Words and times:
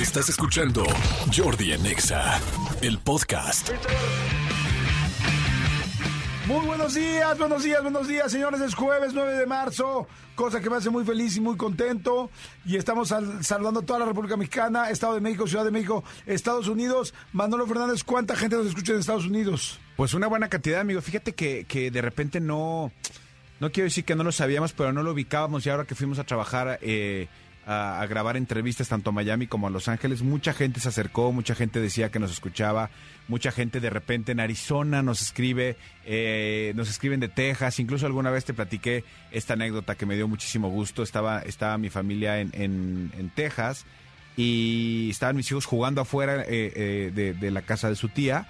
Estás 0.00 0.28
escuchando 0.28 0.84
Jordi 1.36 1.72
en 1.72 1.84
Exa, 1.86 2.40
el 2.82 2.98
podcast. 2.98 3.70
Muy 6.46 6.64
buenos 6.66 6.94
días, 6.94 7.36
buenos 7.38 7.62
días, 7.64 7.82
buenos 7.82 8.08
días, 8.08 8.30
señores. 8.32 8.60
Es 8.60 8.74
jueves 8.74 9.12
9 9.12 9.34
de 9.34 9.46
marzo, 9.46 10.06
cosa 10.34 10.60
que 10.60 10.70
me 10.70 10.76
hace 10.76 10.88
muy 10.90 11.04
feliz 11.04 11.36
y 11.36 11.40
muy 11.40 11.56
contento. 11.56 12.30
Y 12.64 12.76
estamos 12.76 13.08
sal- 13.08 13.44
saludando 13.44 13.80
a 13.80 13.82
toda 13.86 13.98
la 13.98 14.06
República 14.06 14.36
Mexicana, 14.36 14.88
Estado 14.90 15.14
de 15.14 15.20
México, 15.20 15.46
Ciudad 15.46 15.64
de 15.64 15.70
México, 15.72 16.04
Estados 16.26 16.68
Unidos. 16.68 17.12
Manolo 17.32 17.66
Fernández, 17.66 18.04
¿cuánta 18.04 18.36
gente 18.36 18.56
nos 18.56 18.66
escucha 18.66 18.92
en 18.92 19.00
Estados 19.00 19.26
Unidos? 19.26 19.78
Pues 19.96 20.14
una 20.14 20.26
buena 20.28 20.48
cantidad, 20.48 20.80
amigo. 20.80 21.02
Fíjate 21.02 21.34
que, 21.34 21.64
que 21.66 21.90
de 21.90 22.00
repente 22.02 22.40
no, 22.40 22.92
no 23.60 23.72
quiero 23.72 23.86
decir 23.86 24.04
que 24.04 24.14
no 24.14 24.22
lo 24.24 24.32
sabíamos, 24.32 24.72
pero 24.72 24.92
no 24.92 25.02
lo 25.02 25.12
ubicábamos 25.12 25.66
y 25.66 25.70
ahora 25.70 25.84
que 25.84 25.94
fuimos 25.96 26.18
a 26.18 26.24
trabajar 26.24 26.78
eh, 26.82 27.28
a, 27.70 28.06
grabar 28.06 28.38
entrevistas 28.38 28.88
tanto 28.88 29.10
a 29.10 29.12
Miami 29.12 29.46
como 29.46 29.66
a 29.66 29.70
Los 29.70 29.88
Ángeles, 29.88 30.22
mucha 30.22 30.54
gente 30.54 30.80
se 30.80 30.88
acercó, 30.88 31.32
mucha 31.32 31.54
gente 31.54 31.80
decía 31.80 32.10
que 32.10 32.18
nos 32.18 32.32
escuchaba, 32.32 32.88
mucha 33.28 33.52
gente 33.52 33.78
de 33.78 33.90
repente 33.90 34.32
en 34.32 34.40
Arizona 34.40 35.02
nos 35.02 35.20
escribe, 35.20 35.76
eh, 36.06 36.72
nos 36.76 36.88
escriben 36.88 37.20
de 37.20 37.28
Texas, 37.28 37.78
incluso 37.78 38.06
alguna 38.06 38.30
vez 38.30 38.46
te 38.46 38.54
platiqué 38.54 39.04
esta 39.30 39.52
anécdota 39.52 39.96
que 39.96 40.06
me 40.06 40.16
dio 40.16 40.26
muchísimo 40.26 40.70
gusto. 40.70 41.02
Estaba, 41.02 41.40
estaba 41.40 41.76
mi 41.76 41.90
familia 41.90 42.40
en, 42.40 42.50
en, 42.54 43.12
en 43.18 43.28
Texas 43.28 43.84
y 44.34 45.10
estaban 45.10 45.36
mis 45.36 45.50
hijos 45.50 45.66
jugando 45.66 46.00
afuera 46.00 46.42
eh, 46.42 46.72
eh, 46.74 47.12
de, 47.14 47.34
de 47.34 47.50
la 47.50 47.60
casa 47.60 47.90
de 47.90 47.96
su 47.96 48.08
tía. 48.08 48.48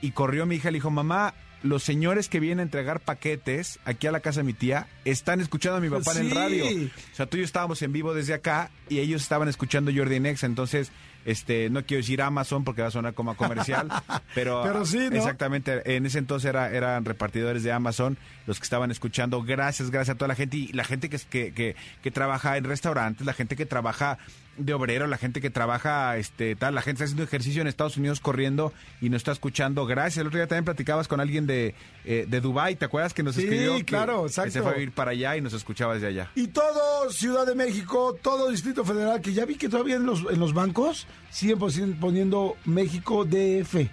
Y 0.00 0.10
corrió 0.10 0.44
mi 0.44 0.56
hija 0.56 0.70
y 0.70 0.72
le 0.72 0.78
dijo, 0.78 0.90
mamá, 0.90 1.34
los 1.64 1.82
señores 1.82 2.28
que 2.28 2.40
vienen 2.40 2.60
a 2.60 2.62
entregar 2.62 3.00
paquetes 3.00 3.78
aquí 3.86 4.06
a 4.06 4.12
la 4.12 4.20
casa 4.20 4.40
de 4.40 4.44
mi 4.44 4.52
tía 4.52 4.86
están 5.06 5.40
escuchando 5.40 5.78
a 5.78 5.80
mi 5.80 5.88
papá 5.88 6.12
en 6.12 6.26
el 6.26 6.30
radio. 6.30 6.66
O 6.66 7.16
sea, 7.16 7.24
tú 7.24 7.38
y 7.38 7.40
yo 7.40 7.46
estábamos 7.46 7.80
en 7.80 7.90
vivo 7.90 8.12
desde 8.12 8.34
acá 8.34 8.70
y 8.90 8.98
ellos 8.98 9.22
estaban 9.22 9.48
escuchando 9.48 9.90
Jordi 9.94 10.20
Nexa. 10.20 10.44
Entonces, 10.44 10.92
este, 11.24 11.70
no 11.70 11.82
quiero 11.86 12.02
decir 12.02 12.20
Amazon 12.20 12.64
porque 12.64 12.82
va 12.82 12.88
a 12.88 12.90
sonar 12.90 13.14
como 13.14 13.34
comercial, 13.34 13.88
pero, 14.34 14.62
Pero 14.62 14.84
sí, 14.84 15.08
¿no? 15.10 15.16
exactamente, 15.16 15.96
en 15.96 16.04
ese 16.04 16.18
entonces 16.18 16.50
era, 16.50 16.70
eran 16.70 17.06
repartidores 17.06 17.62
de 17.62 17.72
Amazon 17.72 18.18
los 18.46 18.58
que 18.58 18.64
estaban 18.64 18.90
escuchando. 18.90 19.42
Gracias, 19.42 19.90
gracias 19.90 20.16
a 20.16 20.18
toda 20.18 20.28
la 20.28 20.34
gente 20.34 20.58
y 20.58 20.68
la 20.74 20.84
gente 20.84 21.08
que, 21.08 21.18
que, 21.18 21.54
que, 21.54 21.76
que 22.02 22.10
trabaja 22.10 22.58
en 22.58 22.64
restaurantes, 22.64 23.26
la 23.26 23.32
gente 23.32 23.56
que 23.56 23.64
trabaja 23.64 24.18
de 24.56 24.74
obrero, 24.74 25.06
la 25.06 25.16
gente 25.18 25.40
que 25.40 25.50
trabaja, 25.50 26.16
este, 26.16 26.54
tal, 26.56 26.74
la 26.74 26.82
gente 26.82 26.96
está 26.98 27.04
haciendo 27.04 27.22
ejercicio 27.24 27.60
en 27.62 27.68
Estados 27.68 27.96
Unidos 27.96 28.20
corriendo 28.20 28.72
y 29.00 29.08
nos 29.10 29.18
está 29.18 29.32
escuchando. 29.32 29.86
Gracias. 29.86 30.18
El 30.18 30.28
otro 30.28 30.38
día 30.38 30.46
también 30.46 30.64
platicabas 30.64 31.08
con 31.08 31.20
alguien 31.20 31.46
de, 31.46 31.74
eh, 32.04 32.26
de 32.28 32.40
Dubai, 32.40 32.76
¿te 32.76 32.84
acuerdas 32.84 33.14
que 33.14 33.22
nos 33.22 33.34
Sí, 33.34 33.42
escribió? 33.42 33.84
claro, 33.84 34.24
Que 34.26 34.50
se 34.50 34.62
fue 34.62 34.70
a 34.70 34.74
vivir 34.74 34.92
para 34.92 35.10
allá 35.12 35.36
y 35.36 35.40
nos 35.40 35.52
escuchaba 35.52 35.94
desde 35.94 36.06
allá. 36.08 36.30
Y 36.34 36.48
todo 36.48 37.10
Ciudad 37.10 37.46
de 37.46 37.54
México, 37.54 38.16
todo 38.22 38.50
Distrito 38.50 38.84
Federal, 38.84 39.20
que 39.20 39.32
ya 39.32 39.44
vi 39.44 39.56
que 39.56 39.68
todavía 39.68 39.96
en 39.96 40.06
los, 40.06 40.20
en 40.30 40.38
los 40.40 40.52
bancos 40.54 41.06
siguen 41.30 41.58
poniendo 42.00 42.56
México 42.64 43.24
DF. 43.24 43.88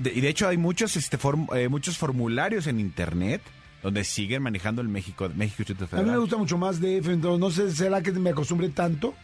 De- 0.00 0.12
y 0.12 0.20
de 0.20 0.28
hecho 0.28 0.48
hay 0.48 0.56
muchos, 0.56 0.96
este, 0.96 1.18
form- 1.18 1.48
eh, 1.56 1.68
muchos 1.68 1.96
formularios 1.98 2.66
en 2.66 2.80
internet 2.80 3.40
donde 3.82 4.02
siguen 4.02 4.42
manejando 4.42 4.80
el 4.82 4.88
México, 4.88 5.28
México 5.36 5.56
Distrito 5.58 5.84
A 5.84 5.84
mí 5.84 5.90
Federal. 5.90 6.12
me 6.12 6.18
gusta 6.18 6.36
mucho 6.36 6.56
más 6.58 6.80
DF, 6.80 7.06
entonces 7.12 7.38
no 7.38 7.50
sé, 7.50 7.70
¿será 7.70 8.00
que 8.02 8.10
me 8.12 8.30
acostumbré 8.30 8.70
tanto? 8.70 9.14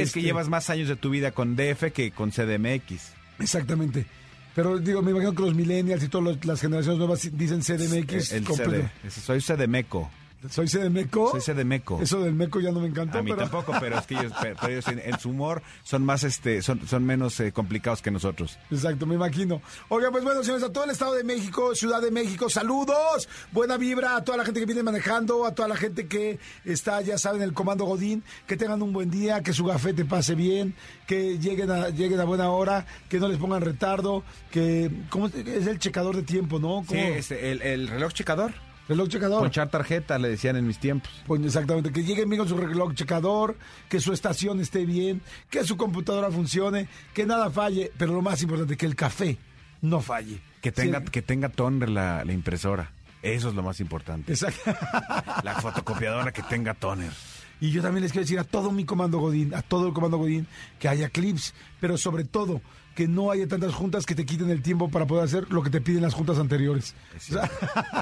Es 0.00 0.08
Este, 0.08 0.20
que 0.20 0.26
llevas 0.26 0.48
más 0.48 0.70
años 0.70 0.88
de 0.88 0.96
tu 0.96 1.10
vida 1.10 1.32
con 1.32 1.56
DF 1.56 1.92
que 1.92 2.10
con 2.12 2.30
CDMX. 2.30 3.12
Exactamente. 3.38 4.06
Pero 4.54 4.78
digo, 4.78 5.02
me 5.02 5.10
imagino 5.10 5.34
que 5.34 5.42
los 5.42 5.54
millennials 5.54 6.02
y 6.02 6.08
todas 6.08 6.44
las 6.46 6.60
generaciones 6.60 6.98
nuevas 6.98 7.28
dicen 7.36 7.60
CDMX. 7.60 8.32
el 8.32 8.44
completo. 8.44 8.88
CD. 9.02 9.10
Soy 9.10 9.40
CDMeco. 9.40 10.10
¿Soy 10.50 10.66
CDMeco? 10.68 11.30
Soy 11.38 11.40
CDMeco. 11.54 12.00
Eso 12.00 12.20
del 12.20 12.34
meco 12.34 12.60
ya 12.60 12.70
no 12.70 12.80
me 12.80 12.86
encantó. 12.88 13.18
A 13.18 13.22
mí 13.22 13.30
pero... 13.30 13.42
tampoco, 13.48 13.72
pero 13.80 13.98
es 13.98 14.06
que 14.06 14.14
ellos, 14.14 14.32
pero- 14.40 14.56
pero 14.60 14.72
ellos 14.72 14.86
en, 14.88 14.98
en 15.00 15.18
su 15.18 15.30
humor 15.30 15.62
son 15.82 16.04
más, 16.04 16.22
este, 16.24 16.62
son, 16.62 16.86
son 16.86 17.04
menos 17.04 17.40
eh, 17.40 17.52
complicados 17.52 18.00
que 18.02 18.10
nosotros. 18.10 18.58
Exacto, 18.70 19.06
me 19.06 19.14
imagino. 19.16 19.60
Oiga, 19.88 20.10
pues 20.12 20.22
bueno, 20.22 20.42
señores, 20.44 20.62
a 20.64 20.72
todo 20.72 20.84
el 20.84 20.90
Estado 20.90 21.14
de 21.14 21.24
México, 21.24 21.74
Ciudad 21.74 22.00
de 22.00 22.10
México, 22.10 22.48
saludos, 22.48 23.28
buena 23.50 23.76
vibra 23.76 24.16
a 24.16 24.24
toda 24.24 24.38
la 24.38 24.44
gente 24.44 24.60
que 24.60 24.66
viene 24.66 24.82
manejando, 24.82 25.46
a 25.46 25.54
toda 25.54 25.66
la 25.68 25.76
gente 25.76 26.06
que 26.06 26.38
está, 26.64 27.00
ya 27.00 27.18
saben, 27.18 27.42
en 27.42 27.48
el 27.48 27.54
Comando 27.54 27.84
Godín, 27.84 28.22
que 28.46 28.56
tengan 28.56 28.82
un 28.82 28.92
buen 28.92 29.10
día, 29.10 29.42
que 29.42 29.52
su 29.52 29.64
gafete 29.64 30.04
pase 30.04 30.34
bien, 30.34 30.74
que 31.06 31.38
lleguen 31.38 31.70
a, 31.70 31.88
lleguen 31.88 32.20
a 32.20 32.24
buena 32.24 32.50
hora, 32.50 32.86
que 33.08 33.18
no 33.18 33.26
les 33.26 33.38
pongan 33.38 33.62
retardo, 33.62 34.22
que 34.50 34.90
¿cómo 35.10 35.26
es 35.26 35.34
es 35.34 35.66
el 35.66 35.78
checador 35.78 36.14
de 36.14 36.22
tiempo, 36.22 36.58
¿no? 36.58 36.82
Sí, 36.82 36.88
¿Cómo? 36.88 37.00
este, 37.00 37.50
el, 37.50 37.62
el 37.62 37.88
reloj 37.88 38.12
checador. 38.12 38.52
Reloj 38.88 39.08
checador. 39.08 39.40
Ponchar 39.40 39.68
tarjeta, 39.70 40.18
le 40.18 40.28
decían 40.28 40.56
en 40.56 40.66
mis 40.66 40.78
tiempos. 40.78 41.10
Pues 41.26 41.42
exactamente, 41.44 41.92
que 41.92 42.02
lleguen 42.02 42.28
bien 42.28 42.40
con 42.40 42.48
su 42.48 42.56
reloj 42.56 42.94
checador, 42.94 43.56
que 43.88 44.00
su 44.00 44.12
estación 44.12 44.60
esté 44.60 44.84
bien, 44.86 45.22
que 45.50 45.64
su 45.64 45.76
computadora 45.76 46.30
funcione, 46.30 46.88
que 47.14 47.26
nada 47.26 47.50
falle, 47.50 47.92
pero 47.98 48.12
lo 48.12 48.22
más 48.22 48.42
importante, 48.42 48.76
que 48.76 48.86
el 48.86 48.96
café 48.96 49.38
no 49.82 50.00
falle. 50.00 50.40
Que 50.60 50.72
tenga, 50.72 51.00
Sí, 51.00 51.06
que 51.06 51.22
tenga 51.22 51.48
toner 51.48 51.88
la, 51.88 52.24
la 52.24 52.32
impresora. 52.32 52.90
Eso 53.22 53.48
es 53.48 53.54
lo 53.54 53.62
más 53.62 53.80
importante. 53.80 54.32
Exacto. 54.32 54.72
La 55.42 55.54
fotocopiadora 55.60 56.32
que 56.32 56.42
tenga 56.42 56.74
toner. 56.74 57.10
Y 57.60 57.70
yo 57.70 57.82
también 57.82 58.02
les 58.02 58.12
quiero 58.12 58.24
decir 58.24 58.38
a 58.38 58.44
todo 58.44 58.70
mi 58.70 58.84
comando 58.84 59.18
Godín, 59.18 59.54
a 59.54 59.62
todo 59.62 59.88
el 59.88 59.94
comando 59.94 60.18
Godín, 60.18 60.46
que 60.78 60.88
haya 60.88 61.08
clips, 61.08 61.54
pero 61.80 61.96
sobre 61.96 62.24
todo 62.24 62.60
que 62.96 63.06
no 63.06 63.30
haya 63.30 63.46
tantas 63.46 63.72
juntas 63.74 64.04
que 64.06 64.14
te 64.16 64.26
quiten 64.26 64.50
el 64.50 64.62
tiempo 64.62 64.88
para 64.88 65.06
poder 65.06 65.22
hacer 65.24 65.46
lo 65.52 65.62
que 65.62 65.70
te 65.70 65.80
piden 65.80 66.02
las 66.02 66.14
juntas 66.14 66.38
anteriores. 66.38 66.94
Es, 67.14 67.28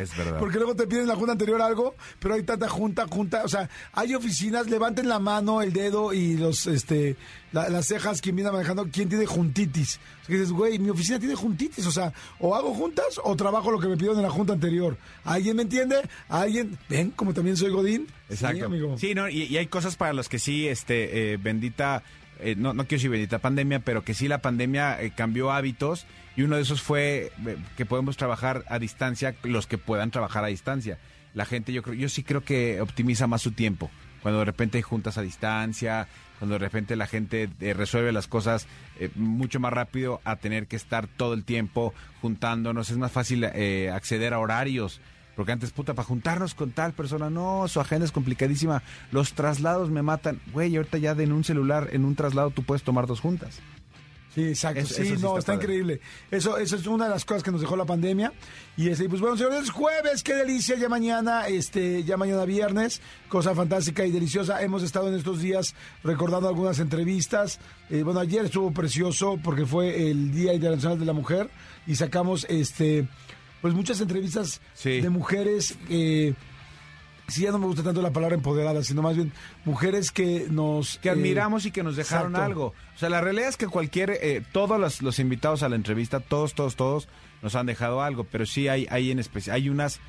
es 0.01 0.17
verdad. 0.17 0.39
Porque 0.39 0.57
luego 0.57 0.75
te 0.75 0.87
piden 0.87 1.03
en 1.03 1.09
la 1.09 1.17
junta 1.17 1.33
anterior 1.33 1.61
algo, 1.61 1.95
pero 2.21 2.35
hay 2.35 2.43
tanta 2.45 2.69
junta, 2.69 3.07
junta, 3.09 3.43
o 3.45 3.49
sea, 3.49 3.69
hay 3.93 4.15
oficinas, 4.15 4.71
levanten 4.71 5.09
la 5.09 5.19
mano, 5.19 5.61
el 5.61 5.73
dedo 5.73 6.13
y 6.15 6.37
los, 6.37 6.67
este, 6.69 7.17
la- 7.53 7.69
las 7.69 7.87
cejas, 7.87 8.21
quien 8.23 8.37
viene 8.37 8.51
manejando, 8.51 8.87
quien 8.91 9.09
tiene 9.11 9.27
juntitis. 9.27 9.97
O 9.97 10.27
sea, 10.27 10.27
que 10.29 10.35
dices, 10.35 10.53
güey, 10.53 10.79
mi 10.79 10.91
oficina 10.91 11.19
tiene 11.19 11.35
juntitis, 11.35 11.85
o 11.87 11.93
sea, 11.93 12.13
o 12.39 12.55
hago 12.55 12.73
juntas 12.73 13.21
o 13.23 13.35
trabajo 13.37 13.71
lo 13.73 13.81
que 13.81 13.89
me 13.89 13.97
pidieron 13.97 14.17
en 14.19 14.23
la 14.23 14.31
junta 14.31 14.53
anterior. 14.53 14.97
¿Alguien 15.25 15.57
me 15.57 15.63
entiende? 15.63 15.97
¿Alguien? 16.29 16.79
Ven, 16.89 17.11
como 17.11 17.35
también 17.35 17.57
soy 17.57 17.71
Godín. 17.71 18.07
Exacto. 18.31 18.59
Sí, 18.59 18.63
amigo. 18.63 18.97
Sí, 18.97 19.15
no, 19.15 19.29
y, 19.29 19.43
y 19.43 19.57
hay 19.59 19.67
cosas 19.67 19.97
para 19.97 20.13
los 20.13 20.29
que 20.29 20.39
sí, 20.39 20.69
este, 20.69 21.33
eh, 21.35 21.37
bendita, 21.37 22.03
eh, 22.41 22.55
no, 22.57 22.75
no 22.75 22.85
quiero 22.85 22.99
decir 22.99 23.11
bendita 23.11 23.39
pandemia, 23.39 23.81
pero 23.81 24.03
que 24.03 24.15
sí 24.15 24.29
la 24.29 24.39
pandemia 24.39 25.01
eh, 25.01 25.13
cambió 25.15 25.53
hábitos 25.53 26.07
y 26.37 26.43
uno 26.43 26.57
de 26.57 26.63
esos 26.63 26.83
fue 26.83 27.33
eh, 27.47 27.57
que 27.77 27.87
podemos 27.87 28.17
trabajar 28.17 28.65
a 28.69 28.79
distancia, 28.79 29.35
los 29.43 29.67
que 29.67 29.79
puedan 29.79 30.11
trabajar 30.11 30.45
a 30.45 30.49
distancia. 30.49 30.99
La 31.33 31.45
gente, 31.45 31.73
yo 31.73 31.83
creo, 31.83 31.95
yo 31.95 32.09
sí 32.09 32.23
creo 32.23 32.45
que 32.45 32.81
optimiza 32.81 33.27
más 33.27 33.43
su 33.43 33.53
tiempo. 33.53 33.91
Cuando 34.23 34.41
de 34.41 34.47
repente 34.47 34.81
juntas 34.83 35.19
a 35.19 35.23
distancia, 35.23 36.09
cuando 36.39 36.55
de 36.55 36.59
repente 36.61 36.97
la 36.97 37.07
gente 37.07 37.51
resuelve 37.61 38.11
las 38.11 38.27
cosas 38.27 38.67
mucho 39.17 39.61
más 39.61 39.73
rápido 39.73 40.23
a 40.25 40.37
tener 40.37 40.67
que 40.67 40.77
estar 40.77 41.07
todo 41.07 41.35
el 41.35 41.45
tiempo 41.45 41.93
juntándonos, 42.23 42.89
es 42.89 42.97
más 42.97 43.13
fácil 43.13 43.45
eh, 43.45 43.91
acceder 43.93 44.33
a 44.33 44.39
horarios. 44.39 45.01
Porque 45.37 45.53
antes, 45.53 45.71
puta, 45.73 45.95
para 45.95 46.07
juntarnos 46.07 46.55
con 46.55 46.71
tal 46.71 46.93
persona, 46.93 47.29
no, 47.31 47.67
su 47.69 47.81
agenda 47.81 48.05
es 48.05 48.13
complicadísima. 48.13 48.83
Los 49.11 49.33
traslados 49.33 49.91
me 49.91 50.03
matan. 50.03 50.41
Güey, 50.53 50.77
ahorita 50.77 50.99
ya 50.99 51.15
de 51.15 51.25
en 51.25 51.33
un 51.33 51.45
celular, 51.45 51.89
en 51.93 52.05
un 52.05 52.15
traslado, 52.15 52.51
tú 52.51 52.63
puedes 52.63 52.83
tomar 52.83 53.07
dos 53.07 53.21
juntas. 53.21 53.61
Sí, 54.35 54.49
exacto. 54.49 54.81
Eso- 54.81 54.95
sí, 54.95 55.03
eso 55.03 55.15
sí 55.17 55.23
no, 55.23 55.39
está 55.39 55.55
increíble. 55.55 56.01
Eso, 56.29 56.59
eso 56.59 56.75
es 56.75 56.87
una 56.89 57.05
de 57.05 57.11
las 57.11 57.25
cosas 57.25 57.45
que 57.45 57.53
nos 57.53 57.61
dejó 57.61 57.77
la 57.77 57.85
pandemia. 57.85 58.33
Y 58.77 58.89
este, 58.89 59.09
pues 59.09 59.21
bueno, 59.21 59.37
señores, 59.37 59.71
jueves, 59.71 60.25
qué 60.25 60.35
delicia. 60.35 60.75
Ya 60.77 60.89
mañana, 60.89 61.47
este, 61.47 62.03
ya 62.03 62.17
mañana 62.17 62.45
viernes, 62.45 63.01
cosa 63.29 63.55
fantástica 63.55 64.05
y 64.05 64.11
deliciosa. 64.11 64.61
Hemos 64.61 64.83
estado 64.83 65.07
en 65.09 65.15
estos 65.15 65.41
días 65.41 65.77
recordando 66.03 66.49
algunas 66.49 66.81
entrevistas. 66.81 67.61
Eh, 67.91 68.03
bueno, 68.03 68.19
ayer 68.19 68.45
estuvo 68.47 68.73
precioso 68.73 69.39
porque 69.43 69.67
fue 69.67 70.11
el 70.11 70.33
Día 70.33 70.53
Internacional 70.53 70.99
de 70.99 71.05
la 71.07 71.13
Mujer 71.13 71.49
y 71.87 71.95
sacamos, 71.95 72.45
este, 72.49 73.07
pues 73.65 73.73
muchas 73.73 73.99
entrevistas 74.03 74.61
Sí. 74.75 75.01
de 75.01 75.09
mujeres. 75.09 75.79
Eh, 75.89 76.35
Sí, 77.29 77.41
ya 77.41 77.51
no 77.51 77.59
me 77.59 77.65
gusta 77.65 77.83
tanto 77.83 78.03
la 78.03 78.13
palabra 78.13 78.35
empoderada, 78.37 78.85
sino 78.85 79.01
más 79.01 79.17
bien 79.17 79.33
mujeres 79.65 80.11
que 80.11 80.47
nos... 80.51 80.99
Que 80.99 81.09
eh, 81.09 81.13
admiramos 81.13 81.65
y 81.65 81.71
que 81.71 81.83
nos 81.83 81.97
dejaron 81.97 82.33
exacto. 82.33 82.45
algo. 82.45 82.67
O 82.95 82.99
sea, 82.99 83.09
la 83.09 83.23
realidad 83.23 83.49
es 83.49 83.57
que 83.57 83.67
cualquier, 83.67 84.11
eh, 84.21 84.43
todos 84.53 84.79
los, 84.79 85.01
los 85.01 85.19
invitados 85.19 85.63
a 85.63 85.71
la 85.71 85.77
entrevista, 85.77 86.21
todos, 86.21 86.53
todos, 86.53 86.77
todos, 86.77 87.09
nos 87.41 87.55
han 87.55 87.65
dejado 87.65 88.03
algo. 88.03 88.25
Pero 88.25 88.45
sí 88.45 88.69
hay, 88.69 88.87
hay 88.91 89.11
en 89.11 89.19
especial, 89.19 89.57
hay 89.57 89.71
unas 89.71 90.01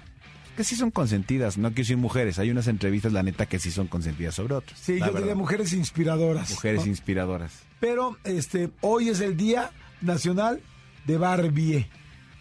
que 0.58 0.66
sí 0.66 0.76
son 0.76 0.92
consentidas, 0.92 1.58
no 1.58 1.70
quiero 1.70 1.84
decir 1.84 1.96
mujeres, 1.96 2.38
hay 2.38 2.52
unas 2.52 2.68
entrevistas, 2.68 3.14
la 3.14 3.24
neta, 3.24 3.46
que 3.46 3.60
sí 3.60 3.72
son 3.72 3.88
consentidas 3.88 4.36
sobre 4.36 4.56
otras. 4.56 4.78
Sí, 4.78 5.00
yo 5.00 5.14
diría 5.14 5.36
mujeres 5.36 5.72
inspiradoras. 5.72 6.52
Mujeres 6.52 6.82
¿no? 6.82 6.88
inspiradoras. 6.88 7.54
Pero 7.80 8.18
este, 8.26 8.72
hoy 8.82 9.08
es 9.08 9.22
el 9.22 9.38
Día 9.38 9.72
Nacional 10.02 10.60
de 11.06 11.18
Barbie. 11.18 11.88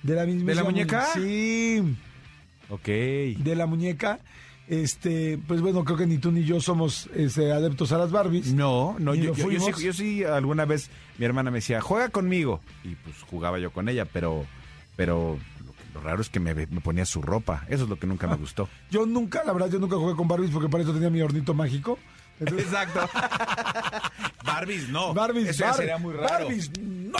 De 0.04 0.14
la 0.14 0.24
misma 0.24 0.50
¿De 0.50 0.54
la 0.54 0.62
muñeca? 0.64 1.06
Sí, 1.14 1.82
Ok. 2.68 2.86
de 2.86 3.54
la 3.56 3.66
muñeca. 3.66 4.20
Este, 4.68 5.38
pues 5.46 5.60
bueno, 5.60 5.84
creo 5.84 5.98
que 5.98 6.06
ni 6.06 6.16
tú 6.18 6.30
ni 6.32 6.44
yo 6.44 6.58
somos 6.60 7.08
este, 7.14 7.52
adeptos 7.52 7.90
a 7.92 7.98
las 7.98 8.10
Barbies. 8.10 8.54
No, 8.54 8.96
no, 8.98 9.14
yo, 9.14 9.34
yo- 9.34 9.50
yo 9.50 9.60
sí, 9.74 9.84
yo 9.84 9.92
sí 9.92 10.24
alguna 10.24 10.64
vez 10.64 10.88
mi 11.18 11.24
hermana 11.26 11.50
me 11.50 11.58
decía, 11.58 11.80
juega 11.82 12.08
conmigo. 12.10 12.60
Y 12.84 12.94
pues 12.94 13.16
jugaba 13.28 13.58
yo 13.58 13.72
con 13.72 13.88
ella, 13.90 14.04
pero, 14.06 14.46
pero 14.96 15.38
lo, 15.94 16.00
raro 16.00 16.22
es 16.22 16.28
que 16.30 16.40
me, 16.40 16.54
me 16.54 16.66
ponía 16.66 17.04
su 17.04 17.20
ropa. 17.20 17.64
Eso 17.68 17.84
es 17.84 17.90
lo 17.90 17.98
que 17.98 18.06
nunca 18.06 18.26
me 18.26 18.36
gustó. 18.36 18.68
Yo 18.90 19.04
nunca, 19.04 19.42
la 19.44 19.52
verdad, 19.52 19.68
yo 19.70 19.78
nunca 19.78 19.96
jugué 19.96 20.14
con 20.14 20.28
Barbies 20.28 20.50
porque 20.50 20.68
para 20.70 20.82
eso 20.82 20.92
tenía 20.94 21.10
mi 21.10 21.20
hornito 21.20 21.52
mágico. 21.52 21.98
Entonces, 22.40 22.66
Exacto. 22.66 23.00
Barbies 24.44 24.88
no. 24.88 25.14
Barbies, 25.14 25.48
Eso 25.48 25.60
ya 25.60 25.66
Bar- 25.68 25.76
sería 25.76 25.98
muy 25.98 26.14
raro. 26.14 26.28
Barbies, 26.46 26.70
no. 26.78 27.18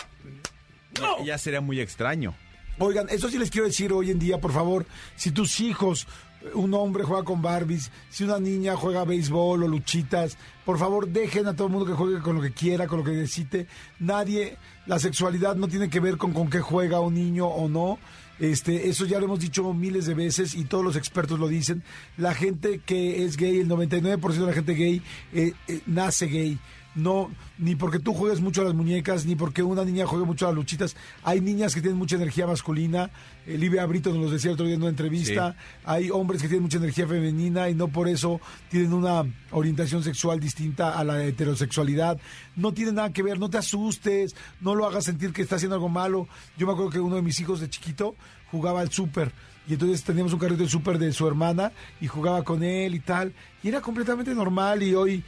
No, 1.01 1.23
Ya 1.25 1.37
sería 1.37 1.61
muy 1.61 1.79
extraño. 1.79 2.33
Oigan, 2.77 3.07
eso 3.09 3.29
sí 3.29 3.37
les 3.37 3.49
quiero 3.49 3.67
decir 3.67 3.93
hoy 3.93 4.11
en 4.11 4.19
día, 4.19 4.39
por 4.39 4.51
favor, 4.51 4.85
si 5.15 5.31
tus 5.31 5.61
hijos, 5.61 6.07
un 6.53 6.73
hombre 6.73 7.03
juega 7.03 7.23
con 7.23 7.41
Barbies, 7.41 7.89
si 8.09 8.23
una 8.23 8.39
niña 8.39 8.75
juega 8.75 9.05
béisbol 9.05 9.63
o 9.63 9.67
luchitas, 9.67 10.37
por 10.65 10.77
favor 10.77 11.07
dejen 11.07 11.47
a 11.47 11.55
todo 11.55 11.67
el 11.67 11.73
mundo 11.73 11.87
que 11.87 11.93
juegue 11.93 12.19
con 12.21 12.35
lo 12.35 12.41
que 12.41 12.51
quiera, 12.51 12.87
con 12.87 12.99
lo 12.99 13.05
que 13.05 13.11
necesite. 13.11 13.67
Nadie, 13.99 14.57
la 14.87 14.99
sexualidad 14.99 15.55
no 15.55 15.67
tiene 15.67 15.89
que 15.89 16.01
ver 16.01 16.17
con 16.17 16.33
con 16.33 16.49
qué 16.49 16.59
juega 16.59 16.99
un 16.99 17.13
niño 17.13 17.47
o 17.47 17.69
no. 17.69 17.97
Este, 18.39 18.89
eso 18.89 19.05
ya 19.05 19.19
lo 19.19 19.25
hemos 19.25 19.39
dicho 19.39 19.73
miles 19.73 20.05
de 20.05 20.13
veces 20.13 20.55
y 20.55 20.65
todos 20.65 20.83
los 20.83 20.97
expertos 20.97 21.39
lo 21.39 21.47
dicen. 21.47 21.83
La 22.17 22.33
gente 22.33 22.81
que 22.85 23.23
es 23.23 23.37
gay, 23.37 23.59
el 23.59 23.69
99% 23.69 24.33
de 24.33 24.45
la 24.45 24.53
gente 24.53 24.73
gay 24.73 25.01
eh, 25.33 25.53
eh, 25.67 25.81
nace 25.85 26.27
gay. 26.27 26.59
No, 26.95 27.29
ni 27.57 27.75
porque 27.75 27.99
tú 27.99 28.13
juegues 28.13 28.39
mucho 28.39 28.61
a 28.61 28.63
las 28.63 28.73
muñecas, 28.73 29.25
ni 29.25 29.35
porque 29.35 29.61
una 29.61 29.83
niña 29.83 30.05
juegue 30.05 30.25
mucho 30.25 30.45
a 30.45 30.49
las 30.49 30.55
luchitas. 30.55 30.95
Hay 31.23 31.41
niñas 31.41 31.75
que 31.75 31.81
tienen 31.81 31.99
mucha 31.99 32.15
energía 32.15 32.47
masculina. 32.47 33.11
Eh, 33.45 33.57
Livia 33.57 33.85
Brito 33.85 34.11
nos 34.11 34.23
lo 34.23 34.29
decía 34.29 34.51
el 34.51 34.53
otro 34.53 34.65
día 34.65 34.75
en 34.75 34.81
una 34.81 34.91
entrevista. 34.91 35.57
Hay 35.83 36.09
hombres 36.09 36.41
que 36.41 36.47
tienen 36.47 36.63
mucha 36.63 36.77
energía 36.77 37.05
femenina 37.05 37.69
y 37.69 37.75
no 37.75 37.89
por 37.89 38.07
eso 38.07 38.39
tienen 38.69 38.93
una 38.93 39.25
orientación 39.51 40.03
sexual 40.03 40.39
distinta 40.39 40.97
a 40.97 41.03
la 41.03 41.21
heterosexualidad. 41.21 42.17
No 42.55 42.73
tiene 42.73 42.93
nada 42.93 43.11
que 43.11 43.23
ver, 43.23 43.39
no 43.39 43.49
te 43.49 43.57
asustes, 43.57 44.33
no 44.61 44.73
lo 44.73 44.85
hagas 44.85 45.03
sentir 45.03 45.33
que 45.33 45.41
está 45.41 45.57
haciendo 45.57 45.75
algo 45.75 45.89
malo. 45.89 46.29
Yo 46.57 46.65
me 46.65 46.71
acuerdo 46.71 46.91
que 46.91 46.99
uno 47.01 47.17
de 47.17 47.21
mis 47.21 47.37
hijos 47.41 47.59
de 47.59 47.69
chiquito 47.69 48.15
jugaba 48.51 48.79
al 48.79 48.89
súper. 48.89 49.33
Y 49.67 49.73
entonces 49.73 50.03
teníamos 50.03 50.31
un 50.31 50.39
carrito 50.39 50.63
de 50.63 50.69
súper 50.69 50.99
de 50.99 51.11
su 51.11 51.27
hermana 51.27 51.71
y 51.99 52.07
jugaba 52.07 52.43
con 52.43 52.63
él 52.63 52.93
y 52.93 52.99
tal. 52.99 53.33
Y 53.63 53.69
era 53.69 53.81
completamente 53.81 54.33
normal 54.35 54.83
y 54.83 54.93
hoy 54.93 55.23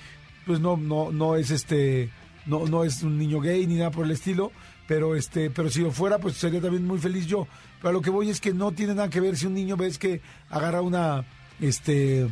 pues 0.47 0.61
no, 0.61 0.77
no, 0.77 1.11
no 1.11 1.35
es 1.35 1.51
este, 1.51 2.09
no, 2.47 2.65
no 2.65 2.83
es 2.83 3.03
un 3.03 3.19
niño 3.19 3.41
gay 3.41 3.67
ni 3.67 3.75
nada 3.75 3.91
por 3.91 4.05
el 4.05 4.11
estilo, 4.11 4.51
pero 4.88 5.15
este, 5.15 5.49
pero 5.51 5.69
si 5.69 5.81
lo 5.81 5.91
fuera, 5.91 6.17
pues 6.17 6.38
sería 6.38 6.61
también 6.61 6.88
muy 6.88 6.97
feliz 6.97 7.27
yo. 7.27 7.47
Pero 7.79 7.89
a 7.89 7.91
lo 7.91 8.01
que 8.01 8.09
voy 8.09 8.29
es 8.29 8.39
que 8.39 8.53
no 8.53 8.71
tiene 8.71 8.95
nada 8.95 9.09
que 9.09 9.19
ver 9.19 9.38
si 9.38 9.45
un 9.45 9.53
niño 9.53 9.75
ves 9.75 9.99
que 9.99 10.21
agarra 10.49 10.81
una, 10.81 11.25
este, 11.59 12.27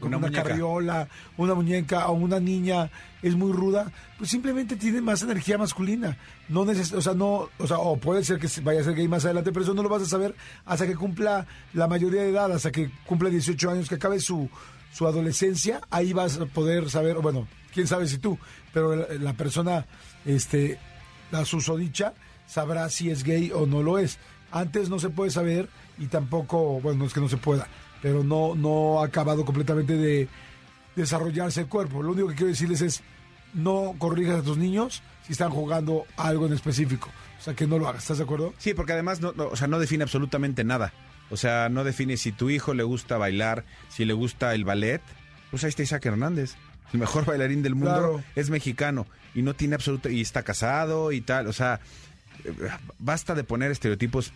como 0.00 0.16
Una 0.16 0.26
una, 0.28 0.42
carriola, 0.42 1.08
una 1.36 1.54
muñeca 1.54 2.08
o 2.08 2.14
una 2.14 2.40
niña 2.40 2.90
es 3.22 3.36
muy 3.36 3.52
ruda, 3.52 3.92
pues 4.18 4.30
simplemente 4.30 4.74
tiene 4.76 5.00
más 5.00 5.22
energía 5.22 5.58
masculina. 5.58 6.16
No 6.48 6.64
neces 6.64 6.92
o 6.92 7.00
sea, 7.00 7.14
no, 7.14 7.50
o 7.58 7.66
sea, 7.66 7.78
o 7.78 7.96
puede 7.98 8.24
ser 8.24 8.38
que 8.38 8.48
vaya 8.62 8.80
a 8.80 8.84
ser 8.84 8.94
gay 8.94 9.06
más 9.06 9.24
adelante, 9.24 9.52
pero 9.52 9.62
eso 9.62 9.74
no 9.74 9.82
lo 9.82 9.88
vas 9.88 10.02
a 10.02 10.06
saber 10.06 10.34
hasta 10.64 10.86
que 10.86 10.96
cumpla 10.96 11.46
la 11.74 11.86
mayoría 11.86 12.22
de 12.22 12.30
edad, 12.30 12.50
hasta 12.50 12.72
que 12.72 12.90
cumpla 13.06 13.30
18 13.30 13.70
años, 13.70 13.88
que 13.88 13.94
acabe 13.94 14.18
su, 14.18 14.50
su 14.92 15.06
adolescencia, 15.06 15.80
ahí 15.90 16.12
vas 16.12 16.38
a 16.38 16.46
poder 16.46 16.90
saber, 16.90 17.16
bueno, 17.18 17.48
quién 17.72 17.86
sabe 17.86 18.06
si 18.06 18.18
tú, 18.18 18.38
pero 18.72 18.94
la, 18.94 19.06
la 19.18 19.32
persona, 19.32 19.86
este, 20.24 20.78
la 21.30 21.44
susodicha, 21.44 22.14
sabrá 22.46 22.88
si 22.90 23.10
es 23.10 23.24
gay 23.24 23.50
o 23.54 23.66
no 23.66 23.82
lo 23.82 23.98
es. 23.98 24.18
Antes 24.50 24.90
no 24.90 24.98
se 24.98 25.08
puede 25.08 25.30
saber 25.30 25.68
y 25.98 26.06
tampoco, 26.06 26.80
bueno, 26.80 27.00
no 27.00 27.04
es 27.06 27.14
que 27.14 27.20
no 27.20 27.28
se 27.28 27.38
pueda, 27.38 27.66
pero 28.02 28.22
no, 28.22 28.54
no 28.54 29.00
ha 29.00 29.06
acabado 29.06 29.44
completamente 29.44 29.96
de 29.96 30.28
desarrollarse 30.94 31.62
el 31.62 31.68
cuerpo. 31.68 32.02
Lo 32.02 32.12
único 32.12 32.28
que 32.28 32.34
quiero 32.34 32.50
decirles 32.50 32.82
es, 32.82 33.02
no 33.54 33.94
corrijas 33.98 34.40
a 34.40 34.42
tus 34.42 34.58
niños 34.58 35.02
si 35.26 35.32
están 35.32 35.50
jugando 35.50 36.04
algo 36.16 36.46
en 36.46 36.52
específico. 36.52 37.08
O 37.38 37.42
sea, 37.42 37.54
que 37.54 37.66
no 37.66 37.78
lo 37.78 37.88
hagas, 37.88 38.02
¿estás 38.02 38.18
de 38.18 38.24
acuerdo? 38.24 38.52
Sí, 38.58 38.74
porque 38.74 38.92
además 38.92 39.20
no, 39.20 39.32
o 39.36 39.56
sea, 39.56 39.66
no 39.66 39.78
define 39.78 40.04
absolutamente 40.04 40.64
nada. 40.64 40.92
O 41.32 41.36
sea, 41.36 41.68
no 41.68 41.82
define 41.82 42.16
si 42.16 42.30
tu 42.30 42.50
hijo 42.50 42.74
le 42.74 42.82
gusta 42.84 43.16
bailar, 43.18 43.64
si 43.88 44.04
le 44.04 44.12
gusta 44.12 44.54
el 44.54 44.64
ballet. 44.64 45.00
Pues 45.50 45.64
ahí 45.64 45.70
está 45.70 45.82
Isaac 45.82 46.04
Hernández. 46.06 46.54
El 46.92 47.00
mejor 47.00 47.24
bailarín 47.26 47.62
del 47.62 47.74
mundo 47.74 47.90
Claro. 47.94 48.24
es 48.36 48.50
mexicano 48.50 49.06
y 49.34 49.42
no 49.42 49.54
tiene 49.54 49.74
absoluto 49.74 50.10
y 50.10 50.20
está 50.20 50.42
casado 50.42 51.10
y 51.10 51.22
tal, 51.22 51.46
o 51.46 51.52
sea, 51.54 51.80
eh, 52.44 52.52
basta 52.98 53.34
de 53.34 53.44
poner 53.44 53.70
estereotipos 53.70 54.30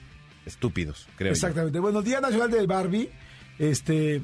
estúpidos, 0.46 1.06
creo. 1.16 1.28
yo. 1.28 1.34
Exactamente. 1.34 1.78
Bueno, 1.80 2.00
Día 2.02 2.20
Nacional 2.20 2.50
del 2.50 2.66
Barbie, 2.66 3.10
este, 3.58 4.22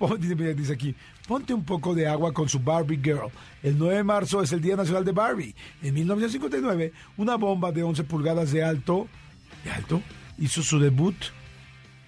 dice 0.56 0.72
aquí, 0.72 0.94
ponte 1.28 1.52
un 1.52 1.64
poco 1.64 1.94
de 1.94 2.06
agua 2.08 2.32
con 2.32 2.48
su 2.48 2.60
Barbie 2.60 3.00
Girl. 3.02 3.28
El 3.62 3.76
9 3.76 3.96
de 3.96 4.04
marzo 4.04 4.42
es 4.42 4.52
el 4.52 4.62
Día 4.62 4.76
Nacional 4.76 5.04
de 5.04 5.12
Barbie. 5.12 5.54
En 5.82 5.92
1959, 5.94 6.92
una 7.18 7.36
bomba 7.36 7.70
de 7.70 7.82
11 7.82 8.04
pulgadas 8.04 8.50
de 8.50 8.64
alto, 8.64 9.08
de 9.64 9.70
alto, 9.70 10.00
hizo 10.38 10.62
su 10.62 10.78
debut. 10.78 11.16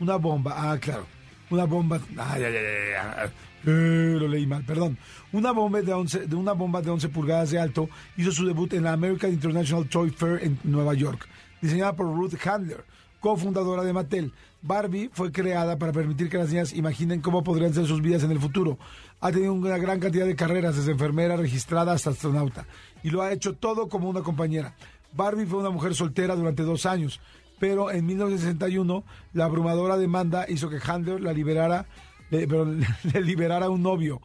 Una 0.00 0.16
bomba, 0.16 0.54
ah, 0.56 0.78
claro. 0.78 1.06
Una 1.50 1.64
bomba, 1.64 2.00
ya, 2.14 2.38
ya, 2.38 2.50
ya. 2.50 3.32
Eh, 3.66 4.16
lo 4.19 4.28
leí 4.28 4.46
mal, 4.46 4.64
perdón. 4.64 4.98
Una 5.32 5.52
bomba 5.52 5.81
de 5.81 5.93
11, 5.93 6.26
de 6.26 6.37
una 6.37 6.52
bomba 6.52 6.82
de 6.82 6.90
11 6.90 7.08
pulgadas 7.08 7.50
de 7.50 7.58
alto 7.58 7.88
hizo 8.16 8.31
su 8.31 8.46
debut 8.46 8.72
en 8.75 8.84
la 8.84 8.93
American 8.93 9.32
International 9.32 9.88
Toy 9.88 10.10
Fair 10.10 10.43
en 10.43 10.58
Nueva 10.64 10.94
York, 10.94 11.26
diseñada 11.60 11.94
por 11.94 12.06
Ruth 12.06 12.34
Handler, 12.46 12.84
cofundadora 13.20 13.82
de 13.82 13.93
Mattel. 13.93 14.32
Barbie 14.62 15.10
fue 15.12 15.32
creada 15.32 15.78
para 15.78 15.93
permitir 15.93 16.28
que 16.28 16.38
las 16.38 16.50
niñas 16.50 16.72
imaginen 16.75 17.20
cómo 17.20 17.43
podrían 17.43 17.75
ser 17.75 17.87
sus 17.87 18.02
vidas 18.02 18.22
en 18.22 18.32
el 18.32 18.40
futuro. 18.40 18.78
Ha 19.20 19.32
tenido 19.32 19.52
una 19.52 19.78
gran 19.78 20.00
cantidad 20.00 20.26
de 20.26 20.37
carreras, 20.37 20.76
desde 20.76 20.93
enfermera 20.93 21.37
registrada 21.37 21.93
hasta 21.93 22.10
astronauta, 22.10 22.66
y 23.02 23.10
lo 23.10 23.22
ha 23.22 23.32
hecho 23.32 23.54
todo 23.54 23.88
como 23.88 24.08
una 24.08 24.22
compañera. 24.22 24.75
Barbie 25.12 25.46
fue 25.46 25.60
una 25.60 25.70
mujer 25.70 25.94
soltera 25.94 26.37
durante 26.37 26.62
dos 26.62 26.87
años, 26.87 27.20
pero 27.58 27.91
en 27.91 28.06
1961 28.06 29.05
la 29.32 29.44
abrumadora 29.44 29.97
demanda 29.97 30.47
hizo 30.49 30.69
que 30.69 30.81
Handler 30.85 31.20
la 31.20 31.32
liberara, 31.32 31.87
le, 32.31 33.20
liberara 33.23 33.70
un 33.70 33.82
novio. 33.82 34.20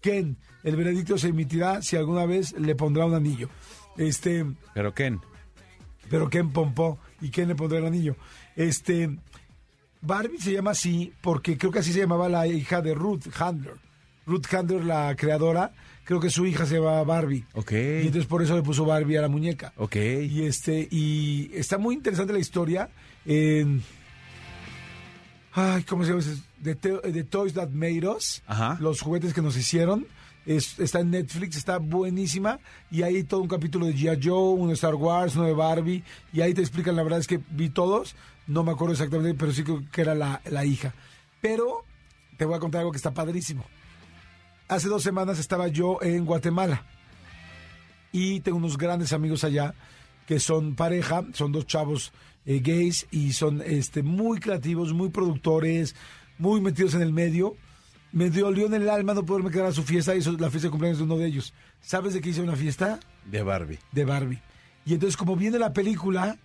Ken, 0.00 0.36
el 0.62 0.76
veredicto 0.76 1.18
se 1.18 1.28
emitirá 1.28 1.82
si 1.82 1.96
alguna 1.96 2.26
vez 2.26 2.52
le 2.58 2.74
pondrá 2.74 3.06
un 3.06 3.14
anillo. 3.14 3.48
Este, 3.96 4.44
Pero 4.74 4.92
Ken, 4.94 5.20
pero 6.10 6.28
Ken 6.28 6.50
pompó 6.52 6.98
y 7.20 7.30
Ken 7.30 7.48
le 7.48 7.54
pondrá 7.54 7.78
el 7.78 7.86
anillo. 7.86 8.16
Este, 8.54 9.16
Barbie 10.00 10.38
se 10.38 10.52
llama 10.52 10.72
así 10.72 11.12
porque 11.20 11.56
creo 11.58 11.72
que 11.72 11.80
así 11.80 11.92
se 11.92 12.00
llamaba 12.00 12.28
la 12.28 12.46
hija 12.46 12.82
de 12.82 12.94
Ruth 12.94 13.24
Handler. 13.38 13.74
Ruth 14.26 14.52
Handler, 14.52 14.84
la 14.84 15.14
creadora, 15.16 15.72
creo 16.06 16.18
que 16.20 16.30
su 16.30 16.46
hija 16.46 16.64
se 16.64 16.76
llamaba 16.76 17.04
Barbie. 17.04 17.44
Ok. 17.52 17.72
Y 17.72 18.06
entonces 18.06 18.24
por 18.26 18.42
eso 18.42 18.56
le 18.56 18.62
puso 18.62 18.86
Barbie 18.86 19.18
a 19.18 19.22
la 19.22 19.28
muñeca. 19.28 19.74
ok. 19.76 19.96
Y 19.96 20.42
este, 20.46 20.88
y 20.90 21.50
está 21.52 21.76
muy 21.76 21.94
interesante 21.94 22.32
la 22.32 22.38
historia. 22.38 22.88
Ay, 25.52 25.82
¿cómo 25.84 26.04
se 26.04 26.10
llama? 26.12 26.22
To- 26.80 27.00
The 27.00 27.24
Toys 27.24 27.54
That 27.54 27.70
Made 27.70 28.06
Us. 28.08 28.42
Ajá. 28.46 28.76
Los 28.80 29.00
juguetes 29.00 29.32
que 29.34 29.42
nos 29.42 29.56
hicieron. 29.56 30.06
Es- 30.44 30.78
está 30.78 31.00
en 31.00 31.10
Netflix, 31.10 31.56
está 31.56 31.78
buenísima. 31.78 32.60
Y 32.90 33.02
hay 33.02 33.24
todo 33.24 33.40
un 33.40 33.48
capítulo 33.48 33.86
de 33.86 33.94
G.I. 33.94 34.20
Joe, 34.22 34.54
uno 34.54 34.68
de 34.68 34.74
Star 34.74 34.94
Wars, 34.94 35.34
uno 35.34 35.46
de 35.46 35.54
Barbie. 35.54 36.04
Y 36.32 36.40
ahí 36.40 36.54
te 36.54 36.60
explican, 36.60 36.94
la 36.94 37.02
verdad 37.02 37.18
es 37.20 37.26
que 37.26 37.40
vi 37.50 37.68
todos. 37.70 38.14
No 38.46 38.62
me 38.62 38.70
acuerdo 38.72 38.92
exactamente, 38.92 39.34
pero 39.38 39.52
sí 39.52 39.64
creo 39.64 39.82
que 39.90 40.00
era 40.02 40.14
la, 40.14 40.40
la 40.50 40.64
hija. 40.64 40.94
Pero 41.40 41.84
te 42.36 42.44
voy 42.44 42.54
a 42.54 42.60
contar 42.60 42.80
algo 42.80 42.92
que 42.92 42.98
está 42.98 43.12
padrísimo. 43.12 43.64
Hace 44.68 44.88
dos 44.88 45.04
semanas 45.04 45.38
estaba 45.38 45.68
yo 45.68 45.98
en 46.02 46.24
Guatemala 46.24 46.84
y 48.10 48.40
tengo 48.40 48.58
unos 48.58 48.76
grandes 48.76 49.12
amigos 49.12 49.44
allá 49.44 49.74
que 50.26 50.40
son 50.40 50.74
pareja, 50.74 51.24
son 51.34 51.52
dos 51.52 51.66
chavos 51.66 52.12
eh, 52.46 52.58
gays 52.58 53.06
y 53.12 53.32
son 53.32 53.62
este 53.64 54.02
muy 54.02 54.40
creativos, 54.40 54.92
muy 54.92 55.10
productores, 55.10 55.94
muy 56.38 56.60
metidos 56.60 56.94
en 56.94 57.02
el 57.02 57.12
medio. 57.12 57.54
Me 58.10 58.28
dolió 58.28 58.66
en 58.66 58.74
el 58.74 58.90
alma 58.90 59.14
no 59.14 59.24
poderme 59.24 59.52
quedar 59.52 59.66
a 59.66 59.72
su 59.72 59.84
fiesta, 59.84 60.16
hizo 60.16 60.32
la 60.32 60.50
fiesta 60.50 60.66
de 60.66 60.70
cumpleaños 60.70 60.98
de 60.98 61.04
uno 61.04 61.16
de 61.16 61.26
ellos. 61.26 61.54
¿Sabes 61.80 62.14
de 62.14 62.20
qué 62.20 62.30
hice 62.30 62.42
una 62.42 62.56
fiesta? 62.56 62.98
De 63.24 63.42
Barbie. 63.44 63.78
De 63.92 64.04
Barbie. 64.04 64.42
Y 64.84 64.94
entonces 64.94 65.16
como 65.16 65.36
viene 65.36 65.60
la 65.60 65.72
película, 65.72 66.38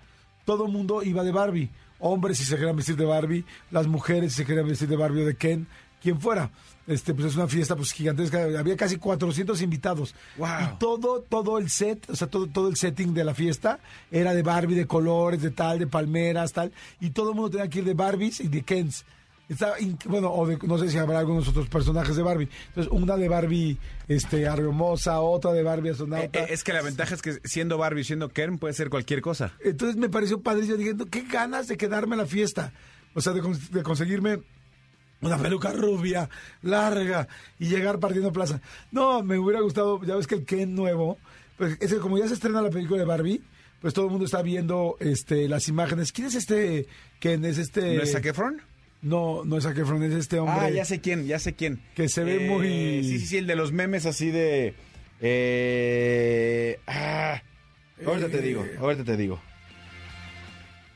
todo 0.45 0.67
el 0.67 0.71
mundo 0.71 1.01
iba 1.01 1.23
de 1.23 1.31
Barbie. 1.31 1.71
Hombres 1.97 2.37
si 2.37 2.45
se 2.45 2.55
querían 2.55 2.75
vestir 2.75 2.97
de 2.97 3.05
Barbie, 3.05 3.45
las 3.71 3.87
mujeres 3.87 4.33
si 4.33 4.39
se 4.39 4.45
querían 4.45 4.67
vestir 4.67 4.89
de 4.89 4.95
Barbie 4.95 5.23
o 5.23 5.25
de 5.25 5.35
Ken, 5.35 5.67
quien 6.01 6.19
fuera. 6.19 6.49
Este, 6.87 7.13
pues 7.13 7.27
es 7.27 7.35
una 7.35 7.47
fiesta 7.47 7.75
pues 7.75 7.91
gigantesca, 7.93 8.43
había 8.59 8.75
casi 8.75 8.97
400 8.97 9.61
invitados. 9.61 10.15
Wow. 10.37 10.47
Y 10.63 10.79
todo, 10.79 11.21
todo 11.21 11.57
el 11.57 11.69
set, 11.69 12.09
o 12.09 12.15
sea, 12.15 12.27
todo, 12.27 12.47
todo 12.47 12.67
el 12.69 12.75
setting 12.75 13.13
de 13.13 13.23
la 13.23 13.33
fiesta 13.33 13.79
era 14.11 14.33
de 14.33 14.41
Barbie, 14.41 14.75
de 14.75 14.87
colores, 14.87 15.41
de 15.41 15.51
tal, 15.51 15.79
de 15.79 15.87
palmeras, 15.87 16.51
tal. 16.53 16.71
Y 16.99 17.11
todo 17.11 17.29
el 17.29 17.35
mundo 17.35 17.51
tenía 17.51 17.69
que 17.69 17.79
ir 17.79 17.85
de 17.85 17.93
Barbies 17.93 18.39
y 18.41 18.47
de 18.47 18.63
Kens. 18.63 19.05
Estaba 19.47 19.77
inc- 19.79 20.05
bueno, 20.05 20.31
o 20.31 20.47
de, 20.47 20.57
no 20.63 20.77
sé 20.77 20.89
si 20.89 20.97
habrá 20.97 21.19
algunos 21.19 21.47
otros 21.47 21.67
personajes 21.67 22.15
de 22.15 22.23
Barbie. 22.23 22.47
Entonces, 22.69 22.91
una 22.91 23.15
de 23.17 23.27
Barbie 23.29 23.77
este, 24.07 24.41
hermosa, 24.43 25.19
otra 25.19 25.51
de 25.51 25.61
Barbie 25.61 25.89
Eh, 25.89 25.91
astronauta. 25.91 26.39
eh, 26.39 26.45
es 26.49 26.63
que 26.63 26.71
la 26.73 26.81
ventaja 26.81 27.13
es 27.15 27.21
que 27.21 27.37
siendo 27.43 27.77
Barbie, 27.77 28.03
siendo 28.05 28.29
Ken, 28.29 28.57
puede 28.57 28.73
ser 28.73 28.89
cualquier 28.89 29.21
cosa. 29.21 29.51
Entonces 29.63 29.97
me 29.97 30.09
pareció 30.09 30.41
padre. 30.41 30.65
Yo 30.65 30.77
dije, 30.77 30.95
qué 31.11 31.23
ganas 31.23 31.67
de 31.67 31.77
quedarme 31.77 32.15
a 32.15 32.19
la 32.19 32.25
fiesta. 32.25 32.71
O 33.13 33.19
sea, 33.21 33.33
de, 33.33 33.41
de 33.71 33.83
conseguirme 33.83 34.39
una 35.21 35.37
peluca 35.37 35.71
rubia, 35.71 36.29
larga, 36.61 37.27
y 37.59 37.67
llegar 37.67 37.99
partiendo 37.99 38.31
plaza. 38.31 38.61
No, 38.91 39.23
me 39.23 39.37
hubiera 39.37 39.61
gustado, 39.61 40.03
ya 40.03 40.15
ves 40.15 40.27
que 40.27 40.35
el 40.35 40.45
Ken 40.45 40.73
nuevo, 40.75 41.17
pues 41.57 41.77
es 41.79 41.93
que 41.93 41.99
como 41.99 42.17
ya 42.17 42.27
se 42.27 42.33
estrena 42.33 42.61
la 42.61 42.69
película 42.69 42.99
de 42.99 43.05
Barbie, 43.05 43.41
pues 43.81 43.93
todo 43.93 44.05
el 44.05 44.11
mundo 44.11 44.25
está 44.25 44.41
viendo 44.41 44.97
este 44.99 45.47
las 45.47 45.67
imágenes. 45.67 46.11
¿Quién 46.11 46.27
es 46.27 46.35
este 46.35 46.87
Ken? 47.19 47.43
Es 47.45 47.57
este... 47.57 47.95
¿No 47.95 48.03
es 48.03 48.11
Zac 48.11 48.25
Efron? 48.25 48.61
No, 49.01 49.43
no 49.45 49.57
es 49.57 49.63
Zac 49.63 49.77
Efron, 49.77 50.03
es 50.03 50.13
este 50.13 50.37
hombre... 50.39 50.55
Ah, 50.59 50.69
ya 50.69 50.85
sé 50.85 51.01
quién, 51.01 51.25
ya 51.25 51.39
sé 51.39 51.53
quién. 51.53 51.81
Que 51.95 52.07
se 52.09 52.23
ve 52.23 52.45
Eh, 52.45 52.49
muy- 52.49 53.03
Sí, 53.03 53.19
sí, 53.19 53.25
sí, 53.25 53.37
el 53.37 53.47
de 53.47 53.55
los 53.55 53.71
memes 53.71 54.05
así 54.05 54.29
de... 54.29 54.75
Eh, 55.21 56.79
ah, 56.87 57.41
ahorita 58.05 58.29
te 58.29 58.41
digo, 58.41 58.65
ahorita 58.79 59.03
te 59.03 59.17
digo. 59.17 59.39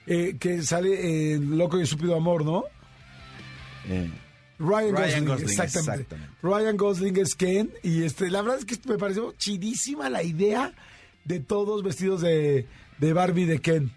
Eh, 0.07 0.35
que 0.39 0.61
sale 0.61 1.33
en 1.33 1.57
Loco 1.57 1.79
y 1.79 1.83
Estúpido 1.83 2.15
Amor, 2.15 2.45
¿no? 2.45 2.65
Eh, 3.89 4.09
Ryan, 4.57 4.95
Ryan 4.95 5.25
Gosling, 5.25 5.25
Gosling, 5.25 5.49
exactamente. 5.49 6.01
exactamente. 6.01 6.37
Ryan 6.41 6.77
Gosling 6.77 7.17
es 7.17 7.35
Ken 7.35 7.71
y 7.83 8.03
este, 8.03 8.29
la 8.29 8.41
verdad 8.41 8.59
es 8.59 8.65
que 8.65 8.77
me 8.87 8.97
pareció 8.97 9.33
chidísima 9.37 10.09
la 10.09 10.23
idea 10.23 10.73
de 11.25 11.39
todos 11.39 11.83
vestidos 11.83 12.21
de, 12.21 12.65
de 12.99 13.13
Barbie 13.13 13.45
de 13.45 13.59
Ken. 13.59 13.91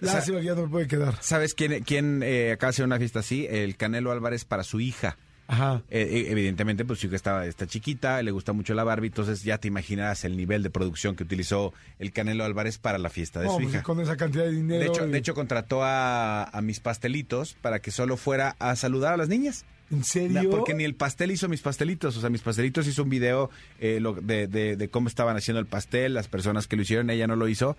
Lástima 0.00 0.38
que 0.38 0.44
ya 0.44 0.54
no 0.54 0.62
me 0.62 0.68
puede 0.68 0.86
quedar. 0.86 1.16
¿Sabes 1.22 1.54
quién, 1.54 1.82
quién 1.82 2.22
eh, 2.22 2.52
acaba 2.52 2.68
de 2.68 2.74
hacer 2.74 2.84
una 2.84 2.98
fiesta 2.98 3.20
así? 3.20 3.46
El 3.48 3.76
Canelo 3.76 4.12
Álvarez 4.12 4.44
para 4.44 4.62
su 4.62 4.80
hija. 4.80 5.16
Ajá. 5.50 5.82
Eh, 5.90 6.02
eh, 6.10 6.26
evidentemente, 6.30 6.84
pues 6.84 7.00
su 7.00 7.06
hija 7.06 7.16
estaba, 7.16 7.46
está 7.46 7.66
chiquita, 7.66 8.22
le 8.22 8.30
gusta 8.30 8.52
mucho 8.52 8.74
la 8.74 8.84
Barbie, 8.84 9.06
entonces 9.08 9.42
ya 9.42 9.56
te 9.58 9.66
imaginarás 9.66 10.24
el 10.24 10.36
nivel 10.36 10.62
de 10.62 10.68
producción 10.70 11.16
que 11.16 11.22
utilizó 11.24 11.72
el 11.98 12.12
Canelo 12.12 12.44
Álvarez 12.44 12.76
para 12.78 12.98
la 12.98 13.08
fiesta 13.08 13.40
de 13.40 13.46
No, 13.46 13.52
su 13.52 13.58
pues, 13.62 13.70
hija. 13.70 13.82
con 13.82 13.98
esa 14.00 14.16
cantidad 14.18 14.44
de 14.44 14.52
dinero. 14.52 14.80
De 14.80 14.86
hecho, 14.86 15.06
y- 15.06 15.10
de 15.10 15.18
hecho 15.18 15.34
contrató 15.34 15.82
a, 15.82 16.44
a 16.44 16.60
mis 16.60 16.80
pastelitos 16.80 17.54
para 17.62 17.80
que 17.80 17.90
solo 17.90 18.16
fuera 18.18 18.56
a 18.58 18.76
saludar 18.76 19.14
a 19.14 19.16
las 19.16 19.28
niñas. 19.30 19.64
¿En 19.90 20.04
serio? 20.04 20.50
Porque 20.50 20.74
ni 20.74 20.84
el 20.84 20.94
pastel 20.94 21.30
hizo 21.30 21.48
mis 21.48 21.62
pastelitos. 21.62 22.14
O 22.18 22.20
sea, 22.20 22.28
mis 22.28 22.42
pastelitos 22.42 22.86
hizo 22.86 23.02
un 23.02 23.08
video 23.08 23.48
eh, 23.80 24.00
lo- 24.02 24.12
de, 24.12 24.46
de- 24.48 24.76
de 24.76 24.88
cómo 24.90 25.08
estaban 25.08 25.34
haciendo 25.38 25.60
el 25.60 25.66
pastel, 25.66 26.12
las 26.12 26.28
personas 26.28 26.66
que 26.66 26.76
lo 26.76 26.82
hicieron, 26.82 27.08
ella 27.08 27.26
no 27.26 27.36
lo 27.36 27.48
hizo. 27.48 27.74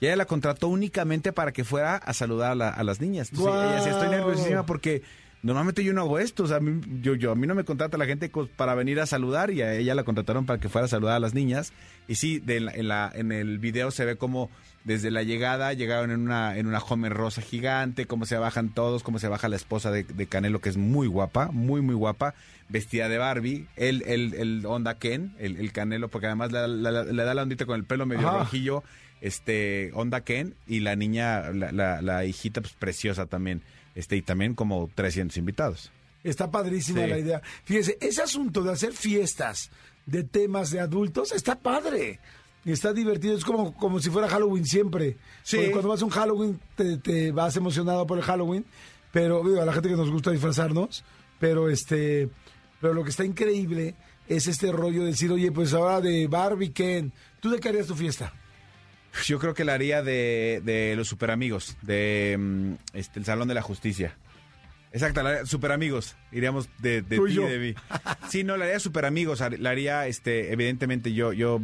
Y 0.00 0.06
ella 0.06 0.14
la 0.14 0.26
contrató 0.26 0.68
únicamente 0.68 1.32
para 1.32 1.50
que 1.50 1.64
fuera 1.64 1.96
a 1.96 2.14
saludar 2.14 2.52
a, 2.52 2.54
la- 2.54 2.68
a 2.68 2.84
las 2.84 3.00
niñas. 3.00 3.30
Entonces, 3.32 3.54
ella 3.60 3.74
decía, 3.74 3.90
estoy 3.90 4.08
nerviosísima 4.08 4.64
porque 4.66 5.02
normalmente 5.42 5.84
yo 5.84 5.92
no 5.92 6.02
hago 6.02 6.18
esto. 6.18 6.44
O 6.44 6.46
sea, 6.46 6.60
yo, 7.00 7.14
yo, 7.14 7.32
a 7.32 7.34
mí 7.34 7.46
no 7.46 7.54
me 7.54 7.64
contrata 7.64 7.96
la 7.98 8.06
gente 8.06 8.30
para 8.56 8.74
venir 8.74 9.00
a 9.00 9.06
saludar 9.06 9.50
y 9.50 9.62
a 9.62 9.74
ella 9.74 9.94
la 9.94 10.04
contrataron 10.04 10.46
para 10.46 10.58
que 10.60 10.68
fuera 10.68 10.86
a 10.86 10.88
saludar 10.88 11.16
a 11.16 11.20
las 11.20 11.34
niñas. 11.34 11.72
Y 12.08 12.14
sí, 12.16 12.38
de 12.38 12.60
la- 12.60 12.72
en, 12.72 12.88
la, 12.88 13.10
en 13.14 13.32
el 13.32 13.58
video 13.58 13.90
se 13.90 14.04
ve 14.04 14.16
como 14.16 14.50
desde 14.84 15.10
la 15.10 15.22
llegada 15.22 15.72
llegaron 15.74 16.10
en 16.10 16.20
una, 16.20 16.56
en 16.56 16.66
una 16.66 16.78
Homer 16.78 17.12
rosa 17.12 17.42
gigante, 17.42 18.06
cómo 18.06 18.24
se 18.24 18.38
bajan 18.38 18.70
todos, 18.70 19.02
cómo 19.02 19.18
se 19.18 19.28
baja 19.28 19.48
la 19.48 19.56
esposa 19.56 19.90
de, 19.90 20.04
de 20.04 20.26
Canelo, 20.26 20.60
que 20.60 20.70
es 20.70 20.78
muy 20.78 21.06
guapa, 21.08 21.50
muy, 21.52 21.82
muy 21.82 21.94
guapa, 21.94 22.34
vestida 22.70 23.08
de 23.10 23.18
Barbie, 23.18 23.66
el, 23.76 24.02
el, 24.06 24.32
el 24.34 24.64
onda 24.64 24.94
Ken, 24.98 25.34
el, 25.38 25.56
el 25.56 25.72
Canelo, 25.72 26.08
porque 26.08 26.26
además 26.28 26.52
le, 26.52 26.58
da- 26.60 26.68
le- 26.68 27.12
le 27.12 27.24
da 27.24 27.34
la 27.34 27.42
ondita 27.42 27.66
con 27.66 27.76
el 27.76 27.84
pelo 27.84 28.06
medio 28.06 28.28
Ajá. 28.28 28.38
rojillo, 28.38 28.82
este, 29.20 29.90
onda 29.94 30.22
Ken, 30.22 30.54
y 30.66 30.80
la 30.80 30.96
niña, 30.96 31.50
la, 31.50 31.72
la, 31.72 32.00
la 32.00 32.24
hijita, 32.24 32.60
pues 32.62 32.72
preciosa 32.72 33.26
también, 33.26 33.62
este, 33.98 34.16
y 34.16 34.22
también 34.22 34.54
como 34.54 34.88
300 34.94 35.36
invitados. 35.36 35.90
Está 36.22 36.50
padrísima 36.50 37.02
Sí. 37.04 37.10
la 37.10 37.18
idea. 37.18 37.42
Fíjese, 37.64 37.98
ese 38.00 38.22
asunto 38.22 38.62
de 38.62 38.72
hacer 38.72 38.92
fiestas 38.92 39.70
de 40.06 40.22
temas 40.24 40.70
de 40.70 40.80
adultos 40.80 41.32
está 41.32 41.58
padre. 41.58 42.20
Y 42.64 42.72
está 42.72 42.92
divertido, 42.92 43.36
es 43.36 43.44
como, 43.44 43.74
como 43.74 43.98
si 44.00 44.10
fuera 44.10 44.28
Halloween 44.28 44.64
siempre. 44.66 45.16
Sí. 45.42 45.56
Porque 45.56 45.70
cuando 45.72 45.88
vas 45.88 46.02
a 46.02 46.04
un 46.04 46.10
Halloween 46.10 46.60
te, 46.76 46.98
te 46.98 47.32
vas 47.32 47.56
emocionado 47.56 48.06
por 48.06 48.18
el 48.18 48.24
Halloween, 48.24 48.64
pero 49.12 49.42
digo, 49.42 49.60
a 49.62 49.64
la 49.64 49.72
gente 49.72 49.88
que 49.88 49.96
nos 49.96 50.10
gusta 50.10 50.30
disfrazarnos, 50.30 51.04
pero 51.38 51.68
este, 51.70 52.28
pero 52.80 52.94
lo 52.94 53.02
que 53.04 53.10
está 53.10 53.24
increíble 53.24 53.94
es 54.28 54.46
este 54.46 54.70
rollo 54.70 55.00
de 55.02 55.06
decir, 55.08 55.30
oye, 55.32 55.50
pues 55.50 55.72
ahora 55.72 56.00
de 56.00 56.26
Barbie 56.26 56.70
Ken, 56.72 57.12
¿tú 57.40 57.48
de 57.50 57.58
qué 57.58 57.68
harías 57.70 57.86
tu 57.86 57.94
fiesta? 57.94 58.32
Yo 59.24 59.38
creo 59.38 59.54
que 59.54 59.64
la 59.64 59.74
haría 59.74 60.02
de, 60.02 60.62
de 60.64 60.94
los 60.96 61.08
superamigos, 61.08 61.76
de 61.82 62.36
mm, 62.38 62.72
este, 62.94 63.18
el 63.18 63.24
Salón 63.24 63.48
de 63.48 63.54
la 63.54 63.62
Justicia. 63.62 64.16
Exacto, 64.92 65.22
la 65.22 65.30
haría 65.30 65.46
super 65.46 65.72
amigos. 65.72 66.16
Iríamos 66.32 66.68
de, 66.78 67.02
de 67.02 67.18
ti 67.18 67.32
y 67.32 67.34
de 67.36 67.58
mí. 67.58 67.74
Sí, 68.28 68.44
no, 68.44 68.56
la 68.56 68.66
haría 68.66 68.80
super 68.80 69.04
amigos. 69.04 69.42
La 69.58 69.70
haría, 69.70 70.06
este, 70.06 70.52
evidentemente, 70.52 71.12
yo, 71.12 71.32
yo, 71.32 71.60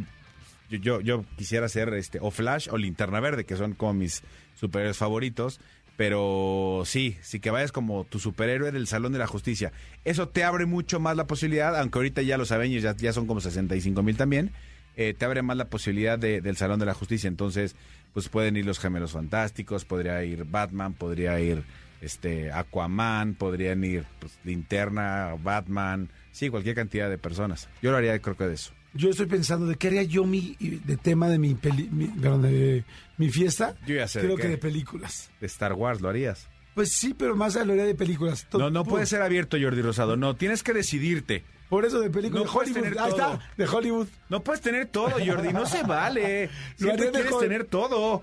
yo, 0.69 0.77
yo, 0.79 1.01
yo 1.01 1.25
quisiera 1.37 1.69
ser 1.69 1.93
este, 1.93 2.19
o 2.21 2.31
Flash 2.31 2.69
o 2.71 2.77
Linterna 2.77 3.19
Verde, 3.19 3.45
que 3.45 3.55
son 3.55 3.73
como 3.73 3.93
mis 3.93 4.23
superhéroes 4.55 4.97
favoritos. 4.97 5.59
Pero 5.97 6.83
sí, 6.85 7.17
sí 7.21 7.39
que 7.39 7.51
vayas 7.51 7.71
como 7.71 8.03
tu 8.03 8.19
superhéroe 8.19 8.71
del 8.73 8.85
Salón 8.85 9.13
de 9.13 9.19
la 9.19 9.27
Justicia. 9.27 9.71
Eso 10.03 10.27
te 10.27 10.43
abre 10.43 10.65
mucho 10.65 10.99
más 10.99 11.15
la 11.15 11.25
posibilidad, 11.25 11.79
aunque 11.79 11.99
ahorita 11.99 12.21
ya 12.21 12.37
los 12.37 12.51
Avengers 12.51 12.83
ya, 12.83 12.95
ya 12.97 13.13
son 13.13 13.27
como 13.27 13.39
65 13.39 14.03
mil 14.03 14.17
también, 14.17 14.51
eh, 14.95 15.13
te 15.13 15.25
abre 15.25 15.41
más 15.41 15.57
la 15.57 15.69
posibilidad 15.69 16.17
de- 16.19 16.41
del 16.41 16.57
Salón 16.57 16.79
de 16.79 16.85
la 16.85 16.93
Justicia. 16.93 17.27
Entonces, 17.27 17.75
pues 18.13 18.29
pueden 18.29 18.55
ir 18.57 18.65
los 18.65 18.79
Gemelos 18.79 19.11
Fantásticos, 19.11 19.85
podría 19.85 20.23
ir 20.23 20.45
Batman, 20.45 20.93
podría 20.93 21.39
ir 21.39 21.63
este 22.01 22.51
Aquaman, 22.51 23.33
podrían 23.35 23.83
ir 23.83 24.05
pues, 24.19 24.37
Linterna, 24.43 25.35
Batman, 25.43 26.09
sí, 26.31 26.49
cualquier 26.49 26.75
cantidad 26.75 27.09
de 27.09 27.17
personas. 27.17 27.67
Yo 27.81 27.91
lo 27.91 27.97
haría 27.97 28.17
creo 28.19 28.37
que 28.37 28.45
de 28.47 28.53
eso. 28.55 28.71
Yo 28.93 29.09
estoy 29.09 29.25
pensando 29.25 29.65
de 29.65 29.75
qué 29.75 29.87
haría 29.87 30.03
yo 30.03 30.23
mi, 30.23 30.55
de 30.59 30.95
tema 30.97 31.27
de 31.27 31.37
mi, 31.39 31.53
peli- 31.55 31.89
mi- 31.91 32.07
perdón, 32.07 32.43
de 32.43 32.85
mi 33.17 33.29
fiesta. 33.29 33.75
Yo 33.85 33.95
ya 33.95 34.07
sé 34.07 34.19
de 34.19 34.25
Creo 34.25 34.37
qué. 34.37 34.43
que 34.43 34.47
de 34.49 34.57
películas. 34.57 35.29
De 35.41 35.47
Star 35.47 35.73
Wars 35.73 35.99
lo 35.99 36.07
harías. 36.07 36.47
Pues 36.75 36.93
sí, 36.93 37.13
pero 37.17 37.35
más 37.35 37.55
a 37.57 37.65
lo 37.65 37.73
haría 37.73 37.85
de 37.85 37.95
películas. 37.95 38.47
No, 38.53 38.69
no 38.69 38.85
pu- 38.85 38.89
puede 38.91 39.05
ser 39.05 39.21
abierto, 39.21 39.57
Jordi 39.61 39.81
Rosado. 39.81 40.15
No, 40.15 40.35
tienes 40.35 40.63
que 40.63 40.73
decidirte. 40.73 41.43
Por 41.69 41.83
eso 41.85 41.99
de 41.99 42.09
películas. 42.09 42.45
No 42.45 42.51
de 42.51 42.57
Hollywood. 42.57 42.81
tener 42.83 42.99
Ahí 42.99 43.11
todo. 43.11 43.33
está, 43.33 43.49
de 43.57 43.65
Hollywood. 43.67 44.07
No 44.29 44.43
puedes 44.43 44.61
tener 44.61 44.85
todo, 44.87 45.11
Jordi. 45.25 45.51
No 45.53 45.65
se 45.65 45.83
vale. 45.83 46.49
Siempre 46.77 47.09
quieres 47.11 47.31
Hol- 47.31 47.39
tener 47.39 47.65
todo. 47.65 48.21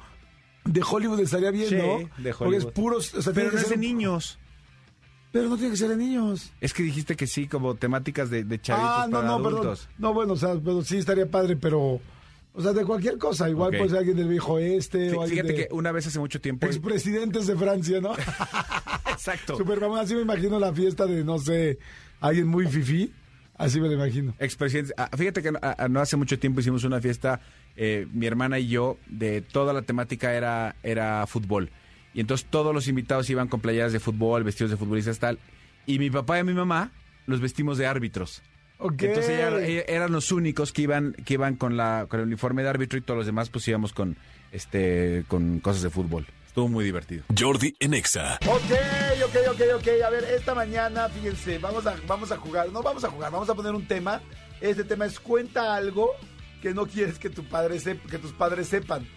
De 0.65 0.81
Hollywood 0.89 1.19
estaría 1.21 1.51
bien, 1.51 1.69
Sí, 1.69 1.75
¿no? 1.77 1.99
de 1.99 2.07
Porque 2.07 2.29
es 2.29 2.41
Hollywood. 2.41 2.73
puros. 2.73 3.15
o 3.15 3.23
sea, 3.23 3.33
Pero 3.33 3.51
no 3.51 3.59
es 3.59 3.69
de 3.69 3.75
un- 3.75 3.81
niños. 3.81 4.39
Pero 5.33 5.49
no 5.49 5.57
tiene 5.57 5.71
que 5.73 5.77
ser 5.79 5.89
de 5.89 5.97
niños. 5.97 6.53
Es 6.61 6.75
que 6.75 6.83
dijiste 6.83 7.17
que 7.17 7.27
sí, 7.27 7.49
como 7.49 7.75
temáticas 7.75 8.29
de, 8.31 8.45
de 8.45 8.61
chavitos 8.61 8.91
ah, 8.93 9.07
no, 9.09 9.17
para 9.17 9.27
no, 9.29 9.35
adultos. 9.37 9.81
perdón. 9.87 9.95
No, 9.99 10.13
bueno, 10.15 10.33
o 10.35 10.37
sea, 10.37 10.55
pero 10.63 10.83
sí 10.83 10.99
estaría 10.99 11.27
padre, 11.27 11.57
pero. 11.57 12.01
O 12.55 12.61
sea, 12.63 12.73
de 12.75 12.85
cualquier 12.85 13.17
cosa. 13.17 13.49
Igual 13.49 13.71
Ok. 13.71 13.77
puede 13.79 13.89
ser 13.89 13.99
alguien 14.01 14.17
del 14.19 14.29
viejo 14.29 14.59
este 14.59 15.11
Fí- 15.11 15.17
o 15.17 15.23
alguien 15.23 15.45
Fíjate 15.47 15.53
de 15.63 15.69
que 15.69 15.75
una 15.75 15.91
vez 15.91 16.07
hace 16.07 16.19
mucho 16.19 16.39
tiempo. 16.41 16.67
expresidentes 16.67 17.47
de 17.47 17.57
Francia, 17.57 18.01
¿no? 18.03 18.13
Exacto. 19.11 19.57
Super 19.57 19.83
así 19.99 20.15
me 20.15 20.21
imagino 20.23 20.59
la 20.59 20.73
fiesta 20.73 21.07
de, 21.07 21.25
no 21.25 21.39
sé, 21.39 21.79
alguien 22.21 22.47
muy 22.47 22.67
fifí. 22.67 23.11
Así 23.57 23.81
me 23.81 23.87
lo 23.89 23.95
imagino. 23.95 24.35
Expresidentes. 24.39 24.95
Ah, 24.97 25.09
fíjate 25.17 25.43
que 25.43 25.53
no, 25.53 25.59
ah, 25.63 25.87
no 25.89 26.01
hace 26.01 26.17
mucho 26.17 26.39
tiempo 26.39 26.61
hicimos 26.61 26.85
una 26.85 27.01
fiesta, 27.01 27.41
eh, 27.77 28.07
mi 28.13 28.27
hermana 28.27 28.59
y 28.59 28.69
yo, 28.69 28.99
de 29.07 29.41
toda 29.43 29.73
la 29.73 29.83
temática 29.83 30.35
era, 30.35 30.75
era 30.83 31.27
fútbol. 31.27 31.71
Y 32.15 32.21
entonces 32.21 32.47
todos 32.51 32.75
los 32.75 32.89
invitados 32.89 33.29
iban 33.31 33.49
con 33.49 33.61
playeras 33.61 33.93
de 33.93 34.01
fútbol, 34.01 34.43
vestidos 34.45 34.71
de 34.71 34.77
futbolistas, 34.77 35.19
tal. 35.19 35.39
Y 35.87 35.99
mi 35.99 36.11
papá 36.11 36.39
y 36.39 36.45
mi 36.45 36.55
mamá 36.55 36.91
los 37.27 37.41
vestimos 37.41 37.79
de 37.79 37.87
árbitros. 37.87 38.43
Ok. 38.79 39.03
Entonces 39.03 39.31
ella- 39.31 39.65
ella- 39.65 39.85
eran 39.87 40.11
los 40.13 40.33
únicos 40.33 40.73
que 40.73 40.83
iban, 40.83 41.13
que 41.13 41.35
iban 41.35 41.55
con 41.57 41.77
la, 41.77 42.07
con 42.09 42.21
el 42.21 42.27
uniforme 42.27 42.63
de 42.63 42.69
árbitro 42.69 42.99
y 42.99 43.03
todos 43.03 43.17
los 43.19 43.27
demás 43.27 43.49
pues 43.49 43.67
íbamos 43.69 43.93
con 43.93 44.17
este, 44.51 45.25
con 45.29 45.61
cosas 45.61 45.83
de 45.83 45.91
fútbol. 45.91 46.27
Estuvo 46.53 46.69
muy 46.69 46.85
divertido. 46.85 47.25
Jordi 47.35 47.75
en 47.81 47.95
Exa. 47.95 48.35
Ok, 48.47 48.61
ok, 49.25 49.37
ok, 49.53 49.61
ok. 49.77 49.89
A 50.05 50.11
ver, 50.11 50.25
esta 50.25 50.55
mañana, 50.55 51.09
fíjense, 51.09 51.57
vamos 51.59 51.87
a, 51.87 51.95
vamos 52.07 52.31
a 52.31 52.37
jugar. 52.37 52.71
No 52.71 52.83
vamos 52.83 53.03
a 53.05 53.09
jugar, 53.11 53.33
vamos 53.33 53.49
a 53.49 53.55
poner 53.55 53.75
un 53.75 53.87
tema. 53.89 54.21
Este 54.61 54.85
tema 54.85 55.07
es 55.07 55.19
cuenta 55.19 55.75
algo 55.75 56.11
que 56.61 56.75
no 56.75 56.85
quieres 56.87 57.19
que, 57.19 57.31
tu 57.31 57.43
padre 57.45 57.77
sep- 57.81 58.03
que 58.07 58.19
tus 58.19 58.33
padres 58.35 58.69
sepan. 58.69 59.09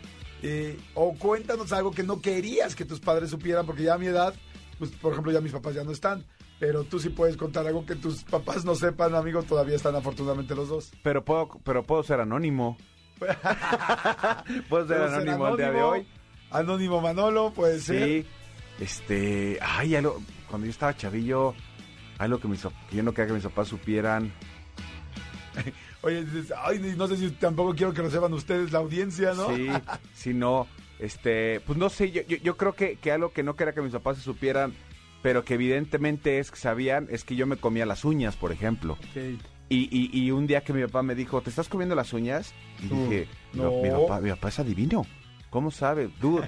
Eh, 0.44 0.80
o 0.94 1.14
cuéntanos 1.18 1.74
algo 1.74 1.92
que 1.92 2.04
no 2.04 2.22
querías 2.22 2.74
que 2.74 2.86
tus 2.86 3.02
padres 3.02 3.32
supieran, 3.32 3.66
porque 3.66 3.84
ya 3.84 3.96
a 3.96 3.98
mi 3.98 4.06
edad, 4.08 4.34
pues 4.80 4.92
por 4.92 5.12
ejemplo, 5.12 5.34
ya 5.34 5.42
mis 5.42 5.52
papás 5.52 5.76
ya 5.76 5.84
no 5.84 5.92
están. 5.92 6.24
Pero 6.58 6.86
tú 6.86 7.00
sí 7.00 7.10
puedes 7.10 7.36
contar 7.36 7.68
algo 7.68 7.86
que 7.86 7.96
tus 7.96 8.24
papás 8.24 8.64
no 8.64 8.76
sepan, 8.76 9.14
amigo. 9.14 9.44
Todavía 9.44 9.76
están 9.76 9.94
afortunadamente 9.98 10.56
los 10.56 10.70
dos. 10.70 10.94
Pero 11.04 11.26
puedo, 11.26 11.50
pero 11.66 11.84
puedo 11.84 12.02
ser 12.02 12.22
anónimo. 12.22 12.78
puedo 13.20 13.34
ser 13.34 14.64
Puedo 14.70 14.88
ser 14.88 15.02
anónimo 15.02 15.50
el 15.50 15.58
día 15.58 15.72
de 15.72 15.82
hoy. 15.82 16.08
Anónimo 16.58 17.02
Manolo, 17.02 17.52
puede 17.54 17.80
ser. 17.80 18.08
Sí. 18.08 18.26
Este, 18.80 19.58
ay, 19.62 19.96
algo, 19.96 20.22
cuando 20.50 20.66
yo 20.66 20.72
estaba 20.72 20.96
chavillo, 20.96 21.54
algo 22.18 22.40
que, 22.40 22.48
mis, 22.48 22.62
que 22.90 22.96
yo 22.98 23.04
no 23.04 23.14
quería 23.14 23.28
que 23.28 23.34
mis 23.34 23.44
papás 23.44 23.68
supieran. 23.68 24.32
Oye, 26.02 26.26
ay, 26.64 26.94
no 26.98 27.08
sé 27.08 27.18
si 27.18 27.32
tampoco 27.32 27.74
quiero 27.74 27.94
que 27.94 28.02
lo 28.02 28.10
sepan 28.12 28.34
ustedes, 28.34 28.72
la 28.72 28.80
audiencia, 28.80 29.34
¿no? 29.34 29.56
Sí, 29.56 29.68
si 30.14 30.34
no, 30.34 30.68
este, 31.00 31.62
pues 31.62 31.78
no 31.80 31.90
sé, 31.90 32.12
yo, 32.12 32.22
yo, 32.24 32.38
yo 32.38 32.58
creo 32.58 32.74
que, 32.74 32.98
que 32.98 33.12
algo 33.12 33.32
que 33.32 33.42
no 33.44 33.56
quería 33.56 33.74
que 33.74 33.82
mis 33.82 33.94
papás 33.94 34.18
se 34.18 34.24
supieran, 34.24 34.74
pero 35.24 35.44
que 35.44 35.56
evidentemente 35.56 36.40
es 36.40 36.52
que 36.52 36.58
sabían, 36.58 37.08
es 37.10 37.24
que 37.24 37.36
yo 37.36 37.48
me 37.48 37.58
comía 37.58 37.86
las 37.86 38.06
uñas, 38.06 38.36
por 38.36 38.52
ejemplo. 38.52 38.94
Ok. 38.94 39.42
Y, 39.68 39.90
y, 39.90 40.10
y 40.26 40.30
un 40.30 40.46
día 40.46 40.62
que 40.64 40.74
mi 40.74 40.84
papá 40.84 41.02
me 41.02 41.16
dijo, 41.16 41.42
¿te 41.42 41.50
estás 41.50 41.68
comiendo 41.70 41.96
las 41.96 42.14
uñas? 42.14 42.54
Y 42.84 42.94
Uh, 42.94 43.10
dije, 43.10 43.28
no. 43.54 43.72
mi, 43.82 43.90
papá, 43.90 44.20
mi 44.22 44.30
papá 44.30 44.50
es 44.50 44.60
adivino. 44.60 45.08
¿Cómo 45.56 45.72
sabe? 45.72 46.10
Dude, 46.20 46.44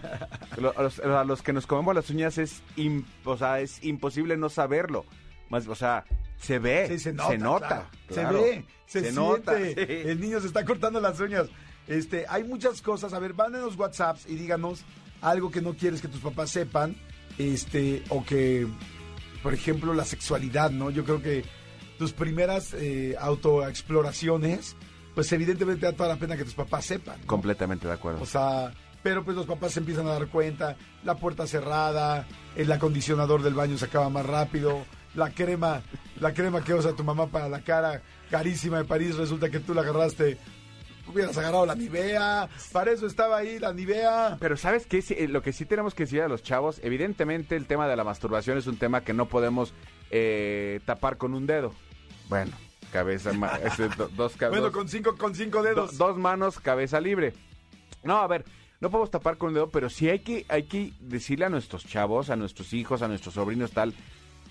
a, 0.76 0.82
los, 0.82 1.00
a 1.00 1.24
los 1.24 1.42
que 1.42 1.54
nos 1.54 1.66
comemos 1.66 1.96
las 1.96 2.10
uñas 2.10 2.38
es, 2.38 2.62
im- 2.76 3.06
o 3.24 3.38
sea, 3.38 3.62
es 3.62 3.82
imposible 3.86 4.36
no 4.36 4.50
saberlo. 4.50 5.06
Más, 5.50 5.66
o 5.70 5.76
sea, 5.76 6.04
se 6.38 6.60
ve, 6.60 6.88
Sí, 6.90 7.00
se 7.00 7.14
nota. 7.14 7.68
claro. 7.68 7.86
claro. 8.10 8.38
Se 8.38 8.44
ve, 8.44 8.66
se, 8.86 9.00
Se 9.00 9.12
siente. 9.12 9.12
nota, 9.22 9.56
sí. 9.58 9.74
El 9.78 10.20
niño 10.20 10.42
se 10.42 10.48
está 10.48 10.66
cortando 10.66 11.00
las 11.00 11.18
uñas. 11.22 11.48
Este, 11.88 12.26
hay 12.28 12.44
muchas 12.44 12.82
cosas. 12.82 13.14
A 13.14 13.20
ver, 13.20 13.34
mándenos 13.34 13.78
WhatsApps 13.78 14.26
y 14.28 14.36
díganos 14.36 14.84
algo 15.22 15.52
que 15.52 15.62
no 15.62 15.74
quieres 15.74 16.02
que 16.02 16.10
tus 16.10 16.20
papás 16.20 16.50
sepan. 16.50 16.98
Este, 17.38 18.04
o 18.10 18.26
que, 18.26 18.68
por 19.42 19.54
ejemplo, 19.54 19.94
la 19.94 20.04
sexualidad, 20.04 20.70
¿no? 20.72 20.90
Yo 20.90 21.06
creo 21.06 21.22
que 21.22 21.46
tus 21.98 22.12
primeras 22.12 22.74
eh, 22.74 23.16
autoexploraciones, 23.18 24.76
pues 25.16 25.32
evidentemente 25.32 25.86
da 25.86 25.94
toda 25.94 26.10
la 26.10 26.18
pena 26.18 26.36
que 26.36 26.44
tus 26.44 26.56
papás 26.56 26.86
sepan. 26.86 27.22
¿no? 27.22 27.28
Completamente 27.28 27.88
de 27.88 27.94
acuerdo. 27.94 28.22
O 28.22 28.26
sea, 28.26 28.74
pero 29.04 29.24
pues 29.24 29.36
los 29.38 29.46
papás 29.46 29.74
se 29.74 29.80
empiezan 29.80 30.08
a 30.08 30.12
dar 30.14 30.28
cuenta, 30.28 30.76
la 31.04 31.16
puerta 31.16 31.48
cerrada, 31.48 32.26
el 32.56 32.72
acondicionador 32.72 33.42
del 33.44 33.54
baño 33.54 33.78
se 33.78 33.86
acaba 33.86 34.10
más 34.10 34.26
rápido, 34.26 34.84
la 35.16 35.32
crema, 35.32 35.82
la 36.20 36.34
crema 36.34 36.64
que 36.64 36.74
usa 36.74 36.94
tu 36.94 37.04
mamá 37.04 37.28
para 37.28 37.50
la 37.50 37.62
cara, 37.62 38.02
carísima 38.30 38.78
de 38.80 38.86
París, 38.86 39.16
resulta 39.16 39.50
que 39.50 39.60
tú 39.60 39.74
la 39.74 39.82
agarraste, 39.82 40.38
hubieras 41.08 41.38
agarrado 41.38 41.66
la 41.66 41.76
Nivea, 41.76 42.50
para 42.74 42.92
eso 42.92 43.08
estaba 43.08 43.38
ahí 43.38 43.60
la 43.60 43.72
Nivea. 43.74 44.38
Pero 44.40 44.58
¿sabes 44.58 44.86
qué? 44.86 45.02
Eh, 45.12 45.28
Lo 45.30 45.42
que 45.42 45.54
sí 45.54 45.66
tenemos 45.66 45.94
que 45.96 46.04
decir 46.04 46.22
a 46.22 46.28
los 46.28 46.44
chavos, 46.44 46.80
evidentemente 46.84 47.56
el 47.56 47.66
tema 47.66 47.88
de 47.88 47.96
la 47.96 48.04
masturbación 48.04 48.58
es 48.58 48.68
un 48.68 48.78
tema 48.78 49.02
que 49.02 49.14
no 49.14 49.28
podemos 49.30 49.74
eh, 50.12 50.82
tapar 50.86 51.18
con 51.18 51.34
un 51.34 51.48
dedo. 51.48 51.74
Bueno, 52.28 52.52
cabeza, 52.92 53.32
ma- 53.34 53.56
este, 53.64 53.88
do- 53.90 54.10
dos, 54.10 54.36
ca- 54.36 54.50
Bueno, 54.50 54.72
con 54.72 54.90
cinco, 54.90 55.16
con 55.18 55.34
cinco 55.34 55.60
do- 55.60 55.64
dedos. 55.64 55.98
dos 55.98 56.18
manos, 56.18 56.60
cabeza 56.60 57.00
libre. 57.00 57.34
No, 58.04 58.18
a 58.18 58.28
ver, 58.28 58.44
no 58.80 58.90
podemos 58.90 59.12
tapar 59.12 59.38
con 59.38 59.50
un 59.50 59.54
dedo, 59.56 59.70
pero 59.70 59.90
sí 59.90 60.10
hay 60.10 60.20
que, 60.20 60.46
hay 60.50 60.64
que 60.64 60.94
decirle 61.00 61.46
a 61.46 61.50
nuestros 61.50 61.86
chavos, 61.86 62.30
a 62.30 62.36
nuestros 62.36 62.74
hijos, 62.74 63.02
a 63.02 63.08
nuestros 63.08 63.34
sobrinos, 63.36 63.72
tal, 63.72 63.94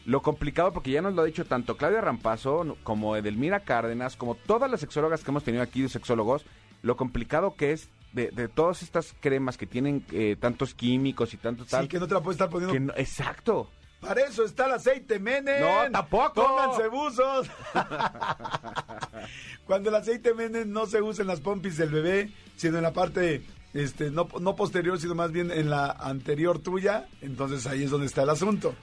lo 0.04 0.22
complicado, 0.22 0.72
porque 0.72 0.90
ya 0.92 1.02
nos 1.02 1.14
lo 1.14 1.22
ha 1.22 1.26
dicho 1.26 1.44
tanto 1.44 1.76
Claudia 1.76 2.00
Rampazo 2.00 2.76
como 2.84 3.16
Edelmira 3.16 3.60
Cárdenas, 3.60 4.16
como 4.16 4.34
todas 4.34 4.70
las 4.70 4.80
sexólogas 4.80 5.22
que 5.24 5.30
hemos 5.30 5.44
tenido 5.44 5.62
aquí 5.62 5.82
de 5.82 5.88
sexólogos, 5.88 6.44
lo 6.82 6.96
complicado 6.96 7.54
que 7.56 7.72
es 7.72 7.88
de, 8.12 8.28
de 8.30 8.48
todas 8.48 8.82
estas 8.82 9.14
cremas 9.20 9.56
que 9.58 9.66
tienen 9.66 10.04
eh, 10.12 10.36
tantos 10.40 10.74
químicos 10.74 11.34
y 11.34 11.36
tanto 11.36 11.64
tal. 11.64 11.82
Sí, 11.84 11.88
que 11.88 11.98
no 11.98 12.06
te 12.06 12.14
la 12.14 12.20
puedes 12.20 12.36
estar 12.36 12.48
poniendo. 12.50 12.72
que 12.72 12.80
no- 12.80 12.92
exacto. 12.96 13.68
Para 14.00 14.20
eso 14.22 14.44
está 14.44 14.66
el 14.66 14.72
aceite 14.72 15.18
Menem. 15.18 15.60
No, 15.60 15.90
tampoco. 15.90 16.34
Pónganse 16.46 16.88
buzos. 16.88 17.50
Cuando 19.66 19.88
el 19.88 19.96
aceite 19.96 20.34
Menem 20.34 20.70
no 20.70 20.86
se 20.86 21.02
usa 21.02 21.22
en 21.22 21.28
las 21.28 21.40
pompis 21.40 21.76
del 21.76 21.90
bebé, 21.90 22.30
sino 22.56 22.76
en 22.76 22.82
la 22.84 22.92
parte 22.92 23.42
este 23.76 24.10
no, 24.10 24.28
no 24.40 24.56
posterior, 24.56 24.98
sino 24.98 25.14
más 25.14 25.32
bien 25.32 25.50
en 25.50 25.70
la 25.70 25.90
anterior 25.90 26.58
tuya, 26.58 27.06
entonces 27.20 27.66
ahí 27.66 27.84
es 27.84 27.90
donde 27.90 28.06
está 28.06 28.22
el 28.22 28.30
asunto. 28.30 28.74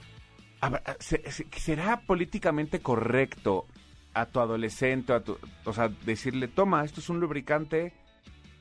A 0.60 0.70
ver, 0.70 0.82
¿se- 1.00 1.30
se- 1.30 1.46
¿Será 1.58 2.00
políticamente 2.00 2.80
correcto 2.80 3.66
a 4.14 4.26
tu 4.26 4.40
adolescente, 4.40 5.12
a 5.12 5.20
tu, 5.20 5.36
o 5.64 5.72
sea, 5.72 5.88
decirle, 6.06 6.48
toma, 6.48 6.84
esto 6.84 7.00
es 7.00 7.08
un 7.08 7.20
lubricante, 7.20 7.92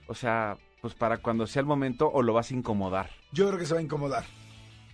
o 0.08 0.16
sea, 0.16 0.58
pues 0.82 0.94
para 0.96 1.20
cuando 1.20 1.48
sea 1.48 1.62
el 1.62 1.66
momento 1.66 2.10
o 2.12 2.22
lo 2.22 2.34
vas 2.34 2.52
a 2.52 2.56
incomodar? 2.56 3.10
Yo 3.32 3.48
creo 3.48 3.60
que 3.60 3.66
se 3.66 3.74
va 3.74 3.80
a 3.80 3.84
incomodar. 3.84 4.25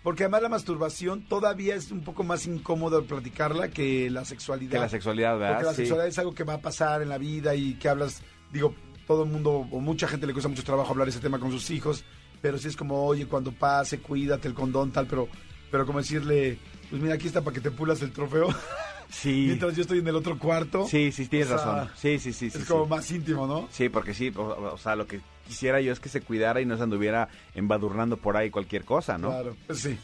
Porque 0.03 0.23
además 0.23 0.43
la 0.43 0.49
masturbación 0.49 1.23
todavía 1.27 1.75
es 1.75 1.91
un 1.91 2.01
poco 2.01 2.23
más 2.23 2.45
incómodo 2.47 3.03
platicarla 3.05 3.69
que 3.69 4.09
la 4.09 4.23
sexualidad. 4.23 4.71
Que 4.71 4.79
la 4.79 4.87
sexualidad, 4.89 5.37
¿verdad? 5.37 5.49
Porque 5.55 5.65
la 5.65 5.71
Sí. 5.71 5.77
sexualidad 5.77 6.07
es 6.07 6.19
algo 6.19 6.33
que 6.33 6.43
va 6.45 6.53
a 6.53 6.61
pasar 6.61 7.01
en 7.01 7.09
la 7.09 7.17
vida 7.17 7.53
y 7.55 7.73
que 7.73 7.89
hablas, 7.89 8.21
digo, 8.53 8.73
todo 9.09 9.23
el 9.23 9.29
mundo 9.31 9.67
o 9.71 9.79
mucha 9.79 10.07
gente 10.07 10.27
le 10.27 10.33
cuesta 10.33 10.49
mucho 10.49 10.63
trabajo 10.63 10.91
hablar 10.91 11.09
ese 11.09 11.19
tema 11.19 11.39
con 11.39 11.49
sus 11.49 11.71
hijos, 11.71 12.03
pero 12.43 12.59
sí 12.59 12.67
es 12.67 12.75
como, 12.75 13.07
oye, 13.07 13.25
cuando 13.25 13.51
pase, 13.51 13.97
cuídate 13.97 14.47
el 14.47 14.53
condón, 14.53 14.91
tal, 14.91 15.07
pero, 15.07 15.27
pero 15.71 15.83
como 15.87 15.97
decirle, 15.97 16.59
pues 16.91 17.01
mira, 17.01 17.15
aquí 17.15 17.25
está 17.25 17.41
para 17.41 17.55
que 17.55 17.59
te 17.59 17.71
pulas 17.71 18.03
el 18.03 18.11
trofeo, 18.11 18.49
Sí. 19.09 19.45
mientras 19.47 19.75
yo 19.75 19.81
estoy 19.81 19.97
en 19.97 20.07
el 20.09 20.15
otro 20.15 20.37
cuarto. 20.37 20.85
Sí, 20.87 21.11
sí, 21.11 21.25
tienes 21.25 21.49
O 21.49 21.57
sea, 21.57 21.65
razón. 21.73 21.89
Sí, 21.97 22.19
sí, 22.19 22.31
sí. 22.33 22.45
es 22.45 22.53
sí. 22.53 22.63
como 22.65 22.85
más 22.85 23.09
íntimo, 23.09 23.47
¿no? 23.47 23.67
Sí, 23.71 23.89
porque 23.89 24.13
sí, 24.13 24.31
o, 24.35 24.43
o 24.73 24.77
sea, 24.77 24.95
lo 24.95 25.07
que 25.07 25.21
quisiera 25.47 25.81
yo 25.81 25.91
es 25.91 25.99
que 25.99 26.09
se 26.09 26.21
cuidara 26.21 26.61
y 26.61 26.67
no 26.67 26.77
se 26.77 26.83
anduviera 26.83 27.29
embadurnando 27.55 28.15
por 28.17 28.37
ahí 28.37 28.51
cualquier 28.51 28.85
cosa, 28.85 29.17
¿no? 29.17 29.29
Claro, 29.29 29.55
pues 29.65 29.79
sí. 29.79 29.97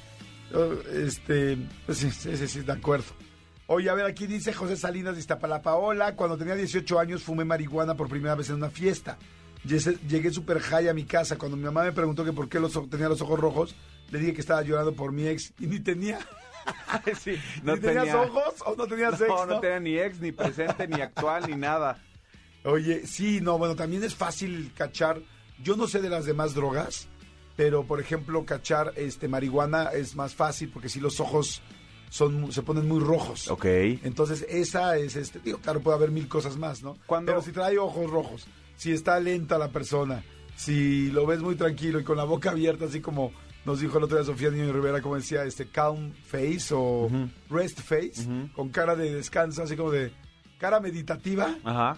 Este, 0.91 1.57
pues 1.85 1.99
sí, 1.99 2.09
sí, 2.09 2.47
sí, 2.47 2.61
de 2.61 2.71
acuerdo. 2.71 3.05
Oye, 3.67 3.89
a 3.89 3.95
ver, 3.95 4.05
aquí 4.05 4.27
dice 4.27 4.53
José 4.53 4.77
Salinas 4.77 5.15
de 5.15 5.21
Iztapalapa. 5.21 5.73
Hola, 5.73 6.15
cuando 6.15 6.37
tenía 6.37 6.55
18 6.55 6.99
años 6.99 7.23
fumé 7.23 7.45
marihuana 7.45 7.95
por 7.95 8.07
primera 8.07 8.35
vez 8.35 8.49
en 8.49 8.57
una 8.57 8.69
fiesta. 8.69 9.17
Llegué, 9.63 10.29
super 10.29 10.59
high 10.59 10.87
a 10.87 10.93
mi 10.93 11.05
casa. 11.05 11.37
Cuando 11.37 11.57
mi 11.57 11.63
mamá 11.63 11.83
me 11.83 11.91
preguntó 11.91 12.23
que 12.23 12.31
por 12.31 12.47
qué 12.47 12.59
los, 12.59 12.73
tenía 12.89 13.09
los 13.09 13.21
ojos 13.21 13.39
rojos, 13.39 13.75
le 14.11 14.19
dije 14.19 14.33
que 14.33 14.41
estaba 14.41 14.61
llorando 14.61 14.93
por 14.93 15.11
mi 15.11 15.27
ex 15.27 15.51
y 15.59 15.65
ni 15.65 15.79
tenía. 15.79 16.19
sí, 17.19 17.39
¿Ni 17.63 17.79
tenías 17.79 18.13
ojos 18.13 18.53
o 18.67 18.75
no 18.75 18.85
tenías 18.85 19.19
ex? 19.19 19.27
No, 19.27 19.47
no? 19.47 19.55
no 19.55 19.59
tenía 19.59 19.79
ni 19.79 19.97
ex, 19.97 20.19
ni 20.19 20.31
presente, 20.31 20.87
ni 20.87 21.01
actual, 21.01 21.49
ni 21.49 21.55
nada. 21.55 21.99
Oye, 22.65 23.07
sí, 23.07 23.41
no, 23.41 23.57
bueno, 23.57 23.75
también 23.75 24.03
es 24.03 24.13
fácil 24.13 24.71
cachar. 24.77 25.19
Yo 25.63 25.75
no 25.75 25.87
sé 25.87 26.01
de 26.01 26.09
las 26.09 26.25
demás 26.25 26.53
drogas, 26.53 27.07
pero 27.55 27.85
por 27.85 27.99
ejemplo, 27.99 28.45
cachar 28.45 28.93
este 28.95 29.27
marihuana 29.27 29.85
es 29.85 30.15
más 30.15 30.35
fácil 30.35 30.69
porque 30.69 30.89
si 30.89 30.99
los 30.99 31.19
ojos 31.19 31.63
son 32.09 32.51
se 32.51 32.61
ponen 32.61 32.87
muy 32.87 32.99
rojos. 32.99 33.47
Ok. 33.49 33.65
Entonces, 34.03 34.45
esa 34.49 34.97
es 34.97 35.15
este, 35.15 35.39
digo, 35.39 35.57
claro, 35.59 35.81
puede 35.81 35.97
haber 35.97 36.11
mil 36.11 36.27
cosas 36.27 36.57
más, 36.57 36.81
¿no? 36.83 36.97
Cuando- 37.05 37.31
Pero 37.31 37.41
si 37.41 37.51
trae 37.51 37.77
ojos 37.77 38.09
rojos, 38.09 38.47
si 38.75 38.91
está 38.91 39.19
lenta 39.19 39.57
la 39.57 39.69
persona, 39.69 40.23
si 40.55 41.11
lo 41.11 41.25
ves 41.25 41.39
muy 41.41 41.55
tranquilo 41.55 41.99
y 41.99 42.03
con 42.03 42.17
la 42.17 42.23
boca 42.23 42.51
abierta, 42.51 42.85
así 42.85 43.01
como 43.01 43.31
nos 43.65 43.79
dijo 43.81 43.97
el 43.97 44.03
otro 44.03 44.17
día 44.17 44.25
Sofía 44.25 44.49
Niño 44.51 44.71
Rivera, 44.71 45.01
como 45.01 45.15
decía, 45.15 45.43
este 45.43 45.67
calm 45.67 46.13
face 46.25 46.67
o 46.71 47.09
rest 47.49 47.81
face, 47.81 48.21
Ujú. 48.21 48.53
con 48.53 48.69
cara 48.69 48.95
de 48.95 49.13
descanso, 49.13 49.63
así 49.63 49.75
como 49.75 49.91
de 49.91 50.11
cara 50.59 50.79
meditativa. 50.79 51.55
Ajá. 51.63 51.97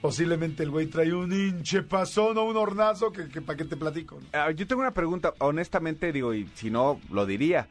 Posiblemente 0.00 0.62
el 0.62 0.70
güey 0.70 0.86
trae 0.86 1.12
un 1.14 1.32
hinche 1.32 1.82
pasón 1.82 2.36
o 2.36 2.44
un 2.44 2.56
hornazo 2.56 3.10
que, 3.12 3.28
que 3.28 3.40
para 3.40 3.56
qué 3.56 3.64
te 3.64 3.76
platico. 3.76 4.18
¿no? 4.20 4.26
Ah, 4.32 4.50
yo 4.50 4.66
tengo 4.66 4.82
una 4.82 4.92
pregunta, 4.92 5.32
honestamente 5.38 6.12
digo, 6.12 6.34
y 6.34 6.46
si 6.54 6.70
no, 6.70 7.00
lo 7.10 7.24
diría. 7.26 7.68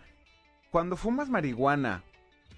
Cuando 0.74 0.98
fumas 0.98 1.30
marihuana, 1.30 2.02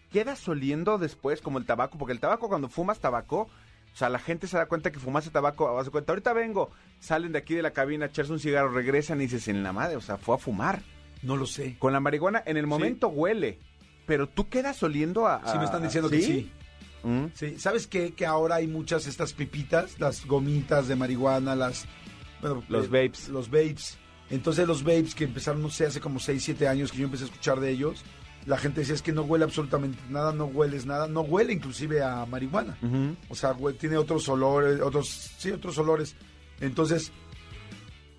¿quedas 0.10 0.48
oliendo 0.48 0.98
después 0.98 1.42
como 1.42 1.58
el 1.58 1.66
tabaco? 1.66 1.98
Porque 1.98 2.14
el 2.14 2.22
tabaco, 2.22 2.48
cuando 2.48 2.70
fumas 2.70 3.00
tabaco, 3.00 3.42
o 3.42 3.98
sea, 3.98 4.08
la 4.08 4.20
gente 4.20 4.48
se 4.48 4.56
da 4.56 4.68
cuenta 4.68 4.90
que 4.90 5.00
fumaste 5.00 5.32
tabaco, 5.32 5.78
hace 5.78 5.90
cuenta, 5.92 6.14
ahorita 6.14 6.32
vengo, 6.32 6.72
salen 7.02 7.34
de 7.34 7.40
aquí 7.40 7.56
de 7.56 7.62
la 7.62 7.72
cabina, 7.72 8.06
echarse 8.06 8.32
un 8.32 8.40
cigarro, 8.40 8.70
regresan 8.72 9.20
y 9.20 9.26
dices, 9.26 9.50
en 9.50 9.64
la 9.64 9.74
madre, 9.74 9.98
o 9.98 10.02
sea, 10.02 10.16
fue 10.16 10.36
a 10.36 10.38
fumar. 10.38 10.82
No 11.24 11.36
lo 11.36 11.46
sé. 11.46 11.76
Con 11.78 11.92
la 11.92 12.00
marihuana, 12.00 12.42
en 12.46 12.56
el 12.56 12.68
momento 12.68 13.10
huele, 13.10 13.60
pero 14.06 14.30
tú 14.30 14.48
quedas 14.48 14.82
oliendo 14.82 15.28
a... 15.28 15.42
Sí 15.52 15.58
me 15.58 15.66
están 15.66 15.82
a- 15.82 15.86
diciendo 15.88 16.10
que 16.10 16.22
sí. 16.22 16.50
Mm. 17.04 17.26
Sí, 17.34 17.60
¿sabes 17.60 17.86
qué? 17.86 18.14
Que 18.14 18.26
ahora 18.26 18.56
hay 18.56 18.68
muchas 18.68 19.08
estas 19.08 19.34
pipitas, 19.34 20.00
las 20.00 20.26
gomitas 20.26 20.88
de 20.88 20.96
marihuana, 20.96 21.54
las... 21.54 21.86
bueno, 22.40 22.64
Los 22.70 22.86
eh, 22.86 22.88
vapes. 22.88 23.28
Los 23.28 23.50
vapes. 23.50 23.98
Entonces 24.30 24.68
los 24.68 24.84
vapes 24.84 25.14
que 25.16 25.24
empezaron, 25.26 25.62
no 25.62 25.70
sé, 25.70 25.86
hace 25.86 26.00
como 26.02 26.20
6, 26.20 26.44
7 26.44 26.68
años 26.68 26.92
que 26.92 26.98
yo 27.00 27.06
empecé 27.06 27.24
a 27.26 27.28
escuchar 27.28 27.60
de 27.60 27.70
ellos, 27.72 28.04
la 28.46 28.58
gente 28.58 28.82
decía 28.82 28.96
es 28.96 29.02
que 29.02 29.12
no 29.12 29.24
huele 29.24 29.44
absolutamente 29.46 30.00
nada, 30.10 30.32
no 30.34 30.46
hueles 30.46 30.86
nada, 30.86 31.08
no 31.08 31.22
huele 31.22 31.54
inclusive 31.54 32.04
a 32.04 32.26
marihuana. 32.26 32.78
O 33.30 33.36
sea, 33.36 33.56
tiene 33.80 33.98
otros 33.98 34.28
olores, 34.30 34.82
otros, 34.82 35.08
sí, 35.38 35.52
otros 35.52 35.78
olores. 35.78 36.16
Entonces, 36.60 37.12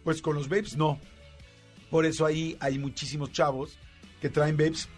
pues 0.05 0.23
con 0.23 0.35
los 0.37 0.49
vapes 0.49 0.77
no. 0.77 1.01
Por 1.90 2.07
eso 2.07 2.27
ahí 2.27 2.57
hay 2.61 2.79
muchísimos 2.79 3.33
chavos 3.33 3.79
que 4.21 4.29
traen 4.29 4.57
vapes 4.57 4.88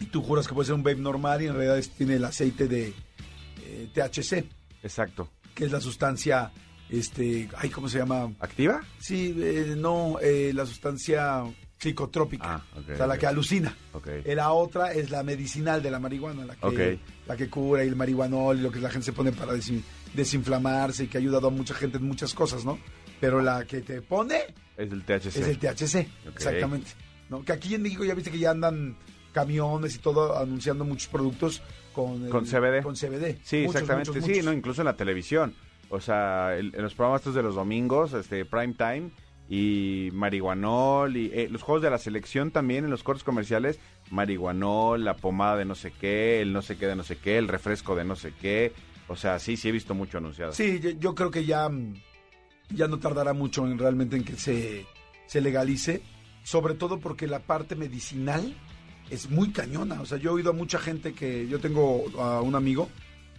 y 0.00 0.06
tú 0.06 0.22
juras 0.22 0.46
que 0.48 0.54
puede 0.54 0.66
ser 0.66 0.74
un 0.74 0.82
vape 0.82 0.96
normal 0.96 1.42
y 1.42 1.46
en 1.46 1.52
realidad 1.54 1.78
es- 1.78 1.90
tiene 1.90 2.14
el 2.16 2.24
aceite 2.24 2.68
de 2.68 2.94
eh, 3.64 3.88
THC, 3.92 4.44
Exacto. 4.82 5.30
que 5.54 5.64
es 5.66 5.72
la 5.72 5.80
sustancia, 5.80 6.52
este, 6.90 7.48
ay, 7.56 7.70
¿cómo 7.70 7.88
se 7.88 7.98
llama? 7.98 8.32
¿Activa? 8.40 8.80
Sí, 8.98 9.34
eh, 9.38 9.74
no, 9.76 10.18
eh, 10.20 10.52
la 10.54 10.66
sustancia 10.66 11.42
psicotrópica, 11.78 12.54
Ah, 12.56 12.64
o 12.78 12.96
sea, 12.96 13.06
la 13.06 13.18
que 13.18 13.26
alucina. 13.26 13.76
Ok. 13.92 14.06
Eh, 14.24 14.34
La 14.34 14.52
otra 14.52 14.92
es 14.92 15.10
la 15.10 15.22
medicinal 15.22 15.82
de 15.82 15.90
la 15.90 15.98
marihuana, 15.98 16.46
la 16.46 16.54
que, 16.56 16.98
la 17.26 17.36
que 17.36 17.50
cura 17.50 17.84
y 17.84 17.88
el 17.88 17.96
marihuanol 17.96 18.58
y 18.58 18.62
lo 18.62 18.70
que 18.70 18.80
la 18.80 18.88
gente 18.88 19.04
se 19.04 19.12
pone 19.12 19.32
para 19.32 19.52
desin- 19.52 19.82
desinflamarse 20.14 21.04
y 21.04 21.06
que 21.08 21.18
ha 21.18 21.20
ayudado 21.20 21.48
a 21.48 21.50
mucha 21.50 21.74
gente 21.74 21.98
en 21.98 22.04
muchas 22.04 22.32
cosas, 22.34 22.64
¿no? 22.64 22.78
Pero 23.20 23.40
la 23.42 23.64
que 23.66 23.80
te 23.82 24.00
pone 24.02 24.38
Es 24.76 24.90
el 24.90 25.02
THC. 25.04 25.26
es 25.40 25.48
el 25.48 25.58
THC, 25.58 26.08
exactamente. 26.34 26.90
¿no? 27.28 27.44
Que 27.44 27.52
aquí 27.52 27.74
en 27.74 27.82
México 27.82 28.04
ya 28.04 28.14
viste 28.14 28.30
que 28.30 28.38
ya 28.38 28.50
andan 28.52 28.96
camiones 29.32 29.94
y 29.96 29.98
todo 29.98 30.38
anunciando 30.38 30.84
muchos 30.84 31.08
productos 31.08 31.62
con, 31.92 32.24
el- 32.24 32.30
Con 32.30 32.46
CBD. 32.46 32.82
Con 32.82 32.94
CBD. 32.96 33.38
Sí, 33.42 33.58
Muchos, 33.66 33.74
exactamente. 33.82 34.10
muchos, 34.10 34.24
sí, 34.24 34.30
muchos. 34.30 34.44
no, 34.46 34.52
incluso 34.54 34.80
en 34.82 34.86
la 34.86 34.96
televisión. 34.96 35.54
O 35.88 36.00
sea, 36.00 36.56
el- 36.56 36.74
en 36.74 36.82
los 36.82 36.94
programas 36.94 37.20
estos 37.20 37.34
de 37.34 37.42
los 37.42 37.54
domingos, 37.54 38.12
este, 38.12 38.44
prime 38.44 38.74
time 38.74 39.10
y 39.48 40.10
marihuanol 40.12 41.16
y 41.16 41.30
eh, 41.32 41.48
los 41.48 41.62
juegos 41.62 41.82
de 41.82 41.90
la 41.90 41.98
selección 41.98 42.50
también 42.50 42.84
en 42.84 42.90
los 42.90 43.02
cortes 43.04 43.22
comerciales, 43.22 43.78
marihuanol, 44.10 45.04
la 45.04 45.14
pomada 45.16 45.56
de 45.56 45.64
no 45.64 45.74
sé 45.74 45.92
qué, 45.92 46.40
el 46.40 46.52
no 46.52 46.62
sé 46.62 46.76
qué 46.76 46.86
de 46.86 46.96
no 46.96 47.04
sé 47.04 47.16
qué, 47.16 47.38
el 47.38 47.46
refresco 47.48 47.94
de 47.94 48.04
no 48.04 48.16
sé 48.16 48.32
qué. 48.40 48.72
O 49.08 49.14
sea, 49.14 49.38
sí, 49.38 49.56
sí 49.56 49.68
he 49.68 49.72
visto 49.72 49.94
mucho 49.94 50.18
anunciado. 50.18 50.52
Sí, 50.52 50.80
yo, 50.80 50.90
yo 50.90 51.14
creo 51.14 51.30
que 51.30 51.44
ya, 51.44 51.68
mm, 51.68 51.94
ya 52.70 52.88
no 52.88 52.98
tardará 52.98 53.32
mucho 53.32 53.64
en 53.66 53.78
realmente 53.78 54.16
en 54.16 54.24
que 54.24 54.34
se, 54.36 54.84
se 55.26 55.40
legalice, 55.40 56.02
sobre 56.42 56.74
todo 56.74 56.98
porque 56.98 57.28
la 57.28 57.38
parte 57.38 57.76
medicinal 57.76 58.52
es 59.10 59.30
muy 59.30 59.50
cañona. 59.52 60.00
O 60.00 60.06
sea, 60.06 60.18
yo 60.18 60.30
he 60.30 60.34
oído 60.34 60.50
a 60.50 60.54
mucha 60.54 60.80
gente 60.80 61.12
que 61.12 61.46
yo 61.46 61.60
tengo 61.60 62.04
a 62.20 62.40
un 62.40 62.56
amigo 62.56 62.88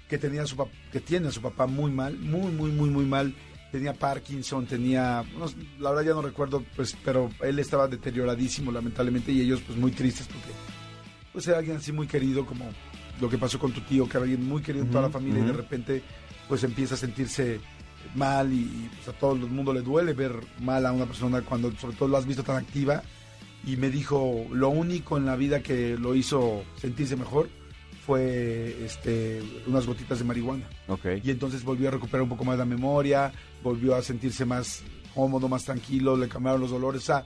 que 0.08 0.18
tenía 0.18 0.46
su 0.46 0.56
que 0.92 1.00
tiene 1.00 1.28
a 1.28 1.32
su 1.32 1.42
papá 1.42 1.68
muy 1.68 1.92
mal, 1.92 2.18
muy 2.18 2.52
muy 2.52 2.72
muy 2.72 2.90
muy 2.90 3.06
mal. 3.06 3.34
Tenía 3.72 3.94
Parkinson, 3.94 4.66
tenía, 4.66 5.26
no 5.38 5.46
la 5.80 5.90
verdad 5.90 6.06
ya 6.06 6.14
no 6.14 6.22
recuerdo, 6.22 6.64
pues, 6.74 6.96
pero 7.04 7.30
él 7.42 7.60
estaba 7.60 7.90
deterioradísimo 7.90 8.72
lamentablemente 8.72 9.34
y 9.34 9.42
ellos 9.42 9.62
pues 9.66 9.78
muy 9.78 9.92
tristes 9.92 10.26
porque 10.28 10.52
pues 11.34 11.46
era 11.50 11.58
alguien 11.58 11.76
así 11.76 11.92
muy 11.92 12.08
querido 12.08 12.46
como 12.46 12.66
lo 13.20 13.30
que 13.30 13.38
pasó 13.38 13.60
con 13.60 13.74
tu 13.74 13.82
tío, 13.82 14.06
que 14.08 14.12
era 14.18 14.22
alguien 14.22 14.48
muy 14.48 14.62
querido 14.62 14.86
en 14.86 14.92
toda 14.92 15.04
la 15.04 15.10
familia 15.10 15.44
y 15.44 15.48
de 15.48 15.54
repente 15.54 16.02
pues 16.48 16.64
empieza 16.64 16.96
a 16.96 16.98
sentirse 16.98 17.60
mal 18.16 18.54
y, 18.54 18.60
y, 18.60 18.90
pues, 18.96 19.10
a 19.14 19.20
todo 19.20 19.34
el 19.34 19.42
mundo 19.42 19.74
le 19.74 19.82
duele 19.82 20.14
ver 20.14 20.32
mal 20.62 20.86
a 20.86 20.94
una 20.94 21.06
persona 21.06 21.42
cuando 21.42 21.72
sobre 21.74 21.98
todo 21.98 22.08
lo 22.08 22.18
has 22.18 22.26
visto 22.26 22.44
tan 22.44 22.56
activa 22.56 23.04
y 23.66 23.76
me 23.76 23.90
dijo 23.90 24.46
lo 24.52 24.70
único 24.70 25.18
en 25.18 25.26
la 25.26 25.36
vida 25.36 25.62
que 25.62 25.98
lo 25.98 26.16
hizo 26.16 26.64
sentirse 26.80 27.18
mejor 27.18 27.50
fue 28.08 28.86
este 28.86 29.44
unas 29.68 29.86
gotitas 29.86 30.18
de 30.18 30.26
marihuana 30.26 30.66
Ok. 30.88 31.06
y 31.24 31.30
entonces 31.30 31.64
volvió 31.64 31.90
a 31.90 31.92
recuperar 31.92 32.22
un 32.24 32.30
poco 32.30 32.46
más 32.46 32.58
la 32.58 32.66
memoria, 32.66 33.32
volvió 33.62 33.96
a 33.96 34.02
sentirse 34.02 34.46
más 34.46 34.82
cómodo, 35.14 35.48
más 35.50 35.66
tranquilo, 35.66 36.16
le 36.16 36.30
cambiaron 36.30 36.62
los 36.62 36.72
dolores. 36.72 37.02
O 37.04 37.06
sea, 37.06 37.26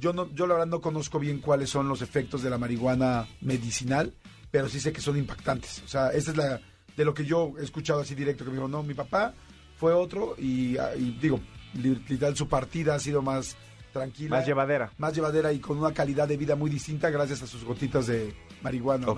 yo, 0.00 0.12
no, 0.12 0.32
yo 0.34 0.46
la 0.46 0.54
verdad 0.54 0.66
no 0.68 0.80
conozco 0.80 1.18
bien 1.18 1.38
cuáles 1.40 1.68
son 1.70 1.88
los 1.88 2.00
efectos 2.02 2.42
de 2.42 2.48
la 2.50 2.56
marihuana 2.58 3.26
medicinal, 3.42 4.14
pero 4.50 4.68
sí 4.68 4.80
sé 4.80 4.92
que 4.92 5.00
son 5.02 5.16
impactantes. 5.18 5.82
O 5.84 5.88
sea, 5.88 6.08
esta 6.10 6.30
es 6.30 6.36
la 6.36 6.60
de 6.96 7.04
lo 7.04 7.12
que 7.12 7.24
yo 7.26 7.52
he 7.60 7.64
escuchado 7.64 8.00
así 8.00 8.14
directo, 8.14 8.42
que 8.44 8.50
me 8.50 8.56
dijo, 8.56 8.68
no, 8.68 8.82
mi 8.82 8.94
papá 8.94 9.34
fue 9.76 9.92
otro 9.92 10.34
y, 10.38 10.78
y 10.98 11.18
digo, 11.20 11.40
li- 11.74 12.02
literal 12.08 12.34
su 12.36 12.48
partida 12.48 12.94
ha 12.94 12.98
sido 13.00 13.20
más 13.20 13.54
tranquila. 13.92 14.36
Más 14.38 14.46
llevadera. 14.46 14.92
Más 14.96 15.14
llevadera 15.14 15.52
y 15.52 15.58
con 15.58 15.76
una 15.78 15.92
calidad 15.92 16.26
de 16.28 16.36
vida 16.38 16.56
muy 16.56 16.70
distinta 16.70 17.10
gracias 17.10 17.42
a 17.42 17.46
sus 17.46 17.64
gotitas 17.64 18.06
de 18.06 18.34
marihuana. 18.62 19.06
¿no? 19.06 19.12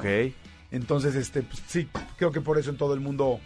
Entonces, 0.70 1.14
este, 1.14 1.42
pues, 1.42 1.62
sí, 1.66 1.88
creo 2.16 2.30
que 2.30 2.40
por 2.40 2.58
eso 2.58 2.70
en 2.70 2.76
todo 2.76 2.94
el 2.94 3.00
mundo 3.00 3.40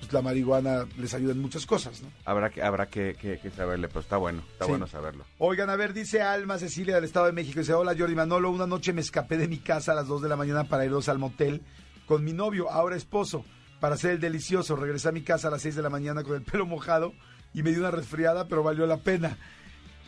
pues, 0.00 0.12
la 0.12 0.22
marihuana 0.22 0.86
les 0.98 1.12
ayuda 1.14 1.32
en 1.32 1.40
muchas 1.40 1.66
cosas, 1.66 2.02
¿no? 2.02 2.08
Habrá 2.24 2.50
que, 2.50 2.62
habrá 2.62 2.86
que, 2.88 3.14
que- 3.20 3.38
que 3.38 3.50
saberle, 3.50 3.88
pero 3.88 4.00
está 4.00 4.16
bueno, 4.16 4.42
está 4.52 4.64
Sí. 4.64 4.70
bueno 4.70 4.86
saberlo. 4.86 5.24
Oigan, 5.38 5.68
a 5.70 5.76
ver, 5.76 5.92
dice 5.92 6.22
Alma 6.22 6.58
Cecilia 6.58 6.94
del 6.94 7.04
Estado 7.04 7.26
de 7.26 7.32
México. 7.32 7.60
Dice, 7.60 7.74
hola 7.74 7.94
Jordi 7.98 8.14
Manolo, 8.14 8.50
una 8.50 8.66
noche 8.66 8.92
me 8.92 9.00
escapé 9.02 9.36
de 9.36 9.48
mi 9.48 9.58
casa 9.58 9.92
a 9.92 9.94
las 9.94 10.06
2 10.08 10.22
de 10.22 10.28
la 10.28 10.36
mañana 10.36 10.64
para 10.64 10.84
irnos 10.84 11.08
al 11.08 11.18
motel 11.18 11.62
con 12.06 12.22
mi 12.24 12.32
novio, 12.32 12.70
ahora 12.70 12.96
esposo, 12.96 13.44
para 13.80 13.94
hacer 13.94 14.12
el 14.12 14.20
delicioso. 14.20 14.76
Regresé 14.76 15.08
a 15.08 15.12
mi 15.12 15.22
casa 15.22 15.48
a 15.48 15.50
las 15.50 15.62
6 15.62 15.74
de 15.76 15.82
la 15.82 15.90
mañana 15.90 16.22
con 16.22 16.34
el 16.36 16.42
pelo 16.42 16.64
mojado 16.66 17.12
y 17.52 17.62
me 17.62 17.70
dio 17.70 17.80
una 17.80 17.90
resfriada, 17.90 18.48
pero 18.48 18.62
valió 18.62 18.86
la 18.86 18.98
pena. 18.98 19.36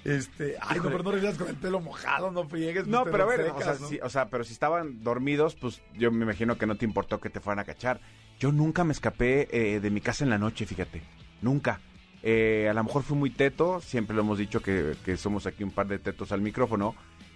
Este, 0.07 0.55
ay, 0.61 0.77
no, 0.77 0.85
pero 0.85 1.03
no 1.03 1.11
regresas 1.11 1.37
con 1.37 1.49
el 1.49 1.57
pelo 1.57 1.81
mojado, 1.81 2.31
no 2.31 2.49
friegues. 2.49 2.85
pues, 2.85 2.87
No, 2.87 3.03
te 3.03 3.11
pero 3.11 3.25
a 3.25 3.27
ver, 3.27 3.47
secas, 3.47 3.57
o, 3.57 3.61
sea, 3.61 3.73
¿no? 3.81 3.89
si, 3.89 3.99
o 3.99 4.09
sea, 4.09 4.29
pero 4.29 4.45
si 4.45 4.53
estaban 4.53 5.03
dormidos, 5.03 5.57
pues 5.57 5.83
yo 5.95 6.13
me 6.13 6.25
imagino 6.25 6.57
que 6.57 6.67
no 6.67 6.77
te 6.77 6.85
importó 6.85 7.21
que 7.21 7.29
te 7.29 7.41
fueran 7.41 7.59
a 7.59 7.65
cachar. 7.65 8.01
Yo 8.39 8.53
nunca 8.53 8.85
me 8.85 8.93
escapé 8.93 9.49
eh, 9.51 9.81
de 9.81 9.91
mi 9.91 10.01
casa 10.01 10.23
en 10.23 10.31
la 10.31 10.39
noche, 10.39 10.65
fíjate. 10.65 11.03
Nunca. 11.43 11.81
Eh, 12.23 12.69
a 12.71 12.73
lo 12.73 12.85
mejor 12.85 13.03
fui 13.03 13.17
muy 13.17 13.31
teto, 13.31 13.81
siempre 13.81 14.15
lo 14.15 14.23
hemos 14.23 14.39
dicho 14.39 14.63
que, 14.63 14.95
que 15.05 15.17
somos 15.17 15.45
aquí 15.47 15.65
un 15.65 15.73
par 15.73 15.89
de 15.89 15.99
tetos 15.99 16.31
al 16.31 16.41
micrófono, 16.41 16.95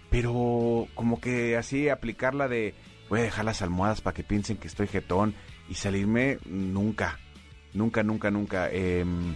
pero 0.09 0.87
como 0.95 1.19
que 1.19 1.57
así 1.57 1.89
aplicarla 1.89 2.47
de 2.47 2.73
voy 3.09 3.19
a 3.19 3.23
dejar 3.23 3.43
las 3.43 3.61
almohadas 3.61 3.99
para 3.99 4.13
que 4.13 4.23
piensen 4.23 4.55
que 4.55 4.67
estoy 4.67 4.87
jetón 4.87 5.35
y 5.67 5.73
salirme, 5.73 6.37
nunca. 6.45 7.19
Nunca, 7.73 8.01
nunca, 8.03 8.31
nunca. 8.31 8.69
Em, 8.69 9.35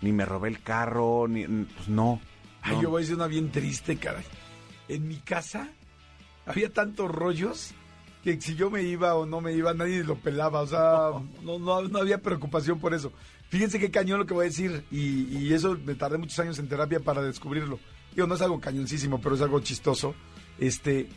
ni 0.00 0.12
me 0.12 0.24
robé 0.24 0.48
el 0.48 0.62
carro, 0.62 1.28
ni, 1.28 1.46
pues 1.46 1.88
no. 1.88 2.18
Ay, 2.66 2.76
no. 2.76 2.82
yo 2.82 2.90
voy 2.90 3.00
a 3.00 3.02
decir 3.02 3.16
una 3.16 3.26
bien 3.26 3.50
triste, 3.50 3.96
caray. 3.96 4.24
En 4.88 5.06
mi 5.08 5.16
casa 5.16 5.70
había 6.44 6.72
tantos 6.72 7.10
rollos 7.10 7.72
que 8.22 8.40
si 8.40 8.56
yo 8.56 8.70
me 8.70 8.82
iba 8.82 9.14
o 9.14 9.24
no 9.24 9.40
me 9.40 9.52
iba, 9.52 9.72
nadie 9.72 10.02
lo 10.02 10.16
pelaba. 10.16 10.60
O 10.60 10.66
sea, 10.66 11.10
no, 11.42 11.58
no, 11.58 11.82
no 11.82 11.98
había 11.98 12.22
preocupación 12.22 12.80
por 12.80 12.92
eso. 12.92 13.12
Fíjense 13.48 13.78
qué 13.78 13.90
cañón 13.90 14.18
lo 14.18 14.26
que 14.26 14.34
voy 14.34 14.46
a 14.46 14.48
decir. 14.48 14.84
Y, 14.90 15.38
y 15.38 15.52
eso 15.54 15.78
me 15.84 15.94
tardé 15.94 16.18
muchos 16.18 16.38
años 16.40 16.58
en 16.58 16.68
terapia 16.68 17.00
para 17.00 17.22
descubrirlo. 17.22 17.78
Digo, 18.14 18.26
no 18.26 18.34
es 18.34 18.42
algo 18.42 18.60
cañoncísimo, 18.60 19.20
pero 19.20 19.36
es 19.36 19.42
algo 19.42 19.60
chistoso. 19.60 20.14
Este, 20.58 21.08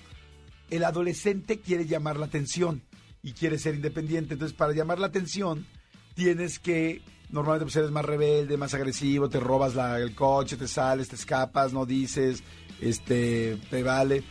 el 0.70 0.84
adolescente 0.84 1.60
quiere 1.60 1.86
llamar 1.86 2.18
la 2.18 2.28
atención 2.28 2.84
y 3.24 3.34
quiere 3.34 3.58
ser 3.58 3.76
independiente. 3.76 4.34
Entonces, 4.34 4.56
para 4.56 4.74
llamar 4.74 5.00
la 5.00 5.08
atención, 5.08 5.66
tienes 6.14 6.60
que, 6.60 7.02
normalmente 7.30 7.66
pues 7.66 7.76
eres 7.76 7.92
más 7.92 8.06
rebelde, 8.06 8.58
más 8.58 8.74
agresivo, 8.74 9.30
te 9.30 9.40
robas 9.40 9.76
la- 9.76 9.98
el 10.00 10.16
coche, 10.16 10.58
te 10.58 10.68
sales, 10.68 11.10
te 11.10 11.16
escapas, 11.16 11.74
no 11.74 11.86
dices, 11.86 12.44
este, 12.82 13.58
te 13.70 13.84
vale. 13.84 14.24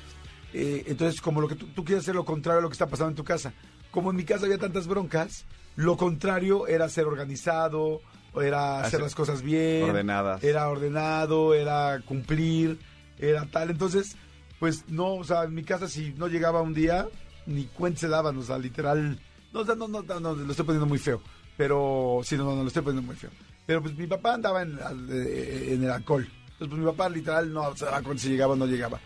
Eh, 0.52 0.84
entonces, 0.86 1.20
como 1.20 1.40
lo 1.40 1.48
que 1.48 1.54
tú, 1.54 1.66
tú 1.68 1.84
quieres 1.84 2.04
hacer 2.04 2.14
lo 2.14 2.24
contrario 2.24 2.60
a 2.60 2.62
lo 2.62 2.68
que 2.68 2.72
está 2.74 2.86
pasando 2.86 3.10
en 3.10 3.16
tu 3.16 3.24
casa. 3.24 3.52
Como 3.90 4.10
en 4.10 4.16
mi 4.16 4.24
casa 4.24 4.44
había 4.46 4.58
tantas 4.58 4.86
broncas, 4.86 5.44
lo 5.76 5.96
contrario 5.96 6.66
era 6.66 6.88
ser 6.88 7.04
organizado, 7.06 8.00
era 8.34 8.76
hacer 8.80 8.86
Hacer- 8.86 9.00
las 9.02 9.14
cosas 9.14 9.42
bien, 9.42 9.84
Ordenadas. 9.90 10.42
era 10.44 10.68
ordenado, 10.68 11.54
era 11.54 12.00
cumplir, 12.04 12.78
era 13.18 13.46
tal. 13.46 13.70
Entonces, 13.70 14.16
pues 14.58 14.84
no, 14.88 15.14
o 15.14 15.24
sea, 15.24 15.44
en 15.44 15.54
mi 15.54 15.62
casa 15.64 15.88
si 15.88 16.12
no 16.14 16.26
llegaba 16.28 16.62
un 16.62 16.74
día, 16.74 17.08
ni 17.46 17.64
cuenta 17.66 18.00
se 18.00 18.08
daban, 18.08 18.36
o 18.38 18.42
sea, 18.42 18.58
literal. 18.58 19.18
No, 19.52 19.64
no, 19.64 19.88
no, 19.88 20.02
no, 20.02 20.34
lo 20.34 20.50
estoy 20.50 20.66
poniendo 20.66 20.86
muy 20.86 20.98
feo. 20.98 21.22
Pero, 21.58 22.20
sí, 22.24 22.36
no, 22.38 22.44
no, 22.44 22.56
no, 22.56 22.62
lo 22.62 22.68
estoy 22.68 22.82
poniendo 22.82 23.06
muy 23.06 23.16
feo. 23.16 23.28
Pero 23.66 23.82
pues 23.82 23.94
mi 23.94 24.06
papá 24.06 24.32
andaba 24.34 24.62
en, 24.62 24.78
al- 24.80 25.08
eh, 25.10 25.74
en 25.74 25.84
el 25.84 25.90
alcohol. 25.90 26.22
Entonces, 26.52 26.68
pues 26.68 26.78
mi 26.80 26.86
papá 26.86 27.08
literal 27.10 27.52
no 27.52 27.76
se 27.76 27.84
daba 27.84 28.00
cuenta 28.00 28.22
si 28.22 28.30
llegaba 28.30 28.54
o 28.54 28.56
no 28.56 28.64
llegaba. 28.66 28.98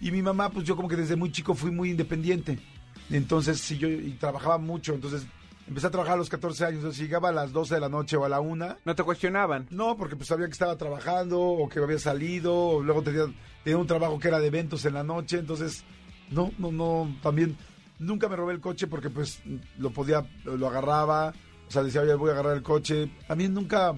Y 0.00 0.12
mi 0.12 0.22
mamá, 0.22 0.50
pues 0.50 0.64
yo 0.64 0.76
como 0.76 0.86
que 0.88 0.94
desde 0.96 1.16
muy 1.16 1.32
chico 1.32 1.54
fui 1.54 1.72
muy 1.72 1.90
independiente. 1.90 2.60
Entonces, 3.10 3.58
si 3.60 3.76
yo 3.78 3.88
y 3.88 4.12
trabajaba 4.20 4.58
mucho, 4.58 4.94
entonces 4.94 5.26
empecé 5.66 5.86
a 5.86 5.90
trabajar 5.90 6.14
a 6.14 6.18
los 6.18 6.28
14 6.28 6.64
años. 6.66 6.76
Entonces, 6.78 7.00
llegaba 7.02 7.30
a 7.30 7.32
las 7.32 7.52
12 7.52 7.74
de 7.74 7.80
la 7.80 7.88
noche 7.88 8.16
o 8.16 8.24
a 8.24 8.28
la 8.28 8.38
1, 8.40 8.76
No 8.84 8.94
te 8.94 9.02
cuestionaban. 9.02 9.66
no, 9.70 9.96
porque 9.96 10.14
pues 10.14 10.28
sabía 10.28 10.46
que 10.46 10.52
estaba 10.52 10.76
trabajando 10.76 11.40
o 11.40 11.68
que 11.68 11.80
había 11.80 11.98
salido, 11.98 12.54
o 12.54 12.82
luego 12.82 13.02
tenía, 13.02 13.24
tenía 13.64 13.78
un 13.78 13.86
trabajo 13.86 14.18
que 14.18 14.28
era 14.28 14.38
de 14.38 14.46
eventos 14.48 14.84
en 14.84 14.94
la 14.94 15.02
noche, 15.02 15.38
entonces 15.38 15.84
no, 16.30 16.52
no, 16.58 16.70
no, 16.70 17.16
también 17.22 17.56
nunca 17.98 18.28
me 18.28 18.36
robé 18.36 18.52
el 18.54 18.60
coche 18.60 18.86
porque 18.86 19.08
pues 19.10 19.40
lo 19.78 19.90
podía, 19.90 20.26
lo 20.44 20.68
agarraba, 20.68 21.32
o 21.68 21.70
sea, 21.70 21.82
decía, 21.82 22.02
oye, 22.02 22.14
voy 22.14 22.30
a 22.30 22.32
agarrar 22.34 22.56
el 22.56 22.62
coche, 22.62 23.10
también 23.26 23.54
nunca, 23.54 23.94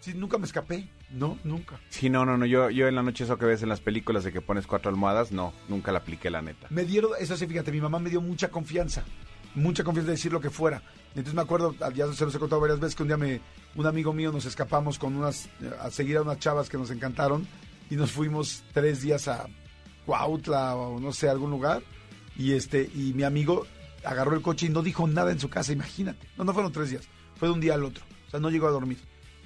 sí, 0.00 0.14
nunca 0.14 0.38
me 0.38 0.46
escapé, 0.46 0.88
no, 1.10 1.38
nunca. 1.44 1.80
Sí, 1.88 2.08
no, 2.08 2.24
no, 2.24 2.36
no. 2.36 2.46
Yo, 2.46 2.70
yo 2.70 2.86
en 2.86 2.94
la 2.94 3.02
noche 3.02 3.24
eso 3.24 3.36
que 3.36 3.46
ves 3.46 3.62
en 3.62 3.68
las 3.68 3.80
películas 3.80 4.24
de 4.24 4.32
que 4.32 4.40
pones 4.40 4.66
cuatro 4.66 4.90
almohadas, 4.90 5.32
no, 5.32 5.52
nunca 5.68 5.92
la 5.92 5.98
apliqué, 5.98 6.30
la 6.30 6.42
neta. 6.42 6.68
Me 6.70 6.84
dieron, 6.84 7.12
eso 7.18 7.36
sí, 7.36 7.46
fíjate, 7.46 7.72
mi 7.72 7.80
mamá 7.80 7.98
me 7.98 8.10
dio 8.10 8.20
mucha 8.20 8.48
confianza, 8.48 9.04
mucha 9.54 9.82
confianza 9.82 10.08
de 10.08 10.16
decir 10.16 10.32
lo 10.32 10.40
que 10.40 10.50
fuera. 10.50 10.82
Entonces 11.10 11.34
me 11.34 11.42
acuerdo, 11.42 11.74
ya 11.94 12.12
se 12.12 12.24
los 12.24 12.34
he 12.34 12.38
contado 12.38 12.60
varias 12.60 12.78
veces, 12.78 12.94
que 12.94 13.02
un 13.02 13.08
día 13.08 13.16
me, 13.16 13.40
un 13.74 13.86
amigo 13.86 14.12
mío 14.12 14.30
nos 14.30 14.44
escapamos 14.44 14.98
con 14.98 15.16
unas, 15.16 15.48
a 15.80 15.90
seguir 15.90 16.18
a 16.18 16.22
unas 16.22 16.38
chavas 16.38 16.68
que 16.68 16.78
nos 16.78 16.90
encantaron 16.90 17.46
y 17.90 17.96
nos 17.96 18.12
fuimos 18.12 18.62
tres 18.72 19.02
días 19.02 19.26
a 19.26 19.46
Cuautla 20.06 20.76
o 20.76 21.00
no 21.00 21.12
sé, 21.12 21.28
algún 21.28 21.50
lugar. 21.50 21.82
Y 22.36 22.52
este, 22.52 22.88
y 22.94 23.12
mi 23.14 23.24
amigo 23.24 23.66
agarró 24.04 24.34
el 24.34 24.42
coche 24.42 24.66
y 24.66 24.70
no 24.70 24.82
dijo 24.82 25.06
nada 25.06 25.30
en 25.32 25.40
su 25.40 25.48
casa, 25.48 25.72
imagínate. 25.72 26.26
No, 26.36 26.44
no 26.44 26.52
fueron 26.52 26.72
tres 26.72 26.90
días, 26.90 27.08
fue 27.36 27.48
de 27.48 27.54
un 27.54 27.60
día 27.60 27.74
al 27.74 27.84
otro. 27.84 28.04
O 28.26 28.30
sea, 28.30 28.40
no 28.40 28.50
llegó 28.50 28.66
a 28.66 28.70
dormir. 28.70 28.98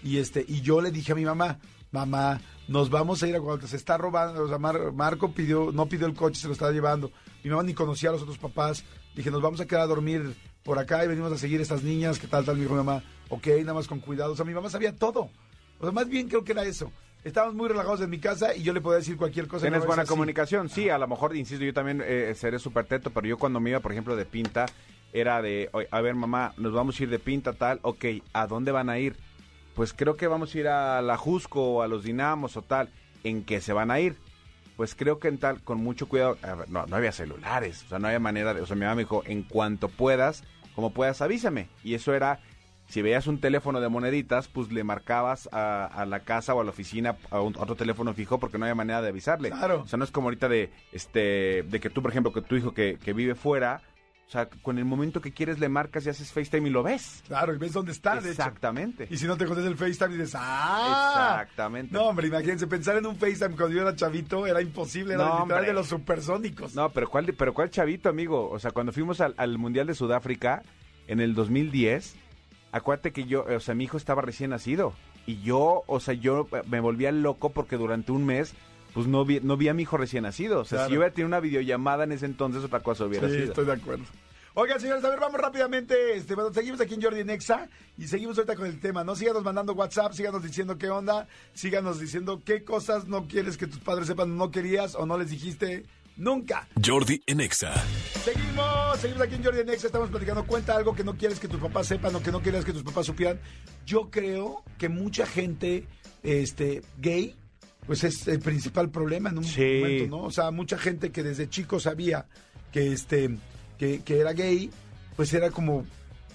Y 0.03 0.19
este, 0.19 0.45
y 0.47 0.61
yo 0.61 0.81
le 0.81 0.91
dije 0.91 1.13
a 1.13 1.15
mi 1.15 1.25
mamá, 1.25 1.59
mamá, 1.91 2.41
nos 2.69 2.91
vamos 2.91 3.23
a 3.23 3.29
ir 3.29 3.37
a 3.37 3.41
Cuautla, 3.41 3.69
se 3.69 3.77
está 3.77 3.97
robando, 3.97 4.43
o 4.45 4.49
sea, 4.49 4.59
Mar- 4.59 4.93
Marco 4.93 5.33
pidió, 5.33 5.71
no 5.73 5.87
pidió 5.87 6.07
el 6.07 6.15
coche, 6.15 6.41
se 6.41 6.47
lo 6.47 6.53
estaba 6.53 6.73
llevando. 6.73 7.11
Mi 7.43 7.51
mamá 7.51 7.63
ni 7.63 7.73
conocía 7.75 8.11
a 8.11 8.13
los 8.13 8.23
otros 8.23 8.39
papás. 8.39 8.85
Dije, 9.15 9.31
nos 9.31 9.41
vamos 9.43 9.61
a 9.61 9.67
quedar 9.67 9.83
a 9.83 9.87
dormir 9.87 10.35
por 10.65 10.79
acá 10.79 11.05
y 11.05 11.09
venimos 11.09 11.33
a 11.33 11.39
seguir 11.39 11.61
estas 11.61 11.83
niñas, 11.83 12.19
¿qué 12.19 12.27
tal, 12.27 12.45
tal? 12.45 12.57
Me 12.57 12.63
dijo 12.63 12.75
mi 12.75 12.83
mamá, 12.83 13.03
ok, 13.29 13.47
nada 13.61 13.75
más 13.75 13.87
con 13.87 14.01
cuidado. 14.01 14.33
O 14.33 14.37
sea, 14.37 14.45
mi 14.45 14.55
mamá 14.55 14.69
sabía 14.71 14.95
todo. 14.97 15.31
O 15.79 15.83
sea, 15.85 15.93
más 15.93 16.09
bien 16.09 16.29
creo 16.29 16.43
que 16.45 16.53
era 16.53 16.65
eso. 16.65 16.91
Estábamos 17.25 17.55
muy 17.55 17.69
relajados 17.69 18.03
en 18.03 18.11
mi 18.11 18.19
casa 18.19 18.55
y 18.55 18.63
yo 18.63 18.75
le 18.75 18.83
podía 18.83 18.99
decir 18.99 19.17
cualquier 19.17 19.49
cosa. 19.49 19.63
Tienes 19.63 19.81
no, 19.81 19.87
buena 19.87 20.05
comunicación, 20.05 20.69
sí, 20.69 20.91
a 20.91 20.99
lo 20.99 21.09
mejor, 21.09 21.35
insisto, 21.35 21.65
yo 21.65 21.73
también 21.73 22.03
eh, 22.05 22.35
seré 22.37 22.59
súper 22.59 22.85
teto, 22.85 23.11
pero 23.11 23.27
yo 23.27 23.39
cuando 23.39 23.61
me 23.61 23.71
iba, 23.71 23.81
por 23.81 23.93
ejemplo, 23.93 24.15
de 24.15 24.27
pinta, 24.27 24.67
era 25.11 25.41
de, 25.41 25.71
"Oye, 25.73 25.89
a 25.91 26.03
ver, 26.03 26.15
mamá, 26.15 26.53
nos 26.59 26.75
vamos 26.75 27.01
a 27.01 27.03
ir 27.03 27.09
de 27.09 27.19
pinta 27.19 27.55
tal, 27.55 27.79
ok, 27.81 28.05
¿a 28.35 28.47
dónde 28.47 28.73
van 28.73 28.91
a 28.91 28.99
ir? 28.99 29.17
Pues 29.75 29.95
creo 29.95 30.17
que 30.17 30.27
vamos 30.27 30.55
a 30.55 30.59
ir 30.59 30.69
a 30.69 31.01
la 31.01 31.17
Jusco 31.17 31.63
o 31.77 31.83
a 31.83 31.89
los 31.89 32.05
Dinamos 32.05 32.59
o 32.59 32.63
tal, 32.63 32.91
¿en 33.23 33.43
qué 33.43 33.63
se 33.63 33.73
van 33.73 33.91
a 33.91 34.01
ir? 34.01 34.17
Pues 34.77 34.95
creo 34.95 35.19
que 35.19 35.29
en 35.29 35.39
tal, 35.39 35.63
con 35.63 35.79
mucho 35.79 36.07
cuidado, 36.09 36.37
ver, 36.43 36.69
no, 36.69 36.85
no 36.85 36.95
había 36.95 37.13
celulares, 37.13 37.85
o 37.87 37.89
sea, 37.89 37.99
no 37.99 38.09
había 38.09 38.21
manera 38.21 38.53
de, 38.53 38.61
o 38.61 38.67
sea, 38.67 38.77
mi 38.77 38.83
mamá 38.83 38.97
me 38.97 39.03
dijo, 39.05 39.23
en 39.25 39.45
cuanto 39.45 39.89
puedas, 39.89 40.45
como 40.75 40.93
puedas, 40.93 41.23
avísame, 41.23 41.69
y 41.83 41.95
eso 41.95 42.13
era... 42.13 42.41
Si 42.87 43.01
veías 43.03 43.27
un 43.27 43.39
teléfono 43.41 43.81
de 43.81 43.89
moneditas, 43.89 44.47
pues 44.49 44.71
le 44.71 44.85
marcabas 44.85 45.49
a, 45.53 45.87
a 45.87 46.05
la 46.07 46.21
casa 46.21 46.55
o 46.55 46.61
a 46.61 46.65
la 46.65 46.71
oficina 46.71 47.17
a, 47.31 47.41
un- 47.41 47.57
a 47.57 47.63
otro 47.63 47.75
teléfono 47.77 48.13
fijo 48.15 48.39
porque 48.39 48.59
no 48.59 48.67
había 48.67 48.75
manera 48.75 49.01
de 49.03 49.09
avisarle. 49.09 49.51
Claro. 49.51 49.81
O 49.83 49.87
sea, 49.89 49.97
no 49.97 50.05
es 50.05 50.11
como 50.11 50.27
ahorita 50.29 50.49
de, 50.49 50.71
este, 50.93 51.63
de 51.65 51.81
que 51.81 51.91
tú, 51.91 52.03
por 52.03 52.11
ejemplo, 52.11 52.33
que 52.33 52.43
tu 52.43 52.57
hijo 52.57 52.73
que, 52.73 52.99
que 53.03 53.13
vive 53.15 53.35
fuera, 53.35 53.81
o 54.27 54.31
sea, 54.31 54.49
con 54.49 54.79
el 54.79 54.85
momento 54.85 55.21
que 55.21 55.33
quieres 55.33 55.59
le 55.59 55.69
marcas 55.69 56.05
y 56.07 56.11
haces 56.11 56.31
FaceTime 56.33 56.69
y 56.69 56.73
lo 56.73 56.83
ves. 56.83 57.23
Claro, 57.27 57.55
y 57.55 57.59
ves 57.59 57.73
dónde 57.73 57.93
está, 57.93 58.15
de 58.15 58.21
hecho. 58.21 58.31
Exactamente. 58.31 59.07
Y 59.11 59.17
si 59.17 59.27
no 59.27 59.37
te 59.37 59.47
contestas 59.47 59.71
el 59.73 59.79
FaceTime 59.79 60.15
y 60.15 60.19
dices, 60.19 60.37
¡ah! 60.39 61.41
Exactamente. 61.43 61.93
No, 61.93 62.05
hombre, 62.05 62.29
imagínense, 62.29 62.67
pensar 62.67 62.97
en 62.97 63.07
un 63.07 63.17
FaceTime 63.17 63.57
cuando 63.57 63.71
yo 63.71 63.83
era 63.83 63.97
chavito 63.97 64.47
era 64.47 64.61
imposible, 64.61 65.15
era 65.15 65.25
No, 65.25 65.41
literal 65.43 65.67
de 65.67 65.73
los 65.73 65.89
supersónicos. 65.89 66.75
No, 66.75 66.91
pero 66.91 67.09
¿cuál, 67.09 67.27
pero 67.37 67.53
¿cuál 67.55 67.71
chavito, 67.71 68.09
amigo? 68.09 68.51
O 68.51 68.59
sea, 68.59 68.71
cuando 68.73 68.93
fuimos 68.93 69.21
al, 69.21 69.35
al 69.37 69.57
Mundial 69.59 69.87
de 69.87 69.95
Sudáfrica 69.95 70.63
en 71.07 71.21
el 71.21 71.35
2010, 71.35 72.17
acuérdate 72.77 73.13
que 73.13 73.25
yo, 73.25 73.45
o 73.45 73.61
sea, 73.61 73.75
mi 73.75 73.85
hijo 73.85 73.97
estaba 73.97 74.23
recién 74.23 74.51
nacido. 74.51 74.93
Y 75.27 75.41
yo, 75.43 75.83
o 75.87 76.01
sea, 76.01 76.13
yo 76.15 76.49
me 76.69 76.81
volvía 76.81 77.11
loco 77.13 77.51
porque 77.51 77.77
durante 77.77 78.13
un 78.13 78.27
mes, 78.27 78.53
pues 78.93 79.07
no 79.07 79.25
vi, 79.25 79.41
no 79.41 79.57
vi 79.57 79.69
a 79.69 79.75
mi 79.75 79.83
hijo 79.83 79.97
recién 79.97 80.25
nacido. 80.25 80.61
O 80.61 80.65
sea, 80.65 80.77
Claro. 80.79 80.89
si 80.89 80.93
yo 80.95 80.99
hubiera 81.01 81.15
tenido 81.15 81.29
una 81.29 81.41
videollamada 81.41 82.05
en 82.05 82.13
ese 82.13 82.27
entonces, 82.27 82.63
otra 82.63 82.81
cosa 82.81 83.05
hubiera 83.07 83.29
Sí, 83.29 83.35
sido. 83.35 83.47
estoy 83.47 83.65
de 83.65 83.73
acuerdo. 83.73 84.05
Oigan, 84.57 84.79
señores, 84.79 85.03
a 85.05 85.09
ver, 85.11 85.19
vamos 85.19 85.41
rápidamente. 85.41 86.17
Este, 86.17 86.35
bueno, 86.37 86.53
seguimos 86.53 86.81
aquí 86.81 86.95
en 86.95 87.03
Jordi 87.03 87.25
Nexa 87.25 87.69
y 87.99 88.07
seguimos 88.07 88.39
ahorita 88.39 88.55
con 88.55 88.67
el 88.67 88.79
tema, 88.79 89.03
¿no? 89.03 89.17
Síganos 89.17 89.43
mandando 89.43 89.73
WhatsApp, 89.73 90.13
síganos 90.13 90.43
diciendo 90.45 90.79
qué 90.79 90.91
onda, 90.91 91.27
síganos 91.55 91.99
diciendo 91.99 92.41
qué 92.45 92.63
cosas 92.63 93.09
no 93.09 93.27
quieres 93.27 93.57
que 93.57 93.67
tus 93.67 93.81
padres 93.81 94.07
sepan, 94.07 94.37
no 94.37 94.53
querías 94.53 94.95
o 94.95 95.07
no 95.07 95.19
les 95.19 95.31
dijiste 95.31 95.85
nunca. 96.17 96.69
Jordi 96.85 97.23
en 97.27 97.41
Exa. 97.41 97.75
Seguimos, 98.25 98.99
seguimos 99.01 99.23
aquí 99.23 99.35
en 99.35 99.45
Jordi 99.45 99.61
en 99.61 99.69
Exa, 99.71 99.87
estamos 99.87 100.11
platicando. 100.11 100.45
Cuenta 100.47 100.77
algo 100.77 100.95
que 100.95 101.05
no 101.05 101.17
quieres 101.17 101.39
que 101.41 101.49
tus 101.49 101.61
papás 101.61 101.87
sepan 101.87 102.15
o 102.15 102.23
que 102.23 102.31
no 102.33 102.41
quieres 102.41 102.65
que 102.65 102.73
tus 102.73 102.83
papás 102.83 103.07
supieran. 103.07 103.41
Yo 103.87 104.11
creo 104.11 104.63
que 104.79 104.89
mucha 104.89 105.27
gente 105.27 105.87
este, 106.23 106.83
gay, 106.99 107.35
pues 107.87 108.05
es 108.05 108.27
el 108.29 108.39
principal 108.41 108.91
problema 108.91 109.31
en 109.31 109.39
un 109.39 109.45
Sí. 109.45 109.81
momento, 109.81 110.17
¿no? 110.17 110.23
O 110.25 110.31
sea, 110.31 110.51
mucha 110.51 110.79
gente 110.79 111.11
que 111.13 111.23
desde 111.23 111.49
chico 111.51 111.79
sabía 111.81 112.27
que 112.73 112.93
este 112.93 113.37
que, 113.79 114.03
que 114.03 114.21
era 114.21 114.33
gay, 114.33 114.71
pues 115.17 115.35
era 115.35 115.51
como, 115.51 115.85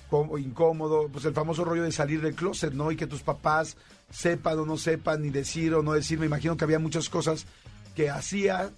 como 0.09 0.37
incómodo, 0.37 1.07
pues 1.11 1.25
el 1.25 1.33
famoso 1.33 1.63
rollo 1.63 1.83
de 1.83 1.91
salir 1.91 2.21
del 2.21 2.35
closet, 2.35 2.73
¿no? 2.73 2.91
Y 2.91 2.95
que 2.97 3.07
tus 3.07 3.21
papás 3.23 3.77
sepan 4.11 4.59
o 4.59 4.65
no 4.65 4.77
sepan, 4.77 5.21
ni 5.21 5.29
decir 5.29 5.73
o 5.73 5.81
no 5.81 5.93
decir. 5.93 6.19
Me 6.19 6.25
imagino 6.25 6.55
que 6.57 6.65
había 6.65 6.79
muchas 6.79 7.09
cosas 7.09 7.45
que 7.95 8.09
hacía, 8.09 8.69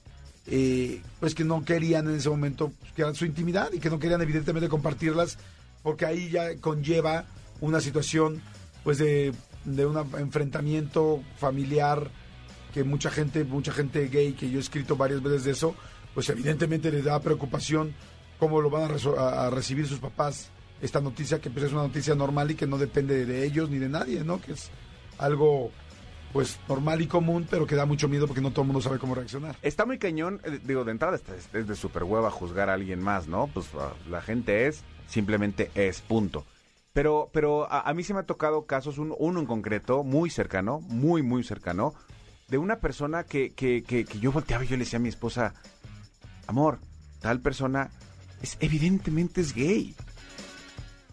eh, 0.48 1.02
pues 1.20 1.36
que 1.36 1.44
no 1.44 1.64
querían 1.64 2.08
en 2.08 2.16
ese 2.16 2.30
momento, 2.30 2.72
pues, 2.96 3.18
su 3.18 3.26
intimidad 3.26 3.72
y 3.74 3.80
que 3.80 3.90
no 3.90 4.00
querían 4.00 4.22
evidentemente 4.22 4.70
compartirlas, 4.70 5.38
porque 5.84 6.06
ahí 6.06 6.30
ya 6.30 6.56
conlleva 6.58 7.26
una 7.60 7.80
situación, 7.80 8.42
pues 8.84 8.98
de, 8.98 9.34
de 9.66 9.86
un 9.86 9.98
enfrentamiento 10.18 11.22
familiar 11.38 12.10
que 12.74 12.84
mucha 12.84 13.12
gente, 13.12 13.44
mucha 13.44 13.72
gente 13.72 14.08
gay, 14.08 14.34
que 14.34 14.50
yo 14.50 14.58
he 14.58 14.62
escrito 14.62 14.96
varias 14.96 15.22
veces 15.22 15.44
de 15.44 15.52
eso, 15.52 15.76
pues 16.14 16.30
evidentemente 16.30 16.92
les 16.92 17.04
da 17.04 17.20
preocupación 17.20 17.94
cómo 18.40 18.62
lo 18.62 18.70
van 18.70 18.92
a 19.18 19.50
recibir 19.50 19.88
sus 19.88 20.00
papás 20.00 20.50
esta 20.82 21.00
noticia, 21.00 21.40
que 21.40 21.50
pues 21.50 21.66
es 21.66 21.74
una 21.74 21.84
noticia 21.84 22.16
normal 22.16 22.52
y 22.52 22.56
que 22.56 22.66
no 22.66 22.78
depende 22.78 23.26
de 23.26 23.46
ellos 23.46 23.70
ni 23.70 23.78
de 23.78 23.88
nadie, 23.88 24.24
¿no? 24.24 24.42
Que 24.42 24.54
es 24.54 24.72
algo 25.20 25.72
pues 26.34 26.60
normal 26.68 27.02
y 27.02 27.08
común, 27.08 27.48
pero 27.50 27.66
que 27.68 27.76
da 27.76 27.86
mucho 27.86 28.08
miedo 28.08 28.28
porque 28.28 28.42
no 28.42 28.52
todo 28.52 28.62
el 28.62 28.68
mundo 28.68 28.82
sabe 28.82 29.00
cómo 29.00 29.16
reaccionar. 29.16 29.56
Está 29.62 29.86
muy 29.86 29.98
cañón, 29.98 30.40
eh, 30.44 30.60
digo, 30.64 30.84
de 30.84 30.92
entrada 30.92 31.16
está- 31.16 31.36
es, 31.36 31.50
es 31.54 31.68
de 31.68 31.76
super 31.76 32.04
hueva 32.04 32.32
juzgar 32.32 32.70
a 32.70 32.74
alguien 32.74 33.02
más, 33.02 33.28
¿no? 33.28 33.48
Pues 33.48 33.68
ah, 33.78 33.94
la 34.10 34.22
gente 34.22 34.68
es, 34.68 34.84
simplemente 35.08 35.72
es, 35.76 36.02
punto. 36.02 36.46
Pero, 36.94 37.30
pero 37.32 37.72
a, 37.72 37.94
mí 37.94 38.04
se 38.04 38.14
me 38.14 38.20
ha 38.20 38.24
tocado 38.24 38.66
casos, 38.66 38.98
un- 38.98 39.16
uno 39.18 39.40
en 39.40 39.46
concreto, 39.46 40.04
muy 40.04 40.30
cercano, 40.30 40.80
muy, 40.82 41.22
muy 41.22 41.44
cercano, 41.44 41.94
de 42.50 42.58
una 42.58 42.78
persona 42.80 43.24
que, 43.24 43.52
que, 43.54 43.84
que, 43.84 44.04
que 44.04 44.20
yo 44.20 44.32
volteaba 44.32 44.64
y 44.66 44.68
yo 44.68 44.76
le 44.76 44.84
decía 44.84 44.98
a 44.98 45.02
mi 45.02 45.08
esposa, 45.10 45.54
amor, 46.48 46.80
tal 47.22 47.40
persona 47.40 47.90
es 48.42 48.58
evidentemente 48.60 49.40
es 49.42 49.54
gay. 49.54 49.96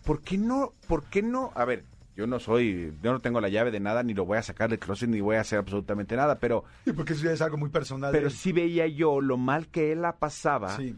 ¿Por 0.04 0.22
qué 0.22 0.38
no? 0.38 0.72
¿Por 0.87 1.04
qué 1.04 1.22
no? 1.22 1.52
A 1.54 1.64
ver, 1.64 1.85
yo 2.18 2.26
no 2.26 2.40
soy, 2.40 2.92
yo 3.00 3.12
no 3.12 3.20
tengo 3.20 3.40
la 3.40 3.48
llave 3.48 3.70
de 3.70 3.78
nada, 3.78 4.02
ni 4.02 4.12
lo 4.12 4.24
voy 4.26 4.38
a 4.38 4.42
sacar 4.42 4.68
del 4.68 4.81
closet, 4.81 5.09
ni 5.09 5.20
voy 5.20 5.37
a 5.37 5.42
hacer 5.42 5.61
absolutamente 5.61 6.16
nada, 6.16 6.40
pero, 6.40 6.64
Sí, 6.85 6.92
porque 6.92 7.12
eso 7.12 7.22
ya 7.24 7.31
es 7.31 7.40
algo 7.40 7.57
muy 7.57 7.68
personal. 7.70 8.11
pero 8.11 8.28
sí 8.28 8.50
veía 8.50 8.88
yo 8.88 9.20
lo 9.20 9.37
mal 9.37 9.68
que 9.68 9.92
él 9.92 10.02
la 10.02 10.16
pasaba 10.16 10.76
Sí. 10.76 10.96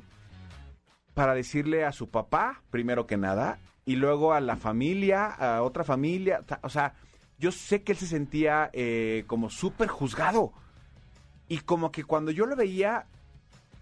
para 1.13 1.35
decirle 1.35 1.85
a 1.85 1.93
su 1.93 2.09
papá, 2.09 2.63
primero 2.71 3.07
que 3.07 3.19
nada, 3.19 3.59
y 3.85 3.97
luego 3.97 4.33
a 4.33 4.41
la 4.41 4.57
familia, 4.57 5.27
a 5.27 5.61
otra 5.63 5.85
familia. 5.85 6.41
O 6.63 6.71
sea, 6.71 6.95
yo 7.39 7.53
sé 7.53 7.83
que 7.83 7.93
él 7.93 7.99
se 7.99 8.07
sentía 8.07 8.71
eh, 8.73 9.25
como 9.27 9.51
súper 9.51 9.89
juzgado. 9.89 10.53
Y 11.49 11.59
como 11.59 11.91
que 11.93 12.05
cuando 12.05 12.31
yo 12.31 12.47
lo 12.47 12.57
veía, 12.57 13.05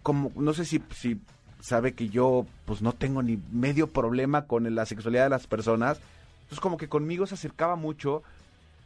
como, 0.02 0.32
no 0.34 0.54
sé 0.54 0.64
si, 0.64 0.82
si 0.92 1.20
sabe 1.60 1.92
que 1.92 2.08
yo 2.08 2.46
pues 2.64 2.82
no 2.82 2.92
tengo 2.94 3.22
ni 3.22 3.38
medio 3.52 3.86
problema 3.88 4.46
con 4.46 4.74
la 4.74 4.86
sexualidad 4.86 5.24
de 5.24 5.30
las 5.30 5.46
personas. 5.46 6.00
Entonces 6.48 6.60
como 6.60 6.78
que 6.78 6.88
conmigo 6.88 7.26
se 7.26 7.34
acercaba 7.34 7.76
mucho, 7.76 8.22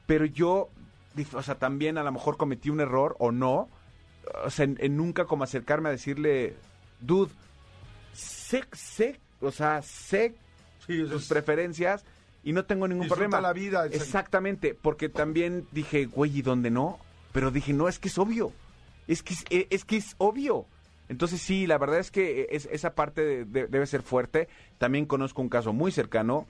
pero 0.07 0.25
yo, 0.25 0.68
o 1.33 1.42
sea, 1.42 1.55
también 1.55 1.96
a 1.96 2.03
lo 2.03 2.11
mejor 2.11 2.37
cometí 2.37 2.70
un 2.70 2.81
error 2.81 3.14
o 3.20 3.31
no. 3.31 3.68
O 4.44 4.51
sea, 4.51 4.64
en, 4.64 4.77
en 4.81 4.96
nunca 4.96 5.27
como 5.27 5.44
acercarme 5.44 5.88
a 5.88 5.92
decirle, 5.92 6.57
dude, 7.01 7.31
sé, 8.12 8.64
sé, 8.72 9.20
o 9.40 9.51
sea, 9.51 9.83
sé 9.83 10.35
Sí, 10.87 11.01
es- 11.03 11.29
preferencias 11.29 12.05
y 12.42 12.53
no 12.53 12.64
tengo 12.64 12.88
ningún 12.88 13.05
Disfruta 13.05 13.29
problema. 13.29 13.40
la 13.40 13.53
vida. 13.53 13.87
Exactamente, 13.87 14.75
porque 14.81 15.09
también 15.09 15.66
dije, 15.70 16.07
güey, 16.07 16.38
¿y 16.38 16.42
dónde 16.42 16.70
no? 16.70 16.98
Pero 17.33 17.51
dije, 17.53 17.72
no, 17.72 17.88
es 17.88 17.98
que 18.01 18.09
es 18.09 18.18
obvio. 18.18 18.53
Es 19.07 19.22
que 19.22 19.35
es, 19.35 19.44
eh, 19.51 19.66
es 19.70 19.85
que 19.85 19.96
es 19.98 20.14
obvio. 20.18 20.66
Entonces 21.09 21.40
sí, 21.40 21.66
la 21.68 21.79
verdad 21.79 22.01
es 22.01 22.11
que 22.11 22.48
es- 22.51 22.68
esa 22.72 22.94
parte 22.96 23.22
de- 23.25 23.44
de- 23.44 23.66
debe 23.68 23.87
ser 23.87 24.03
fuerte. 24.03 24.48
También 24.79 25.07
conozco 25.07 25.40
un 25.42 25.48
caso 25.48 25.72
muy 25.72 25.92
cercano 25.92 26.46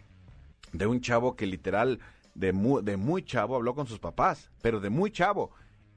de 0.73 0.87
un 0.87 1.01
chavo 1.01 1.37
que 1.37 1.47
literal, 1.47 1.99
de 2.35 2.53
muy, 2.53 3.23
chavo, 3.25 3.57
habló 3.57 3.75
con 3.75 3.87
sus 3.87 3.99
papás, 3.99 4.51
pero 4.63 4.81
de 4.81 4.91
muy 4.91 5.11
chavo. 5.11 5.51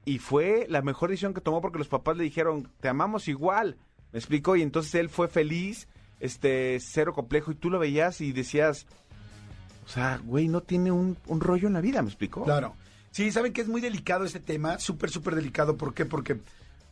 Y 0.04 0.18
fue 0.18 0.66
la 0.68 0.82
mejor 0.82 1.10
decisión 1.10 1.34
que 1.34 1.40
tomó 1.40 1.60
porque 1.60 1.78
los 1.78 1.88
papás 1.88 2.16
le 2.16 2.24
dijeron, 2.24 2.70
te 2.80 2.88
amamos 2.88 3.28
igual. 3.28 3.76
¿Me 4.12 4.18
explicó? 4.18 4.56
Y 4.56 4.62
entonces 4.62 4.94
él 4.94 5.08
fue 5.08 5.28
feliz, 5.28 5.88
este, 6.20 6.78
cero 6.80 7.12
complejo, 7.12 7.50
y 7.50 7.56
tú 7.56 7.70
lo 7.70 7.78
veías 7.78 8.20
y 8.20 8.32
decías, 8.32 8.86
o 9.84 9.88
sea, 9.88 10.20
güey, 10.24 10.48
no 10.48 10.60
tiene 10.62 10.92
un, 10.92 11.16
un 11.26 11.40
rollo 11.40 11.66
en 11.66 11.74
la 11.74 11.80
vida, 11.80 12.02
¿me 12.02 12.08
explicó? 12.08 12.44
Claro. 12.44 12.74
Sí, 13.10 13.32
saben 13.32 13.52
que 13.52 13.62
es 13.62 13.68
muy 13.68 13.80
delicado 13.80 14.24
este 14.24 14.40
tema, 14.40 14.78
súper, 14.78 15.10
súper 15.10 15.34
delicado. 15.34 15.76
¿Por 15.76 15.94
qué? 15.94 16.04
Porque 16.04 16.38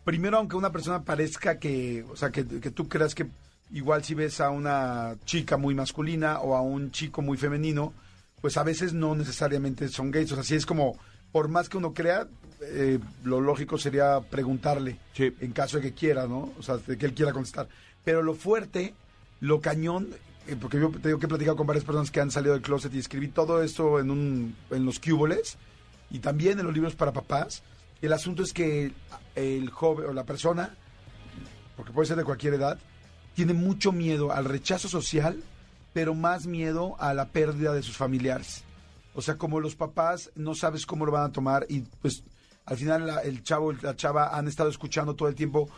primero, 0.05 0.39
aunque 0.39 0.57
una 0.57 0.73
persona 0.73 1.05
parezca 1.05 1.59
que, 1.59 2.05
o 2.11 2.17
sea, 2.17 2.31
que, 2.31 2.47
que 2.47 2.71
tú 2.71 2.89
creas 2.89 3.15
que 3.15 3.27
igual 3.71 4.05
si 4.05 4.15
ves 4.15 4.41
a 4.41 4.51
una 4.51 5.17
chica 5.25 5.57
muy 5.57 5.75
masculina 5.75 6.41
o 6.41 6.55
a 6.57 6.61
un 6.61 6.91
chico 6.91 7.23
muy 7.23 7.37
femenino, 7.37 7.93
pues 8.41 8.57
a 8.57 8.63
veces 8.63 8.93
no 8.93 9.15
necesariamente 9.15 9.89
son 9.89 10.11
gays. 10.11 10.31
O 10.33 10.35
sea, 10.37 10.45
sí 10.45 10.55
es 10.55 10.67
como, 10.67 10.99
por 11.33 11.49
más 11.49 11.69
que 11.69 11.77
uno 11.79 11.95
crea, 11.95 12.29
eh, 12.61 12.99
lo 13.25 13.41
lógico 13.41 13.79
sería 13.79 14.21
preguntarle 14.21 14.99
Sí. 15.15 15.35
en 15.41 15.53
caso 15.53 15.79
de 15.79 15.83
que 15.83 15.93
quiera, 15.95 16.27
¿no? 16.27 16.53
O 16.59 16.63
sea, 16.63 16.77
de 16.77 16.97
que 16.97 17.07
él 17.07 17.15
quiera 17.15 17.33
contestar. 17.33 17.69
Pero 18.05 18.23
lo 18.23 18.35
fuerte, 18.35 18.95
lo 19.41 19.61
cañón, 19.61 20.09
eh, 20.47 20.57
porque 20.61 20.79
yo 20.79 20.91
te 20.91 21.09
digo 21.09 21.19
que 21.19 21.27
he 21.27 21.29
platicado 21.29 21.57
con 21.57 21.67
varias 21.67 21.85
personas 21.85 22.11
que 22.11 22.21
han 22.21 22.31
salido 22.31 22.53
del 22.55 22.63
closet 22.63 22.93
y 22.95 22.99
escribí 22.99 23.29
todo 23.29 23.63
esto 23.63 23.99
en, 23.99 24.11
un, 24.11 24.57
en 24.71 24.85
los 24.85 25.01
cúboles 25.01 25.57
y 26.11 26.19
también 26.19 26.59
en 26.59 26.67
los 26.67 26.75
libros 26.75 26.95
para 26.95 27.13
papás. 27.13 27.63
El 28.03 28.13
asunto 28.13 28.43
es 28.43 28.53
que 28.53 28.93
el 29.35 29.71
joven 29.71 30.07
o 30.11 30.13
la 30.13 30.25
persona, 30.25 30.75
porque 31.77 31.93
puede 31.93 32.07
ser 32.09 32.19
de 32.19 32.25
cualquier 32.25 32.55
edad, 32.55 32.79
tiene 33.35 33.53
mucho 33.55 33.93
miedo 33.93 34.33
al 34.33 34.45
rechazo 34.45 34.89
social, 34.89 35.43
pero 35.93 36.15
más 36.15 36.47
miedo 36.47 36.97
a 36.99 37.15
la 37.15 37.27
pérdida 37.29 37.73
de 37.73 37.83
sus 37.83 37.97
familiares. 37.97 38.63
O 39.15 39.23
sea, 39.23 39.37
como 39.37 39.61
los 39.61 39.77
papás 39.77 40.31
no 40.35 40.55
sabes 40.55 40.87
cómo 40.87 41.07
lo 41.07 41.13
van 41.13 41.25
a 41.25 41.33
tomar 41.33 41.67
y 41.69 41.81
pues 42.03 42.25
al 42.67 42.77
final 42.77 43.07
la- 43.07 43.21
el 43.21 43.43
chavo 43.45 43.73
y 43.73 43.77
la 43.83 43.95
chava 43.95 44.37
han 44.37 44.49
estado 44.49 44.69
escuchando 44.71 45.15
todo 45.15 45.29
el 45.29 45.35
tiempo 45.35 45.69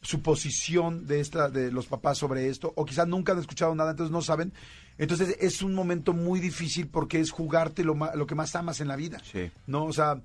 su 0.00 0.20
posición 0.22 1.06
de 1.06 1.20
esta 1.20 1.48
de 1.48 1.72
los 1.72 1.86
papás 1.86 2.18
sobre 2.18 2.48
esto 2.48 2.72
o 2.76 2.84
quizás 2.84 3.08
nunca 3.08 3.32
han 3.32 3.38
escuchado 3.40 3.74
nada 3.74 3.90
entonces 3.90 4.12
no 4.12 4.22
saben 4.22 4.52
entonces 4.98 5.36
es 5.40 5.62
un 5.62 5.74
momento 5.74 6.12
muy 6.12 6.38
difícil 6.38 6.86
porque 6.86 7.18
es 7.18 7.30
jugarte 7.32 7.82
lo, 7.82 7.94
lo 8.14 8.26
que 8.26 8.34
más 8.36 8.54
amas 8.54 8.80
en 8.80 8.88
la 8.88 8.94
vida 8.96 9.20
Sí. 9.32 9.50
no 9.66 9.84
o 9.84 9.92
sea 9.92 10.20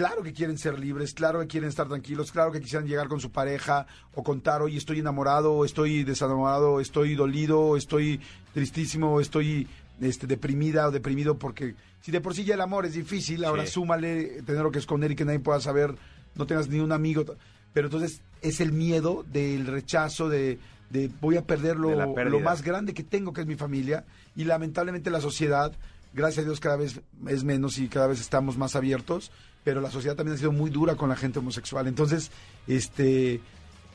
claro 0.00 0.22
que 0.22 0.32
quieren 0.32 0.56
ser 0.56 0.78
libres 0.78 1.12
claro 1.12 1.40
que 1.40 1.46
quieren 1.46 1.68
estar 1.68 1.86
tranquilos 1.86 2.32
claro 2.32 2.50
que 2.52 2.60
quisieran 2.60 2.88
llegar 2.88 3.06
con 3.08 3.20
su 3.20 3.30
pareja 3.30 3.86
o 4.14 4.22
contar 4.22 4.62
oye 4.62 4.78
estoy 4.78 5.00
enamorado 5.00 5.62
estoy 5.64 6.04
desenamorado 6.04 6.80
estoy 6.80 7.14
dolido 7.14 7.76
estoy 7.76 8.18
tristísimo 8.54 9.20
estoy 9.20 9.68
este, 10.00 10.26
deprimida 10.26 10.88
o 10.88 10.90
deprimido 10.90 11.36
porque 11.38 11.74
si 12.00 12.10
de 12.12 12.22
por 12.22 12.34
sí 12.34 12.44
ya 12.44 12.54
el 12.54 12.62
amor 12.62 12.86
es 12.86 12.94
difícil, 12.94 13.44
ahora 13.44 13.66
Sí. 13.66 13.72
súmale 13.72 14.40
tenerlo 14.46 14.70
que 14.70 14.78
esconder 14.78 15.10
y 15.10 15.16
que 15.16 15.26
nadie 15.26 15.38
pueda 15.40 15.60
saber, 15.60 15.94
no 16.34 16.46
tengas 16.46 16.66
ni 16.68 16.80
un 16.80 16.92
amigo. 16.92 17.22
Pero 17.74 17.88
entonces 17.88 18.22
es 18.40 18.60
el 18.62 18.72
miedo 18.72 19.22
del 19.30 19.66
rechazo, 19.66 20.30
de, 20.30 20.58
de 20.88 21.10
voy 21.20 21.36
a 21.36 21.42
perder 21.44 21.76
lo 21.76 22.40
más 22.40 22.62
grande 22.62 22.94
que 22.94 23.04
tengo, 23.04 23.34
que 23.34 23.42
es 23.42 23.46
mi 23.46 23.56
familia. 23.56 24.06
Y 24.34 24.44
lamentablemente 24.44 25.10
la 25.10 25.20
sociedad, 25.20 25.72
gracias 26.12 26.44
a 26.44 26.48
Dios, 26.48 26.60
cada 26.60 26.76
vez 26.76 27.00
es 27.28 27.44
menos 27.44 27.78
y 27.78 27.88
cada 27.88 28.06
vez 28.06 28.20
estamos 28.20 28.56
más 28.56 28.76
abiertos. 28.76 29.30
Pero 29.62 29.80
la 29.80 29.90
sociedad 29.90 30.16
también 30.16 30.36
ha 30.36 30.38
sido 30.38 30.52
muy 30.52 30.70
dura 30.70 30.94
con 30.94 31.10
la 31.10 31.16
gente 31.16 31.38
homosexual. 31.38 31.86
Entonces, 31.86 32.30
este 32.66 33.40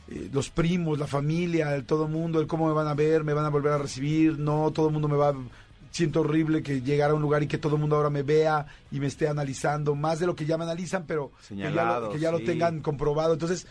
eh, 0.08 0.30
los 0.32 0.52
primos, 0.52 1.00
la 1.00 1.08
familia, 1.08 1.76
el 1.76 1.86
todo 1.86 2.06
el 2.06 2.12
mundo, 2.12 2.40
el 2.40 2.46
cómo 2.46 2.68
me 2.68 2.74
van 2.74 2.88
a 2.88 2.94
ver, 2.94 3.24
me 3.24 3.34
van 3.34 3.46
a 3.46 3.50
volver 3.50 3.74
a 3.74 3.80
recibir, 3.80 4.38
no, 4.38 4.70
todo 4.72 4.88
el 4.88 4.94
mundo 4.94 5.08
me 5.08 5.18
va, 5.18 5.34
siento 5.90 6.22
horrible 6.22 6.62
que 6.62 6.82
llegar 6.82 7.10
a 7.10 7.16
un 7.16 7.22
lugar 7.24 7.42
y 7.42 7.48
que 7.48 7.58
todo 7.58 7.76
el 7.76 7.82
mundo 7.82 7.96
ahora 7.96 8.12
me 8.12 8.22
vea 8.22 8.68
y 8.92 9.00
me 9.00 9.08
esté 9.08 9.28
analizando, 9.28 9.96
más 9.96 10.20
de 10.20 10.28
lo 10.28 10.36
que 10.36 10.46
ya 10.46 10.58
me 10.58 10.66
analizan, 10.66 11.06
pero 11.08 11.32
que 11.48 11.56
ya, 11.56 11.64
lo, 11.64 11.70
Señalado, 11.70 12.10
que 12.12 12.20
ya 12.20 12.32
lo 12.32 12.40
tengan 12.42 12.82
comprobado. 12.82 13.34
Entonces, 13.34 13.66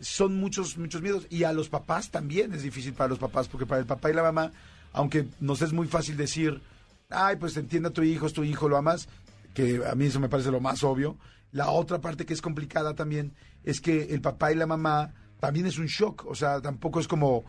son 0.00 0.36
muchos, 0.40 0.76
muchos 0.76 1.02
miedos. 1.02 1.26
Y 1.30 1.44
a 1.44 1.52
los 1.52 1.68
papás 1.68 2.10
también 2.10 2.52
es 2.52 2.62
difícil 2.62 2.92
para 2.94 3.08
los 3.08 3.18
papás, 3.18 3.46
porque 3.46 3.66
para 3.66 3.80
el 3.80 3.86
papá 3.86 4.10
y 4.10 4.14
la 4.14 4.22
mamá, 4.22 4.50
aunque 4.92 5.26
nos 5.38 5.62
es 5.62 5.72
muy 5.72 5.86
fácil 5.86 6.16
decir, 6.16 6.60
ay, 7.10 7.36
pues 7.36 7.56
entiende 7.56 7.88
a 7.88 7.92
tu 7.92 8.02
hijo, 8.02 8.26
es 8.26 8.32
tu 8.32 8.44
hijo, 8.44 8.68
lo 8.68 8.76
amas, 8.76 9.08
que 9.54 9.82
a 9.86 9.94
mí 9.94 10.06
eso 10.06 10.20
me 10.20 10.28
parece 10.28 10.50
lo 10.50 10.60
más 10.60 10.82
obvio. 10.84 11.16
La 11.52 11.70
otra 11.70 12.00
parte 12.00 12.26
que 12.26 12.34
es 12.34 12.42
complicada 12.42 12.94
también 12.94 13.34
es 13.64 13.80
que 13.80 14.14
el 14.14 14.20
papá 14.20 14.52
y 14.52 14.56
la 14.56 14.66
mamá 14.66 15.14
también 15.40 15.66
es 15.66 15.78
un 15.78 15.86
shock, 15.86 16.26
o 16.26 16.34
sea, 16.34 16.60
tampoco 16.60 17.00
es 17.00 17.08
como 17.08 17.44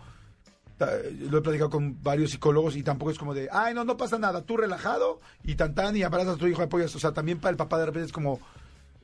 lo 0.80 1.40
he 1.40 1.42
platicado 1.42 1.70
con 1.70 2.02
varios 2.04 2.32
psicólogos 2.32 2.76
y 2.76 2.84
tampoco 2.84 3.12
es 3.12 3.18
como 3.18 3.34
de, 3.34 3.50
ay, 3.52 3.74
no, 3.74 3.84
no 3.84 3.98
pasa 3.98 4.20
nada, 4.20 4.44
tú 4.44 4.58
relajado 4.58 5.20
y 5.44 5.56
tan 5.56 5.74
tan 5.74 5.96
y 5.96 6.04
abrazas 6.04 6.36
a 6.36 6.38
tu 6.38 6.48
hijo, 6.48 6.62
apoyas. 6.62 6.96
O 6.96 7.00
sea, 7.00 7.14
también 7.14 7.40
para 7.40 7.52
el 7.52 7.58
papá 7.58 7.80
de 7.80 7.88
repente 7.88 8.06
es 8.08 8.12
como, 8.12 8.40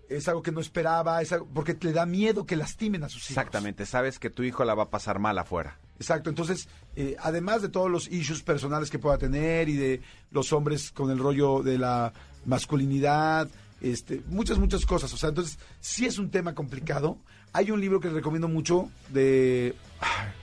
es 0.07 0.27
algo 0.27 0.43
que 0.43 0.51
no 0.51 0.59
esperaba, 0.59 1.21
es 1.21 1.33
algo, 1.33 1.47
porque 1.51 1.75
le 1.81 1.91
da 1.91 2.05
miedo 2.05 2.45
que 2.45 2.55
lastimen 2.55 3.03
a 3.03 3.09
sus 3.09 3.23
hijos. 3.23 3.31
Exactamente, 3.31 3.85
sabes 3.85 4.19
que 4.19 4.29
tu 4.29 4.43
hijo 4.43 4.63
la 4.65 4.75
va 4.75 4.83
a 4.83 4.89
pasar 4.89 5.17
mal 5.19 5.37
afuera. 5.39 5.79
Exacto, 6.03 6.29
entonces, 6.29 6.67
eh, 6.97 7.15
además 7.17 7.61
de 7.61 7.69
todos 7.69 7.89
los 7.89 8.11
issues 8.11 8.43
personales 8.43 8.89
que 8.89 8.99
pueda 8.99 9.17
tener 9.17 9.69
y 9.69 9.77
de 9.77 10.01
los 10.31 10.51
hombres 10.51 10.91
con 10.91 11.09
el 11.09 11.17
rollo 11.17 11.63
de 11.63 11.77
la 11.77 12.11
masculinidad, 12.43 13.47
este, 13.79 14.21
muchas, 14.27 14.59
muchas 14.59 14.85
cosas. 14.85 15.13
O 15.13 15.17
sea, 15.17 15.29
entonces, 15.29 15.57
sí 15.79 16.05
es 16.05 16.19
un 16.19 16.29
tema 16.29 16.53
complicado. 16.53 17.19
Hay 17.53 17.71
un 17.71 17.79
libro 17.79 18.01
que 18.01 18.09
les 18.09 18.15
recomiendo 18.15 18.49
mucho 18.49 18.91
de 19.13 19.75
ah, 20.01 20.33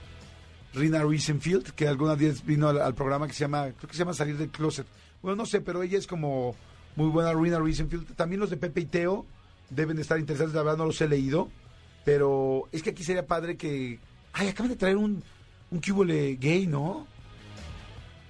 Rina 0.73 1.03
Riesenfield, 1.03 1.73
que 1.73 1.87
alguna 1.87 2.15
vez 2.15 2.43
vino 2.43 2.67
al, 2.67 2.95
programa 2.95 3.27
que 3.27 3.33
se 3.33 3.41
llama, 3.41 3.65
creo 3.77 3.87
que 3.87 3.93
se 3.93 3.99
llama 3.99 4.15
Salir 4.15 4.37
del 4.39 4.49
Closet. 4.49 4.87
Bueno, 5.21 5.35
no 5.35 5.45
sé, 5.45 5.61
pero 5.61 5.83
ella 5.83 5.99
es 5.99 6.07
como 6.07 6.55
muy 6.95 7.09
buena, 7.09 7.35
Rina 7.35 7.59
Riesenfield. 7.59 8.15
También 8.15 8.39
los 8.39 8.49
de 8.49 8.57
Pepe 8.57 8.81
y 8.81 8.85
Teo 8.85 9.27
deben 9.69 9.95
de 9.95 10.01
estar 10.01 10.17
interesantes, 10.17 10.55
la 10.55 10.63
verdad 10.63 10.79
no 10.79 10.87
los 10.87 10.99
he 11.01 11.07
leído, 11.07 11.51
pero 12.03 12.67
es 12.71 12.81
que 12.81 12.89
aquí 12.89 13.03
sería 13.03 13.27
padre 13.27 13.57
que... 13.57 13.99
Ay, 14.33 14.47
acaban 14.47 14.71
de 14.71 14.77
traer 14.77 14.97
un, 14.97 15.21
un 15.71 15.81
cubole 15.81 16.35
gay, 16.35 16.67
¿no? 16.67 17.07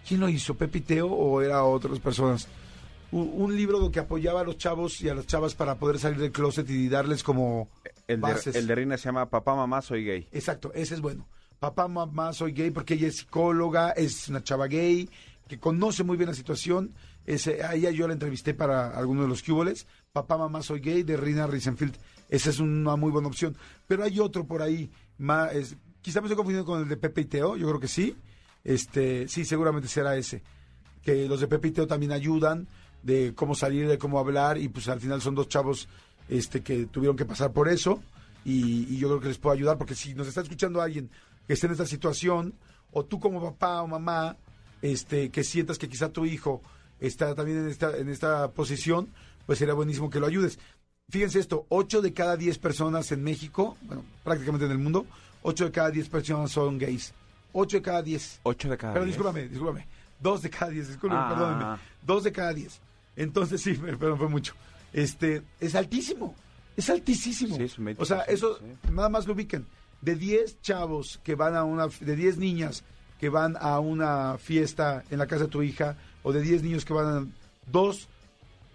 ¿Quién 0.08 0.20
lo 0.20 0.30
hizo? 0.30 0.56
¿Pepe 0.56 0.80
y 0.80 0.82
Teo 0.82 1.08
o 1.08 1.42
era 1.42 1.64
otras 1.64 2.00
personas? 2.00 2.48
Un, 3.12 3.32
un 3.36 3.56
libro 3.56 3.92
que 3.92 4.00
apoyaba 4.00 4.42
a 4.42 4.44
los 4.44 4.58
chavos 4.58 5.02
y 5.02 5.10
a 5.10 5.14
las 5.16 5.28
chavas 5.28 5.54
para 5.54 5.76
poder 5.76 6.00
salir 6.00 6.20
del 6.20 6.32
closet 6.32 6.70
y 6.70 6.88
darles 6.88 7.24
como 7.24 7.70
El 8.08 8.22
de, 8.22 8.22
bases. 8.22 8.56
el 8.56 8.68
de 8.68 8.76
Rina 8.76 8.98
se 8.98 9.06
llama 9.06 9.30
Papá, 9.30 9.56
Mamá, 9.56 9.82
Soy 9.82 10.06
Gay. 10.06 10.28
Exacto, 10.32 10.72
ese 10.74 10.96
es 10.96 11.02
bueno. 11.02 11.28
Papá, 11.62 11.88
mamá, 11.88 12.34
soy 12.34 12.54
gay 12.54 12.72
porque 12.72 12.96
ella 12.96 13.08
es 13.08 13.18
psicóloga, 13.18 13.92
es 13.92 14.30
una 14.30 14.44
chava 14.44 14.66
gay, 14.66 15.08
que 15.48 15.60
conoce 15.60 16.04
muy 16.04 16.18
bien 16.18 16.28
la 16.28 16.34
situación. 16.34 16.96
Ese, 17.24 17.64
a 17.64 17.76
ella 17.76 17.92
yo 17.92 18.08
la 18.08 18.14
entrevisté 18.14 18.56
para 18.56 18.98
alguno 18.98 19.22
de 19.22 19.28
los 19.28 19.44
cuboles. 19.44 19.86
Papá, 20.12 20.40
mamá, 20.40 20.64
soy 20.64 20.80
gay, 20.80 21.04
de 21.04 21.18
Rina 21.18 21.46
Risenfield. 21.46 21.96
Esa 22.30 22.50
es 22.50 22.60
una 22.60 22.96
muy 22.96 23.12
buena 23.12 23.28
opción. 23.28 23.56
Pero 23.86 24.04
hay 24.04 24.20
otro 24.20 24.48
por 24.48 24.64
ahí. 24.64 24.90
Más, 25.20 25.54
es, 25.54 25.78
quizá 26.02 26.22
me 26.22 26.28
estoy 26.28 26.38
confundiendo 26.38 26.66
con 26.66 26.82
el 26.82 26.90
de 26.90 26.98
Pepe 26.98 27.22
y 27.22 27.26
Teo, 27.26 27.56
yo 27.56 27.68
creo 27.68 27.80
que 27.80 27.88
sí. 27.88 28.16
Este, 28.64 29.28
sí, 29.28 29.46
seguramente 29.46 29.88
será 29.88 30.16
ese. 30.16 30.44
Que 31.02 31.28
los 31.28 31.40
de 31.40 31.48
Pepe 31.48 31.70
y 31.70 31.72
Teo 31.72 31.88
también 31.88 32.12
ayudan 32.12 32.68
de 33.04 33.34
cómo 33.36 33.56
salir, 33.56 33.88
de 33.88 33.98
cómo 33.98 34.20
hablar, 34.20 34.58
y 34.58 34.68
pues 34.68 34.88
al 34.88 35.00
final 35.00 35.22
son 35.22 35.36
dos 35.36 35.48
chavos 35.48 35.88
este, 36.30 36.62
que 36.62 36.86
tuvieron 36.86 37.18
que 37.18 37.26
pasar 37.26 37.52
por 37.52 37.70
eso. 37.70 38.02
Y, 38.44 38.98
yo 38.98 39.08
creo 39.08 39.20
que 39.20 39.28
les 39.28 39.38
puedo 39.38 39.54
ayudar, 39.54 39.78
porque 39.78 39.96
si 39.96 40.14
nos 40.14 40.28
está 40.28 40.42
escuchando 40.42 40.82
alguien 40.82 41.10
que 41.48 41.54
esté 41.54 41.68
en 41.68 41.74
esta 41.74 41.86
situación, 41.86 42.54
o 42.92 43.06
tú 43.06 43.20
como 43.20 43.42
papá 43.42 43.82
o 43.82 43.88
mamá, 43.88 44.38
este, 44.82 45.30
que 45.30 45.44
sientas 45.44 45.78
que 45.78 45.90
quizá 45.90 46.10
tu 46.10 46.26
hijo 46.26 46.62
está 47.00 47.36
también 47.36 47.60
en 47.60 47.68
esta, 47.68 47.98
en 47.98 48.10
esta 48.10 48.52
posición, 48.52 49.10
pues 49.46 49.60
sería 49.60 49.74
buenísimo 49.74 50.10
que 50.10 50.20
lo 50.20 50.28
ayudes. 50.28 50.60
Fíjense 51.10 51.40
esto, 51.40 51.66
8 51.70 52.02
de 52.02 52.14
cada 52.14 52.38
10 52.38 52.58
personas 52.60 53.12
en 53.12 53.24
México, 53.24 53.78
bueno, 53.84 54.04
prácticamente 54.24 54.66
en 54.66 54.72
el 54.72 54.78
mundo, 54.78 55.06
8 55.44 55.66
de 55.66 55.72
cada 55.72 55.90
10 55.92 56.10
personas 56.10 56.52
son 56.52 56.78
gays. 56.78 57.14
8 57.54 57.78
de 57.78 57.82
cada 57.82 58.02
10. 58.02 58.40
Ocho 58.44 58.70
de 58.70 58.78
cada 58.78 58.94
Pero 58.94 59.06
diez. 59.06 59.16
discúlpame, 59.18 59.48
discúlpame. 59.48 59.88
2 60.22 60.42
de 60.44 60.50
cada 60.50 60.72
10, 60.72 60.88
discúlpame, 60.88 61.22
Ah. 61.22 61.30
perdónenme. 61.30 61.78
2 62.06 62.24
de 62.24 62.32
cada 62.32 62.54
10. 62.54 62.80
Entonces 63.16 63.62
sí, 63.62 63.74
perdón, 63.74 64.18
fue 64.18 64.30
mucho. 64.30 64.54
Este, 64.94 65.42
es 65.60 65.76
altísimo. 65.76 66.36
Es 66.78 66.90
altísimo. 66.90 67.56
Sí, 67.58 67.64
es 67.64 67.78
un 67.78 67.86
20%, 67.86 67.96
o 68.02 68.06
sea, 68.06 68.20
eso 68.22 68.58
sí. 68.58 68.66
nada 68.92 69.10
más 69.10 69.28
lo 69.28 69.34
ubiquen. 69.34 69.66
De 70.02 70.16
10 70.16 70.62
chavos 70.62 71.20
que 71.24 71.36
van 71.36 71.56
a 71.56 71.64
una, 71.64 71.88
de 71.88 72.16
10 72.16 72.38
niñas 72.38 72.84
que 73.20 73.30
van 73.30 73.56
a 73.60 73.80
una 73.80 74.38
fiesta 74.40 75.04
en 75.12 75.20
la 75.20 75.28
casa 75.28 75.44
de 75.44 75.50
tu 75.50 75.62
hija, 75.62 75.96
o 76.24 76.32
de 76.34 76.42
10 76.42 76.64
niños 76.64 76.86
que 76.86 76.94
van 76.94 77.06
a 77.08 77.28
dos, 77.72 78.08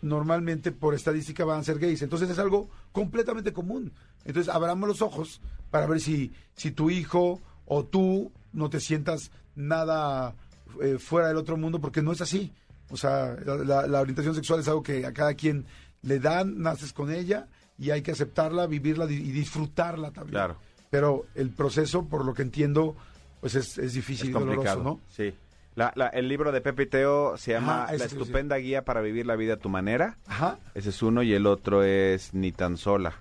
normalmente 0.03 0.71
por 0.73 0.95
estadística 0.95 1.45
van 1.45 1.61
a 1.61 1.65
ser 1.65 1.79
gays. 1.79 2.03
Entonces 2.03 2.31
es 2.31 2.39
algo 2.39 2.69
completamente 2.93 3.53
común. 3.53 3.93
Entonces 4.25 4.53
abramos 4.55 4.89
los 4.89 5.03
ojos 5.03 5.41
para 5.71 5.87
ver 5.87 6.01
si, 6.01 6.33
si 6.55 6.71
tu 6.71 6.91
hijo 6.91 7.41
o 7.67 7.85
tú 7.85 8.33
no 8.53 8.71
te 8.71 8.81
sientas 8.81 9.31
nada 9.55 10.35
eh, 10.83 10.99
fuera 10.99 11.29
del 11.29 11.37
otro 11.37 11.57
mundo, 11.57 11.81
porque 11.81 12.03
no 12.03 12.13
es 12.13 12.21
así. 12.21 12.53
O 12.91 12.97
sea, 12.97 13.37
la, 13.45 13.57
la- 13.57 13.87
la 13.87 14.01
orientación 14.01 14.35
sexual 14.35 14.61
es 14.61 14.69
algo 14.69 14.83
que 14.83 15.05
a 15.07 15.13
cada 15.13 15.35
quien 15.35 15.67
le 16.03 16.21
dan, 16.21 16.61
naces 16.61 16.93
con 16.93 17.11
ella 17.11 17.49
y 17.79 17.91
hay 17.91 18.03
que 18.03 18.13
aceptarla, 18.13 18.67
vivirla 18.67 19.07
y 19.07 19.17
disfrutarla 19.33 20.11
también. 20.13 20.33
Claro. 20.33 20.57
Pero 20.91 21.27
el 21.35 21.51
proceso, 21.51 22.05
por 22.07 22.25
lo 22.25 22.33
que 22.33 22.43
entiendo, 22.43 22.95
pues 23.41 23.55
es, 23.57 23.77
es 23.79 23.93
difícil 23.95 24.27
Es 24.27 24.31
y 24.31 24.33
doloroso, 24.33 24.55
complicado, 24.57 24.83
¿no? 24.85 25.01
Sí. 25.09 25.35
La- 25.75 25.93
la- 25.97 26.07
el 26.09 26.29
libro 26.29 26.53
de 26.53 26.61
Pepe 26.61 26.85
y 26.85 26.87
Teo 26.87 27.37
se 27.37 27.53
llama 27.53 27.85
Ah, 27.89 27.93
La 27.97 28.05
estupenda 28.05 28.57
guía 28.57 28.85
para 28.85 29.01
vivir 29.03 29.27
la 29.27 29.37
vida 29.37 29.55
a 29.55 29.59
tu 29.59 29.69
manera. 29.69 30.17
Ajá. 30.27 30.59
Ese 30.75 30.91
es 30.91 31.03
uno 31.03 31.23
y 31.23 31.35
el 31.35 31.47
otro 31.47 31.83
es 31.83 32.33
Ni 32.33 32.53
tan 32.53 32.77
sola. 32.79 33.15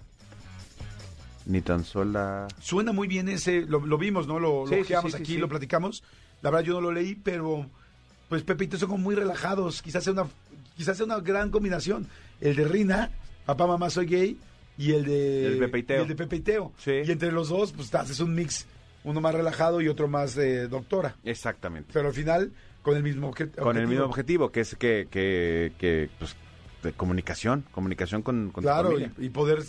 Ni 1.45 1.61
tan 1.61 1.83
sola. 1.83 2.47
Suena 2.59 2.91
muy 2.91 3.07
bien 3.07 3.29
ese, 3.29 3.61
lo, 3.61 3.85
lo 3.85 3.97
vimos, 3.97 4.27
¿no? 4.27 4.39
Lo, 4.39 4.65
lo 4.65 4.83
Sí, 4.83 4.93
aquí, 4.93 5.25
sí. 5.25 5.37
lo 5.37 5.47
platicamos. 5.47 6.03
La 6.41 6.49
verdad 6.49 6.65
yo 6.65 6.73
no 6.75 6.81
lo 6.81 6.91
leí, 6.91 7.15
pero 7.15 7.69
pues 8.29 8.43
Pepe 8.43 8.63
y 8.63 8.67
Teo 8.67 8.79
son 8.79 8.89
como 8.89 9.03
muy 9.03 9.15
relajados. 9.15 9.81
Quizás 9.81 10.03
sea 10.03 10.13
una, 10.13 10.25
quizás 10.75 10.97
sea 10.97 11.05
una 11.05 11.19
gran 11.19 11.51
combinación. 11.51 12.07
El 12.41 12.55
de 12.55 12.65
Rina, 12.65 13.11
papá, 13.45 13.67
mamá, 13.67 13.89
soy 13.89 14.05
gay, 14.07 14.37
y 14.77 14.91
el 14.93 15.05
de, 15.05 15.47
El 15.47 15.59
Pepe 15.59 15.79
y 15.79 15.83
Teo. 15.83 16.01
el 16.01 16.07
de 16.07 16.15
Pepe 16.15 16.35
y 16.37 16.39
Teo. 16.41 16.73
Sí. 16.77 16.91
Y 17.05 17.11
entre 17.11 17.31
los 17.31 17.49
dos, 17.49 17.71
pues 17.71 17.93
haces 17.93 18.19
un 18.19 18.33
mix, 18.33 18.65
uno 19.03 19.21
más 19.21 19.33
relajado 19.35 19.81
y 19.81 19.87
otro 19.87 20.07
más 20.07 20.33
de 20.35 20.67
doctora. 20.67 21.15
Exactamente. 21.23 21.91
Pero 21.93 22.07
al 22.07 22.13
final, 22.13 22.51
con 22.81 22.97
el 22.97 23.03
mismo 23.03 23.27
obje- 23.31 23.43
objetivo. 23.43 23.63
Con 23.63 23.77
el 23.77 23.87
mismo 23.87 24.05
objetivo, 24.05 24.51
que 24.51 24.61
es 24.61 24.75
que, 24.75 25.07
que, 25.11 25.73
que 25.77 26.09
pues, 26.17 26.35
de 26.83 26.91
comunicación, 26.93 27.63
comunicación 27.71 28.21
con, 28.23 28.49
con 28.51 28.63
tu 28.63 28.67
Claro, 28.67 28.89
familia. 28.89 29.11
y, 29.19 29.25
y 29.25 29.29
poder 29.29 29.63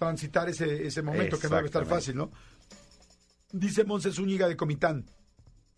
transitar 0.00 0.48
ese, 0.48 0.86
ese 0.86 1.02
momento 1.02 1.38
que 1.38 1.48
no 1.48 1.56
debe 1.56 1.66
estar 1.66 1.84
fácil, 1.86 2.16
¿no? 2.16 2.32
Dice 3.52 3.84
Monse 3.84 4.10
Zúñiga 4.12 4.48
de 4.48 4.56
Comitán. 4.56 5.04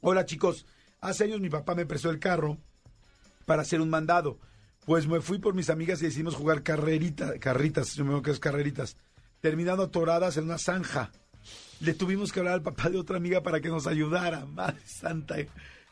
Hola 0.01 0.25
chicos, 0.25 0.65
hace 1.01 1.25
años 1.25 1.41
mi 1.41 1.51
papá 1.51 1.75
me 1.75 1.87
prestó 1.87 2.09
el 2.11 2.19
carro 2.21 2.59
para 3.47 3.63
hacer 3.63 3.81
un 3.81 3.91
mandado. 3.91 4.39
Pues 4.87 5.07
me 5.09 5.21
fui 5.21 5.39
por 5.39 5.55
mis 5.55 5.71
amigas 5.71 6.01
y 6.03 6.07
decidimos 6.07 6.35
jugar 6.37 6.63
carrerita, 6.63 7.39
carritas, 7.39 7.95
yo 7.95 8.05
me 8.05 8.21
que 8.23 8.31
es 8.31 8.41
carreritas, 8.41 8.97
terminando 9.41 9.83
atoradas 9.85 10.37
en 10.37 10.45
una 10.45 10.59
zanja. 10.59 11.11
Le 11.81 11.95
tuvimos 11.95 12.33
que 12.33 12.41
hablar 12.41 12.55
al 12.55 12.63
papá 12.63 12.91
de 12.91 12.99
otra 12.99 13.17
amiga 13.17 13.43
para 13.43 13.61
que 13.61 13.69
nos 13.69 13.87
ayudara, 13.89 14.45
madre 14.47 14.81
santa. 14.87 15.37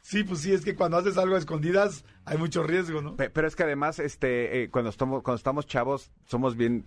Sí, 0.02 0.22
pues 0.24 0.40
sí, 0.40 0.52
es 0.52 0.64
que 0.64 0.74
cuando 0.76 0.96
haces 0.98 1.18
algo 1.18 1.34
a 1.34 1.38
escondidas 1.38 2.04
hay 2.24 2.38
mucho 2.38 2.62
riesgo, 2.62 3.02
¿no? 3.02 3.16
Pe- 3.16 3.30
Pero 3.30 3.46
es 3.48 3.54
que 3.56 3.64
además, 3.64 3.98
este, 3.98 4.62
eh, 4.62 4.70
cuando 4.70 4.90
estamos, 4.90 5.22
cuando 5.22 5.36
estamos 5.36 5.66
chavos, 5.66 6.10
somos 6.26 6.56
bien, 6.56 6.84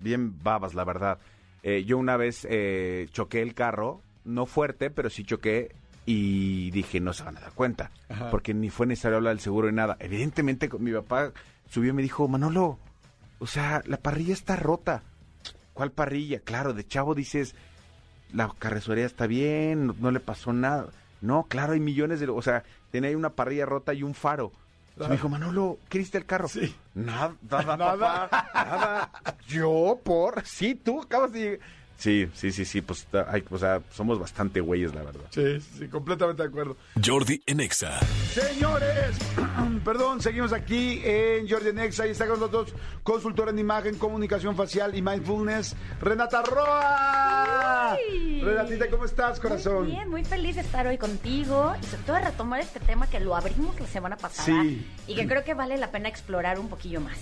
bien 0.00 0.42
babas, 0.42 0.74
la 0.74 0.84
verdad. 0.84 1.18
Eh, 1.62 1.84
yo 1.84 1.98
una 1.98 2.16
vez 2.16 2.46
eh, 2.48 3.08
choqué 3.12 3.42
el 3.42 3.54
carro, 3.54 4.00
no 4.24 4.46
fuerte, 4.46 4.90
pero 4.90 5.10
sí 5.10 5.24
choqué 5.24 5.74
y 6.04 6.70
dije, 6.70 7.00
no 7.00 7.12
se 7.12 7.24
van 7.24 7.36
a 7.36 7.40
dar 7.40 7.52
cuenta, 7.52 7.90
Ajá. 8.08 8.30
porque 8.30 8.54
ni 8.54 8.70
fue 8.70 8.86
necesario 8.86 9.16
hablar 9.16 9.32
del 9.32 9.40
seguro 9.40 9.68
ni 9.68 9.74
nada. 9.74 9.96
Evidentemente, 9.98 10.70
mi 10.78 10.92
papá 10.92 11.32
subió 11.68 11.90
y 11.90 11.94
me 11.94 12.02
dijo, 12.02 12.28
Manolo, 12.28 12.78
o 13.38 13.46
sea, 13.46 13.82
la 13.86 13.96
parrilla 13.96 14.32
está 14.32 14.56
rota. 14.56 15.02
¿Cuál 15.74 15.90
parrilla? 15.90 16.40
Claro, 16.40 16.72
de 16.72 16.86
chavo 16.86 17.14
dices, 17.14 17.54
la 18.32 18.50
carrocería 18.58 19.04
está 19.04 19.26
bien, 19.26 19.88
no, 19.88 19.96
no 19.98 20.10
le 20.10 20.20
pasó 20.20 20.52
nada. 20.52 20.88
No, 21.20 21.44
claro, 21.44 21.72
hay 21.72 21.80
millones 21.80 22.20
de... 22.20 22.28
O 22.28 22.42
sea, 22.42 22.62
tenía 22.90 23.08
ahí 23.10 23.14
una 23.14 23.30
parrilla 23.30 23.66
rota 23.66 23.92
y 23.92 24.02
un 24.02 24.14
faro. 24.14 24.52
Me 24.96 25.08
dijo, 25.10 25.28
Manolo, 25.28 25.78
¿qué 25.88 25.98
el 26.18 26.26
carro? 26.26 26.48
Sí. 26.48 26.74
Nada, 26.94 27.34
nada, 27.50 27.76
Nada. 27.76 28.28
papá, 28.30 28.50
nada. 28.54 29.10
¿Yo? 29.46 30.00
¿Por? 30.02 30.44
Sí, 30.46 30.74
tú 30.74 31.02
acabas 31.02 31.32
de. 31.32 31.60
Sí, 31.98 32.28
sí, 32.34 32.52
sí, 32.52 32.64
sí, 32.66 32.82
pues, 32.82 33.06
ta- 33.06 33.26
ay, 33.30 33.42
o 33.50 33.58
sea, 33.58 33.80
somos 33.90 34.18
bastante 34.20 34.60
güeyes, 34.60 34.94
la 34.94 35.02
verdad. 35.02 35.24
Sí, 35.30 35.58
sí, 35.78 35.88
completamente 35.88 36.42
de 36.42 36.48
acuerdo. 36.48 36.76
Jordi 37.04 37.42
en 37.46 37.60
Exa. 37.60 37.98
Señores, 38.32 39.16
perdón, 39.84 40.20
seguimos 40.20 40.52
aquí 40.52 41.00
en 41.04 41.48
Jordi 41.48 41.72
Nexa 41.72 42.06
y 42.06 42.10
está 42.10 42.26
con 42.26 42.38
nosotros 42.38 42.74
consultora 43.02 43.50
en 43.50 43.58
imagen, 43.58 43.96
comunicación 43.96 44.54
facial 44.56 44.94
y 44.94 45.00
mindfulness, 45.00 45.74
Renata 46.00 46.42
Roa. 46.42 47.92
¡Ay! 47.94 48.40
Renatita, 48.42 48.88
¿cómo 48.90 49.04
estás, 49.04 49.40
corazón? 49.40 49.84
Muy 49.84 49.92
bien, 49.92 50.08
muy 50.10 50.24
feliz 50.24 50.56
de 50.56 50.62
estar 50.62 50.86
hoy 50.86 50.98
contigo 50.98 51.74
y 51.80 51.86
sobre 51.86 52.02
todo 52.04 52.16
de 52.16 52.22
retomar 52.22 52.60
este 52.60 52.80
tema 52.80 53.08
que 53.08 53.20
lo 53.20 53.34
abrimos 53.34 53.78
la 53.80 53.86
semana 53.86 54.16
pasada 54.16 54.62
Sí. 54.62 54.86
y 55.06 55.14
que 55.14 55.26
creo 55.26 55.44
que 55.44 55.54
vale 55.54 55.76
la 55.78 55.90
pena 55.90 56.08
explorar 56.08 56.58
un 56.58 56.68
poquillo 56.68 57.00
más. 57.00 57.16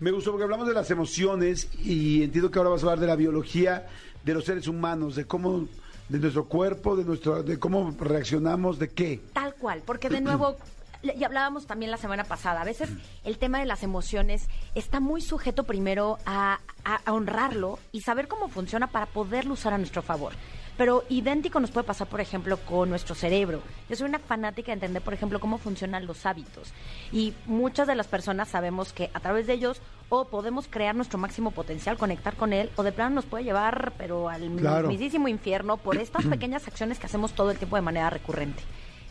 Me 0.00 0.10
gustó 0.10 0.30
porque 0.32 0.44
hablamos 0.44 0.66
de 0.66 0.74
las 0.74 0.90
emociones 0.90 1.68
y 1.80 2.24
entiendo 2.24 2.50
que 2.50 2.58
ahora 2.58 2.70
vas 2.70 2.82
a 2.82 2.86
hablar 2.86 2.98
de 3.00 3.06
la 3.06 3.14
biología 3.16 3.86
de 4.24 4.34
los 4.34 4.44
seres 4.44 4.66
humanos, 4.68 5.14
de 5.16 5.24
cómo, 5.26 5.66
de 6.08 6.18
nuestro 6.18 6.44
cuerpo, 6.46 6.96
de 6.96 7.04
nuestro, 7.04 7.42
de 7.42 7.58
cómo 7.58 7.94
reaccionamos, 7.98 8.78
de 8.78 8.90
qué. 8.90 9.20
Tal 9.32 9.54
cual, 9.54 9.82
porque 9.84 10.08
de 10.08 10.20
nuevo 10.20 10.56
y 11.02 11.24
hablábamos 11.24 11.66
también 11.66 11.90
la 11.90 11.96
semana 11.96 12.22
pasada, 12.22 12.60
a 12.60 12.64
veces 12.64 12.88
el 13.24 13.36
tema 13.38 13.58
de 13.58 13.64
las 13.66 13.82
emociones 13.82 14.46
está 14.76 15.00
muy 15.00 15.20
sujeto 15.20 15.64
primero 15.64 16.18
a, 16.26 16.60
a- 16.84 17.00
a 17.04 17.12
honrarlo 17.12 17.80
y 17.90 18.02
saber 18.02 18.28
cómo 18.28 18.46
funciona 18.48 18.86
para 18.86 19.06
poderlo 19.06 19.54
usar 19.54 19.72
a 19.74 19.78
nuestro 19.78 20.02
favor. 20.02 20.32
Pero 20.76 21.04
idéntico 21.08 21.60
nos 21.60 21.70
puede 21.70 21.86
pasar, 21.86 22.06
por 22.08 22.20
ejemplo, 22.20 22.56
con 22.58 22.88
nuestro 22.88 23.14
cerebro. 23.14 23.60
Yo 23.88 23.96
soy 23.96 24.08
una 24.08 24.18
fanática 24.18 24.68
de 24.68 24.74
entender, 24.74 25.02
por 25.02 25.12
ejemplo, 25.14 25.38
cómo 25.38 25.58
funcionan 25.58 26.06
los 26.06 26.24
hábitos. 26.24 26.72
Y 27.12 27.34
muchas 27.46 27.86
de 27.86 27.94
las 27.94 28.06
personas 28.08 28.48
sabemos 28.48 28.92
que 28.92 29.10
a 29.12 29.20
través 29.20 29.46
de 29.46 29.52
ellos 29.52 29.80
o 30.08 30.26
podemos 30.26 30.68
crear 30.68 30.94
nuestro 30.94 31.18
máximo 31.18 31.50
potencial, 31.52 31.96
conectar 31.96 32.34
con 32.36 32.52
él, 32.52 32.70
o 32.76 32.82
de 32.82 32.92
plano 32.92 33.14
nos 33.14 33.24
puede 33.26 33.44
llevar, 33.44 33.92
pero 33.96 34.28
al 34.28 34.42
Claro. 34.56 34.88
mismísimo 34.88 35.28
infierno 35.28 35.76
por 35.76 35.96
estas 35.96 36.24
pequeñas 36.26 36.66
acciones 36.68 36.98
que 36.98 37.06
hacemos 37.06 37.32
todo 37.32 37.50
el 37.50 37.58
tiempo 37.58 37.76
de 37.76 37.82
manera 37.82 38.10
recurrente. 38.10 38.62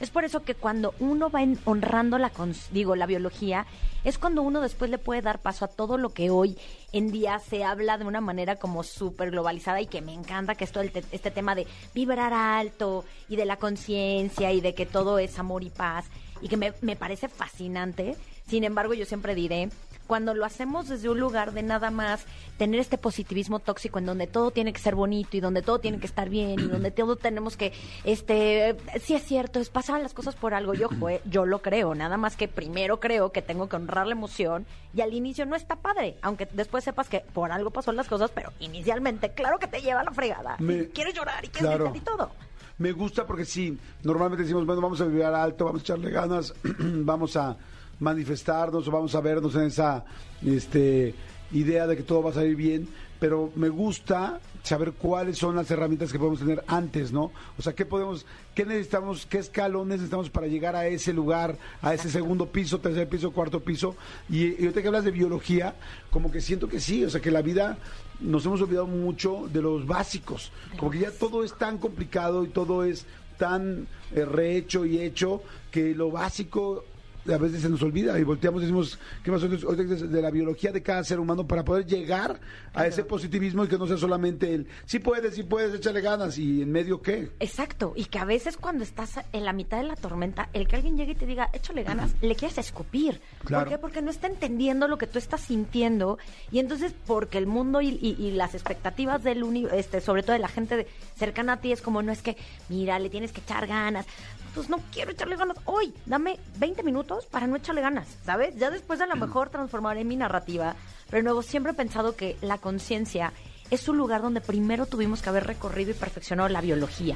Es 0.02 0.10
por 0.10 0.26
eso 0.26 0.42
que 0.44 0.56
cuando 0.56 0.96
uno 1.00 1.30
va 1.30 1.42
honrando 1.66 2.18
la, 2.18 2.32
digo, 2.72 2.96
la 2.96 3.06
biología, 3.06 3.68
es 4.04 4.18
cuando 4.18 4.42
uno 4.42 4.60
después 4.60 4.90
le 4.90 4.98
puede 4.98 5.22
dar 5.22 5.40
paso 5.40 5.64
a 5.64 5.68
todo 5.68 5.98
lo 6.00 6.10
que 6.10 6.32
hoy 6.32 6.58
en 6.92 7.12
día 7.12 7.38
se 7.38 7.64
habla 7.64 8.00
de 8.00 8.06
una 8.06 8.20
manera 8.20 8.56
como 8.56 8.82
súper 8.82 9.30
globalizada 9.30 9.80
y 9.80 9.86
que 9.86 10.02
me 10.02 10.14
encanta, 10.14 10.56
que 10.56 10.64
es 10.64 10.72
todo 10.72 10.84
el 10.84 10.92
te- 10.92 11.04
este 11.12 11.30
tema 11.30 11.54
de 11.54 11.68
vibrar 11.94 12.34
alto 12.34 13.06
y 13.30 13.36
de 13.36 13.46
la 13.46 13.58
conciencia 13.58 14.52
y 14.52 14.60
de 14.60 14.74
que 14.74 14.88
todo 14.88 15.20
es 15.20 15.38
amor 15.38 15.64
y 15.64 15.70
paz 15.70 16.06
y 16.42 16.48
que 16.48 16.58
me, 16.58 16.74
me 16.82 16.96
parece 16.96 17.28
fascinante. 17.30 18.16
Sin 18.48 18.64
embargo, 18.64 18.96
yo 18.96 19.06
siempre 19.06 19.36
diré, 19.36 19.70
cuando 20.12 20.34
lo 20.34 20.44
hacemos 20.44 20.90
desde 20.90 21.08
un 21.08 21.22
lugar 21.22 21.54
de 21.54 21.64
nada 21.64 21.90
más 21.90 22.26
tener 22.58 22.82
este 22.82 22.98
positivismo 22.98 23.60
tóxico 23.60 23.98
en 23.98 24.06
donde 24.06 24.28
todo 24.28 24.52
tiene 24.52 24.74
que 24.74 24.80
ser 24.82 24.94
bonito 24.94 25.38
y 25.38 25.40
donde 25.40 25.62
todo 25.62 25.80
tiene 25.80 26.00
que 26.02 26.06
estar 26.06 26.28
bien 26.28 26.60
y 26.60 26.64
donde 26.68 26.92
todo 26.92 27.16
tenemos 27.16 27.56
que, 27.56 27.72
este, 28.04 28.76
sí 29.02 29.14
es 29.16 29.24
cierto, 29.24 29.62
es 29.62 29.70
pasan 29.70 30.04
las 30.04 30.14
cosas 30.14 30.36
por 30.36 30.54
algo, 30.54 30.74
yo, 30.74 30.90
jue- 30.90 31.22
yo 31.24 31.46
lo 31.46 31.62
creo, 31.62 31.96
nada 31.96 32.18
más 32.18 32.36
que 32.36 32.50
primero 32.50 33.00
creo 33.00 33.32
que 33.32 33.42
tengo 33.42 33.70
que 33.70 33.78
honrar 33.78 34.06
la 34.06 34.12
emoción 34.12 34.66
y 34.94 35.00
al 35.00 35.14
inicio 35.14 35.46
no 35.46 35.56
está 35.56 35.78
padre, 35.78 36.18
aunque 36.22 36.46
después 36.52 36.84
sepas 36.84 37.08
que 37.08 37.22
por 37.22 37.54
algo 37.54 37.72
pasó 37.72 37.94
las 37.94 38.10
cosas, 38.10 38.32
pero 38.36 38.52
inicialmente, 38.60 39.30
claro 39.34 39.60
que 39.60 39.68
te 39.68 39.82
lleva 39.82 40.02
a 40.02 40.04
la 40.04 40.12
fregada, 40.12 40.58
Me- 40.60 40.74
y 40.74 40.86
quieres 40.88 41.14
llorar 41.14 41.46
y 41.46 41.48
quieres 41.48 41.70
Claro. 41.70 41.86
gritar 41.90 42.02
y 42.02 42.18
todo. 42.18 42.32
Me 42.80 42.92
gusta 42.92 43.26
porque 43.26 43.46
sí, 43.46 43.78
normalmente 44.04 44.44
decimos, 44.44 44.66
bueno, 44.66 44.82
vamos 44.82 45.00
a 45.00 45.06
vivir 45.06 45.24
alto, 45.24 45.64
vamos 45.64 45.84
a 45.84 45.84
echarle 45.84 46.12
ganas, 46.12 46.54
vamos 46.80 47.38
a 47.38 47.56
manifestarnos 48.02 48.88
o 48.88 48.92
vamos 48.92 49.16
a 49.16 49.22
vernos 49.22 49.56
en 49.56 49.64
esa 49.64 50.04
este, 50.44 51.16
idea 51.52 51.88
de 51.88 51.96
que 51.96 52.04
todo 52.04 52.24
va 52.24 52.32
a 52.32 52.34
salir 52.34 52.56
bien, 52.56 52.90
pero 53.20 53.52
me 53.56 53.70
gusta 53.70 54.42
saber 54.64 54.94
cuáles 54.94 55.38
son 55.38 55.56
las 55.56 55.70
herramientas 55.72 56.12
que 56.12 56.18
podemos 56.18 56.40
tener 56.40 56.64
antes, 56.68 57.12
¿no? 57.12 57.32
O 57.58 57.62
sea, 57.62 57.74
qué 57.74 57.86
podemos, 57.86 58.26
qué 58.54 58.66
necesitamos, 58.66 59.26
qué 59.26 59.38
escalones 59.38 59.98
necesitamos 59.98 60.30
para 60.30 60.48
llegar 60.48 60.76
a 60.76 60.88
ese 60.88 61.14
lugar, 61.14 61.58
a 61.82 61.94
ese 61.94 62.10
segundo 62.10 62.48
piso, 62.48 62.80
tercer 62.80 63.08
piso, 63.08 63.32
cuarto 63.32 63.60
piso. 63.60 63.96
Y, 64.30 64.48
y 64.48 64.58
ahorita 64.62 64.82
que 64.82 64.88
hablas 64.88 65.04
de 65.04 65.12
biología, 65.12 65.76
como 66.10 66.32
que 66.32 66.42
siento 66.42 66.68
que 66.68 66.80
sí, 66.80 67.06
o 67.06 67.10
sea, 67.10 67.22
que 67.22 67.32
la 67.32 67.42
vida 67.42 67.78
nos 68.20 68.46
hemos 68.46 68.62
olvidado 68.62 68.88
mucho 68.88 69.48
de 69.52 69.62
los 69.62 69.86
básicos, 69.86 70.52
como 70.78 70.92
que 70.92 71.00
ya 71.00 71.12
todo 71.12 71.44
es 71.44 71.58
tan 71.58 71.78
complicado 71.78 72.44
y 72.44 72.50
todo 72.50 72.84
es 72.84 73.06
tan 73.38 73.88
eh, 74.12 74.26
rehecho 74.26 74.86
y 74.86 75.00
hecho 75.00 75.42
que 75.72 75.96
lo 75.96 76.12
básico 76.12 76.86
a 77.32 77.38
veces 77.38 77.62
se 77.62 77.70
nos 77.70 77.82
olvida 77.84 78.18
y 78.20 78.24
volteamos 78.24 78.62
y 78.62 78.66
decimos, 78.66 78.98
¿qué 79.24 79.32
pasó? 79.32 79.48
De 79.48 80.22
la 80.22 80.32
biología 80.32 80.72
de 80.72 80.82
cada 80.82 81.04
ser 81.04 81.20
humano 81.20 81.46
para 81.48 81.64
poder 81.64 81.86
llegar 81.86 82.40
a 82.74 82.88
ese 82.88 83.04
positivismo 83.04 83.64
y 83.66 83.68
que 83.68 83.78
no 83.78 83.86
sea 83.88 83.98
solamente 83.98 84.54
el, 84.54 84.68
sí 84.86 85.00
puedes, 85.00 85.36
sí 85.36 85.44
puedes, 85.44 85.74
échale 85.74 86.02
ganas 86.02 86.38
y 86.38 86.62
en 86.64 86.72
medio 86.72 87.02
qué. 87.02 87.32
Exacto, 87.40 87.94
y 87.96 88.06
que 88.06 88.20
a 88.20 88.26
veces 88.26 88.58
cuando 88.58 88.84
estás 88.84 89.20
en 89.34 89.46
la 89.46 89.54
mitad 89.54 89.78
de 89.78 89.84
la 89.84 89.96
tormenta, 89.96 90.50
el 90.54 90.68
que 90.68 90.76
alguien 90.78 90.98
llegue 90.98 91.12
y 91.12 91.16
te 91.16 91.26
diga, 91.26 91.50
échale 91.54 91.84
ganas, 91.84 92.16
le 92.22 92.36
quieres 92.36 92.58
escupir. 92.58 93.22
Claro. 93.46 93.66
¿Por 93.66 93.74
qué? 93.74 93.78
Porque 93.80 94.02
no 94.02 94.10
está 94.12 94.28
entendiendo 94.28 94.88
lo 94.88 94.98
que 94.98 95.08
tú 95.08 95.20
estás 95.20 95.42
sintiendo 95.42 96.18
y 96.52 96.60
entonces 96.60 96.94
porque 97.06 97.38
el 97.38 97.46
mundo 97.48 97.82
y, 97.82 97.90
y- 98.02 98.16
y 98.20 98.32
las 98.32 98.54
expectativas 98.56 99.24
del 99.24 99.44
uni, 99.44 99.68
este, 99.74 100.02
sobre 100.02 100.24
todo 100.24 100.34
de 100.34 100.40
la 100.40 100.48
gente 100.48 100.88
cercana 101.18 101.54
a 101.54 101.58
ti 101.62 101.72
es 101.72 101.82
como, 101.82 102.02
no 102.02 102.12
es 102.12 102.22
que, 102.22 102.38
mira, 102.70 102.98
le 103.00 103.10
tienes 103.10 103.32
que 103.32 103.42
echar 103.42 103.68
ganas. 103.68 104.06
Pues 104.54 104.70
no 104.70 104.80
quiero 104.92 105.12
echarle 105.12 105.38
ganas 105.38 105.58
hoy, 105.66 105.94
dame 106.06 106.40
20 106.58 106.84
minutos 106.84 107.26
para 107.26 107.48
no 107.48 107.56
echarle 107.56 107.82
ganas, 107.82 108.08
¿sabes? 108.26 108.56
Ya 108.58 108.70
después 108.70 109.00
a 109.00 109.06
lo 109.06 109.16
mejor 109.16 109.50
transformaré 109.50 110.04
mi 110.04 110.18
narrativa, 110.18 110.76
pero 111.08 111.20
de 111.20 111.24
nuevo 111.24 111.42
siempre 111.42 111.72
he 111.72 111.76
pensado 111.76 112.16
que 112.16 112.38
la 112.42 112.58
conciencia 112.58 113.32
es 113.70 113.88
un 113.88 113.98
lugar 113.98 114.22
donde 114.22 114.42
primero 114.42 114.86
tuvimos 114.86 115.22
que 115.22 115.30
haber 115.30 115.48
recorrido 115.48 115.92
y 115.92 115.94
perfeccionado 115.94 116.50
la 116.50 116.60
biología. 116.60 117.16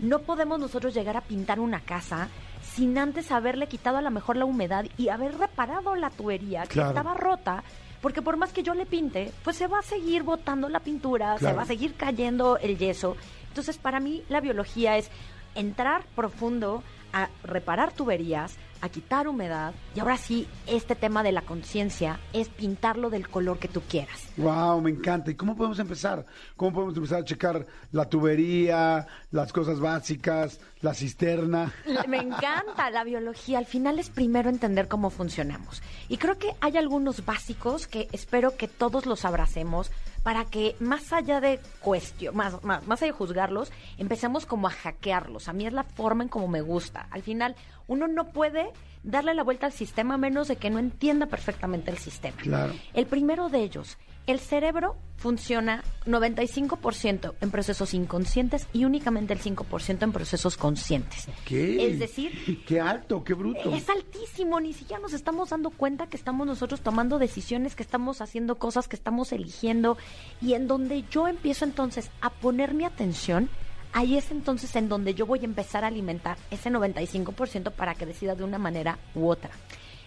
No 0.00 0.20
podemos 0.20 0.58
nosotros 0.58 0.94
llegar 0.94 1.18
a 1.18 1.20
pintar 1.20 1.60
una 1.60 1.80
casa 1.80 2.28
sin 2.74 2.96
antes 2.96 3.30
haberle 3.30 3.66
quitado 3.66 3.98
a 3.98 4.02
lo 4.02 4.10
mejor 4.10 4.36
la 4.36 4.46
humedad 4.46 4.86
y 4.96 5.10
haber 5.10 5.36
reparado 5.36 5.94
la 5.94 6.08
tubería 6.08 6.62
que 6.62 6.80
estaba 6.80 7.14
rota. 7.14 7.62
Porque 8.00 8.22
por 8.22 8.36
más 8.36 8.52
que 8.52 8.64
yo 8.64 8.74
le 8.74 8.86
pinte, 8.86 9.32
pues 9.44 9.56
se 9.56 9.68
va 9.68 9.78
a 9.78 9.82
seguir 9.82 10.24
botando 10.24 10.68
la 10.68 10.80
pintura, 10.80 11.38
se 11.38 11.52
va 11.52 11.62
a 11.62 11.66
seguir 11.66 11.94
cayendo 11.94 12.56
el 12.56 12.76
yeso. 12.76 13.16
Entonces, 13.48 13.76
para 13.78 14.00
mí, 14.00 14.24
la 14.28 14.40
biología 14.40 14.96
es 14.96 15.08
entrar 15.54 16.04
profundo 16.14 16.82
a 17.12 17.28
reparar 17.44 17.92
tuberías, 17.92 18.56
a 18.80 18.88
quitar 18.88 19.28
humedad. 19.28 19.74
Y 19.94 20.00
ahora 20.00 20.16
sí, 20.16 20.48
este 20.66 20.96
tema 20.96 21.22
de 21.22 21.30
la 21.30 21.42
conciencia 21.42 22.18
es 22.32 22.48
pintarlo 22.48 23.10
del 23.10 23.28
color 23.28 23.58
que 23.58 23.68
tú 23.68 23.80
quieras. 23.82 24.28
Wow, 24.36 24.80
me 24.80 24.90
encanta. 24.90 25.30
¿Y 25.30 25.34
cómo 25.34 25.56
podemos 25.56 25.78
empezar? 25.78 26.26
¿Cómo 26.56 26.72
podemos 26.72 26.96
empezar 26.96 27.20
a 27.20 27.24
checar 27.24 27.66
la 27.92 28.08
tubería, 28.08 29.06
las 29.30 29.52
cosas 29.52 29.78
básicas, 29.78 30.58
la 30.80 30.94
cisterna? 30.94 31.72
Me 32.08 32.18
encanta 32.18 32.90
la 32.90 33.04
biología. 33.04 33.58
Al 33.58 33.66
final 33.66 34.00
es 34.00 34.10
primero 34.10 34.50
entender 34.50 34.88
cómo 34.88 35.10
funcionamos. 35.10 35.80
Y 36.08 36.16
creo 36.16 36.38
que 36.38 36.52
hay 36.60 36.76
algunos 36.76 37.24
básicos 37.24 37.86
que 37.86 38.08
espero 38.10 38.56
que 38.56 38.66
todos 38.66 39.06
los 39.06 39.24
abracemos 39.24 39.92
para 40.22 40.44
que 40.44 40.76
más 40.78 41.12
allá 41.12 41.40
de 41.40 41.60
cuestión, 41.80 42.36
más, 42.36 42.62
más, 42.62 42.86
más 42.86 43.02
allá 43.02 43.12
de 43.12 43.18
juzgarlos, 43.18 43.72
empecemos 43.98 44.46
como 44.46 44.68
a 44.68 44.70
hackearlos. 44.70 45.48
A 45.48 45.52
mí 45.52 45.66
es 45.66 45.72
la 45.72 45.82
forma 45.82 46.22
en 46.22 46.28
como 46.28 46.48
me 46.48 46.60
gusta. 46.60 47.08
Al 47.10 47.22
final, 47.22 47.56
uno 47.88 48.06
no 48.08 48.28
puede 48.28 48.70
darle 49.02 49.34
la 49.34 49.42
vuelta 49.42 49.66
al 49.66 49.72
sistema 49.72 50.14
a 50.14 50.18
menos 50.18 50.48
de 50.48 50.56
que 50.56 50.70
no 50.70 50.78
entienda 50.78 51.26
perfectamente 51.26 51.90
el 51.90 51.98
sistema. 51.98 52.36
Claro. 52.36 52.74
El 52.94 53.06
primero 53.06 53.48
de 53.48 53.62
ellos, 53.62 53.98
el 54.26 54.38
cerebro 54.40 54.96
funciona 55.16 55.84
95% 56.04 57.34
en 57.40 57.50
procesos 57.50 57.94
inconscientes 57.94 58.66
y 58.72 58.84
únicamente 58.84 59.32
el 59.32 59.40
5% 59.40 60.02
en 60.02 60.12
procesos 60.12 60.56
conscientes. 60.56 61.28
¿Qué? 61.44 61.86
Es 61.86 61.98
decir, 61.98 62.64
Qué 62.66 62.80
alto, 62.80 63.22
qué 63.22 63.34
bruto. 63.34 63.72
es 63.72 63.88
altísimo, 63.88 64.60
ni 64.60 64.72
siquiera 64.72 65.00
nos 65.00 65.12
estamos 65.12 65.50
dando 65.50 65.70
cuenta 65.70 66.08
que 66.08 66.16
estamos 66.16 66.46
nosotros 66.46 66.80
tomando 66.80 67.18
decisiones, 67.18 67.76
que 67.76 67.82
estamos 67.82 68.20
haciendo 68.20 68.56
cosas, 68.56 68.88
que 68.88 68.96
estamos 68.96 69.32
eligiendo 69.32 69.96
y 70.40 70.54
en 70.54 70.66
donde 70.66 71.04
yo 71.10 71.28
empiezo 71.28 71.64
entonces 71.64 72.10
a 72.20 72.30
poner 72.30 72.74
mi 72.74 72.84
atención, 72.84 73.48
ahí 73.92 74.16
es 74.16 74.30
entonces 74.30 74.74
en 74.74 74.88
donde 74.88 75.14
yo 75.14 75.26
voy 75.26 75.40
a 75.40 75.44
empezar 75.44 75.84
a 75.84 75.88
alimentar 75.88 76.36
ese 76.50 76.70
95% 76.70 77.70
para 77.72 77.94
que 77.94 78.06
decida 78.06 78.34
de 78.34 78.44
una 78.44 78.58
manera 78.58 78.98
u 79.14 79.28
otra. 79.28 79.50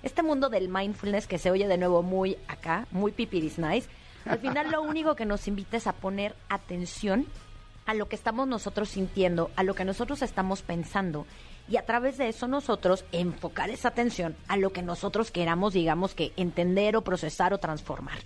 Este 0.04 0.24
mundo 0.24 0.50
del 0.50 0.70
mindfulness 0.70 1.26
que 1.26 1.40
se 1.40 1.52
oye 1.52 1.68
de 1.68 1.78
nuevo 1.78 2.04
muy 2.04 2.38
acá, 2.48 2.88
muy 2.92 3.12
pipiris 3.12 3.58
nice, 3.58 3.88
al 4.26 4.40
final 4.40 4.72
lo 4.72 4.82
único 4.82 5.16
que 5.16 5.26
nos 5.26 5.48
invita 5.48 5.78
es 5.78 5.88
a 5.88 5.94
poner 5.94 6.36
atención 6.50 7.26
a 7.86 7.94
lo 7.94 8.08
que 8.08 8.16
estamos 8.16 8.48
nosotros 8.48 8.90
sintiendo, 8.90 9.52
a 9.56 9.64
lo 9.64 9.76
que 9.76 9.86
nosotros 9.86 10.22
estamos 10.22 10.62
pensando 10.62 11.26
y 11.68 11.78
a 11.78 11.86
través 11.86 12.18
de 12.18 12.28
eso 12.28 12.48
nosotros 12.48 13.06
enfocar 13.12 13.70
esa 13.70 13.90
atención 13.90 14.36
a 14.48 14.58
lo 14.58 14.72
que 14.72 14.82
nosotros 14.82 15.32
queramos, 15.32 15.74
digamos 15.74 16.14
que 16.14 16.32
entender 16.38 16.96
o 16.96 17.04
procesar 17.04 17.54
o 17.54 17.60
transformar. 17.60 18.18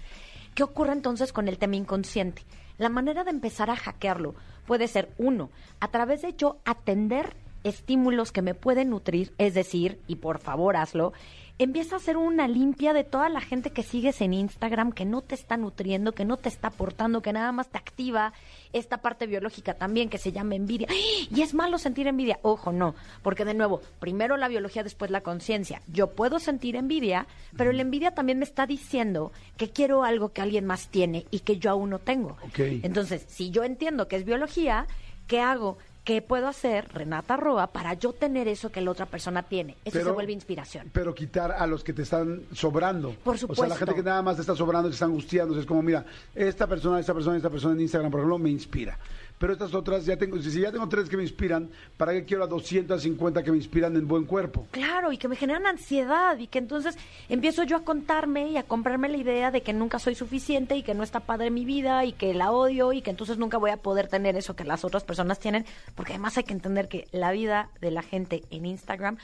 ¿Qué 0.56 0.64
ocurre 0.64 0.94
entonces 0.94 1.32
con 1.32 1.48
el 1.48 1.58
tema 1.58 1.76
inconsciente? 1.76 2.44
La 2.78 2.90
manera 2.90 3.24
de 3.24 3.32
empezar 3.32 3.70
a 3.70 3.76
hackearlo 3.76 4.36
puede 4.66 4.88
ser 4.88 5.10
uno, 5.18 5.50
a 5.80 5.90
través 5.90 6.22
de 6.22 6.34
yo 6.34 6.58
atender 6.66 7.36
estímulos 7.64 8.32
que 8.32 8.42
me 8.42 8.56
pueden 8.56 8.90
nutrir, 8.90 9.34
es 9.38 9.54
decir, 9.54 10.00
y 10.08 10.16
por 10.16 10.40
favor 10.40 10.78
hazlo, 10.78 11.14
empieza 11.60 11.96
a 11.96 11.98
hacer 11.98 12.16
una 12.16 12.48
limpia 12.48 12.94
de 12.94 13.04
toda 13.04 13.28
la 13.28 13.42
gente 13.42 13.72
que 13.72 13.84
sigues 13.84 14.22
en 14.22 14.34
Instagram, 14.34 14.94
que 14.94 15.04
no 15.04 15.22
te 15.22 15.36
está 15.36 15.58
nutriendo, 15.58 16.14
que 16.14 16.24
no 16.24 16.38
te 16.38 16.48
está 16.48 16.70
aportando, 16.70 17.22
que 17.22 17.34
nada 17.34 17.52
más 17.52 17.68
te 17.68 17.78
activa 17.78 18.34
esta 18.72 19.00
parte 19.00 19.28
biológica 19.28 19.74
también 19.74 20.10
que 20.10 20.18
se 20.18 20.32
llama 20.32 20.56
envidia. 20.56 20.88
¡Ay! 20.90 21.28
Y 21.30 21.42
es 21.42 21.54
malo 21.54 21.78
sentir 21.78 22.08
envidia. 22.08 22.40
Ojo, 22.44 22.72
no, 22.72 22.96
porque 23.22 23.44
de 23.44 23.54
nuevo, 23.54 23.82
primero 24.00 24.38
la 24.38 24.48
biología, 24.48 24.84
después 24.84 25.12
la 25.12 25.22
conciencia. 25.22 25.82
Yo 25.88 26.12
puedo 26.12 26.40
sentir 26.40 26.78
envidia, 26.78 27.28
pero 27.58 27.74
la 27.74 27.82
envidia 27.82 28.16
también 28.16 28.40
me 28.40 28.46
está 28.46 28.66
diciendo 28.66 29.34
que 29.58 29.70
quiero 29.70 30.06
algo 30.06 30.32
que 30.32 30.42
alguien 30.42 30.66
más 30.66 30.88
tiene 30.88 31.26
y 31.30 31.40
que 31.42 31.58
yo 31.58 31.72
aún 31.72 31.90
no 31.90 32.00
tengo. 32.00 32.38
Entonces, 32.58 33.26
si 33.28 33.50
yo 33.50 33.66
entiendo 33.66 34.08
que 34.08 34.16
es 34.16 34.24
biología, 34.24 34.88
¿qué 35.28 35.42
hago? 35.42 35.78
¿Qué 36.10 36.24
puedo 36.24 36.48
hacer, 36.48 36.88
Renata 36.92 37.38
Roa, 37.38 37.68
para 37.68 37.94
yo 37.94 38.14
tener 38.14 38.48
eso 38.48 38.72
que 38.72 38.82
la 38.82 38.90
otra 38.90 39.06
persona 39.06 39.44
tiene? 39.44 39.78
Eso 39.86 40.04
se 40.04 40.10
vuelve 40.10 40.32
inspiración. 40.34 40.90
Pero 40.92 41.14
quitar 41.14 41.52
a 41.52 41.68
los 41.68 41.84
que 41.84 41.94
te 41.94 42.02
están 42.02 42.42
sobrando. 42.52 43.14
Por 43.24 43.36
O 43.36 43.38
sea, 43.38 43.48
la 43.48 43.54
supuesto. 43.54 43.76
gente 43.76 43.94
que 43.94 44.02
nada 44.02 44.24
más 44.24 44.38
te 44.38 44.42
está 44.42 44.56
sobrando, 44.56 44.90
te 44.90 44.94
está 44.94 45.06
angustiando. 45.06 45.60
Es 45.60 45.68
como, 45.68 45.84
mira, 45.84 46.04
esta 46.34 46.66
persona, 46.66 47.00
esta 47.00 47.14
persona, 47.14 47.38
esta 47.38 47.52
persona 47.52 47.76
en 47.76 47.82
Instagram, 47.82 48.10
por 48.10 48.22
ejemplo, 48.22 48.40
me 48.40 48.50
inspira. 48.50 48.98
Pero 49.40 49.54
estas 49.54 49.74
otras 49.74 50.06
ya 50.06 50.18
tengo, 50.18 50.38
si 50.42 50.60
ya 50.60 50.72
tengo 50.72 50.88
tres 50.90 51.10
que 51.10 51.18
me 51.18 51.24
inspiran, 51.24 51.70
¿para 51.98 52.12
qué 52.12 52.26
quiero 52.26 52.44
a 52.44 52.48
250 52.48 53.42
que 53.42 53.52
me 53.52 53.58
inspiran 53.58 53.96
en 53.96 54.08
buen 54.08 54.26
cuerpo? 54.26 54.68
Claro, 54.72 55.12
y 55.12 55.18
que 55.18 55.30
me 55.30 55.38
generan 55.38 55.66
ansiedad 55.66 56.38
y 56.38 56.48
que 56.48 56.60
entonces 56.60 56.98
empiezo 57.30 57.64
yo 57.64 57.78
a 57.78 57.84
contarme 57.84 58.50
y 58.50 58.58
a 58.58 58.64
comprarme 58.64 59.08
la 59.08 59.18
idea 59.18 59.50
de 59.50 59.62
que 59.62 59.72
nunca 59.72 59.98
soy 59.98 60.14
suficiente 60.14 60.76
y 60.76 60.84
que 60.84 60.94
no 60.94 61.04
está 61.04 61.22
padre 61.22 61.52
mi 61.52 61.64
vida 61.64 62.04
y 62.04 62.12
que 62.12 62.34
la 62.34 62.52
odio 62.52 62.92
y 62.92 63.02
que 63.02 63.12
entonces 63.12 63.38
nunca 63.38 63.58
voy 63.58 63.72
a 63.72 63.78
poder 63.78 64.08
tener 64.10 64.36
eso 64.36 64.56
que 64.56 64.66
las 64.66 64.84
otras 64.84 65.06
personas 65.06 65.40
tienen, 65.40 65.66
porque 65.96 66.14
además 66.14 66.38
hay 66.38 66.44
que 66.44 66.54
entender 66.54 66.90
que 66.90 67.08
la 67.12 67.32
vida 67.32 67.70
de 67.80 67.92
la 67.92 68.02
gente 68.02 68.44
en 68.52 68.66
Instagram 68.66 69.18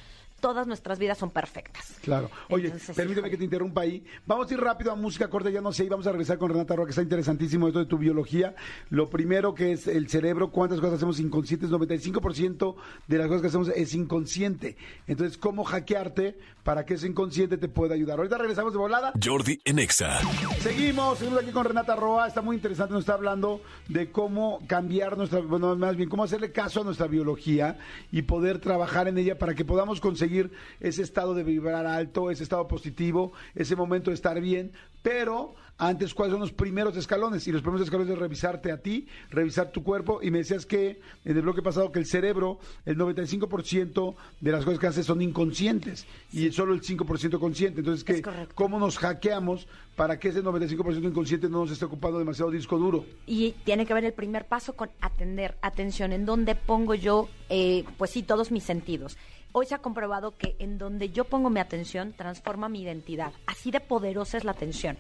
todas 0.45 0.67
nuestras 0.67 0.99
vidas 0.99 1.17
son 1.17 1.31
perfectas. 1.31 1.95
Claro. 2.03 2.29
Oye, 2.51 2.65
Entonces, 2.65 2.95
permíteme 2.95 3.21
híjole. 3.29 3.31
que 3.31 3.37
te 3.37 3.43
interrumpa 3.45 3.81
ahí. 3.81 4.05
Vamos 4.27 4.51
a 4.51 4.53
ir 4.53 4.59
rápido 4.61 4.91
a 4.91 4.95
música 4.95 5.27
corta, 5.27 5.49
ya 5.49 5.59
no 5.59 5.73
sé, 5.73 5.85
y 5.85 5.89
vamos 5.89 6.05
a 6.05 6.11
regresar 6.11 6.37
con 6.37 6.51
Renata 6.51 6.75
Roa, 6.75 6.85
que 6.85 6.91
está 6.91 7.01
interesantísimo 7.01 7.65
esto 7.67 7.79
de 7.79 7.87
tu 7.87 7.97
biología. 7.97 8.53
Lo 8.91 9.09
primero 9.09 9.55
que 9.55 9.71
es 9.71 9.87
el 9.87 10.07
cerebro, 10.07 10.51
cuántas 10.51 10.79
cosas 10.79 10.97
hacemos 10.97 11.19
inconscientes, 11.19 11.71
95% 11.71 12.75
de 13.07 13.17
las 13.17 13.25
cosas 13.25 13.41
que 13.41 13.47
hacemos 13.47 13.69
es 13.69 13.95
inconsciente. 13.95 14.77
Entonces, 15.07 15.39
¿cómo 15.39 15.63
hackearte 15.63 16.37
para 16.63 16.85
que 16.85 16.93
ese 16.93 17.07
inconsciente 17.07 17.57
te 17.57 17.67
pueda 17.67 17.95
ayudar? 17.95 18.19
Ahorita 18.19 18.37
regresamos 18.37 18.71
de 18.71 18.77
volada. 18.77 19.13
Jordi 19.23 19.59
en 19.65 19.79
Exa. 19.79 20.19
Seguimos, 20.59 21.17
seguimos 21.17 21.41
aquí 21.41 21.49
con 21.51 21.65
Renata 21.65 21.95
Roa, 21.95 22.27
está 22.27 22.43
muy 22.43 22.55
interesante, 22.55 22.93
nos 22.93 23.01
está 23.01 23.15
hablando 23.15 23.61
de 23.87 24.11
cómo 24.11 24.59
cambiar 24.67 25.17
nuestra, 25.17 25.39
bueno, 25.39 25.75
más 25.75 25.95
bien, 25.95 26.07
cómo 26.07 26.23
hacerle 26.23 26.51
caso 26.51 26.81
a 26.81 26.83
nuestra 26.83 27.07
biología 27.07 27.79
y 28.11 28.21
poder 28.21 28.59
trabajar 28.59 29.07
en 29.07 29.17
ella 29.17 29.39
para 29.39 29.55
que 29.55 29.65
podamos 29.65 29.99
conseguir 29.99 30.34
ese 30.79 31.01
estado 31.01 31.33
de 31.33 31.43
vibrar 31.43 31.85
alto, 31.85 32.31
ese 32.31 32.43
estado 32.43 32.67
positivo, 32.67 33.33
ese 33.53 33.75
momento 33.75 34.11
de 34.11 34.15
estar 34.15 34.39
bien, 34.41 34.71
pero 35.01 35.55
antes, 35.77 36.13
¿cuáles 36.13 36.31
son 36.31 36.39
los 36.39 36.53
primeros 36.53 36.95
escalones? 36.95 37.45
Y 37.47 37.51
los 37.51 37.61
primeros 37.61 37.85
escalones 37.85 38.13
es 38.13 38.17
revisarte 38.17 38.71
a 38.71 38.77
ti, 38.77 39.07
revisar 39.29 39.71
tu 39.71 39.83
cuerpo, 39.83 40.19
y 40.21 40.31
me 40.31 40.37
decías 40.37 40.65
que 40.65 41.01
en 41.25 41.35
el 41.35 41.41
bloque 41.41 41.61
pasado 41.61 41.91
que 41.91 41.99
el 41.99 42.05
cerebro, 42.05 42.59
el 42.85 42.97
95% 42.97 44.15
de 44.39 44.51
las 44.51 44.63
cosas 44.63 44.79
que 44.79 44.87
hace 44.87 45.03
son 45.03 45.21
inconscientes 45.21 46.05
y 46.31 46.49
solo 46.51 46.73
el 46.73 46.81
5% 46.81 47.39
consciente, 47.39 47.81
entonces, 47.81 48.07
Es 48.07 48.21
que. 48.21 48.47
¿cómo 48.55 48.79
nos 48.79 48.97
hackeamos 48.97 49.67
para 49.97 50.17
que 50.17 50.29
ese 50.29 50.41
95% 50.41 51.03
inconsciente 51.03 51.49
no 51.49 51.59
nos 51.59 51.71
esté 51.71 51.83
ocupando 51.83 52.19
demasiado 52.19 52.51
disco 52.51 52.77
duro? 52.77 53.05
Y 53.27 53.51
tiene 53.65 53.85
que 53.85 53.93
ver 53.93 54.05
el 54.05 54.13
primer 54.13 54.45
paso 54.45 54.73
con 54.77 54.89
atender, 55.01 55.55
atención, 55.61 56.13
en 56.13 56.25
donde 56.25 56.55
pongo 56.55 56.95
yo, 56.95 57.27
eh, 57.49 57.83
pues 57.97 58.11
sí, 58.11 58.23
todos 58.23 58.49
mis 58.49 58.63
sentidos. 58.63 59.17
Hoy 59.57 59.65
se 59.67 59.73
ha 59.73 59.77
comprobado 59.77 60.35
que 60.35 60.57
en 60.59 60.77
donde 60.77 61.11
yo 61.11 61.23
pongo 61.23 61.49
mi 61.49 61.61
atención 61.61 62.11
transforma 62.11 62.67
mi 62.67 62.81
identidad. 62.81 63.31
Así 63.47 63.71
de 63.71 63.79
poderosa 63.79 64.37
es 64.37 64.43
la 64.43 64.51
atención. 64.51 64.97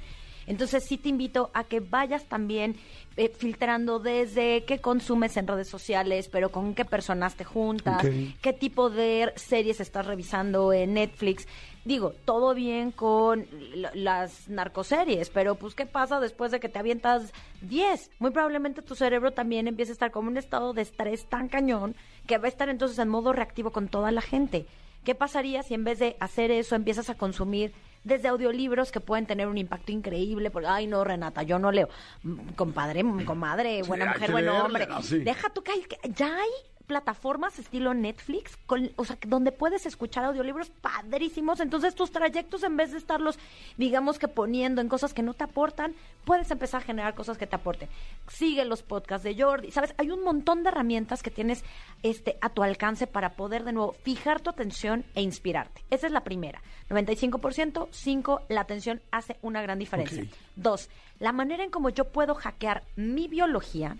Entonces 0.47 0.85
sí 0.85 0.97
te 0.97 1.09
invito 1.09 1.51
a 1.53 1.65
que 1.65 1.81
vayas 1.81 2.23
también 2.23 2.77
eh, 3.17 3.33
filtrando 3.37 3.99
desde 3.99 4.63
qué 4.63 4.79
consumes 4.79 5.35
en 5.35 5.47
redes 5.47 5.67
sociales, 5.67 6.29
pero 6.29 6.51
con 6.51 6.73
qué 6.73 6.85
personas 6.85 7.35
te 7.35 7.43
juntas, 7.43 8.07
qué 8.41 8.53
tipo 8.53 8.89
de 8.89 9.33
series 9.35 9.81
estás 9.81 10.05
revisando 10.05 10.71
en 10.71 10.93
Netflix. 10.93 11.49
Digo, 11.83 12.13
todo 12.23 12.55
bien 12.55 12.91
con 12.91 13.45
las 13.93 14.47
narcoseries, 14.47 15.29
pero 15.31 15.55
pues 15.55 15.75
¿qué 15.75 15.85
pasa 15.85 16.21
después 16.21 16.51
de 16.51 16.59
que 16.61 16.69
te 16.69 16.79
avientas 16.79 17.33
10? 17.61 18.09
Muy 18.19 18.31
probablemente 18.31 18.81
tu 18.81 18.95
cerebro 18.95 19.33
también 19.33 19.67
empiece 19.67 19.91
a 19.91 19.93
estar 19.93 20.11
como 20.11 20.29
en 20.29 20.33
un 20.33 20.37
estado 20.37 20.73
de 20.73 20.81
estrés 20.81 21.25
tan 21.25 21.49
cañón 21.49 21.95
que 22.27 22.37
va 22.37 22.45
a 22.45 22.49
estar 22.49 22.69
entonces 22.69 22.97
en 22.99 23.09
modo 23.09 23.33
reactivo 23.33 23.71
con 23.71 23.87
toda 23.87 24.11
la 24.11 24.21
gente. 24.21 24.65
¿Qué 25.03 25.13
pasaría 25.15 25.61
si 25.63 25.73
en 25.75 25.83
vez 25.83 25.99
de 25.99 26.17
hacer 26.19 26.49
eso 26.51 26.75
empiezas 26.75 27.09
a 27.11 27.15
consumir 27.15 27.73
desde 28.03 28.27
audiolibros 28.27 28.91
que 28.91 28.99
pueden 28.99 29.25
tener 29.27 29.47
un 29.47 29.57
impacto 29.57 29.91
increíble? 29.91 30.49
Porque, 30.49 30.67
ay, 30.67 30.87
no, 30.87 31.03
Renata, 31.03 31.43
yo 31.43 31.59
no 31.59 31.71
leo. 31.71 31.89
Mm, 32.23 32.49
Compadre, 32.55 33.03
mm, 33.03 33.25
comadre, 33.25 33.83
buena 33.83 34.05
mujer, 34.13 34.31
buen 34.31 34.49
hombre. 34.49 34.87
Sí. 35.03 35.19
Deja 35.19 35.49
tú 35.51 35.61
que 35.61 35.71
hay- 35.73 35.81
que 35.83 35.97
ya 36.09 36.35
hay 36.35 36.49
plataformas 36.85 37.59
estilo 37.59 37.93
Netflix, 37.93 38.57
con, 38.65 38.91
o 38.95 39.05
sea, 39.05 39.17
donde 39.27 39.51
puedes 39.51 39.85
escuchar 39.85 40.25
audiolibros 40.25 40.69
padrísimos. 40.69 41.59
Entonces, 41.59 41.95
tus 41.95 42.11
trayectos, 42.11 42.63
en 42.63 42.77
vez 42.77 42.91
de 42.91 42.97
estarlos, 42.97 43.37
digamos 43.77 44.19
que 44.19 44.27
poniendo 44.27 44.81
en 44.81 44.89
cosas 44.89 45.13
que 45.13 45.23
no 45.23 45.33
te 45.33 45.43
aportan, 45.43 45.93
puedes 46.23 46.49
empezar 46.51 46.81
a 46.81 46.85
generar 46.85 47.15
cosas 47.15 47.37
que 47.37 47.47
te 47.47 47.55
aporten. 47.55 47.89
Sigue 48.27 48.65
los 48.65 48.83
podcasts 48.83 49.23
de 49.23 49.41
Jordi. 49.41 49.71
Sabes, 49.71 49.93
hay 49.97 50.11
un 50.11 50.23
montón 50.23 50.63
de 50.63 50.69
herramientas 50.69 51.23
que 51.23 51.31
tienes 51.31 51.63
este, 52.03 52.37
a 52.41 52.49
tu 52.49 52.63
alcance 52.63 53.07
para 53.07 53.31
poder, 53.35 53.63
de 53.63 53.73
nuevo, 53.73 53.93
fijar 54.03 54.41
tu 54.41 54.49
atención 54.49 55.05
e 55.15 55.21
inspirarte. 55.21 55.83
Esa 55.89 56.07
es 56.07 56.13
la 56.13 56.23
primera. 56.23 56.61
95%, 56.89 57.87
5, 57.91 58.41
la 58.49 58.61
atención 58.61 59.01
hace 59.11 59.37
una 59.41 59.61
gran 59.61 59.79
diferencia. 59.79 60.25
Dos, 60.55 60.89
la 61.19 61.31
manera 61.31 61.63
en 61.63 61.71
cómo 61.71 61.89
yo 61.89 62.05
puedo 62.05 62.35
hackear 62.35 62.83
mi 62.95 63.27
biología 63.27 63.97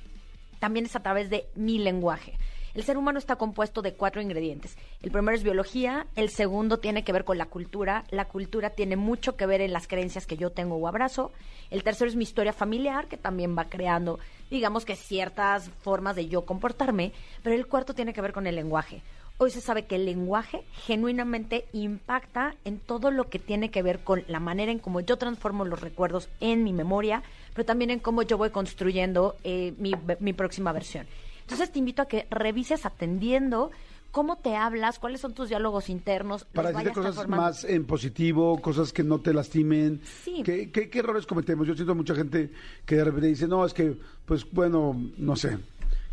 también 0.59 0.85
es 0.85 0.95
a 0.95 1.01
través 1.01 1.29
de 1.29 1.47
mi 1.55 1.77
lenguaje. 1.77 2.37
El 2.75 2.83
ser 2.83 2.97
humano 2.97 3.17
está 3.17 3.37
compuesto 3.37 3.81
de 3.81 3.93
cuatro 3.93 4.21
ingredientes. 4.21 4.77
El 5.01 5.09
primero 5.09 5.33
es 5.33 5.43
biología, 5.43 6.07
el 6.17 6.29
segundo 6.29 6.77
tiene 6.77 7.05
que 7.05 7.13
ver 7.13 7.23
con 7.23 7.37
la 7.37 7.45
cultura, 7.45 8.03
la 8.09 8.25
cultura 8.25 8.71
tiene 8.71 8.97
mucho 8.97 9.37
que 9.37 9.45
ver 9.45 9.61
en 9.61 9.71
las 9.71 9.87
creencias 9.87 10.27
que 10.27 10.35
yo 10.35 10.49
tengo 10.49 10.75
o 10.75 10.87
abrazo, 10.89 11.31
el 11.71 11.83
tercero 11.83 12.09
es 12.09 12.17
mi 12.17 12.23
historia 12.23 12.51
familiar, 12.51 13.07
que 13.07 13.15
también 13.15 13.57
va 13.57 13.69
creando, 13.69 14.19
digamos 14.51 14.83
que 14.83 14.97
ciertas 14.97 15.69
formas 15.79 16.17
de 16.17 16.27
yo 16.27 16.45
comportarme, 16.45 17.13
pero 17.43 17.55
el 17.55 17.65
cuarto 17.65 17.93
tiene 17.93 18.11
que 18.11 18.21
ver 18.21 18.33
con 18.33 18.45
el 18.45 18.55
lenguaje. 18.55 19.01
Hoy 19.37 19.51
se 19.51 19.61
sabe 19.61 19.85
que 19.85 19.95
el 19.95 20.05
lenguaje 20.05 20.65
genuinamente 20.85 21.65
impacta 21.71 22.55
en 22.65 22.79
todo 22.79 23.09
lo 23.09 23.29
que 23.29 23.39
tiene 23.39 23.71
que 23.71 23.83
ver 23.83 23.99
con 23.99 24.25
la 24.27 24.41
manera 24.41 24.73
en 24.73 24.79
cómo 24.79 24.99
yo 24.99 25.17
transformo 25.17 25.63
los 25.63 25.79
recuerdos 25.79 26.27
en 26.41 26.65
mi 26.65 26.73
memoria, 26.73 27.23
pero 27.53 27.65
también 27.65 27.89
en 27.89 27.99
cómo 27.99 28.21
yo 28.21 28.37
voy 28.37 28.49
construyendo 28.49 29.37
eh, 29.45 29.73
mi, 29.77 29.93
mi 30.19 30.33
próxima 30.33 30.73
versión. 30.73 31.07
Entonces 31.45 31.71
te 31.71 31.79
invito 31.79 32.01
a 32.01 32.07
que 32.07 32.27
revises 32.29 32.85
atendiendo 32.85 33.71
cómo 34.11 34.37
te 34.37 34.55
hablas, 34.55 34.97
cuáles 34.97 35.21
son 35.21 35.33
tus 35.33 35.49
diálogos 35.49 35.89
internos. 35.89 36.45
Para 36.45 36.69
decirte 36.69 36.93
cosas 36.93 37.15
transformando. 37.15 37.43
más 37.43 37.63
en 37.65 37.85
positivo, 37.85 38.61
cosas 38.61 38.93
que 38.93 39.03
no 39.03 39.19
te 39.19 39.33
lastimen. 39.33 40.01
Sí. 40.23 40.41
¿Qué, 40.43 40.71
qué, 40.71 40.89
qué 40.89 40.99
errores 40.99 41.25
cometemos? 41.25 41.67
Yo 41.67 41.75
siento 41.75 41.93
mucha 41.93 42.15
gente 42.15 42.49
que 42.85 42.95
de 42.95 43.03
repente 43.03 43.27
dice, 43.27 43.47
no, 43.47 43.65
es 43.65 43.73
que, 43.73 43.97
pues 44.25 44.49
bueno, 44.49 44.99
no 45.17 45.35
sé, 45.35 45.57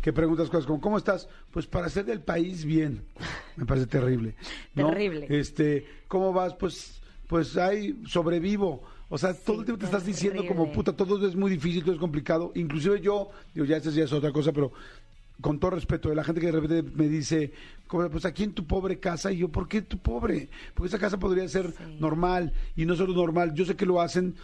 que 0.01 0.11
preguntas 0.11 0.49
cosas 0.49 0.65
como, 0.65 0.81
¿cómo 0.81 0.97
estás? 0.97 1.29
Pues 1.49 1.65
para 1.65 1.87
ser 1.87 2.03
del 2.03 2.19
país, 2.19 2.65
bien. 2.65 3.05
Me 3.55 3.65
parece 3.65 3.87
terrible. 3.87 4.35
¿no? 4.75 4.89
Terrible. 4.89 5.27
Este, 5.29 5.85
¿cómo 6.09 6.33
vas? 6.33 6.53
Pues, 6.55 7.01
pues 7.25 7.55
ahí 7.55 8.03
sobrevivo. 8.05 8.83
O 9.07 9.17
sea, 9.17 9.33
todo 9.33 9.59
el 9.59 9.65
tiempo 9.65 9.79
te 9.79 9.85
estás 9.85 10.05
diciendo 10.05 10.45
como, 10.45 10.71
puta, 10.73 10.91
todo 10.91 11.25
es 11.25 11.35
muy 11.35 11.51
difícil, 11.51 11.83
todo 11.83 11.93
es 11.93 11.99
complicado. 11.99 12.51
Inclusive 12.55 12.99
yo, 12.99 13.29
digo, 13.53 13.65
ya 13.65 13.77
esta 13.77 13.91
ya 13.91 14.03
es 14.03 14.11
otra 14.11 14.33
cosa, 14.33 14.51
pero 14.51 14.73
con 15.41 15.59
todo 15.59 15.71
respeto, 15.71 16.09
de 16.09 16.15
la 16.15 16.23
gente 16.23 16.41
que 16.41 16.47
de 16.47 16.59
repente 16.59 16.91
me 16.95 17.07
dice, 17.07 17.51
pues 17.87 18.25
aquí 18.25 18.43
en 18.43 18.53
tu 18.53 18.65
pobre 18.65 18.99
casa, 18.99 19.31
y 19.31 19.37
yo, 19.37 19.49
¿por 19.49 19.67
qué 19.67 19.81
tu 19.81 19.97
pobre? 19.97 20.49
Porque 20.73 20.87
esa 20.87 20.99
casa 20.99 21.19
podría 21.19 21.47
ser 21.47 21.73
normal, 21.99 22.53
y 22.75 22.85
no 22.85 22.95
solo 22.95 23.13
normal, 23.13 23.53
yo 23.53 23.65
sé 23.65 23.75
que 23.75 23.85
lo 23.85 24.01
hacen 24.01 24.35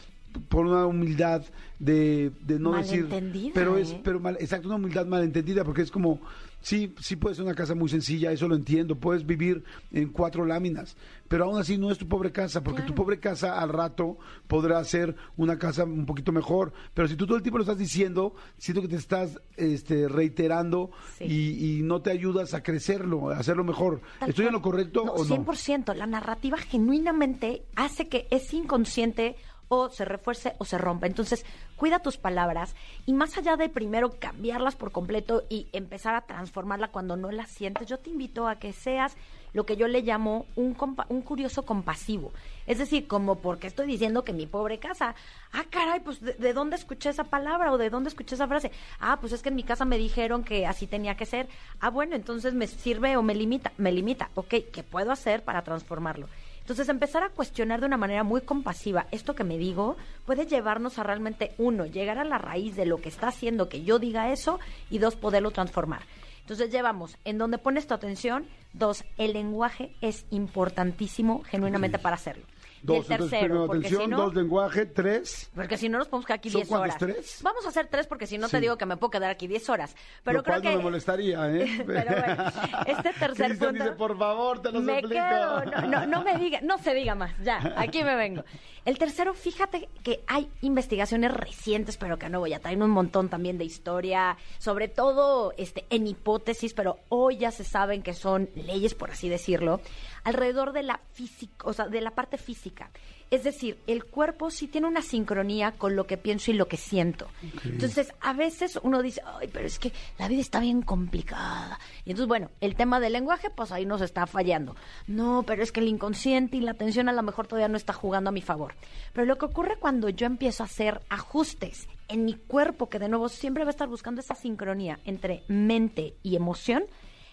por 0.48 0.66
una 0.66 0.86
humildad 0.86 1.44
de, 1.80 2.32
de 2.42 2.60
no 2.60 2.74
decir 2.74 3.08
pero 3.54 3.78
es 3.78 3.92
¿eh? 3.92 4.02
pero 4.04 4.20
mal, 4.20 4.38
exacto 4.40 4.68
una 4.68 4.76
humildad 4.76 5.08
malentendida 5.08 5.64
porque 5.64 5.82
es 5.82 5.90
como 5.90 6.22
sí 6.62 6.94
sí 7.00 7.16
puede 7.16 7.36
ser 7.36 7.46
una 7.46 7.56
casa 7.56 7.76
muy 7.76 7.90
sencilla 7.90 8.32
eso 8.32 8.48
lo 8.48 8.56
entiendo. 8.56 8.96
Puedes 8.96 9.26
vivir 9.26 9.64
en 9.92 10.10
cuatro 10.10 10.46
láminas 10.46 10.96
pero 11.28 11.46
aún 11.46 11.60
así 11.60 11.78
no 11.78 11.92
es 11.92 11.98
tu 12.00 12.08
pobre 12.08 12.32
casa 12.32 12.64
porque 12.64 12.82
tu 12.82 12.96
pobre 12.96 13.20
casa 13.20 13.62
al 13.62 13.70
rato 13.70 14.18
podrá 14.48 14.84
ser 14.84 15.16
una 15.38 15.60
casa 15.60 15.84
un 15.84 16.08
poquito 16.08 16.32
mejor. 16.32 16.74
Pero 16.96 17.08
si 17.08 17.16
tú 17.16 17.28
todo 17.28 17.38
el 17.38 17.44
tiempo 17.44 17.60
lo 17.60 17.64
estás 17.64 17.78
diciendo 17.78 18.34
siento 18.58 18.82
que 18.82 18.88
te 18.88 18.96
estás 18.96 19.40
este 19.56 20.08
reiterando 20.08 20.90
Sí. 21.18 21.26
y, 21.26 21.78
y 21.80 21.82
no 21.84 22.02
te 22.02 22.10
ayudas 22.12 22.54
a 22.54 22.64
crecerlo 22.64 23.30
a 23.30 23.38
hacerlo 23.38 23.64
mejor. 23.64 24.02
Tal 24.20 24.30
estoy 24.30 24.48
en 24.48 24.54
lo 24.54 24.62
correcto 24.62 25.04
No, 25.06 25.12
o 25.14 25.24
no 25.26 25.46
100%. 25.46 25.94
La 25.96 26.08
narrativa 26.08 26.58
genuinamente 26.58 27.64
hace 27.76 28.08
que 28.08 28.28
ese 28.32 28.56
inconsciente 28.58 29.36
o 29.70 29.90
se 29.90 30.04
refuerce 30.04 30.54
o 30.58 30.66
se 30.66 30.78
rompa. 30.78 31.08
Entonces, 31.08 31.46
cuida 31.78 32.00
tus 32.00 32.18
palabras 32.18 32.76
y 33.06 33.14
más 33.14 33.38
allá 33.38 33.56
de 33.56 33.70
primero 33.70 34.12
cambiarlas 34.20 34.76
por 34.76 34.92
completo 34.92 35.44
y 35.50 35.68
empezar 35.72 36.16
a 36.16 36.22
transformarla 36.26 36.90
cuando 36.90 37.16
no 37.16 37.32
las 37.32 37.50
sientes, 37.50 37.88
yo 37.88 37.98
te 38.00 38.10
invito 38.10 38.48
a 38.48 38.56
que 38.60 38.74
seas 38.74 39.16
lo 39.54 39.66
que 39.66 39.78
yo 39.78 39.88
le 39.88 40.02
llamo 40.04 40.46
un, 40.56 40.76
compa- 40.76 41.06
un 41.10 41.22
curioso 41.22 41.64
compasivo. 41.64 42.32
Es 42.68 42.78
decir, 42.78 43.08
como 43.08 43.36
porque 43.40 43.66
estoy 43.66 43.88
diciendo 43.88 44.24
que 44.24 44.32
mi 44.34 44.46
pobre 44.46 44.78
casa, 44.78 45.16
ah, 45.54 45.64
caray, 45.72 46.02
pues 46.02 46.22
¿de, 46.22 46.34
de 46.34 46.54
dónde 46.54 46.76
escuché 46.76 47.10
esa 47.10 47.24
palabra 47.24 47.72
o 47.72 47.78
de 47.80 47.90
dónde 47.90 48.10
escuché 48.10 48.36
esa 48.36 48.48
frase? 48.48 48.72
Ah, 49.00 49.18
pues 49.20 49.34
es 49.34 49.42
que 49.42 49.50
en 49.50 49.56
mi 49.56 49.64
casa 49.64 49.86
me 49.86 49.98
dijeron 49.98 50.44
que 50.44 50.68
así 50.68 50.86
tenía 50.86 51.16
que 51.16 51.26
ser. 51.26 51.48
Ah, 51.80 51.90
bueno, 51.90 52.16
entonces 52.16 52.54
me 52.54 52.68
sirve 52.68 53.18
o 53.18 53.24
me 53.24 53.34
limita, 53.34 53.72
me 53.78 53.92
limita. 53.92 54.30
Ok, 54.36 54.54
¿qué 54.72 54.84
puedo 54.84 55.12
hacer 55.12 55.44
para 55.44 55.64
transformarlo? 55.64 56.28
Entonces, 56.70 56.90
empezar 56.90 57.24
a 57.24 57.30
cuestionar 57.30 57.80
de 57.80 57.88
una 57.88 57.98
manera 57.98 58.24
muy 58.24 58.42
compasiva 58.42 59.08
esto 59.10 59.34
que 59.34 59.44
me 59.44 59.58
digo 59.58 59.98
puede 60.28 60.46
llevarnos 60.46 61.00
a 61.00 61.04
realmente, 61.04 61.56
uno, 61.58 61.88
llegar 61.88 62.20
a 62.20 62.24
la 62.24 62.38
raíz 62.38 62.76
de 62.76 62.86
lo 62.86 63.02
que 63.02 63.10
está 63.10 63.30
haciendo 63.30 63.70
que 63.70 63.82
yo 63.82 63.98
diga 63.98 64.32
eso 64.32 64.60
y 64.92 65.00
dos, 65.00 65.16
poderlo 65.16 65.50
transformar. 65.50 66.04
Entonces, 66.42 66.70
llevamos 66.70 67.18
en 67.26 67.40
donde 67.40 67.58
pones 67.58 67.88
tu 67.88 67.96
atención, 67.96 68.46
dos, 68.74 69.04
el 69.18 69.34
lenguaje 69.34 69.96
es 70.02 70.28
importantísimo 70.30 71.42
genuinamente 71.42 71.98
para 71.98 72.18
hacerlo. 72.18 72.46
Dos, 72.82 72.96
y 72.96 73.00
el 73.00 73.12
entonces 73.14 73.30
tercero. 73.30 73.40
primero 73.48 73.66
porque 73.68 73.78
atención, 73.88 74.02
si 74.04 74.08
no, 74.10 74.18
dos 74.18 74.36
lenguaje, 74.36 74.86
tres. 74.86 75.50
porque 75.56 75.78
si 75.78 75.90
no 75.90 75.98
nos 75.98 76.08
podemos 76.08 76.26
quedar 76.26 76.38
aquí 76.40 76.50
¿Son 76.50 76.60
10 76.62 76.68
cuántos, 76.70 76.96
horas. 77.02 77.16
tres? 77.16 77.40
Vamos 77.42 77.66
a 77.66 77.70
hacer 77.70 77.88
tres 77.88 78.08
porque 78.08 78.28
si 78.28 78.38
no 78.38 78.48
te 78.50 78.60
digo 78.60 78.78
que 78.78 78.86
me 78.86 78.98
puedo 78.98 79.12
quedar 79.12 79.30
aquí 79.30 79.48
10 79.48 79.70
horas. 79.70 79.96
Pero 80.24 80.38
lo 80.40 80.44
creo 80.44 80.56
cual 80.56 80.62
que 80.62 80.70
no 80.72 80.78
me 80.78 80.84
molestaría, 80.84 81.50
¿eh? 81.52 81.84
Pero 81.88 82.12
bueno, 82.16 82.44
este 82.88 83.14
tercer 83.14 83.58
punto- 83.58 83.72
dice, 83.74 83.92
por 83.92 84.18
favor, 84.18 84.62
te 84.62 84.72
lo 84.72 84.80
me 84.82 85.02
suplico. 85.02 85.14
quedo, 85.24 85.66
no, 85.66 85.82
no, 85.88 86.06
no 86.08 86.24
me 86.24 86.38
diga, 86.38 86.60
no 86.62 86.78
se 86.78 86.94
diga 86.94 87.16
más, 87.16 87.32
ya, 87.44 87.74
aquí 87.78 88.04
me 88.04 88.16
vengo. 88.16 88.44
El 88.86 88.98
tercero, 88.98 89.34
fíjate 89.34 89.88
que 90.04 90.22
hay 90.26 90.50
investigaciones 90.62 91.32
recientes, 91.32 91.98
pero 91.98 92.18
que 92.18 92.30
no 92.30 92.40
voy 92.40 92.54
a 92.54 92.60
traer 92.60 92.82
un 92.82 92.90
montón 92.90 93.30
también 93.30 93.58
de 93.58 93.66
historia, 93.66 94.38
sobre 94.58 94.88
todo 94.88 95.54
este, 95.58 95.86
en 95.90 96.08
hipótesis, 96.08 96.74
pero 96.74 96.98
hoy 97.10 97.38
ya 97.38 97.52
se 97.52 97.64
saben 97.64 98.02
que 98.02 98.14
son 98.14 98.50
leyes, 98.56 98.96
por 98.96 99.12
así 99.12 99.30
decirlo, 99.30 99.82
alrededor 100.30 100.72
de 100.74 100.84
la 100.84 101.00
física, 101.14 101.68
o 101.68 101.74
sea, 101.74 101.88
de 101.88 102.02
la 102.02 102.12
parte 102.12 102.38
física. 102.38 102.90
Es 103.32 103.44
decir, 103.44 103.78
el 103.86 104.06
cuerpo 104.06 104.50
sí 104.50 104.68
tiene 104.68 104.88
una 104.88 105.04
sincronía 105.04 105.74
con 105.74 105.96
lo 105.96 106.08
que 106.08 106.18
pienso 106.18 106.50
y 106.50 106.56
lo 106.56 106.68
que 106.68 106.78
siento. 106.78 107.28
Entonces, 107.64 108.12
a 108.22 108.34
veces 108.34 108.80
uno 108.82 109.04
dice, 109.04 109.22
ay, 109.24 109.50
pero 109.54 109.68
es 109.68 109.78
que 109.78 109.92
la 110.18 110.28
vida 110.28 110.42
está 110.42 110.60
bien 110.60 110.82
complicada. 110.82 111.80
Y 112.06 112.12
entonces, 112.12 112.28
bueno, 112.28 112.50
el 112.60 112.76
tema 112.76 113.00
del 113.00 113.14
lenguaje, 113.14 113.52
pues 113.52 113.72
ahí 113.72 113.86
nos 113.86 114.02
está 114.02 114.26
fallando. 114.26 114.76
No, 115.06 115.44
pero 115.46 115.62
es 115.62 115.72
que 115.72 115.80
el 115.80 115.88
inconsciente 115.88 116.58
y 116.58 116.62
la 116.62 116.72
atención 116.72 117.08
a 117.08 117.14
lo 117.14 117.22
mejor 117.22 117.46
todavía 117.46 117.68
no 117.68 117.78
está 117.78 117.94
jugando 117.94 118.30
a 118.30 118.34
mi 118.34 118.42
favor. 118.42 118.74
Pero 119.14 119.28
lo 119.28 119.38
que 119.38 119.46
ocurre 119.46 119.78
cuando 119.78 120.10
yo 120.10 120.26
empiezo 120.26 120.64
a 120.64 120.66
hacer 120.66 121.02
ajustes 121.10 121.88
en 122.08 122.26
mi 122.26 122.34
cuerpo, 122.34 122.90
que 122.90 122.98
de 122.98 123.10
nuevo 123.10 123.30
siempre 123.30 123.64
va 123.64 123.70
a 123.70 123.72
estar 123.72 123.88
buscando 123.88 124.22
esa 124.22 124.34
sincronía 124.34 125.00
entre 125.06 125.44
mente 125.48 126.16
y 126.24 126.36
emoción, 126.36 126.86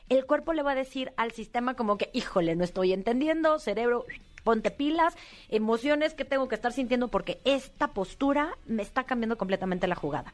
el 0.09 0.27
cuerpo 0.27 0.53
le 0.53 0.63
va 0.63 0.73
a 0.73 0.77
decir 0.77 1.13
al 1.17 1.33
sistema 1.33 1.75
como 1.75 1.99
que, 1.99 2.11
híjole, 2.13 2.55
no 2.57 2.65
estoy 2.65 2.93
entendiendo, 2.93 3.59
cerebro, 3.59 4.07
ponte 4.45 4.71
pilas, 4.71 5.17
emociones 5.49 6.15
que 6.15 6.25
tengo 6.25 6.49
que 6.49 6.55
estar 6.55 6.73
sintiendo 6.73 7.09
porque 7.09 7.41
esta 7.45 7.89
postura 7.89 8.57
me 8.67 8.83
está 8.83 9.05
cambiando 9.05 9.37
completamente 9.37 9.89
la 9.89 9.97
jugada. 9.97 10.33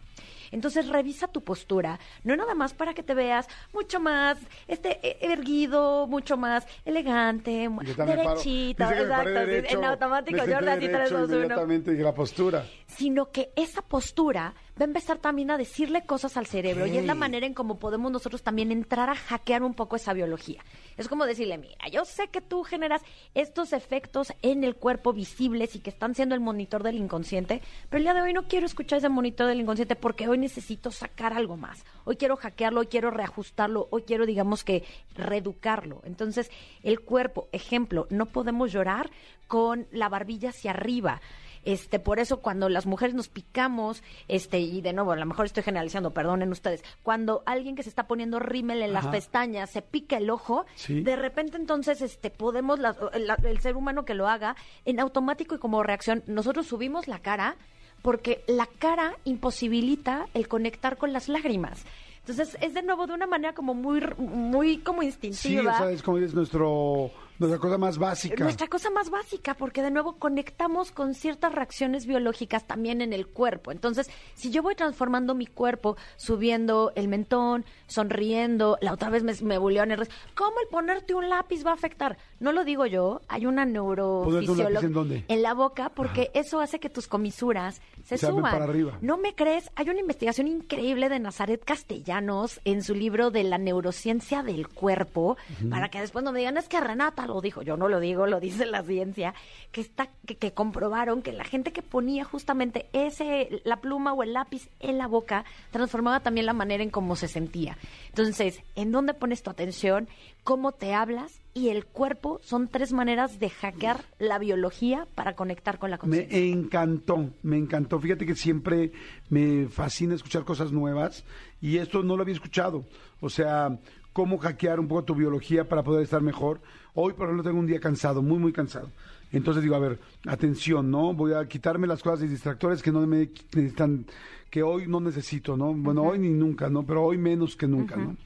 Entonces 0.52 0.88
revisa 0.88 1.28
tu 1.28 1.42
postura, 1.42 1.98
no 2.22 2.36
nada 2.36 2.54
más 2.54 2.74
para 2.74 2.94
que 2.94 3.02
te 3.02 3.14
veas 3.14 3.48
mucho 3.72 3.98
más 3.98 4.38
este 4.68 5.00
eh, 5.02 5.18
erguido, 5.32 6.06
mucho 6.06 6.36
más 6.36 6.66
elegante, 6.84 7.68
Yo 7.82 8.04
derechito, 8.04 8.84
exacto, 8.84 9.30
derecho, 9.30 9.78
en 9.78 9.84
automático, 9.84 10.36
me 10.36 10.38
senté 10.44 10.54
Jordan, 10.54 10.78
así, 10.78 10.86
derecho 10.86 11.08
3, 11.08 11.10
2, 11.10 11.28
1 11.28 11.36
inmediatamente 11.36 11.92
y 11.92 11.96
la 11.96 12.14
postura. 12.14 12.64
sino 12.86 13.30
que 13.30 13.50
esa 13.56 13.82
postura 13.82 14.54
va 14.80 14.84
a 14.84 14.84
empezar 14.84 15.18
también 15.18 15.50
a 15.50 15.58
decirle 15.58 16.04
cosas 16.04 16.36
al 16.36 16.46
cerebro 16.46 16.86
y 16.86 16.96
es 16.96 17.04
la 17.04 17.14
manera 17.14 17.46
en 17.46 17.54
cómo 17.54 17.78
podemos 17.78 18.12
nosotros 18.12 18.42
también 18.42 18.70
entrar 18.72 19.10
a 19.10 19.14
hackear 19.14 19.62
un 19.62 19.74
poco 19.74 19.96
esa 19.96 20.12
biología. 20.12 20.62
Es 20.96 21.08
como 21.08 21.26
decirle, 21.26 21.58
mira, 21.58 21.88
yo 21.90 22.04
sé 22.04 22.28
que 22.28 22.40
tú 22.40 22.62
generas 22.62 23.02
estos 23.34 23.72
efectos 23.72 24.32
en 24.42 24.64
el 24.64 24.76
cuerpo 24.76 25.12
visibles 25.12 25.74
y 25.76 25.80
que 25.80 25.90
están 25.90 26.14
siendo 26.14 26.34
el 26.34 26.40
monitor 26.40 26.82
del 26.82 26.96
inconsciente, 26.96 27.62
pero 27.88 27.98
el 27.98 28.04
día 28.04 28.14
de 28.14 28.22
hoy 28.22 28.32
no 28.32 28.48
quiero 28.48 28.66
escuchar 28.66 28.98
ese 28.98 29.08
monitor 29.08 29.46
del 29.46 29.60
inconsciente 29.60 29.96
porque 29.96 30.28
hoy 30.28 30.38
necesito 30.42 30.90
sacar 30.90 31.32
algo 31.32 31.56
más. 31.56 31.84
Hoy 32.04 32.16
quiero 32.16 32.36
hackearlo, 32.36 32.80
hoy 32.80 32.86
quiero 32.88 33.10
reajustarlo, 33.10 33.88
hoy 33.90 34.02
quiero, 34.02 34.26
digamos 34.26 34.62
que, 34.64 34.84
reeducarlo. 35.14 36.02
Entonces, 36.04 36.50
el 36.82 37.00
cuerpo, 37.00 37.48
ejemplo, 37.52 38.06
no 38.10 38.26
podemos 38.26 38.70
llorar 38.72 39.10
con 39.48 39.86
la 39.90 40.08
barbilla 40.10 40.50
hacia 40.50 40.72
arriba. 40.72 41.20
Este, 41.64 42.00
por 42.00 42.18
eso 42.18 42.40
cuando 42.40 42.68
las 42.68 42.86
mujeres 42.86 43.14
nos 43.14 43.28
picamos, 43.28 44.02
este, 44.26 44.58
y 44.58 44.80
de 44.80 44.92
nuevo, 44.92 45.12
a 45.12 45.16
lo 45.16 45.26
mejor 45.26 45.46
estoy 45.46 45.62
generalizando, 45.62 46.10
perdonen 46.12 46.50
ustedes, 46.50 46.82
cuando 47.04 47.44
alguien 47.46 47.76
que 47.76 47.84
se 47.84 47.88
está 47.88 48.08
poniendo 48.08 48.40
rímel 48.40 48.82
en 48.82 48.92
las 48.92 49.06
pestañas 49.06 49.70
se 49.70 49.80
pica 49.80 50.16
el 50.16 50.28
ojo, 50.30 50.66
Sí. 50.74 51.02
de 51.02 51.14
repente 51.14 51.56
entonces, 51.56 52.02
este, 52.02 52.30
podemos, 52.30 52.80
la- 52.80 52.96
la- 53.16 53.38
el 53.44 53.60
ser 53.60 53.76
humano 53.76 54.04
que 54.04 54.14
lo 54.14 54.26
haga, 54.26 54.56
en 54.84 54.98
automático 54.98 55.54
y 55.54 55.58
como 55.58 55.84
reacción, 55.84 56.24
nosotros 56.26 56.66
subimos 56.66 57.06
la 57.06 57.20
cara 57.20 57.54
porque 58.02 58.42
la 58.46 58.66
cara 58.66 59.16
imposibilita 59.24 60.26
el 60.34 60.48
conectar 60.48 60.96
con 60.96 61.12
las 61.12 61.28
lágrimas. 61.28 61.84
Entonces, 62.20 62.56
es 62.60 62.74
de 62.74 62.82
nuevo 62.82 63.06
de 63.06 63.14
una 63.14 63.26
manera 63.26 63.52
como 63.54 63.74
muy, 63.74 64.00
muy 64.18 64.78
como 64.78 65.00
Sí, 65.02 65.06
instintiva. 65.08 65.72
o 65.74 65.76
sea, 65.78 65.90
es 65.90 66.02
como 66.02 66.18
es 66.18 66.34
nuestro, 66.34 67.10
nuestra 67.48 67.58
cosa 67.58 67.78
más 67.78 67.98
básica. 67.98 68.42
Nuestra 68.42 68.66
cosa 68.68 68.90
más 68.90 69.10
básica, 69.10 69.54
porque 69.54 69.82
de 69.82 69.90
nuevo 69.90 70.18
conectamos 70.18 70.92
con 70.92 71.14
ciertas 71.14 71.52
reacciones 71.52 72.06
biológicas 72.06 72.66
también 72.66 73.00
en 73.00 73.12
el 73.12 73.26
cuerpo. 73.26 73.72
Entonces, 73.72 74.10
si 74.34 74.50
yo 74.50 74.62
voy 74.62 74.74
transformando 74.74 75.34
mi 75.34 75.46
cuerpo, 75.46 75.96
subiendo 76.16 76.92
el 76.94 77.08
mentón, 77.08 77.64
sonriendo, 77.86 78.78
la 78.80 78.92
otra 78.92 79.10
vez 79.10 79.22
me, 79.22 79.34
me 79.42 79.58
buleó 79.58 79.82
en 79.82 79.92
el 79.92 80.08
¿cómo 80.34 80.52
el 80.60 80.68
ponerte 80.68 81.14
un 81.14 81.28
lápiz 81.28 81.64
va 81.64 81.70
a 81.70 81.74
afectar? 81.74 82.18
No 82.40 82.52
lo 82.52 82.64
digo 82.64 82.86
yo, 82.86 83.20
hay 83.28 83.46
una 83.46 83.62
¿Ponerte 83.62 83.80
un 83.80 83.96
lápiz 83.96 84.02
neurofisióloga 84.02 84.86
en 84.86 84.92
dónde? 84.92 85.24
en 85.28 85.42
la 85.42 85.54
boca, 85.54 85.90
porque 85.94 86.30
eso 86.34 86.60
hace 86.60 86.80
que 86.80 86.90
tus 86.90 87.06
comisuras 87.06 87.80
se 88.04 88.18
suban. 88.18 88.52
para 88.52 88.64
arriba. 88.64 88.98
¿No 89.00 89.18
me 89.18 89.34
crees? 89.34 89.70
Hay 89.76 89.88
una 89.88 90.00
investigación 90.00 90.48
increíble 90.48 91.08
de 91.08 91.18
Nazaret 91.18 91.62
Castellanos 91.64 92.60
en 92.64 92.82
su 92.82 92.94
libro 92.94 93.30
de 93.30 93.44
la 93.44 93.58
neurociencia 93.58 94.42
del 94.42 94.68
cuerpo, 94.68 95.36
para 95.70 95.88
que 95.88 96.00
después 96.00 96.24
no 96.24 96.32
me 96.32 96.40
digan, 96.40 96.56
es 96.56 96.68
que 96.68 96.80
Renata 96.80 97.26
lo 97.26 97.40
dijo, 97.40 97.62
yo 97.62 97.76
no 97.76 97.88
lo 97.88 98.00
digo, 98.00 98.26
lo 98.26 98.40
dice 98.40 98.66
la 98.66 98.82
ciencia, 98.82 99.34
que 99.70 99.80
está, 99.80 100.08
que, 100.26 100.36
que 100.36 100.52
comprobaron 100.52 101.22
que 101.22 101.32
la 101.32 101.44
gente 101.44 101.72
que 101.72 101.82
ponía 101.82 102.24
justamente 102.24 102.86
ese, 102.92 103.62
la 103.64 103.76
pluma 103.80 104.12
o 104.12 104.22
el 104.22 104.32
lápiz 104.32 104.68
en 104.80 104.98
la 104.98 105.06
boca, 105.06 105.44
transformaba 105.70 106.20
también 106.20 106.46
la 106.46 106.52
manera 106.52 106.82
en 106.82 106.90
cómo 106.90 107.16
se 107.16 107.28
sentía. 107.28 107.76
Entonces, 108.08 108.62
¿en 108.76 108.92
dónde 108.92 109.14
pones 109.14 109.42
tu 109.42 109.50
atención? 109.50 110.08
¿Cómo 110.44 110.72
te 110.72 110.94
hablas? 110.94 111.41
Y 111.54 111.68
el 111.68 111.84
cuerpo 111.84 112.40
son 112.42 112.68
tres 112.68 112.92
maneras 112.94 113.38
de 113.38 113.50
hackear 113.50 114.00
la 114.18 114.38
biología 114.38 115.06
para 115.14 115.34
conectar 115.36 115.78
con 115.78 115.90
la 115.90 115.96
Me 115.96 116.00
conciencia. 116.00 116.38
encantó, 116.38 117.30
me 117.42 117.58
encantó. 117.58 118.00
Fíjate 118.00 118.24
que 118.24 118.34
siempre 118.34 118.92
me 119.28 119.66
fascina 119.68 120.14
escuchar 120.14 120.44
cosas 120.44 120.72
nuevas 120.72 121.24
y 121.60 121.76
esto 121.76 122.02
no 122.02 122.16
lo 122.16 122.22
había 122.22 122.34
escuchado. 122.34 122.86
O 123.20 123.28
sea, 123.28 123.78
cómo 124.14 124.38
hackear 124.38 124.80
un 124.80 124.88
poco 124.88 125.04
tu 125.04 125.14
biología 125.14 125.68
para 125.68 125.82
poder 125.82 126.04
estar 126.04 126.22
mejor. 126.22 126.62
Hoy, 126.94 127.12
por 127.12 127.26
ejemplo, 127.26 127.44
tengo 127.44 127.60
un 127.60 127.66
día 127.66 127.80
cansado, 127.80 128.22
muy, 128.22 128.38
muy 128.38 128.52
cansado. 128.52 128.90
Entonces 129.30 129.62
digo, 129.62 129.74
a 129.74 129.78
ver, 129.78 129.98
atención, 130.26 130.90
¿no? 130.90 131.12
Voy 131.14 131.34
a 131.34 131.46
quitarme 131.46 131.86
las 131.86 132.02
cosas 132.02 132.24
y 132.24 132.28
distractores 132.28 132.82
que 132.82 132.92
no 132.92 133.06
me 133.06 133.28
necesitan, 133.54 134.06
que 134.50 134.62
hoy 134.62 134.86
no 134.86 135.00
necesito, 135.00 135.56
¿no? 135.56 135.72
Bueno, 135.74 136.02
hoy 136.02 136.18
ni 136.18 136.28
nunca, 136.30 136.68
¿no? 136.70 136.82
Pero 136.84 137.02
hoy 137.04 137.18
menos 137.18 137.56
que 137.56 137.66
nunca, 137.66 137.96
¿no? 137.96 138.16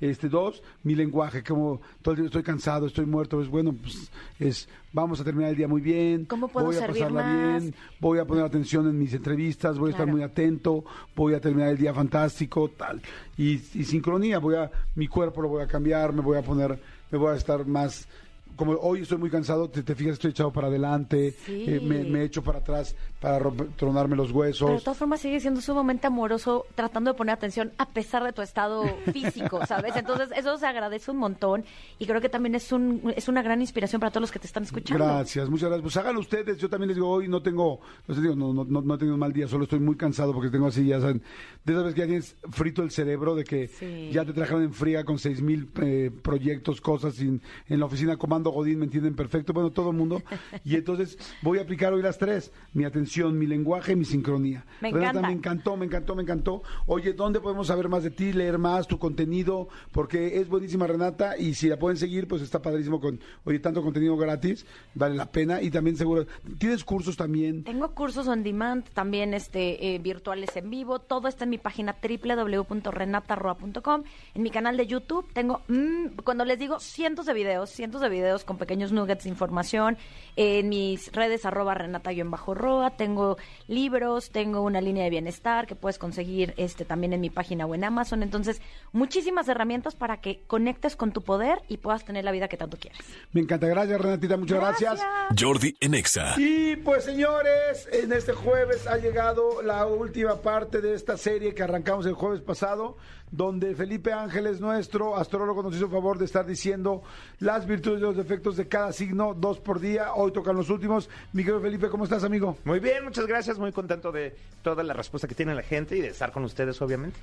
Este, 0.00 0.28
dos, 0.28 0.62
mi 0.84 0.94
lenguaje, 0.94 1.42
como 1.42 1.80
todo 2.02 2.12
el 2.14 2.20
día 2.20 2.26
estoy 2.26 2.44
cansado, 2.44 2.86
estoy 2.86 3.04
muerto, 3.04 3.36
pues 3.38 3.48
bueno, 3.48 3.72
pues 3.74 4.10
es, 4.38 4.68
vamos 4.92 5.20
a 5.20 5.24
terminar 5.24 5.50
el 5.50 5.56
día 5.56 5.66
muy 5.66 5.80
bien, 5.80 6.24
¿Cómo 6.26 6.46
puedo 6.46 6.66
voy 6.66 6.76
a 6.76 6.86
pasarla 6.86 7.22
más? 7.24 7.62
bien, 7.62 7.74
voy 8.00 8.18
a 8.20 8.24
poner 8.24 8.44
atención 8.44 8.88
en 8.88 8.96
mis 8.96 9.12
entrevistas, 9.12 9.76
voy 9.76 9.88
a 9.88 9.90
estar 9.92 10.06
muy 10.06 10.22
atento, 10.22 10.84
voy 11.16 11.34
a 11.34 11.40
terminar 11.40 11.70
el 11.70 11.78
día 11.78 11.92
fantástico, 11.92 12.68
tal. 12.76 13.02
Y, 13.36 13.54
y 13.54 13.84
sincronía, 13.84 14.38
voy 14.38 14.54
a, 14.54 14.70
mi 14.94 15.08
cuerpo 15.08 15.42
lo 15.42 15.48
voy 15.48 15.62
a 15.62 15.66
cambiar, 15.66 16.12
me 16.12 16.20
voy 16.22 16.38
a 16.38 16.42
poner, 16.42 16.78
me 17.10 17.18
voy 17.18 17.32
a 17.32 17.36
estar 17.36 17.66
más, 17.66 18.06
como 18.54 18.72
hoy 18.74 19.02
estoy 19.02 19.18
muy 19.18 19.30
cansado, 19.30 19.68
te, 19.68 19.82
te 19.82 19.94
fijas, 19.96 20.14
estoy 20.14 20.30
echado 20.30 20.52
para 20.52 20.68
adelante, 20.68 21.34
Sí. 21.44 21.64
eh, 21.66 21.80
me, 21.80 22.04
me 22.04 22.22
echo 22.22 22.42
para 22.42 22.58
atrás 22.58 22.94
para 23.20 23.40
tronarme 23.76 24.14
los 24.16 24.28
Pero 24.28 24.42
de 24.44 24.48
huesos. 24.48 24.84
todas 24.84 24.96
formas 24.98 25.20
sigue 25.20 25.40
siendo 25.40 25.60
sumamente 25.60 26.06
amoroso 26.06 26.66
tratando 26.74 27.12
de 27.12 27.16
poner 27.16 27.34
atención 27.34 27.72
a 27.78 27.86
pesar 27.88 28.22
de 28.22 28.32
tu 28.32 28.42
estado 28.42 28.84
físico, 29.12 29.64
¿sabes? 29.66 29.96
Entonces 29.96 30.28
eso 30.36 30.56
se 30.56 30.66
agradece 30.66 31.10
un 31.10 31.16
montón 31.16 31.64
y 31.98 32.06
creo 32.06 32.20
que 32.20 32.28
también 32.28 32.54
es 32.54 32.70
un 32.72 33.12
es 33.16 33.28
una 33.28 33.42
gran 33.42 33.60
inspiración 33.60 33.98
para 34.00 34.10
todos 34.12 34.22
los 34.22 34.30
que 34.32 34.38
te 34.38 34.46
están 34.46 34.62
escuchando. 34.62 35.02
Gracias, 35.04 35.48
muchas 35.50 35.68
gracias. 35.68 35.82
Pues 35.82 35.96
háganlo 35.96 36.20
ustedes. 36.20 36.58
Yo 36.58 36.68
también 36.68 36.88
les 36.88 36.96
digo, 36.96 37.08
hoy 37.08 37.28
no 37.28 37.42
tengo, 37.42 37.80
no, 38.06 38.14
digo, 38.14 38.36
no, 38.36 38.52
no, 38.52 38.64
no, 38.64 38.80
no 38.82 38.94
he 38.94 38.98
tenido 38.98 39.14
un 39.14 39.20
mal 39.20 39.32
día, 39.32 39.48
solo 39.48 39.64
estoy 39.64 39.80
muy 39.80 39.96
cansado 39.96 40.32
porque 40.32 40.50
tengo 40.50 40.66
así, 40.68 40.86
ya 40.86 41.00
saben, 41.00 41.22
de 41.64 41.72
esas 41.72 41.84
veces 41.84 41.94
que 41.94 42.00
ya 42.02 42.06
tienes 42.06 42.36
frito 42.50 42.82
el 42.82 42.90
cerebro, 42.90 43.34
de 43.34 43.44
que 43.44 43.68
Sí. 43.68 44.10
ya 44.12 44.24
te 44.24 44.32
trajeron 44.32 44.62
en 44.62 44.72
fría 44.72 45.04
con 45.04 45.18
seis 45.18 45.42
mil 45.42 45.68
eh, 45.82 46.10
proyectos, 46.22 46.80
cosas 46.80 47.18
en, 47.20 47.42
en 47.68 47.80
la 47.80 47.86
oficina 47.86 48.16
Comando 48.16 48.50
Godín, 48.50 48.78
me 48.78 48.84
entienden 48.84 49.14
perfecto, 49.16 49.52
bueno, 49.52 49.70
todo 49.70 49.90
el 49.90 49.96
mundo. 49.96 50.22
Y 50.64 50.76
entonces 50.76 51.18
voy 51.42 51.58
a 51.58 51.62
aplicar 51.62 51.92
hoy 51.92 52.02
las 52.02 52.18
tres, 52.18 52.52
mi 52.72 52.84
atención, 52.84 53.07
mi 53.16 53.46
lenguaje 53.46 53.92
y 53.92 53.96
mi 53.96 54.04
sincronía. 54.04 54.66
Me 54.80 54.90
Renata, 54.90 55.10
encanta. 55.10 55.28
me 55.28 55.34
encantó, 55.34 55.76
me 55.76 55.86
encantó, 55.86 56.14
me 56.14 56.22
encantó. 56.22 56.62
Oye, 56.86 57.14
¿dónde 57.14 57.40
podemos 57.40 57.68
saber 57.68 57.88
más 57.88 58.02
de 58.02 58.10
ti, 58.10 58.34
leer 58.34 58.58
más 58.58 58.86
tu 58.86 58.98
contenido? 58.98 59.68
Porque 59.92 60.38
es 60.38 60.48
buenísima 60.48 60.86
Renata 60.86 61.38
y 61.38 61.54
si 61.54 61.68
la 61.68 61.78
pueden 61.78 61.96
seguir, 61.96 62.28
pues 62.28 62.42
está 62.42 62.60
padrísimo 62.60 63.00
con, 63.00 63.18
oye, 63.44 63.60
tanto 63.60 63.82
contenido 63.82 64.18
gratis, 64.18 64.66
vale 64.94 65.14
la 65.14 65.32
pena 65.32 65.62
y 65.62 65.70
también 65.70 65.96
seguro, 65.96 66.26
¿tienes 66.58 66.84
cursos 66.84 67.16
también? 67.16 67.64
Tengo 67.64 67.94
cursos 67.94 68.28
on 68.28 68.42
demand, 68.42 68.84
también 68.92 69.32
este 69.32 69.94
eh, 69.94 69.98
virtuales 69.98 70.54
en 70.56 70.68
vivo, 70.68 70.98
todo 70.98 71.28
está 71.28 71.44
en 71.44 71.50
mi 71.50 71.58
página 71.58 71.96
www.renatarroa.com, 72.02 74.02
en 74.34 74.42
mi 74.42 74.50
canal 74.50 74.76
de 74.76 74.86
YouTube 74.86 75.26
tengo, 75.32 75.62
mm, 75.68 76.18
cuando 76.24 76.44
les 76.44 76.58
digo 76.58 76.78
cientos 76.78 77.24
de 77.24 77.32
videos, 77.32 77.70
cientos 77.70 78.02
de 78.02 78.08
videos 78.08 78.18
videos 78.18 78.44
con 78.44 78.58
pequeños 78.58 78.92
nuggets 78.92 79.24
de 79.24 79.30
información. 79.30 79.96
En 80.36 80.68
mis 80.68 81.12
redes, 81.12 81.44
arroba 81.44 81.74
renata-roa, 81.74 82.90
tengo 82.98 83.38
libros, 83.66 84.28
tengo 84.28 84.60
una 84.60 84.82
línea 84.82 85.04
de 85.04 85.10
bienestar 85.10 85.66
que 85.66 85.74
puedes 85.74 85.98
conseguir 85.98 86.52
este 86.58 86.84
también 86.84 87.14
en 87.14 87.22
mi 87.22 87.30
página 87.30 87.64
o 87.64 87.74
en 87.74 87.84
Amazon. 87.84 88.22
Entonces, 88.22 88.60
muchísimas 88.92 89.48
herramientas 89.48 89.94
para 89.94 90.20
que 90.20 90.42
conectes 90.46 90.96
con 90.96 91.12
tu 91.12 91.22
poder 91.22 91.62
y 91.68 91.78
puedas 91.78 92.04
tener 92.04 92.24
la 92.24 92.32
vida 92.32 92.48
que 92.48 92.58
tanto 92.58 92.76
quieres. 92.76 93.00
Me 93.32 93.40
encanta. 93.40 93.66
Gracias, 93.66 93.98
Renatita. 93.98 94.36
Muchas 94.36 94.58
gracias. 94.58 95.00
Jordi 95.38 95.74
en 95.80 95.94
Exa. 95.94 96.34
Y 96.36 96.76
pues 96.76 97.04
señores, 97.04 97.88
en 97.92 98.12
este 98.12 98.34
jueves 98.34 98.86
ha 98.86 98.98
llegado 98.98 99.62
la 99.62 99.86
última 99.86 100.42
parte 100.42 100.80
de 100.80 100.94
esta 100.94 101.16
serie 101.16 101.54
que 101.54 101.62
arrancamos 101.62 102.04
el 102.06 102.14
jueves 102.14 102.40
pasado, 102.40 102.96
donde 103.30 103.74
Felipe 103.74 104.12
Ángeles, 104.12 104.60
nuestro 104.60 105.16
astrólogo, 105.16 105.62
nos 105.62 105.74
hizo 105.74 105.88
favor 105.88 106.18
de 106.18 106.24
estar 106.24 106.46
diciendo 106.46 107.02
las 107.40 107.66
virtudes 107.66 107.98
y 107.98 108.02
los 108.02 108.16
defectos 108.16 108.56
de 108.56 108.68
cada 108.68 108.92
signo, 108.92 109.34
dos 109.34 109.58
por 109.58 109.80
día. 109.80 110.14
Hoy 110.14 110.32
tocan 110.32 110.56
los 110.56 110.70
últimos. 110.70 111.08
Mi 111.32 111.42
querido 111.42 111.60
Felipe, 111.60 111.88
¿cómo 111.88 112.04
estás, 112.04 112.24
amigo? 112.24 112.56
Muy 112.64 112.80
bien, 112.80 113.04
muchas 113.04 113.26
gracias. 113.26 113.58
Muy 113.58 113.72
contento 113.72 114.12
de 114.12 114.36
toda 114.62 114.82
la 114.82 114.94
respuesta 114.94 115.28
que 115.28 115.34
tiene 115.34 115.54
la 115.54 115.62
gente 115.62 115.96
y 115.96 116.00
de 116.00 116.08
estar 116.08 116.32
con 116.32 116.44
ustedes, 116.44 116.80
obviamente. 116.82 117.18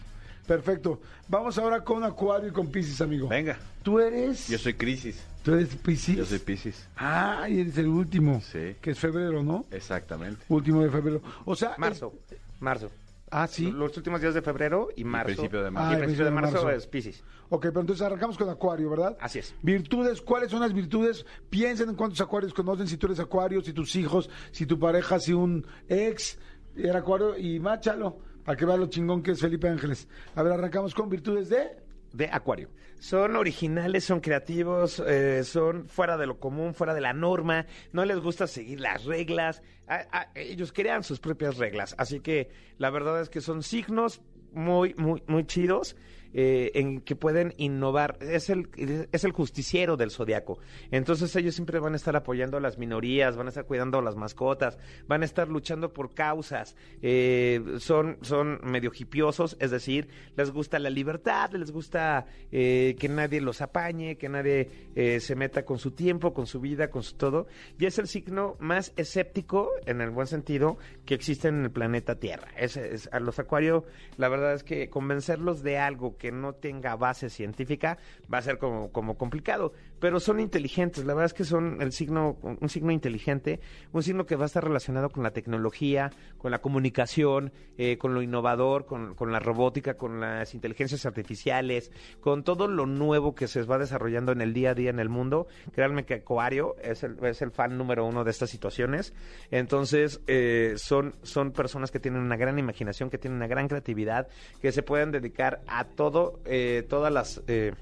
Perfecto. 0.47 1.01
Vamos 1.27 1.57
ahora 1.57 1.83
con 1.83 2.03
Acuario 2.03 2.49
y 2.49 2.51
con 2.51 2.67
Pisces, 2.67 3.01
amigo. 3.01 3.27
Venga. 3.27 3.57
Tú 3.81 3.99
eres. 3.99 4.47
Yo 4.47 4.57
soy 4.57 4.75
Crisis. 4.75 5.23
¿Tú 5.43 5.53
eres 5.53 5.75
Pisces? 5.75 6.17
Yo 6.17 6.25
soy 6.25 6.39
Piscis. 6.39 6.87
Ah, 6.97 7.47
y 7.49 7.61
eres 7.61 7.77
el 7.77 7.87
último. 7.87 8.41
Sí. 8.41 8.75
Que 8.81 8.91
es 8.91 8.99
febrero, 8.99 9.43
¿no? 9.43 9.65
Exactamente. 9.71 10.43
Último 10.49 10.83
de 10.83 10.89
febrero. 10.91 11.21
O 11.45 11.55
sea. 11.55 11.75
Marzo, 11.77 12.13
marzo. 12.59 12.91
Ah, 13.31 13.47
sí. 13.47 13.71
Los 13.71 13.97
últimos 13.97 14.21
días 14.21 14.33
de 14.33 14.41
febrero 14.41 14.89
y 14.95 15.03
marzo. 15.03 15.27
principio 15.27 15.61
de 15.63 15.69
Y 15.69 15.71
marzo. 15.71 15.95
Ah, 15.95 15.97
principio 15.97 16.25
de 16.25 16.31
marzo, 16.31 16.51
marzo. 16.53 16.69
es 16.69 16.87
Pisces. 16.87 17.23
Ok, 17.49 17.63
pero 17.63 17.81
entonces 17.81 18.05
arrancamos 18.05 18.37
con 18.37 18.49
Acuario, 18.49 18.89
¿verdad? 18.89 19.17
Así 19.19 19.39
es. 19.39 19.55
Virtudes, 19.61 20.21
¿cuáles 20.21 20.51
son 20.51 20.61
las 20.61 20.73
virtudes? 20.73 21.25
Piensen 21.49 21.89
en 21.89 21.95
cuántos 21.95 22.21
Acuarios 22.21 22.53
conocen, 22.53 22.87
si 22.87 22.97
tú 22.97 23.07
eres 23.07 23.19
Acuario, 23.19 23.61
si 23.61 23.73
tus 23.73 23.95
hijos, 23.95 24.29
si 24.51 24.65
tu 24.65 24.77
pareja, 24.79 25.19
si 25.19 25.33
un 25.33 25.65
ex 25.89 26.37
era 26.75 26.99
Acuario 26.99 27.37
y 27.37 27.59
máchalo, 27.59 28.19
para 28.43 28.55
que 28.57 28.65
vean 28.65 28.79
lo 28.79 28.87
chingón 28.87 29.23
que 29.23 29.31
es 29.31 29.39
Felipe 29.39 29.67
Ángeles. 29.67 30.07
A 30.35 30.43
ver, 30.43 30.53
arrancamos 30.53 30.93
con 30.93 31.09
virtudes 31.09 31.49
de... 31.49 31.84
de 32.15 32.29
Acuario. 32.31 32.69
Son 32.99 33.35
originales, 33.35 34.05
son 34.05 34.21
creativos, 34.21 35.03
eh, 35.05 35.43
son 35.43 35.87
fuera 35.87 36.17
de 36.17 36.27
lo 36.27 36.39
común, 36.39 36.73
fuera 36.73 36.93
de 36.93 37.01
la 37.01 37.13
norma, 37.13 37.65
no 37.91 38.05
les 38.05 38.19
gusta 38.19 38.47
seguir 38.47 38.79
las 38.79 39.03
reglas, 39.03 39.61
Ah, 39.87 40.05
ah, 40.11 40.27
ellos 40.33 40.71
crean 40.73 41.03
sus 41.03 41.19
propias 41.19 41.57
reglas, 41.57 41.93
así 41.99 42.19
que 42.19 42.49
la 42.79 42.89
verdad 42.89 43.21
es 43.21 43.29
que 43.29 43.39
son 43.39 43.61
signos 43.61 44.21
muy, 44.51 44.95
muy, 44.95 45.21
muy 45.27 45.45
chidos. 45.45 45.95
Eh, 46.35 46.71
en 46.75 47.01
que 47.01 47.15
pueden 47.15 47.53
innovar. 47.57 48.17
Es 48.21 48.49
el, 48.51 48.67
es 49.11 49.23
el 49.23 49.31
justiciero 49.31 49.97
del 49.97 50.11
zodiaco. 50.11 50.59
Entonces 50.91 51.35
ellos 51.35 51.55
siempre 51.55 51.79
van 51.79 51.93
a 51.93 51.95
estar 51.95 52.15
apoyando 52.15 52.57
a 52.57 52.59
las 52.59 52.77
minorías, 52.77 53.37
van 53.37 53.47
a 53.47 53.49
estar 53.49 53.65
cuidando 53.65 53.97
a 53.97 54.01
las 54.01 54.15
mascotas, 54.17 54.77
van 55.07 55.21
a 55.21 55.25
estar 55.25 55.47
luchando 55.47 55.93
por 55.93 56.13
causas. 56.13 56.75
eh, 57.01 57.61
son, 57.79 58.17
son 58.21 58.59
medio 58.63 58.91
hipiosos, 58.93 59.55
es 59.59 59.71
decir, 59.71 60.09
les 60.35 60.51
gusta 60.51 60.77
la 60.77 60.89
libertad, 60.89 61.51
les 61.53 61.71
gusta 61.71 62.25
eh, 62.51 62.95
que 62.99 63.07
nadie 63.09 63.39
los 63.41 63.61
apañe, 63.61 64.17
que 64.17 64.27
nadie 64.29 64.69
eh, 64.95 65.19
se 65.21 65.35
meta 65.35 65.63
con 65.63 65.79
su 65.79 65.91
tiempo, 65.91 66.33
con 66.33 66.45
su 66.47 66.59
vida, 66.59 66.89
con 66.89 67.01
su 67.03 67.15
todo. 67.15 67.47
Y 67.79 67.85
es 67.85 67.97
el 67.99 68.07
signo 68.07 68.57
más 68.59 68.91
escéptico, 68.97 69.71
en 69.85 70.01
el 70.01 70.09
buen 70.09 70.27
sentido, 70.27 70.77
que 71.05 71.13
existe 71.15 71.47
en 71.47 71.63
el 71.63 71.71
planeta 71.71 72.19
Tierra. 72.19 72.49
Es, 72.57 72.75
es- 72.75 73.09
a 73.13 73.19
los 73.19 73.39
acuarios, 73.39 73.83
la 74.17 74.27
verdad 74.29 74.53
es 74.55 74.63
que 74.63 74.89
convencerlos 74.89 75.63
de 75.63 75.77
algo 75.77 76.17
que 76.17 76.24
no 76.31 76.53
tenga 76.53 76.95
base 76.95 77.29
científica 77.29 77.97
va 78.31 78.39
a 78.39 78.41
ser 78.41 78.57
como, 78.57 78.91
como 78.91 79.17
complicado. 79.17 79.73
Pero 79.99 80.19
son 80.19 80.39
inteligentes, 80.39 81.05
la 81.05 81.13
verdad 81.13 81.27
es 81.27 81.33
que 81.33 81.45
son 81.45 81.81
el 81.81 81.91
signo, 81.91 82.37
un 82.41 82.69
signo 82.69 82.91
inteligente, 82.91 83.59
un 83.91 84.03
signo 84.03 84.25
que 84.25 84.35
va 84.35 84.43
a 84.43 84.45
estar 84.47 84.63
relacionado 84.63 85.09
con 85.09 85.23
la 85.23 85.31
tecnología, 85.31 86.11
con 86.37 86.51
la 86.51 86.59
comunicación, 86.59 87.51
eh, 87.77 87.97
con 87.97 88.13
lo 88.13 88.21
innovador, 88.21 88.85
con, 88.85 89.15
con 89.15 89.31
la 89.31 89.39
robótica, 89.39 89.95
con 89.95 90.19
las 90.19 90.53
inteligencias 90.53 91.05
artificiales, 91.05 91.91
con 92.19 92.43
todo 92.43 92.67
lo 92.67 92.85
nuevo 92.85 93.35
que 93.35 93.47
se 93.47 93.63
va 93.63 93.77
desarrollando 93.77 94.31
en 94.31 94.41
el 94.41 94.53
día 94.53 94.71
a 94.71 94.73
día 94.75 94.89
en 94.89 94.99
el 94.99 95.09
mundo. 95.09 95.47
Créanme 95.73 96.05
que 96.05 96.15
Acuario 96.15 96.75
es 96.81 97.03
el, 97.03 97.17
es 97.23 97.41
el 97.41 97.51
fan 97.51 97.77
número 97.77 98.05
uno 98.05 98.23
de 98.23 98.31
estas 98.31 98.49
situaciones. 98.49 99.13
Entonces, 99.51 100.21
eh, 100.27 100.73
son, 100.77 101.15
son 101.23 101.51
personas 101.51 101.91
que 101.91 101.99
tienen 101.99 102.21
una 102.21 102.37
gran 102.37 102.59
imaginación, 102.59 103.09
que 103.09 103.17
tienen 103.17 103.37
una 103.37 103.47
gran 103.47 103.67
creatividad, 103.67 104.27
que 104.61 104.71
se 104.71 104.83
pueden 104.83 105.11
dedicar 105.11 105.61
a 105.67 105.85
todo, 105.85 106.14
eh, 106.45 106.85
todas 106.87 107.11
las 107.11 107.41
eh, 107.47 107.73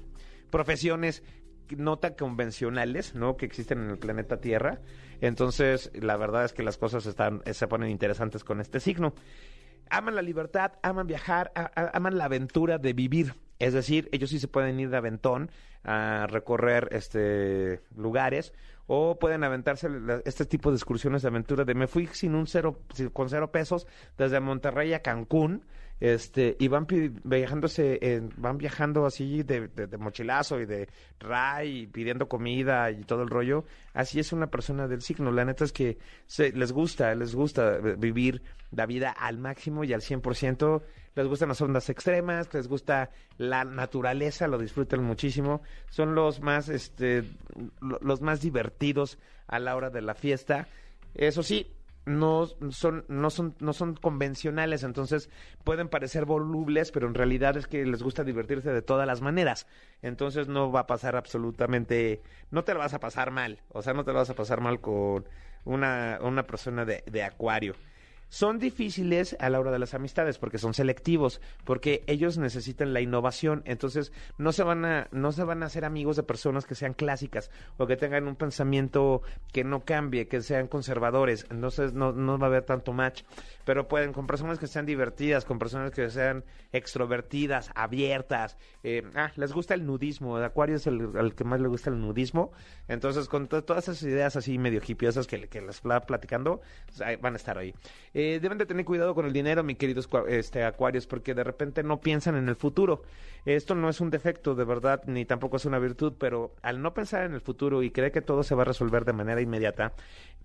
profesiones 0.50 1.22
no 1.76 1.98
tan 1.98 2.14
convencionales, 2.14 3.14
¿no? 3.14 3.36
Que 3.36 3.46
existen 3.46 3.82
en 3.82 3.90
el 3.90 3.98
planeta 3.98 4.40
Tierra. 4.40 4.80
Entonces, 5.20 5.90
la 5.94 6.16
verdad 6.16 6.44
es 6.44 6.52
que 6.52 6.62
las 6.62 6.76
cosas 6.76 7.06
están, 7.06 7.42
eh, 7.44 7.54
se 7.54 7.66
ponen 7.68 7.90
interesantes 7.90 8.44
con 8.44 8.60
este 8.60 8.80
signo. 8.80 9.14
Aman 9.90 10.14
la 10.14 10.22
libertad, 10.22 10.72
aman 10.82 11.06
viajar, 11.06 11.52
aman 11.92 12.16
la 12.16 12.24
aventura 12.24 12.78
de 12.78 12.92
vivir. 12.92 13.34
Es 13.58 13.72
decir, 13.74 14.08
ellos 14.12 14.30
sí 14.30 14.38
se 14.38 14.48
pueden 14.48 14.80
ir 14.80 14.90
de 14.90 14.96
aventón 14.96 15.50
a 15.84 16.26
recorrer 16.28 16.88
este 16.92 17.80
lugares 17.94 18.52
o 18.86 19.18
pueden 19.18 19.44
aventarse 19.44 19.88
este 20.24 20.44
tipo 20.46 20.70
de 20.70 20.76
excursiones 20.76 21.22
de 21.22 21.28
aventura 21.28 21.64
de 21.64 21.74
me 21.74 21.86
fui 21.86 22.06
sin 22.08 22.34
un 22.34 22.46
cero 22.46 22.80
con 23.12 23.28
cero 23.28 23.50
pesos 23.52 23.86
desde 24.18 24.40
Monterrey 24.40 24.92
a 24.92 25.00
Cancún 25.00 25.64
este 26.12 26.56
y 26.58 26.68
van 26.68 26.86
viajándose 27.24 28.20
van 28.36 28.58
viajando 28.58 29.06
así 29.06 29.42
de, 29.42 29.68
de- 29.68 29.86
de 29.86 29.96
mochilazo 29.96 30.60
y 30.60 30.66
de 30.66 30.88
ray 31.18 31.78
y 31.82 31.86
pidiendo 31.86 32.28
comida 32.28 32.90
y 32.90 33.02
todo 33.04 33.22
el 33.22 33.30
rollo 33.30 33.64
así 33.94 34.20
es 34.20 34.32
una 34.32 34.48
persona 34.48 34.86
del 34.86 35.00
signo. 35.02 35.30
La 35.32 35.44
neta 35.44 35.64
es 35.64 35.72
que 35.72 35.98
se, 36.26 36.52
les 36.52 36.72
gusta 36.72 37.14
les 37.14 37.34
gusta 37.34 37.76
eh, 37.76 37.96
vivir 37.98 38.42
la 38.70 38.86
vida 38.86 39.10
al 39.10 39.38
máximo 39.38 39.84
y 39.84 39.92
al 39.92 40.00
100% 40.02 40.82
les 41.14 41.26
gustan 41.28 41.48
las 41.48 41.60
ondas 41.60 41.88
extremas, 41.90 42.52
les 42.52 42.66
gusta 42.66 43.10
la 43.38 43.64
naturaleza, 43.64 44.48
lo 44.48 44.58
disfrutan 44.58 45.04
muchísimo, 45.04 45.62
son 45.88 46.14
los 46.16 46.40
más, 46.40 46.68
este, 46.68 47.22
lo- 47.80 48.00
los 48.02 48.20
más 48.20 48.40
divertidos 48.40 49.18
a 49.46 49.60
la 49.60 49.76
hora 49.76 49.90
de 49.90 50.02
la 50.02 50.14
fiesta. 50.16 50.66
Eso 51.14 51.44
sí, 51.44 51.68
no 52.06 52.46
son, 52.70 53.04
no 53.08 53.30
son, 53.30 53.54
no 53.60 53.72
son 53.72 53.94
convencionales, 53.94 54.82
entonces 54.82 55.30
pueden 55.64 55.88
parecer 55.88 56.24
volubles, 56.24 56.90
pero 56.90 57.06
en 57.06 57.14
realidad 57.14 57.56
es 57.56 57.66
que 57.66 57.84
les 57.84 58.02
gusta 58.02 58.24
divertirse 58.24 58.70
de 58.72 58.82
todas 58.82 59.06
las 59.06 59.20
maneras. 59.22 59.66
Entonces 60.02 60.48
no 60.48 60.70
va 60.70 60.80
a 60.80 60.86
pasar 60.86 61.16
absolutamente, 61.16 62.22
no 62.50 62.64
te 62.64 62.74
lo 62.74 62.80
vas 62.80 62.94
a 62.94 63.00
pasar 63.00 63.30
mal, 63.30 63.60
o 63.70 63.82
sea, 63.82 63.94
no 63.94 64.04
te 64.04 64.12
lo 64.12 64.18
vas 64.18 64.30
a 64.30 64.34
pasar 64.34 64.60
mal 64.60 64.80
con 64.80 65.26
una, 65.64 66.18
una 66.22 66.46
persona 66.46 66.84
de, 66.84 67.04
de 67.06 67.22
acuario 67.22 67.74
son 68.34 68.58
difíciles 68.58 69.36
a 69.38 69.48
la 69.48 69.60
hora 69.60 69.70
de 69.70 69.78
las 69.78 69.94
amistades 69.94 70.38
porque 70.38 70.58
son 70.58 70.74
selectivos, 70.74 71.40
porque 71.62 72.02
ellos 72.08 72.36
necesitan 72.36 72.92
la 72.92 73.00
innovación, 73.00 73.62
entonces 73.64 74.12
no 74.38 74.50
se 74.50 74.64
van 74.64 74.84
a 74.84 75.06
no 75.12 75.30
se 75.30 75.44
van 75.44 75.62
a 75.62 75.66
hacer 75.66 75.84
amigos 75.84 76.16
de 76.16 76.24
personas 76.24 76.66
que 76.66 76.74
sean 76.74 76.94
clásicas 76.94 77.52
o 77.76 77.86
que 77.86 77.96
tengan 77.96 78.26
un 78.26 78.34
pensamiento 78.34 79.22
que 79.52 79.62
no 79.62 79.84
cambie, 79.84 80.26
que 80.26 80.42
sean 80.42 80.66
conservadores, 80.66 81.46
entonces 81.48 81.92
no, 81.92 82.10
no 82.10 82.36
va 82.36 82.46
a 82.46 82.50
haber 82.50 82.64
tanto 82.64 82.92
match, 82.92 83.22
pero 83.64 83.88
pueden 83.88 84.12
con 84.12 84.26
personas 84.26 84.58
que 84.58 84.66
sean 84.66 84.86
divertidas, 84.86 85.44
con 85.44 85.58
personas 85.58 85.90
que 85.90 86.08
sean 86.10 86.44
extrovertidas, 86.72 87.70
abiertas, 87.74 88.56
eh, 88.82 89.02
ah, 89.14 89.32
les 89.36 89.52
gusta 89.52 89.74
el 89.74 89.86
nudismo, 89.86 90.38
el 90.38 90.44
Acuario 90.44 90.76
es 90.76 90.86
el, 90.86 91.34
que 91.34 91.44
más 91.44 91.60
le 91.60 91.68
gusta 91.68 91.90
el 91.90 92.00
nudismo, 92.00 92.52
entonces 92.88 93.28
con 93.28 93.48
to- 93.48 93.64
todas 93.64 93.88
esas 93.88 94.02
ideas 94.02 94.36
así 94.36 94.58
medio 94.58 94.80
hipiosas 94.86 95.26
que, 95.26 95.48
que 95.48 95.60
les 95.60 95.76
estaba 95.76 96.00
platicando, 96.00 96.60
pues, 96.86 97.20
van 97.20 97.34
a 97.34 97.36
estar 97.36 97.58
ahí. 97.58 97.74
Eh, 98.12 98.38
deben 98.40 98.58
de 98.58 98.66
tener 98.66 98.84
cuidado 98.84 99.14
con 99.14 99.26
el 99.26 99.32
dinero, 99.32 99.62
mi 99.62 99.74
queridos 99.74 100.08
este, 100.28 100.64
acuarios, 100.64 101.06
porque 101.06 101.34
de 101.34 101.44
repente 101.44 101.82
no 101.82 102.00
piensan 102.00 102.36
en 102.36 102.48
el 102.48 102.56
futuro. 102.56 103.02
Esto 103.44 103.74
no 103.74 103.88
es 103.90 104.00
un 104.00 104.10
defecto, 104.10 104.54
de 104.54 104.64
verdad, 104.64 105.02
ni 105.06 105.24
tampoco 105.24 105.56
es 105.58 105.64
una 105.66 105.78
virtud, 105.78 106.14
pero 106.18 106.54
al 106.62 106.80
no 106.80 106.94
pensar 106.94 107.24
en 107.24 107.34
el 107.34 107.40
futuro 107.40 107.82
y 107.82 107.90
creer 107.90 108.12
que 108.12 108.22
todo 108.22 108.42
se 108.42 108.54
va 108.54 108.62
a 108.62 108.64
resolver 108.64 109.04
de 109.04 109.12
manera 109.12 109.40
inmediata, 109.40 109.92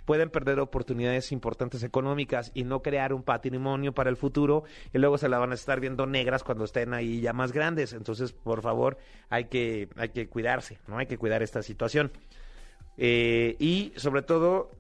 pueden 0.05 0.29
perder 0.29 0.59
oportunidades 0.59 1.31
importantes 1.31 1.83
económicas 1.83 2.51
y 2.53 2.63
no 2.63 2.81
crear 2.81 3.08
un 3.13 3.23
patrimonio 3.23 3.93
para 3.93 4.09
el 4.09 4.17
futuro 4.17 4.63
y 4.93 4.97
luego 4.97 5.17
se 5.17 5.29
la 5.29 5.37
van 5.37 5.51
a 5.51 5.55
estar 5.55 5.79
viendo 5.79 6.05
negras 6.05 6.43
cuando 6.43 6.65
estén 6.65 6.93
ahí 6.93 7.21
ya 7.21 7.33
más 7.33 7.51
grandes. 7.51 7.93
Entonces, 7.93 8.31
por 8.31 8.61
favor, 8.61 8.97
hay 9.29 9.45
que, 9.45 9.89
hay 9.95 10.09
que 10.09 10.27
cuidarse, 10.27 10.79
¿no? 10.87 10.97
Hay 10.97 11.05
que 11.05 11.17
cuidar 11.17 11.43
esta 11.43 11.61
situación. 11.61 12.11
Eh, 12.97 13.55
y 13.59 13.93
sobre 13.95 14.21
todo, 14.21 14.71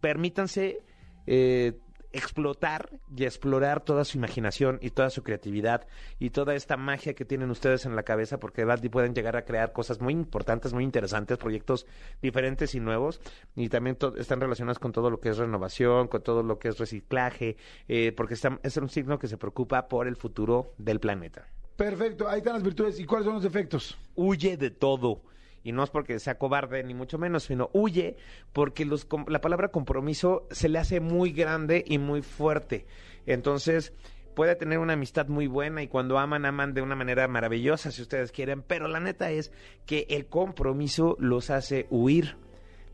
permítanse 0.00 0.80
eh, 1.26 1.74
explotar 2.12 2.90
y 3.16 3.24
explorar 3.24 3.82
toda 3.84 4.04
su 4.04 4.18
imaginación 4.18 4.78
y 4.82 4.90
toda 4.90 5.10
su 5.10 5.22
creatividad 5.22 5.86
y 6.18 6.30
toda 6.30 6.54
esta 6.54 6.76
magia 6.76 7.14
que 7.14 7.24
tienen 7.24 7.50
ustedes 7.50 7.86
en 7.86 7.96
la 7.96 8.02
cabeza 8.02 8.38
porque 8.38 8.64
y 8.82 8.88
pueden 8.88 9.14
llegar 9.14 9.36
a 9.36 9.44
crear 9.44 9.72
cosas 9.72 10.00
muy 10.00 10.12
importantes, 10.12 10.72
muy 10.72 10.84
interesantes, 10.84 11.38
proyectos 11.38 11.86
diferentes 12.22 12.74
y 12.74 12.80
nuevos 12.80 13.20
y 13.56 13.68
también 13.68 13.96
están 14.18 14.40
relacionados 14.40 14.78
con 14.78 14.92
todo 14.92 15.10
lo 15.10 15.20
que 15.20 15.30
es 15.30 15.38
renovación, 15.38 16.08
con 16.08 16.22
todo 16.22 16.42
lo 16.42 16.58
que 16.58 16.68
es 16.68 16.78
reciclaje, 16.78 17.56
eh, 17.88 18.12
porque 18.16 18.34
están- 18.34 18.60
es 18.62 18.76
un 18.76 18.88
signo 18.88 19.18
que 19.18 19.28
se 19.28 19.36
preocupa 19.36 19.88
por 19.88 20.06
el 20.06 20.16
futuro 20.16 20.72
del 20.78 21.00
planeta. 21.00 21.46
Perfecto, 21.76 22.28
ahí 22.28 22.38
están 22.38 22.54
las 22.54 22.62
virtudes. 22.62 22.98
¿Y 22.98 23.04
cuáles 23.04 23.24
son 23.26 23.34
los 23.34 23.42
defectos? 23.42 23.96
Huye 24.16 24.56
de 24.56 24.70
todo. 24.70 25.22
Y 25.68 25.72
no 25.72 25.84
es 25.84 25.90
porque 25.90 26.18
sea 26.18 26.38
cobarde, 26.38 26.82
ni 26.82 26.94
mucho 26.94 27.18
menos, 27.18 27.42
sino 27.42 27.68
huye 27.74 28.16
porque 28.54 28.86
los, 28.86 29.06
la 29.26 29.42
palabra 29.42 29.68
compromiso 29.68 30.46
se 30.50 30.70
le 30.70 30.78
hace 30.78 31.00
muy 31.00 31.32
grande 31.32 31.84
y 31.86 31.98
muy 31.98 32.22
fuerte. 32.22 32.86
Entonces, 33.26 33.92
puede 34.34 34.56
tener 34.56 34.78
una 34.78 34.94
amistad 34.94 35.28
muy 35.28 35.46
buena 35.46 35.82
y 35.82 35.88
cuando 35.88 36.18
aman, 36.18 36.46
aman 36.46 36.72
de 36.72 36.80
una 36.80 36.96
manera 36.96 37.28
maravillosa, 37.28 37.90
si 37.90 38.00
ustedes 38.00 38.32
quieren. 38.32 38.62
Pero 38.62 38.88
la 38.88 38.98
neta 38.98 39.30
es 39.30 39.52
que 39.84 40.06
el 40.08 40.24
compromiso 40.24 41.16
los 41.18 41.50
hace 41.50 41.86
huir 41.90 42.36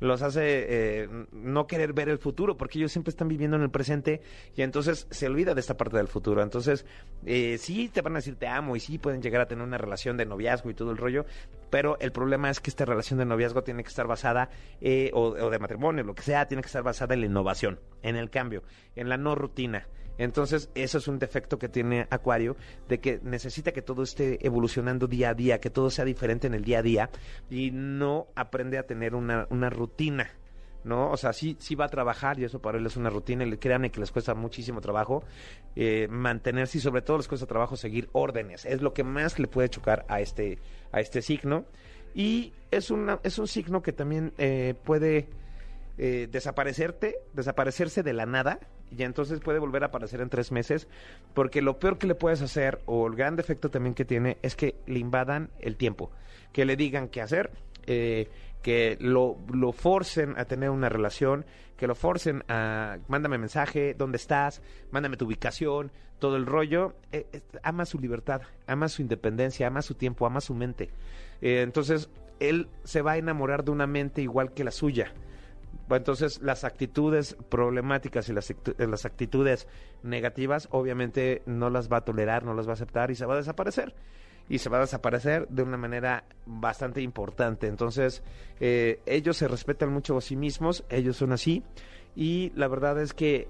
los 0.00 0.22
hace 0.22 0.42
eh, 1.02 1.08
no 1.32 1.66
querer 1.66 1.92
ver 1.92 2.08
el 2.08 2.18
futuro, 2.18 2.56
porque 2.56 2.78
ellos 2.78 2.92
siempre 2.92 3.10
están 3.10 3.28
viviendo 3.28 3.56
en 3.56 3.62
el 3.62 3.70
presente 3.70 4.20
y 4.56 4.62
entonces 4.62 5.06
se 5.10 5.26
olvida 5.26 5.54
de 5.54 5.60
esta 5.60 5.76
parte 5.76 5.96
del 5.96 6.08
futuro. 6.08 6.42
Entonces, 6.42 6.84
eh, 7.24 7.58
sí 7.58 7.88
te 7.88 8.02
van 8.02 8.14
a 8.14 8.18
decir 8.18 8.36
te 8.36 8.46
amo 8.46 8.76
y 8.76 8.80
sí 8.80 8.98
pueden 8.98 9.22
llegar 9.22 9.40
a 9.40 9.46
tener 9.46 9.64
una 9.64 9.78
relación 9.78 10.16
de 10.16 10.26
noviazgo 10.26 10.70
y 10.70 10.74
todo 10.74 10.90
el 10.90 10.96
rollo, 10.96 11.24
pero 11.70 11.98
el 12.00 12.12
problema 12.12 12.50
es 12.50 12.60
que 12.60 12.70
esta 12.70 12.84
relación 12.84 13.18
de 13.18 13.24
noviazgo 13.24 13.62
tiene 13.62 13.82
que 13.82 13.88
estar 13.88 14.06
basada, 14.06 14.50
eh, 14.80 15.10
o, 15.12 15.28
o 15.28 15.50
de 15.50 15.58
matrimonio, 15.58 16.04
lo 16.04 16.14
que 16.14 16.22
sea, 16.22 16.46
tiene 16.46 16.62
que 16.62 16.66
estar 16.66 16.82
basada 16.82 17.14
en 17.14 17.20
la 17.20 17.26
innovación, 17.26 17.80
en 18.02 18.16
el 18.16 18.30
cambio, 18.30 18.62
en 18.96 19.08
la 19.08 19.16
no 19.16 19.34
rutina. 19.34 19.86
Entonces, 20.18 20.70
eso 20.74 20.98
es 20.98 21.08
un 21.08 21.18
defecto 21.18 21.58
que 21.58 21.68
tiene 21.68 22.06
Acuario, 22.10 22.56
de 22.88 23.00
que 23.00 23.20
necesita 23.22 23.72
que 23.72 23.82
todo 23.82 24.02
esté 24.02 24.44
evolucionando 24.46 25.06
día 25.06 25.30
a 25.30 25.34
día, 25.34 25.60
que 25.60 25.70
todo 25.70 25.90
sea 25.90 26.04
diferente 26.04 26.46
en 26.46 26.54
el 26.54 26.64
día 26.64 26.78
a 26.78 26.82
día, 26.82 27.10
y 27.50 27.70
no 27.72 28.28
aprende 28.34 28.78
a 28.78 28.84
tener 28.84 29.14
una, 29.14 29.46
una 29.50 29.70
rutina. 29.70 30.30
¿no? 30.84 31.10
O 31.10 31.16
sea, 31.16 31.32
sí, 31.32 31.56
sí 31.58 31.74
va 31.74 31.86
a 31.86 31.88
trabajar 31.88 32.38
y 32.38 32.44
eso 32.44 32.60
para 32.60 32.78
él 32.78 32.86
es 32.86 32.96
una 32.96 33.10
rutina 33.10 33.44
y 33.44 33.56
créanme 33.56 33.90
que 33.90 34.00
les 34.00 34.12
cuesta 34.12 34.34
muchísimo 34.34 34.82
trabajo 34.82 35.24
eh, 35.74 36.06
mantenerse 36.10 36.78
y 36.78 36.80
sobre 36.80 37.00
todo 37.00 37.16
les 37.16 37.26
cuesta 37.26 37.46
trabajo 37.46 37.76
seguir 37.76 38.08
órdenes. 38.12 38.64
Es 38.66 38.82
lo 38.82 38.92
que 38.92 39.02
más 39.02 39.38
le 39.38 39.48
puede 39.48 39.70
chocar 39.70 40.04
a 40.08 40.20
este, 40.20 40.58
a 40.92 41.00
este 41.00 41.22
signo. 41.22 41.64
Y 42.14 42.52
es, 42.70 42.90
una, 42.90 43.18
es 43.24 43.38
un 43.38 43.48
signo 43.48 43.82
que 43.82 43.92
también 43.92 44.34
eh, 44.38 44.74
puede 44.84 45.28
eh, 45.98 46.28
desaparecerte, 46.30 47.16
desaparecerse 47.32 48.02
de 48.02 48.12
la 48.12 48.26
nada 48.26 48.60
y 48.90 49.02
entonces 49.02 49.40
puede 49.40 49.58
volver 49.58 49.82
a 49.82 49.86
aparecer 49.86 50.20
en 50.20 50.28
tres 50.28 50.52
meses 50.52 50.88
porque 51.34 51.62
lo 51.62 51.78
peor 51.78 51.98
que 51.98 52.06
le 52.06 52.14
puedes 52.14 52.42
hacer 52.42 52.80
o 52.86 53.06
el 53.06 53.14
gran 53.14 53.36
defecto 53.36 53.70
también 53.70 53.94
que 53.94 54.04
tiene 54.04 54.38
es 54.42 54.56
que 54.56 54.76
le 54.86 54.98
invadan 54.98 55.50
el 55.60 55.76
tiempo, 55.76 56.10
que 56.52 56.64
le 56.64 56.76
digan 56.76 57.08
qué 57.08 57.20
hacer, 57.20 57.50
eh, 57.86 58.28
que 58.62 58.96
lo, 59.00 59.36
lo 59.52 59.72
forcen 59.72 60.38
a 60.38 60.46
tener 60.46 60.70
una 60.70 60.88
relación, 60.88 61.44
que 61.76 61.86
lo 61.86 61.94
forcen 61.94 62.44
a 62.48 62.98
mándame 63.08 63.36
mensaje, 63.36 63.94
dónde 63.94 64.16
estás, 64.16 64.62
mándame 64.90 65.16
tu 65.16 65.26
ubicación, 65.26 65.92
todo 66.18 66.36
el 66.36 66.46
rollo, 66.46 66.94
eh, 67.12 67.26
eh, 67.32 67.40
ama 67.62 67.84
su 67.84 67.98
libertad, 67.98 68.42
ama 68.66 68.88
su 68.88 69.02
independencia, 69.02 69.66
ama 69.66 69.82
su 69.82 69.94
tiempo, 69.94 70.24
ama 70.24 70.40
su 70.40 70.54
mente. 70.54 70.90
Entonces, 71.42 72.08
él 72.40 72.68
se 72.84 73.02
va 73.02 73.12
a 73.12 73.16
enamorar 73.18 73.64
de 73.64 73.70
una 73.70 73.86
mente 73.86 74.22
igual 74.22 74.54
que 74.54 74.64
la 74.64 74.70
suya. 74.70 75.12
Entonces, 75.90 76.40
las 76.42 76.64
actitudes 76.64 77.36
problemáticas 77.48 78.28
y 78.28 78.32
eh, 78.32 78.86
las 78.86 79.04
actitudes 79.04 79.68
negativas, 80.02 80.68
obviamente 80.70 81.42
no 81.46 81.70
las 81.70 81.90
va 81.90 81.98
a 81.98 82.04
tolerar, 82.04 82.44
no 82.44 82.54
las 82.54 82.66
va 82.66 82.70
a 82.70 82.74
aceptar 82.74 83.10
y 83.10 83.14
se 83.14 83.26
va 83.26 83.34
a 83.34 83.38
desaparecer. 83.38 83.94
Y 84.48 84.58
se 84.58 84.68
va 84.68 84.76
a 84.76 84.80
desaparecer 84.80 85.48
de 85.48 85.62
una 85.62 85.78
manera 85.78 86.24
bastante 86.44 87.00
importante. 87.00 87.66
Entonces, 87.66 88.22
eh, 88.60 89.00
ellos 89.06 89.38
se 89.38 89.48
respetan 89.48 89.90
mucho 89.90 90.18
a 90.18 90.20
sí 90.20 90.36
mismos, 90.36 90.84
ellos 90.90 91.16
son 91.16 91.32
así. 91.32 91.62
Y 92.14 92.52
la 92.54 92.68
verdad 92.68 93.00
es 93.00 93.14
que 93.14 93.48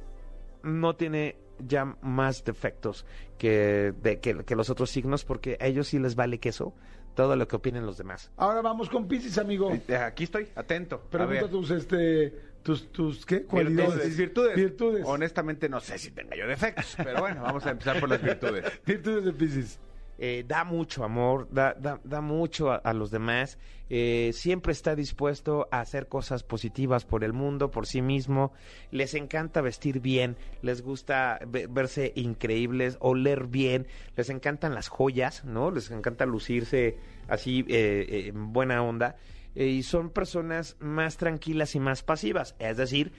no 0.62 0.94
tiene 0.94 1.36
ya 1.58 1.96
más 2.02 2.44
defectos 2.44 3.06
que, 3.38 3.92
que, 4.22 4.44
que 4.44 4.56
los 4.56 4.70
otros 4.70 4.90
signos 4.90 5.24
porque 5.24 5.56
a 5.60 5.66
ellos 5.66 5.88
sí 5.88 5.98
les 5.98 6.16
vale 6.16 6.38
queso 6.38 6.74
todo 7.14 7.36
lo 7.36 7.48
que 7.48 7.56
opinen 7.56 7.86
los 7.86 7.96
demás. 7.96 8.30
Ahora 8.36 8.60
vamos 8.62 8.88
con 8.88 9.06
Pisces, 9.08 9.38
amigo. 9.38 9.72
Eh, 9.88 9.96
Aquí 9.96 10.24
estoy, 10.24 10.48
atento. 10.54 11.00
Pregunta 11.10 11.48
tus, 11.48 11.70
este, 11.70 12.34
tus, 12.62 12.90
tus, 12.92 13.24
¿qué? 13.24 13.44
Cualidades. 13.44 14.16
Virtudes. 14.16 14.56
Virtudes. 14.56 15.04
Honestamente 15.06 15.68
no 15.68 15.80
sé 15.80 15.98
si 15.98 16.10
tenga 16.10 16.36
yo 16.36 16.46
defectos, 16.46 16.94
pero 16.96 17.20
bueno, 17.20 17.42
vamos 17.42 17.64
a 17.66 17.70
empezar 17.70 18.00
por 18.00 18.08
las 18.08 18.22
virtudes. 18.22 18.64
Virtudes 18.86 19.24
de 19.24 19.32
Pisces. 19.32 19.78
Eh, 20.18 20.44
da 20.46 20.64
mucho 20.64 21.04
amor, 21.04 21.48
da, 21.50 21.74
da, 21.74 22.00
da 22.04 22.20
mucho 22.20 22.70
a, 22.70 22.92
los 22.92 23.10
demás, 23.10 23.58
eh, 23.90 24.30
siempre 24.32 24.72
está 24.72 24.94
dispuesto 24.94 25.68
a 25.70 25.80
hacer 25.80 26.08
cosas 26.08 26.42
positivas 26.42 27.04
por 27.04 27.24
el 27.24 27.32
mundo, 27.32 27.70
por 27.70 27.86
sí 27.86 28.00
mismo, 28.02 28.52
les 28.90 29.14
encanta 29.14 29.60
vestir 29.60 30.00
bien, 30.00 30.36
les 30.62 30.82
gusta 30.82 31.38
ve- 31.46 31.66
verse 31.68 32.12
increíbles, 32.14 32.96
oler 33.00 33.46
bien, 33.46 33.86
les 34.16 34.30
encantan 34.30 34.74
las 34.74 34.88
joyas, 34.88 35.44
¿no? 35.44 35.70
Les 35.70 35.90
encanta 35.90 36.26
lucirse 36.26 36.96
así 37.28 37.64
eh, 37.68 38.06
eh, 38.08 38.28
en 38.28 38.52
buena 38.52 38.82
onda. 38.82 39.16
Eh, 39.54 39.66
y 39.66 39.82
son 39.82 40.10
personas 40.10 40.76
más 40.80 41.16
tranquilas 41.16 41.74
y 41.74 41.80
más 41.80 42.02
pasivas. 42.02 42.54
Es 42.58 42.76
decir, 42.76 43.12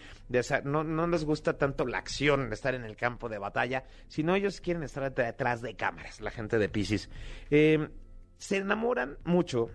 no, 0.63 0.83
no 0.83 1.07
les 1.07 1.25
gusta 1.25 1.57
tanto 1.57 1.85
la 1.85 1.97
acción, 1.97 2.51
estar 2.51 2.75
en 2.75 2.83
el 2.83 2.95
campo 2.95 3.29
de 3.29 3.37
batalla, 3.37 3.83
sino 4.07 4.35
ellos 4.35 4.61
quieren 4.61 4.83
estar 4.83 5.13
detrás 5.13 5.61
de 5.61 5.75
cámaras, 5.75 6.21
la 6.21 6.31
gente 6.31 6.57
de 6.57 6.69
Pisces. 6.69 7.09
Eh, 7.49 7.89
se 8.37 8.57
enamoran 8.57 9.17
mucho 9.23 9.69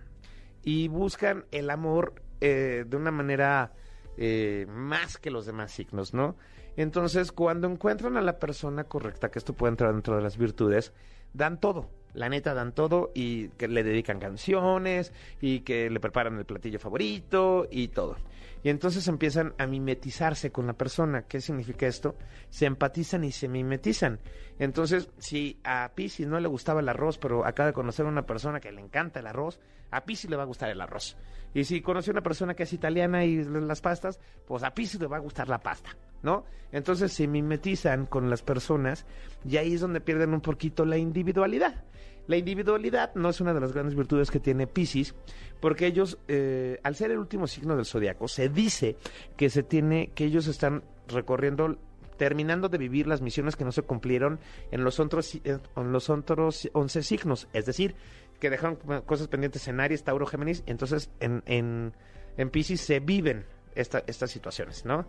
y 0.63 0.87
buscan 0.87 1.45
el 1.51 1.69
amor 1.69 2.21
eh, 2.39 2.85
de 2.87 2.97
una 2.97 3.11
manera 3.11 3.73
eh, 4.17 4.65
más 4.69 5.17
que 5.17 5.31
los 5.31 5.45
demás 5.45 5.71
signos, 5.71 6.13
¿no? 6.13 6.37
Entonces, 6.75 7.31
cuando 7.31 7.67
encuentran 7.67 8.17
a 8.17 8.21
la 8.21 8.39
persona 8.39 8.85
correcta, 8.85 9.29
que 9.29 9.39
esto 9.39 9.53
puede 9.53 9.71
entrar 9.71 9.93
dentro 9.93 10.15
de 10.15 10.21
las 10.21 10.37
virtudes, 10.37 10.93
dan 11.33 11.59
todo. 11.59 11.89
La 12.13 12.29
neta 12.29 12.53
dan 12.53 12.73
todo 12.73 13.11
y 13.13 13.49
que 13.49 13.67
le 13.67 13.83
dedican 13.83 14.19
canciones 14.19 15.13
y 15.39 15.61
que 15.61 15.89
le 15.89 15.99
preparan 15.99 16.37
el 16.37 16.45
platillo 16.45 16.79
favorito 16.79 17.67
y 17.69 17.89
todo. 17.89 18.17
Y 18.63 18.69
entonces 18.69 19.07
empiezan 19.07 19.53
a 19.57 19.65
mimetizarse 19.65 20.51
con 20.51 20.67
la 20.67 20.73
persona. 20.73 21.23
¿Qué 21.23 21.41
significa 21.41 21.87
esto? 21.87 22.15
Se 22.49 22.65
empatizan 22.65 23.23
y 23.23 23.31
se 23.31 23.47
mimetizan. 23.47 24.19
Entonces, 24.59 25.09
si 25.17 25.59
a 25.63 25.91
Pisces 25.95 26.27
no 26.27 26.39
le 26.39 26.47
gustaba 26.47 26.81
el 26.81 26.89
arroz, 26.89 27.17
pero 27.17 27.45
acaba 27.45 27.67
de 27.67 27.73
conocer 27.73 28.05
a 28.05 28.09
una 28.09 28.25
persona 28.25 28.59
que 28.59 28.71
le 28.71 28.81
encanta 28.81 29.19
el 29.19 29.27
arroz, 29.27 29.59
a 29.91 30.03
Pisces 30.03 30.29
le 30.29 30.37
va 30.37 30.43
a 30.43 30.47
gustar 30.47 30.69
el 30.69 30.81
arroz. 30.81 31.15
Y 31.53 31.65
si 31.65 31.81
conoce 31.81 32.11
a 32.11 32.13
una 32.13 32.21
persona 32.21 32.53
que 32.53 32.63
es 32.63 32.73
italiana 32.73 33.25
y 33.25 33.43
las 33.43 33.81
pastas, 33.81 34.19
pues 34.47 34.63
a 34.63 34.73
Pisces 34.73 35.01
le 35.01 35.07
va 35.07 35.17
a 35.17 35.19
gustar 35.19 35.49
la 35.49 35.59
pasta, 35.59 35.95
¿no? 36.23 36.45
Entonces 36.71 37.11
se 37.11 37.27
mimetizan 37.27 38.05
con 38.05 38.29
las 38.29 38.41
personas 38.41 39.05
y 39.45 39.57
ahí 39.57 39.73
es 39.73 39.81
donde 39.81 39.99
pierden 39.99 40.33
un 40.33 40.41
poquito 40.41 40.85
la 40.85 40.97
individualidad. 40.97 41.83
La 42.27 42.37
individualidad 42.37 43.13
no 43.15 43.29
es 43.29 43.41
una 43.41 43.53
de 43.53 43.59
las 43.59 43.73
grandes 43.73 43.95
virtudes 43.95 44.31
que 44.31 44.39
tiene 44.39 44.67
Pisces, 44.67 45.15
porque 45.59 45.87
ellos, 45.87 46.17
eh, 46.27 46.79
al 46.83 46.95
ser 46.95 47.11
el 47.11 47.17
último 47.17 47.47
signo 47.47 47.75
del 47.75 47.85
zodiaco, 47.85 48.27
se 48.27 48.47
dice 48.47 48.95
que 49.35 49.49
se 49.49 49.63
tiene, 49.63 50.11
que 50.15 50.25
ellos 50.25 50.47
están 50.47 50.83
recorriendo, 51.07 51.77
terminando 52.17 52.69
de 52.69 52.77
vivir 52.77 53.07
las 53.07 53.21
misiones 53.21 53.55
que 53.55 53.65
no 53.65 53.71
se 53.71 53.81
cumplieron 53.81 54.39
en 54.69 54.83
los 54.83 54.99
otros, 54.99 55.39
en 55.43 55.91
los 55.91 56.09
otros 56.09 56.69
11 56.71 57.03
signos, 57.03 57.47
es 57.51 57.65
decir, 57.65 57.95
que 58.41 58.49
dejaron 58.49 58.75
cosas 59.05 59.29
pendientes 59.29 59.65
en 59.69 59.79
Aries, 59.79 60.03
Tauro, 60.03 60.25
Géminis, 60.25 60.63
entonces 60.65 61.09
en, 61.21 61.43
en, 61.45 61.93
en 62.35 62.49
Pisces 62.49 62.81
se 62.81 62.99
viven 62.99 63.45
esta- 63.75 64.03
estas 64.07 64.29
situaciones, 64.31 64.83
¿no? 64.83 65.05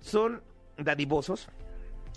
Son 0.00 0.42
dadivosos, 0.78 1.48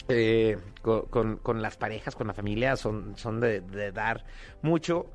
eh, 0.07 0.57
con, 0.81 1.37
con- 1.37 1.61
las 1.61 1.77
parejas, 1.77 2.15
con 2.15 2.27
la 2.27 2.33
familia, 2.33 2.75
son, 2.77 3.15
son 3.17 3.39
de, 3.39 3.61
de 3.61 3.91
dar 3.91 4.23
mucho, 4.61 5.05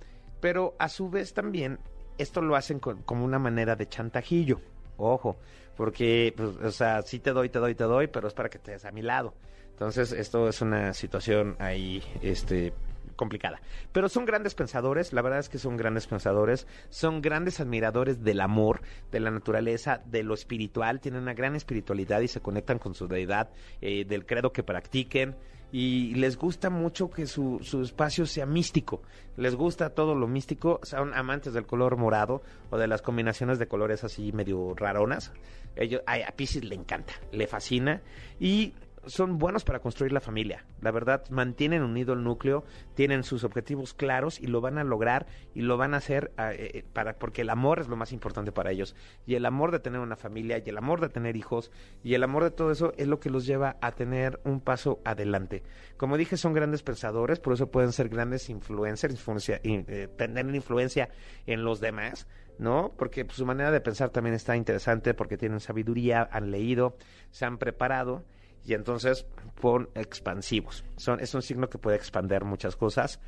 pero 0.40 0.74
a 0.78 0.88
su 0.88 1.11
vez 1.11 1.34
también 1.34 1.78
esto 2.18 2.40
lo 2.42 2.55
hacen 2.55 2.78
como 2.78 3.24
una 3.24 3.38
manera 3.38 3.74
de 3.74 3.88
chantajillo. 3.88 4.61
Ojo, 4.99 5.38
porque, 5.76 6.34
pues, 6.36 6.51
o 6.57 6.70
sea, 6.72 7.03
sí 7.03 7.20
te 7.20 7.32
doy, 7.32 7.49
te 7.49 7.59
doy, 7.59 7.74
te 7.74 7.84
doy, 7.84 8.07
pero 8.09 8.28
es 8.28 8.34
para 8.34 8.49
que 8.51 8.59
te 8.59 8.72
des 8.72 8.84
a 8.84 8.92
mi 8.92 9.01
lado. 9.03 9.34
Entonces, 9.70 10.12
esto 10.12 10.49
es 10.49 10.61
una 10.61 10.92
situación 10.92 11.55
ahí, 11.61 12.03
este 12.20 12.72
complicada. 13.18 13.60
Pero 13.92 14.08
son 14.08 14.24
grandes 14.24 14.54
pensadores, 14.54 15.12
la 15.12 15.20
verdad 15.20 15.40
es 15.40 15.50
que 15.50 15.58
son 15.58 15.76
grandes 15.76 16.06
pensadores, 16.06 16.66
son 16.88 17.20
grandes 17.20 17.60
admiradores 17.60 18.24
del 18.24 18.40
amor, 18.40 18.80
de 19.12 19.20
la 19.20 19.30
naturaleza, 19.30 20.00
de 20.06 20.22
lo 20.22 20.32
espiritual, 20.32 21.00
tienen 21.00 21.22
una 21.22 21.34
gran 21.34 21.54
espiritualidad 21.54 22.20
y 22.20 22.28
se 22.28 22.40
conectan 22.40 22.78
con 22.78 22.94
su 22.94 23.08
deidad, 23.08 23.50
eh, 23.82 24.06
del 24.06 24.24
credo 24.24 24.52
que 24.52 24.62
practiquen 24.62 25.36
y 25.70 26.14
les 26.14 26.38
gusta 26.38 26.70
mucho 26.70 27.10
que 27.10 27.26
su, 27.26 27.58
su 27.62 27.82
espacio 27.82 28.24
sea 28.24 28.46
místico, 28.46 29.02
les 29.36 29.54
gusta 29.54 29.90
todo 29.90 30.14
lo 30.14 30.26
místico, 30.26 30.80
son 30.82 31.12
amantes 31.12 31.52
del 31.52 31.66
color 31.66 31.96
morado 31.96 32.40
o 32.70 32.78
de 32.78 32.86
las 32.86 33.02
combinaciones 33.02 33.58
de 33.58 33.68
colores 33.68 34.02
así 34.04 34.32
medio 34.32 34.74
raronas. 34.74 35.32
Ellos, 35.76 36.02
ay, 36.06 36.22
a 36.22 36.32
Pisces 36.32 36.64
le 36.64 36.74
encanta, 36.74 37.12
le 37.32 37.46
fascina 37.46 38.00
y 38.40 38.72
son 39.07 39.38
buenos 39.38 39.64
para 39.64 39.80
construir 39.80 40.12
la 40.12 40.20
familia. 40.20 40.66
La 40.80 40.90
verdad, 40.90 41.24
mantienen 41.30 41.82
unido 41.82 42.12
el 42.14 42.22
núcleo, 42.24 42.64
tienen 42.94 43.22
sus 43.22 43.44
objetivos 43.44 43.94
claros 43.94 44.40
y 44.40 44.46
lo 44.46 44.61
van 44.61 44.78
a 44.78 44.84
lograr 44.84 45.26
y 45.55 45.62
lo 45.62 45.76
van 45.76 45.94
a 45.94 45.99
hacer 45.99 46.32
ah, 46.36 46.53
eh, 46.53 46.70
eh, 46.74 46.84
para 46.92 47.18
porque 47.18 47.42
el 47.42 47.51
amor 47.51 47.80
es 47.80 47.88
lo 47.88 47.96
más 47.96 48.12
importante 48.12 48.53
para 48.53 48.70
ellos. 48.70 48.94
Y 49.26 49.34
el 49.34 49.46
amor 49.46 49.70
de 49.72 49.80
tener 49.80 50.01
una 50.01 50.16
familia 50.16 50.59
y 50.59 50.68
el 50.68 50.78
amor 50.78 51.01
de 51.01 51.09
tener 51.09 51.36
hijos 51.36 51.70
y 52.03 52.14
el 52.14 52.22
amor 52.22 52.44
de 52.44 52.51
todo 52.51 52.70
eso 52.70 52.92
es 52.96 53.07
lo 53.07 53.20
que 53.20 53.30
los 53.30 53.46
lleva 53.46 53.76
a 53.80 53.92
tener 53.92 54.40
un 54.44 54.61
paso 54.61 55.01
adelante. 55.05 55.62
Como 55.96 56.16
dije, 56.16 56.36
son 56.36 56.53
grandes 56.53 56.82
pensadores, 56.82 57.40
por 57.40 57.55
eso 57.55 57.70
pueden 57.70 57.92
ser 57.92 58.09
grandes 58.09 58.49
influencers, 58.51 59.14
influencia, 59.14 59.61
in- 59.62 59.84
eh, 59.88 60.09
tener 60.16 60.46
influencia 60.55 61.09
en 61.46 61.64
los 61.64 61.80
demás. 61.80 62.26
¿no? 62.59 62.92
Porque 62.99 63.24
pues, 63.24 63.36
su 63.36 63.46
manera 63.46 63.70
de 63.70 63.80
pensar 63.80 64.11
también 64.11 64.34
está 64.34 64.57
interesante 64.57 65.14
porque 65.14 65.36
tienen 65.36 65.61
sabiduría, 65.61 66.28
han 66.32 66.51
leído, 66.51 66.96
se 67.30 67.44
han 67.44 67.57
preparado 67.57 68.24
y 68.64 68.74
entonces 68.74 69.26
son 69.61 69.88
expansivos. 69.94 70.84
Son, 70.96 71.20
es 71.20 71.34
un 71.34 71.42
signo 71.42 71.68
que 71.68 71.78
puede 71.78 71.96
expander 71.96 72.44
muchas 72.44 72.76
cosas. 72.76 73.20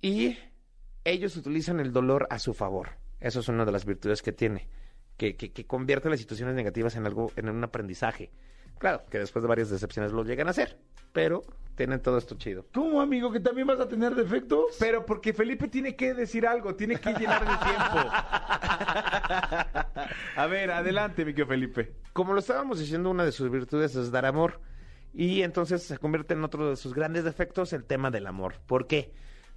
Y 0.00 0.36
ellos 1.04 1.36
utilizan 1.36 1.80
el 1.80 1.92
dolor 1.92 2.26
a 2.30 2.38
su 2.38 2.54
favor. 2.54 2.90
Eso 3.20 3.40
es 3.40 3.48
una 3.48 3.64
de 3.64 3.72
las 3.72 3.84
virtudes 3.84 4.22
que 4.22 4.32
tiene, 4.32 4.68
que, 5.16 5.36
que, 5.36 5.52
que 5.52 5.66
convierte 5.66 6.10
las 6.10 6.20
situaciones 6.20 6.54
negativas 6.54 6.96
en 6.96 7.06
algo, 7.06 7.32
en 7.36 7.48
un 7.48 7.64
aprendizaje. 7.64 8.30
Claro, 8.78 9.02
que 9.10 9.18
después 9.18 9.42
de 9.42 9.48
varias 9.48 9.70
decepciones 9.70 10.12
lo 10.12 10.24
llegan 10.24 10.48
a 10.48 10.50
hacer, 10.50 10.78
pero 11.12 11.42
tienen 11.74 12.00
todo 12.00 12.18
esto 12.18 12.34
chido. 12.36 12.66
¿Cómo, 12.72 13.00
amigo, 13.00 13.32
que 13.32 13.40
también 13.40 13.66
vas 13.66 13.80
a 13.80 13.88
tener 13.88 14.14
defectos? 14.14 14.76
Pero 14.78 15.04
porque 15.06 15.32
Felipe 15.32 15.68
tiene 15.68 15.96
que 15.96 16.14
decir 16.14 16.46
algo, 16.46 16.74
tiene 16.74 16.96
que 16.96 17.12
llenar 17.14 17.42
el 17.42 17.58
tiempo. 17.58 18.10
A 20.36 20.46
ver, 20.46 20.70
adelante, 20.70 21.24
mi 21.24 21.32
querido 21.32 21.48
Felipe. 21.48 21.92
como 22.12 22.32
lo 22.32 22.40
estábamos 22.40 22.78
diciendo, 22.78 23.10
una 23.10 23.24
de 23.24 23.32
sus 23.32 23.50
virtudes 23.50 23.94
es 23.96 24.10
dar 24.10 24.26
amor. 24.26 24.60
Y 25.12 25.42
entonces 25.42 25.82
se 25.82 25.98
convierte 25.98 26.34
en 26.34 26.42
otro 26.42 26.70
de 26.70 26.76
sus 26.76 26.92
grandes 26.92 27.24
defectos 27.24 27.72
el 27.72 27.84
tema 27.84 28.10
del 28.10 28.26
amor. 28.26 28.56
¿Por 28.66 28.88
qué? 28.88 29.12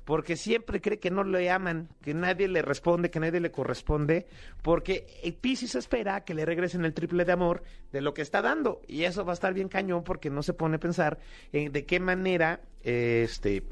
Porque 0.07 0.37
siempre 0.37 0.79
cree 0.79 0.99
que 0.99 1.11
no 1.11 1.25
le 1.25 1.51
aman, 1.51 1.89
que 2.01 2.13
nadie 2.13 2.47
le 2.47 2.61
responde, 2.61 3.11
que 3.11 3.19
nadie 3.19 3.41
le 3.41 3.51
corresponde, 3.51 4.25
porque 4.61 5.05
el 5.21 5.33
Piscis 5.33 5.75
espera 5.75 6.23
que 6.23 6.33
le 6.33 6.45
regresen 6.45 6.85
el 6.85 6.93
triple 6.93 7.25
de 7.25 7.33
amor 7.33 7.61
de 7.91 7.99
lo 7.99 8.13
que 8.13 8.21
está 8.21 8.41
dando. 8.41 8.79
Y 8.87 9.03
eso 9.03 9.25
va 9.25 9.33
a 9.33 9.35
estar 9.35 9.53
bien 9.53 9.67
cañón 9.67 10.05
porque 10.05 10.29
no 10.29 10.43
se 10.43 10.53
pone 10.53 10.77
a 10.77 10.79
pensar 10.79 11.19
en 11.51 11.73
de 11.73 11.85
qué 11.85 11.99
manera, 11.99 12.61
este, 12.83 13.63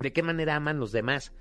de 0.00 0.12
qué 0.12 0.24
manera 0.24 0.56
aman 0.56 0.80
los 0.80 0.90
demás. 0.90 1.32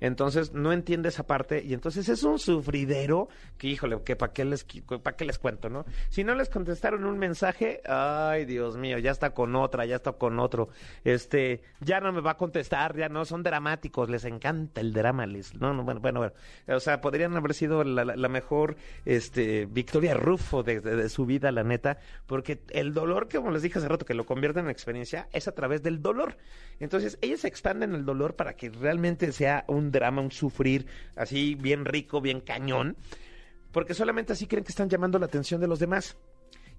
Entonces 0.00 0.52
no 0.52 0.72
entiende 0.72 1.10
esa 1.10 1.26
parte 1.26 1.62
y 1.62 1.74
entonces 1.74 2.08
es 2.08 2.22
un 2.22 2.38
sufridero 2.38 3.28
que 3.58 3.68
híjole, 3.68 4.02
que 4.02 4.16
para 4.16 4.32
qué 4.32 4.44
les 4.44 4.64
para 5.02 5.16
qué 5.16 5.24
les 5.24 5.38
cuento, 5.38 5.68
¿no? 5.68 5.84
Si 6.08 6.24
no 6.24 6.34
les 6.34 6.48
contestaron 6.48 7.04
un 7.04 7.18
mensaje, 7.18 7.80
ay, 7.86 8.44
Dios 8.46 8.76
mío, 8.76 8.98
ya 8.98 9.10
está 9.10 9.30
con 9.30 9.54
otra, 9.56 9.84
ya 9.84 9.96
está 9.96 10.12
con 10.12 10.38
otro. 10.38 10.68
Este, 11.04 11.62
ya 11.80 12.00
no 12.00 12.12
me 12.12 12.20
va 12.20 12.32
a 12.32 12.36
contestar, 12.36 12.96
ya 12.96 13.08
no 13.08 13.24
son 13.24 13.42
dramáticos, 13.42 14.08
les 14.08 14.24
encanta 14.24 14.80
el 14.80 14.92
drama, 14.92 15.26
les 15.26 15.54
no, 15.54 15.74
no 15.74 15.84
bueno, 15.84 16.00
bueno, 16.00 16.20
bueno. 16.20 16.34
O 16.68 16.80
sea, 16.80 17.00
podrían 17.00 17.36
haber 17.36 17.54
sido 17.54 17.84
la, 17.84 18.28
mejor 18.28 18.76
este 19.04 19.66
Victoria 19.66 20.14
Rufo 20.14 20.62
de 20.62 21.08
su 21.08 21.26
vida, 21.26 21.52
la 21.52 21.64
neta, 21.64 21.98
porque 22.26 22.62
el 22.70 22.94
dolor, 22.94 23.28
que 23.28 23.38
como 23.38 23.50
les 23.50 23.62
dije 23.62 23.78
hace 23.78 23.88
rato, 23.88 24.06
que 24.06 24.14
lo 24.14 24.24
convierten 24.24 24.64
en 24.64 24.70
experiencia, 24.70 25.28
es 25.32 25.48
a 25.48 25.52
través 25.52 25.82
del 25.82 26.00
dolor. 26.02 26.36
Entonces, 26.78 27.18
ellos 27.20 27.44
expanden 27.44 27.94
el 27.94 28.04
dolor 28.04 28.36
para 28.36 28.54
que 28.54 28.70
realmente 28.70 29.32
sea 29.32 29.64
un 29.68 29.89
drama, 29.90 30.22
un 30.22 30.30
sufrir 30.30 30.86
así 31.16 31.54
bien 31.54 31.84
rico, 31.84 32.20
bien 32.20 32.40
cañón, 32.40 32.96
porque 33.72 33.94
solamente 33.94 34.32
así 34.32 34.46
creen 34.46 34.64
que 34.64 34.72
están 34.72 34.88
llamando 34.88 35.18
la 35.18 35.26
atención 35.26 35.60
de 35.60 35.68
los 35.68 35.78
demás. 35.78 36.16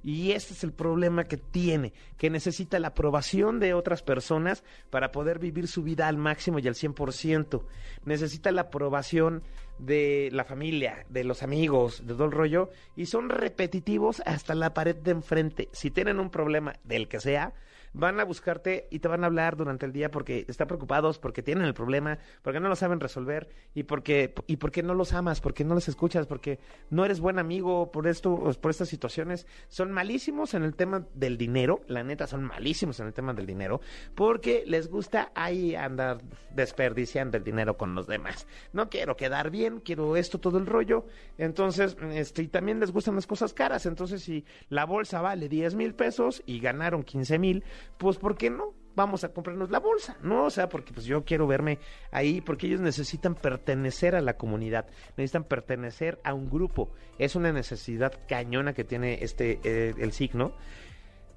Y 0.03 0.32
este 0.32 0.53
es 0.53 0.64
el 0.64 0.74
problema 0.74 1.26
que 1.26 1.38
tiene, 1.38 1.93
que 2.18 2.30
necesita 2.30 2.80
la 2.80 2.89
aprobación 2.89 3.59
de 3.59 3.74
otras 3.76 4.01
personas 4.01 4.64
para 4.89 5.12
poder 5.12 5.38
vivir 5.38 5.68
su 5.68 5.84
vida 5.84 6.07
al 6.07 6.18
máximo 6.18 6.57
y 6.57 6.68
al 6.68 6.74
100%. 6.74 7.64
Necesita 8.05 8.51
la 8.51 8.62
aprobación 8.62 9.43
de 9.78 10.30
la 10.32 10.43
familia, 10.43 11.05
de 11.09 11.24
los 11.24 11.43
amigos, 11.43 12.05
de 12.05 12.14
todo 12.14 12.26
el 12.26 12.32
rollo, 12.32 12.70
y 12.95 13.05
son 13.05 13.30
repetitivos 13.30 14.22
hasta 14.26 14.55
la 14.55 14.74
pared 14.74 14.95
de 14.95 15.12
enfrente. 15.12 15.70
Si 15.72 15.91
tienen 15.91 16.20
un 16.20 16.32
problema 16.32 16.74
del 16.84 17.07
que 17.07 17.20
sea, 17.20 17.53
van 17.94 18.20
a 18.20 18.24
buscarte 18.24 18.88
y 18.92 19.00
te 19.00 19.08
van 19.08 19.24
a 19.24 19.28
hablar 19.28 19.58
durante 19.58 19.86
el 19.86 19.92
día 19.92 20.12
porque 20.12 20.46
están 20.48 20.68
preocupados, 20.68 21.20
porque 21.20 21.44
tienen 21.44 21.66
el 21.66 21.74
problema, 21.74 22.20
porque 22.42 22.60
no 22.60 22.70
lo 22.70 22.76
saben 22.76 23.00
resolver 23.00 23.50
y 23.74 23.84
porque 23.84 24.34
y 24.48 24.58
porque 24.58 24.84
no 24.84 24.94
los 24.94 25.14
amas, 25.14 25.42
porque 25.42 25.64
no 25.64 25.76
los 25.76 25.88
escuchas, 25.88 26.28
porque 26.28 26.60
no 26.89 27.06
eres 27.06 27.20
buen 27.20 27.39
amigo 27.39 27.92
por 27.92 28.08
esto, 28.08 28.52
por 28.60 28.72
estas 28.72 28.89
situaciones. 28.89 29.48
Son 29.68 29.92
malísimos 29.92 30.54
en 30.54 30.64
el 30.64 30.76
tema 30.76 31.06
del 31.14 31.38
dinero, 31.38 31.82
la 31.88 32.04
neta 32.04 32.28
son 32.28 32.44
malísimos 32.44 33.00
en 33.00 33.08
el 33.08 33.14
tema 33.14 33.34
del 33.34 33.46
dinero, 33.46 33.82
porque 34.16 34.64
les 34.66 34.89
gusta 34.89 35.32
ahí 35.36 35.76
andar 35.76 36.20
desperdiciando 36.56 37.38
el 37.38 37.44
dinero 37.44 37.78
con 37.78 37.96
los 37.96 38.08
demás. 38.08 38.48
No 38.74 38.89
quiero 38.89 39.16
quedar 39.16 39.50
bien, 39.50 39.80
quiero 39.80 40.16
esto 40.16 40.39
todo 40.39 40.58
el 40.58 40.66
rollo. 40.66 41.06
Entonces, 41.38 41.98
este, 42.12 42.44
y 42.44 42.48
también 42.48 42.80
les 42.80 42.92
gustan 42.92 43.16
las 43.16 43.28
cosas 43.28 43.54
caras. 43.54 43.86
Entonces, 43.86 44.24
si 44.24 44.46
la 44.70 44.86
bolsa 44.86 45.22
vale 45.22 45.50
10 45.50 45.76
mil 45.76 45.94
pesos 45.94 46.44
y 46.46 46.60
ganaron 46.60 47.04
15 47.04 47.39
mil, 47.39 47.64
pues 47.97 48.17
¿por 48.17 48.38
qué 48.38 48.49
no? 48.49 48.73
Vamos 48.93 49.23
a 49.23 49.29
comprarnos 49.29 49.71
la 49.71 49.79
bolsa, 49.79 50.17
¿no? 50.21 50.45
O 50.45 50.49
sea, 50.49 50.67
porque 50.67 50.91
pues 50.91 51.05
yo 51.05 51.23
quiero 51.23 51.47
verme 51.47 51.79
ahí, 52.11 52.41
porque 52.41 52.67
ellos 52.67 52.82
necesitan 52.82 53.36
pertenecer 53.36 54.15
a 54.15 54.21
la 54.21 54.36
comunidad, 54.36 54.88
necesitan 55.15 55.45
pertenecer 55.45 56.19
a 56.25 56.34
un 56.34 56.49
grupo. 56.49 56.91
Es 57.17 57.36
una 57.36 57.53
necesidad 57.53 58.11
cañona 58.27 58.73
que 58.73 58.84
tiene 58.84 59.19
este, 59.21 59.59
eh, 59.63 59.93
el 59.97 60.11
signo. 60.11 60.53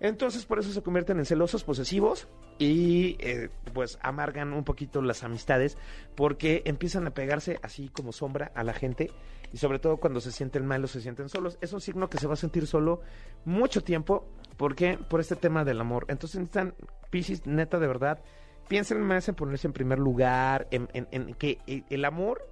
Entonces 0.01 0.45
por 0.47 0.59
eso 0.59 0.71
se 0.73 0.83
convierten 0.83 1.19
en 1.19 1.25
celosos, 1.25 1.65
posesivos 1.65 2.29
y 2.59 3.17
eh, 3.21 3.49
pues 3.73 3.99
amargan 4.03 4.53
un 4.53 4.65
poquito 4.65 5.01
las 5.03 5.25
amistades 5.25 5.79
porque 6.15 6.63
empiezan 6.67 7.07
a 7.07 7.11
pegarse 7.15 7.59
así 7.63 7.89
como 7.89 8.13
sombra 8.13 8.53
a 8.55 8.65
la 8.65 8.75
gente 8.75 9.11
y 9.53 9.59
sobre 9.59 9.79
todo 9.79 9.97
cuando 9.99 10.21
se 10.21 10.33
sienten 10.33 10.67
mal 10.67 10.85
o 10.85 10.87
se 10.89 11.01
sienten 11.01 11.29
solos. 11.29 11.59
Es 11.61 11.73
un 11.73 11.81
signo 11.81 12.09
que 12.11 12.19
se 12.19 12.27
va 12.27 12.35
a 12.35 12.37
sentir 12.37 12.67
solo 12.67 13.01
mucho 13.45 13.83
tiempo 13.83 14.27
porque 14.57 14.99
por 15.09 15.21
este 15.21 15.37
tema 15.37 15.65
del 15.65 15.81
amor. 15.81 16.07
Entonces 16.09 16.39
necesitan 16.41 16.75
Pisces, 17.11 17.47
neta 17.47 17.79
de 17.79 17.87
verdad, 17.87 18.23
piensen 18.69 19.01
más 19.01 19.29
en 19.29 19.35
ponerse 19.37 19.67
en 19.69 19.73
primer 19.73 19.99
lugar, 19.99 20.67
en, 20.71 20.89
en- 20.93 21.09
en 21.13 21.35
que 21.35 21.59
el- 21.67 21.85
el 21.89 22.05
amor 22.05 22.47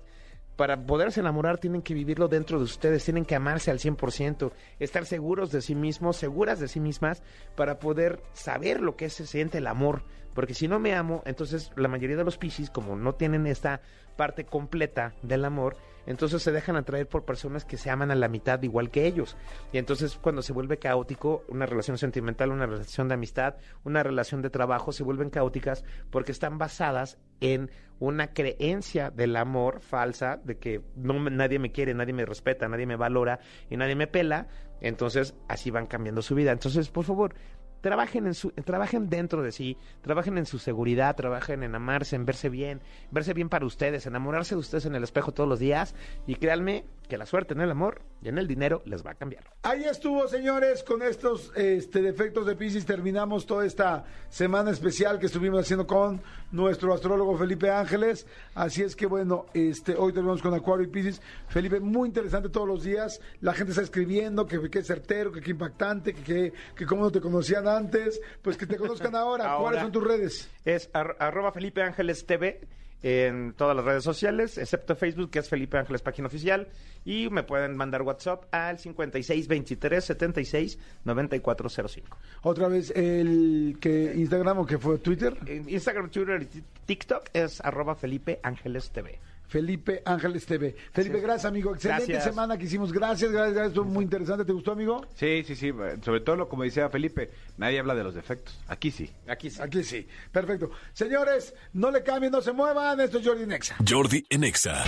para 0.57 0.85
poderse 0.85 1.21
enamorar 1.21 1.59
tienen 1.59 1.83
que 1.83 1.95
vivirlo 1.95 2.29
dentro 2.29 2.59
de 2.59 2.65
ustedes, 2.65 3.05
tienen 3.05 3.25
que 3.25 3.35
amarse 3.35 3.71
al 3.71 3.79
100%, 3.79 4.53
estar 4.79 5.07
seguros 5.07 5.51
de 5.51 5.63
sí 5.63 5.75
mismos, 5.75 6.17
seguras 6.17 6.61
de 6.61 6.69
sí 6.69 6.81
mismas, 6.81 7.23
para 7.57 7.79
poder 7.79 8.23
saber 8.33 8.81
lo 8.81 8.97
que 8.97 9.11
se 9.11 9.27
siente 9.27 9.59
el 9.59 9.67
amor. 9.67 10.03
Porque 10.35 10.55
si 10.55 10.69
no 10.69 10.79
me 10.79 10.95
amo, 10.95 11.23
entonces 11.27 11.73
la 11.77 11.89
mayoría 11.89 12.17
de 12.17 12.25
los 12.25 12.39
piscis, 12.39 12.71
como 12.71 12.97
no 12.97 13.15
tienen 13.15 13.47
esta 13.47 13.81
parte 14.17 14.45
completa 14.45 15.15
del 15.23 15.45
amor, 15.45 15.77
entonces 16.07 16.43
se 16.43 16.53
dejan 16.53 16.77
atraer 16.77 17.09
por 17.09 17.25
personas 17.25 17.65
que 17.65 17.77
se 17.77 17.91
aman 17.91 18.11
a 18.11 18.15
la 18.15 18.29
mitad 18.29 18.63
igual 18.63 18.91
que 18.91 19.07
ellos. 19.07 19.37
Y 19.73 19.79
entonces 19.79 20.19
cuando 20.21 20.43
se 20.43 20.53
vuelve 20.53 20.79
caótico, 20.79 21.45
una 21.49 21.67
relación 21.67 21.99
sentimental, 21.99 22.51
una 22.51 22.67
relación 22.67 23.09
de 23.09 23.15
amistad, 23.15 23.57
una 23.85 24.03
relación 24.03 24.43
de 24.43 24.51
trabajo, 24.51 24.93
se 24.93 25.03
vuelven 25.03 25.31
caóticas 25.31 25.85
porque 26.11 26.33
están 26.33 26.59
basadas 26.59 27.19
en 27.41 27.71
una 27.99 28.33
creencia 28.33 29.11
del 29.11 29.37
amor 29.37 29.81
falsa, 29.81 30.41
de 30.43 30.59
que 30.59 30.83
no, 30.97 31.31
nadie 31.31 31.59
me 31.59 31.71
quiere, 31.71 31.95
nadie 31.95 32.13
me 32.13 32.27
respeta, 32.27 32.69
nadie 32.69 32.87
me 32.87 32.97
valora 32.97 33.39
y 33.71 33.77
nadie 33.77 33.95
me 33.95 34.07
pela. 34.09 34.49
Entonces 34.81 35.35
así 35.49 35.71
van 35.71 35.87
cambiando 35.87 36.23
su 36.23 36.35
vida. 36.35 36.51
Entonces, 36.51 36.89
por 36.89 37.05
favor, 37.05 37.35
trabajen 37.83 38.26
en 38.26 38.35
su 38.35 38.51
trabajen 38.53 39.11
dentro 39.11 39.43
de 39.43 39.53
sí, 39.53 39.76
trabajen 40.01 40.39
en 40.39 40.47
su 40.47 40.59
seguridad, 40.59 41.14
trabajen 41.14 41.62
en 41.62 41.74
amarse, 41.74 42.16
en 42.16 42.24
verse 42.24 42.49
bien, 42.49 42.80
verse 43.11 43.35
bien 43.35 43.51
para 43.51 43.66
ustedes, 43.66 44.07
enamorarse 44.07 44.55
de 44.55 44.61
ustedes 44.61 44.87
en 44.87 44.95
el 44.95 45.05
espejo 45.05 45.33
todos 45.33 45.49
los 45.49 45.59
días 45.59 45.95
y 46.26 46.37
créanme 46.37 46.87
que 47.09 47.18
la 47.18 47.26
suerte 47.26 47.53
en 47.53 47.61
el 47.61 47.70
amor 47.70 48.01
y 48.22 48.28
en 48.28 48.39
el 48.39 48.47
dinero 48.47 48.80
les 48.87 49.05
va 49.05 49.11
a 49.11 49.14
cambiar. 49.14 49.45
Ahí 49.64 49.85
estuvo, 49.85 50.26
señores, 50.28 50.83
con 50.83 51.03
estos 51.03 51.53
este, 51.57 52.01
defectos 52.01 52.47
de 52.47 52.57
Pisces 52.57 52.87
terminamos 52.87 53.45
toda 53.45 53.66
esta 53.66 54.05
semana 54.30 54.70
especial 54.70 55.18
que 55.18 55.26
estuvimos 55.26 55.61
haciendo 55.61 55.87
con 55.87 56.22
nuestro 56.53 56.95
astrólogo 56.95 57.37
Felipe 57.37 57.71
Ángeles. 57.71 58.27
Así 58.55 58.83
es 58.83 58.95
que 58.95 59.07
bueno, 59.07 59.47
este, 59.55 59.97
hoy 59.97 60.13
terminamos 60.13 60.41
con 60.43 60.55
Acuario 60.55 60.87
y 60.87 60.89
Pisces. 60.91 61.21
Felipe, 61.49 61.81
muy 61.81 62.09
interesante 62.09 62.49
todos 62.49 62.69
los 62.69 62.85
días. 62.85 63.21
La 63.41 63.53
gente 63.55 63.73
está 63.73 63.83
escribiendo 63.83 64.47
que 64.47 64.71
qué 64.71 64.83
certero, 64.85 65.33
que 65.33 65.41
qué 65.41 65.51
impactante, 65.51 66.15
que, 66.15 66.23
que, 66.23 66.53
que 66.77 66.87
cómo 66.87 67.03
no 67.03 67.11
te 67.11 67.21
conocían 67.21 67.67
antes. 67.67 68.21
Pues 68.43 68.57
que 68.57 68.67
te 68.67 68.77
conozcan 68.77 69.17
ahora. 69.17 69.45
Ahora. 69.53 69.63
¿Cuáles 69.63 69.83
son 69.83 69.93
tus 69.93 70.05
redes? 70.05 70.51
Es 70.65 70.89
ar- 70.93 71.17
arroba 71.19 71.51
Felipe 71.53 71.83
Ángeles 71.83 72.25
TV 72.27 72.61
en 73.03 73.53
todas 73.55 73.75
las 73.77 73.85
redes 73.85 74.05
sociales, 74.05 74.59
excepto 74.59 74.95
Facebook, 74.97 75.31
que 75.31 75.41
es 75.41 75.49
Felipe 75.49 75.77
Ángeles 75.79 76.03
Página 76.03 76.29
Oficial. 76.29 76.69
Y 77.05 77.29
me 77.31 77.43
pueden 77.43 77.77
mandar 77.77 78.03
WhatsApp 78.03 78.45
al 78.55 78.79
5623 78.79 80.05
76 80.05 80.79
9405. 81.05 82.17
Otra 82.43 82.69
vez, 82.69 82.93
el 82.95 83.77
que 83.81 84.13
Instagram 84.15 84.59
o 84.61 84.67
que 84.67 84.79
fue 84.79 84.99
Twitter. 84.99 85.37
En 85.47 85.69
Instagram, 85.69 86.11
Twitter 86.11 86.43
y 86.43 86.47
Tik- 86.47 86.65
TikTok 86.87 87.25
es 87.33 87.61
arroba 87.61 87.95
Felipe 87.95 88.39
Ángeles 88.43 88.91
TV. 88.91 89.19
Felipe 89.53 90.01
Ángeles 90.07 90.47
TV. 90.47 90.75
Felipe, 90.93 91.21
gracias, 91.21 91.45
amigo. 91.45 91.75
Excelente 91.75 92.07
Gracias. 92.07 92.25
semana 92.25 92.57
que 92.57 92.65
hicimos. 92.65 92.91
Gracias, 92.91 93.31
gracias, 93.31 93.53
gracias. 93.53 93.69
Estuvo 93.73 93.85
muy 93.85 94.03
interesante. 94.05 94.47
¿Te 94.47 94.53
gustó, 94.55 94.73
amigo? 94.73 95.07
Sí, 95.15 95.45
sí, 95.47 95.55
sí. 95.55 95.71
Sobre 96.03 96.21
todo, 96.21 96.37
lo- 96.37 96.49
como 96.49 96.63
decía 96.63 96.89
Felipe, 96.89 97.29
nadie 97.59 97.79
habla 97.79 97.95
de 97.95 98.03
los 98.03 98.15
defectos. 98.15 98.59
Aquí 98.67 98.91
sí. 98.91 99.11
Aquí 99.29 99.51
sí. 99.51 99.61
Aquí 99.61 99.85
sí. 99.85 100.09
Perfecto. 100.33 100.71
Señores, 100.95 101.55
no 101.75 101.91
le 101.91 102.03
cambien, 102.03 102.33
no 102.33 102.41
se 102.41 102.53
muevan. 102.53 102.99
Esto 103.01 103.19
es 103.19 103.27
Jordi 103.27 103.45
Nexa. 103.45 103.77
Jordi 103.87 104.25
en 104.31 104.45
Exa. 104.45 104.85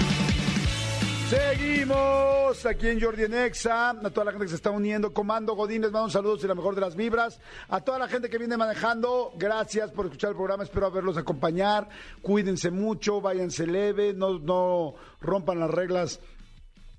Seguimos 1.29 2.66
aquí 2.66 2.89
en 2.89 3.01
Jordi 3.01 3.22
en 3.25 3.33
Exa. 3.33 3.91
A 3.91 4.11
toda 4.11 4.27
la 4.27 4.33
gente 4.33 4.45
que 4.45 4.51
se 4.51 4.57
está 4.57 4.70
uniendo. 4.70 5.14
Comando 5.14 5.55
Godín, 5.55 5.81
les 5.81 5.91
mando 5.91 6.05
un 6.05 6.11
saludo 6.11 6.37
y 6.43 6.47
la 6.47 6.55
mejor 6.55 6.75
de 6.75 6.83
las 6.83 6.97
vibras. 6.97 7.41
A 7.68 7.81
toda 7.81 7.99
la 7.99 8.09
gente 8.09 8.29
que 8.29 8.37
viene 8.37 8.59
manejando, 8.59 9.33
gracias 9.37 9.91
por 9.91 10.05
escuchar 10.05 10.31
el 10.31 10.37
programa. 10.37 10.64
Espero 10.64 10.87
haberlos 10.87 11.16
acompañar. 11.16 11.89
Cuídense 12.20 12.70
mucho, 12.70 13.22
váyanse 13.22 13.66
leve, 13.66 14.12
no, 14.12 14.39
no 14.39 14.97
rompan 15.22 15.61
las 15.61 15.70
reglas. 15.70 16.20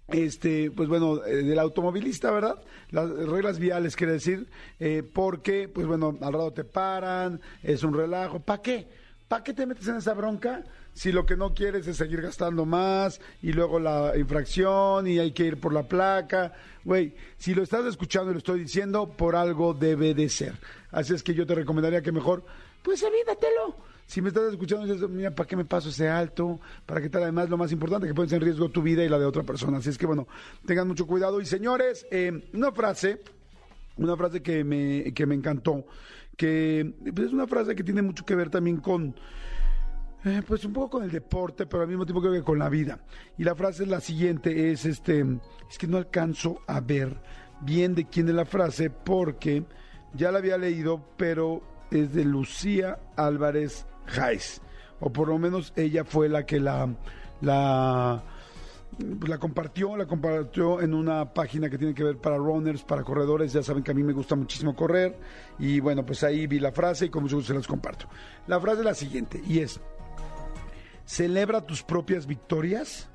Este, 0.08 0.72
pues 0.72 0.90
bueno, 0.90 1.24
eh, 1.24 1.44
del 1.44 1.60
automovilista, 1.60 2.32
¿verdad? 2.32 2.64
Las 2.90 3.10
reglas 3.10 3.60
viales, 3.60 3.96
quiere 3.96 4.14
decir, 4.14 4.50
eh, 4.80 5.04
porque, 5.04 5.68
pues 5.68 5.86
bueno, 5.86 6.18
al 6.22 6.34
rato 6.34 6.52
te 6.52 6.64
paran, 6.64 7.42
es 7.62 7.84
un 7.84 7.94
relajo. 7.94 8.40
¿Para 8.40 8.62
qué? 8.62 8.88
¿Para 9.28 9.44
qué 9.44 9.54
te 9.54 9.66
metes 9.68 9.88
en 9.88 9.98
esa 9.98 10.14
bronca 10.14 10.64
si 10.96 11.12
lo 11.12 11.26
que 11.26 11.36
no 11.36 11.54
quieres 11.54 11.86
es 11.88 11.98
seguir 11.98 12.22
gastando 12.22 12.66
más 12.66 13.20
y 13.42 13.52
luego 13.52 13.80
la 13.80 14.14
infracción 14.18 15.08
y 15.08 15.20
hay 15.20 15.34
que 15.34 15.44
ir 15.44 15.60
por 15.60 15.74
la 15.74 15.84
placa? 15.84 16.54
Güey, 16.86 17.14
si 17.38 17.54
lo 17.54 17.64
estás 17.64 17.86
escuchando 17.86 18.32
y 18.32 18.34
lo 18.34 18.38
estoy 18.38 18.62
diciendo, 18.62 19.08
por 19.10 19.36
algo 19.36 19.74
debe 19.74 20.14
de 20.14 20.30
ser. 20.30 20.58
Así 20.92 21.14
es 21.14 21.22
que 21.22 21.34
yo 21.34 21.46
te 21.46 21.54
recomendaría 21.54 22.02
que 22.02 22.14
mejor, 22.14 22.46
pues 22.82 23.04
evítatelo. 23.04 23.76
Si 24.08 24.22
me 24.22 24.30
estás 24.30 24.52
escuchando, 24.52 24.86
dices, 24.86 25.10
mira, 25.10 25.32
¿para 25.32 25.48
qué 25.48 25.58
me 25.58 25.66
paso 25.66 25.90
ese 25.90 26.08
alto? 26.08 26.62
¿Para 26.86 27.02
qué 27.02 27.10
tal? 27.10 27.24
Además, 27.24 27.50
lo 27.50 27.58
más 27.58 27.74
importante, 27.74 28.08
que 28.08 28.14
pones 28.14 28.32
en 28.32 28.40
riesgo 28.40 28.70
tu 28.70 28.82
vida 28.82 29.04
y 29.04 29.10
la 29.10 29.20
de 29.20 29.26
otra 29.26 29.44
persona. 29.44 29.80
Así 29.80 29.90
es 29.90 29.98
que, 29.98 30.06
bueno, 30.06 30.28
tengan 30.66 30.88
mucho 30.88 31.06
cuidado. 31.06 31.42
Y 31.42 31.46
señores, 31.46 32.08
eh, 32.10 32.50
una 32.54 32.72
frase, 32.72 33.22
una 33.98 34.16
frase 34.16 34.42
que 34.42 34.64
me, 34.64 35.12
que 35.14 35.26
me 35.26 35.36
encantó, 35.36 35.86
que 36.38 36.94
pues, 37.14 37.28
es 37.28 37.34
una 37.34 37.48
frase 37.48 37.76
que 37.76 37.84
tiene 37.84 38.02
mucho 38.02 38.24
que 38.26 38.36
ver 38.36 38.50
también 38.50 38.78
con, 38.78 39.16
eh, 40.26 40.42
pues 40.46 40.66
un 40.66 40.74
poco 40.74 40.98
con 40.98 41.04
el 41.04 41.12
deporte, 41.12 41.66
pero 41.66 41.84
al 41.84 41.90
mismo 41.90 42.06
tiempo 42.06 42.22
creo 42.22 42.34
que 42.34 42.44
con 42.44 42.60
la 42.60 42.70
vida. 42.70 43.00
Y 43.38 43.44
la 43.44 43.56
frase 43.56 43.84
es 43.84 43.90
la 43.90 44.00
siguiente, 44.00 44.72
es 44.72 44.86
este, 44.86 45.24
es 45.70 45.78
que 45.78 45.88
no 45.88 45.98
alcanzo 45.98 46.62
a 46.68 46.82
ver 46.82 47.22
bien 47.62 47.96
de 47.96 48.06
quién 48.06 48.28
es 48.28 48.36
la 48.36 48.46
frase 48.46 48.90
porque 48.90 49.64
ya 50.14 50.32
la 50.32 50.40
había 50.40 50.58
leído, 50.58 51.04
pero 51.18 51.62
es 51.92 52.14
de 52.14 52.26
Lucía 52.26 53.00
Álvarez 53.16 53.86
Jaiz. 54.08 54.62
O 55.00 55.12
por 55.12 55.28
lo 55.28 55.38
menos 55.38 55.74
ella 55.76 56.04
fue 56.04 56.30
la 56.30 56.46
que 56.46 56.60
la, 56.60 56.90
la, 57.42 58.24
pues, 58.98 59.30
la 59.30 59.38
compartió, 59.38 59.98
la 59.98 60.06
compartió 60.06 60.82
en 60.82 60.94
una 60.94 61.34
página 61.34 61.70
que 61.70 61.78
tiene 61.78 61.94
que 61.94 62.04
ver 62.04 62.18
para 62.18 62.38
runners, 62.38 62.84
para 62.84 63.04
corredores. 63.04 63.54
Ya 63.54 63.62
saben 63.62 63.84
que 63.84 63.92
a 63.92 63.94
mí 63.94 64.04
me 64.04 64.14
gusta 64.14 64.36
muchísimo 64.36 64.76
correr. 64.76 65.20
Y 65.60 65.80
bueno, 65.80 66.06
pues 66.06 66.24
ahí 66.24 66.48
vi 66.48 66.60
la 66.60 66.72
frase 66.72 67.06
y 67.06 67.10
con 67.10 67.24
mucho 67.24 67.36
gusto 67.36 67.50
se 67.50 67.58
las 67.58 67.68
comparto. 67.68 68.08
La 68.48 68.60
frase 68.60 68.80
es 68.80 68.86
la 68.86 68.94
siguiente 68.94 69.42
y 69.46 69.60
es, 69.60 69.82
celebra 71.06 71.62
tus 71.62 71.84
propias 71.84 72.28
victorias 72.28 73.10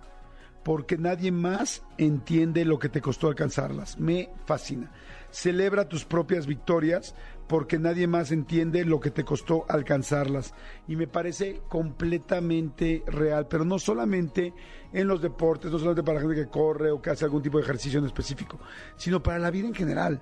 porque 0.62 0.98
nadie 0.98 1.32
más 1.32 1.82
entiende 1.98 2.64
lo 2.64 2.78
que 2.78 2.88
te 2.88 3.00
costó 3.00 3.28
alcanzarlas. 3.28 3.98
Me 3.98 4.30
fascina. 4.46 4.90
Celebra 5.30 5.88
tus 5.88 6.04
propias 6.04 6.46
victorias 6.46 7.14
porque 7.46 7.78
nadie 7.78 8.06
más 8.06 8.30
entiende 8.30 8.84
lo 8.84 9.00
que 9.00 9.10
te 9.10 9.24
costó 9.24 9.64
alcanzarlas. 9.68 10.54
Y 10.86 10.96
me 10.96 11.06
parece 11.06 11.62
completamente 11.68 13.02
real, 13.06 13.46
pero 13.48 13.64
no 13.64 13.78
solamente 13.78 14.52
en 14.92 15.08
los 15.08 15.22
deportes, 15.22 15.70
no 15.70 15.78
solamente 15.78 16.02
para 16.02 16.16
la 16.16 16.28
gente 16.28 16.44
que 16.44 16.50
corre 16.50 16.90
o 16.90 17.00
que 17.00 17.10
hace 17.10 17.24
algún 17.24 17.42
tipo 17.42 17.58
de 17.58 17.64
ejercicio 17.64 17.98
en 17.98 18.06
específico, 18.06 18.60
sino 18.96 19.22
para 19.22 19.38
la 19.38 19.50
vida 19.50 19.66
en 19.66 19.74
general. 19.74 20.20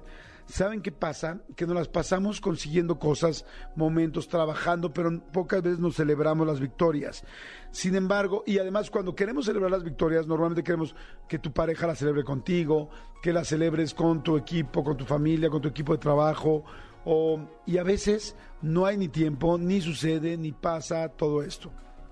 ¿Saben 0.48 0.80
qué 0.80 0.90
pasa? 0.90 1.40
Que 1.56 1.66
nos 1.66 1.76
las 1.76 1.88
pasamos 1.88 2.40
consiguiendo 2.40 2.98
cosas, 2.98 3.44
momentos, 3.76 4.28
trabajando, 4.28 4.94
pero 4.94 5.20
pocas 5.30 5.62
veces 5.62 5.78
nos 5.78 5.96
celebramos 5.96 6.46
las 6.46 6.58
victorias. 6.58 7.22
Sin 7.70 7.94
embargo, 7.94 8.44
y 8.46 8.58
además 8.58 8.90
cuando 8.90 9.14
queremos 9.14 9.44
celebrar 9.44 9.70
las 9.70 9.84
victorias, 9.84 10.26
normalmente 10.26 10.64
queremos 10.64 10.96
que 11.28 11.38
tu 11.38 11.52
pareja 11.52 11.86
la 11.86 11.94
celebre 11.94 12.24
contigo, 12.24 12.88
que 13.22 13.34
la 13.34 13.44
celebres 13.44 13.92
con 13.92 14.22
tu 14.22 14.38
equipo, 14.38 14.82
con 14.82 14.96
tu 14.96 15.04
familia, 15.04 15.50
con 15.50 15.60
tu 15.60 15.68
equipo 15.68 15.92
de 15.92 15.98
trabajo, 15.98 16.64
o, 17.04 17.38
y 17.66 17.76
a 17.76 17.82
veces 17.82 18.34
no 18.62 18.86
hay 18.86 18.96
ni 18.96 19.08
tiempo, 19.08 19.58
ni 19.58 19.82
sucede, 19.82 20.38
ni 20.38 20.52
pasa 20.52 21.10
todo 21.10 21.42
esto. 21.42 21.70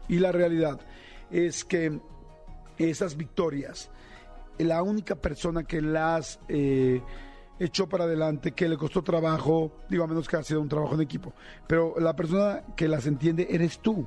Y 0.09 0.19
la 0.19 0.31
realidad 0.31 0.79
es 1.31 1.65
que 1.65 2.01
esas 2.77 3.17
victorias, 3.17 3.91
la 4.59 4.83
única 4.83 5.17
persona 5.17 5.65
que 5.65 5.81
las 5.81 6.39
eh, 6.49 7.01
echó 7.59 7.89
para 7.89 8.05
adelante, 8.05 8.53
que 8.53 8.69
le 8.69 8.77
costó 8.77 9.03
trabajo, 9.03 9.73
digo 9.89 10.05
a 10.05 10.07
menos 10.07 10.29
que 10.29 10.37
ha 10.37 10.43
sido 10.43 10.61
un 10.61 10.69
trabajo 10.69 10.95
en 10.95 11.01
equipo, 11.01 11.33
pero 11.67 11.95
la 11.99 12.15
persona 12.15 12.63
que 12.77 12.89
las 12.89 13.07
entiende 13.07 13.47
eres 13.51 13.79
tú. 13.79 14.07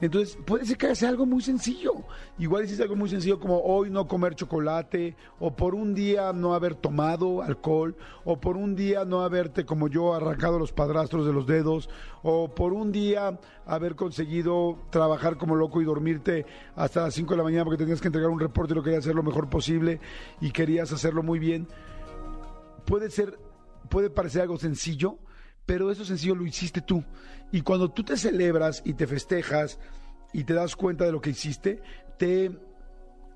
Entonces, 0.00 0.36
puede 0.44 0.66
ser 0.66 0.76
que 0.76 0.94
sea 0.94 1.08
algo 1.08 1.24
muy 1.24 1.40
sencillo. 1.40 1.92
Igual 2.38 2.64
hiciste 2.64 2.82
algo 2.82 2.96
muy 2.96 3.08
sencillo 3.08 3.38
como 3.38 3.60
hoy 3.60 3.90
no 3.90 4.08
comer 4.08 4.34
chocolate, 4.34 5.16
o 5.38 5.54
por 5.54 5.74
un 5.74 5.94
día 5.94 6.32
no 6.32 6.54
haber 6.54 6.74
tomado 6.74 7.42
alcohol, 7.42 7.96
o 8.24 8.40
por 8.40 8.56
un 8.56 8.74
día 8.74 9.04
no 9.04 9.22
haberte, 9.22 9.64
como 9.64 9.88
yo, 9.88 10.12
arrancado 10.12 10.58
los 10.58 10.72
padrastros 10.72 11.24
de 11.26 11.32
los 11.32 11.46
dedos, 11.46 11.88
o 12.22 12.54
por 12.54 12.72
un 12.72 12.90
día 12.90 13.38
haber 13.66 13.94
conseguido 13.94 14.78
trabajar 14.90 15.38
como 15.38 15.54
loco 15.54 15.80
y 15.80 15.84
dormirte 15.84 16.44
hasta 16.74 17.02
las 17.02 17.14
5 17.14 17.30
de 17.30 17.36
la 17.38 17.44
mañana 17.44 17.64
porque 17.64 17.78
tenías 17.78 18.00
que 18.00 18.08
entregar 18.08 18.30
un 18.30 18.40
reporte 18.40 18.72
y 18.72 18.76
lo 18.76 18.82
querías 18.82 19.04
hacer 19.04 19.14
lo 19.14 19.22
mejor 19.22 19.48
posible 19.48 20.00
y 20.40 20.50
querías 20.50 20.92
hacerlo 20.92 21.22
muy 21.22 21.38
bien. 21.38 21.68
Puede 22.86 23.10
ser, 23.10 23.38
puede 23.88 24.10
parecer 24.10 24.42
algo 24.42 24.58
sencillo, 24.58 25.18
pero 25.66 25.90
eso 25.90 26.04
sencillo 26.04 26.34
lo 26.34 26.46
hiciste 26.46 26.80
tú. 26.80 27.04
Y 27.52 27.62
cuando 27.62 27.90
tú 27.90 28.04
te 28.04 28.16
celebras 28.16 28.82
y 28.84 28.94
te 28.94 29.06
festejas 29.06 29.78
y 30.32 30.44
te 30.44 30.54
das 30.54 30.76
cuenta 30.76 31.04
de 31.04 31.12
lo 31.12 31.20
que 31.20 31.30
hiciste, 31.30 31.82
te 32.18 32.50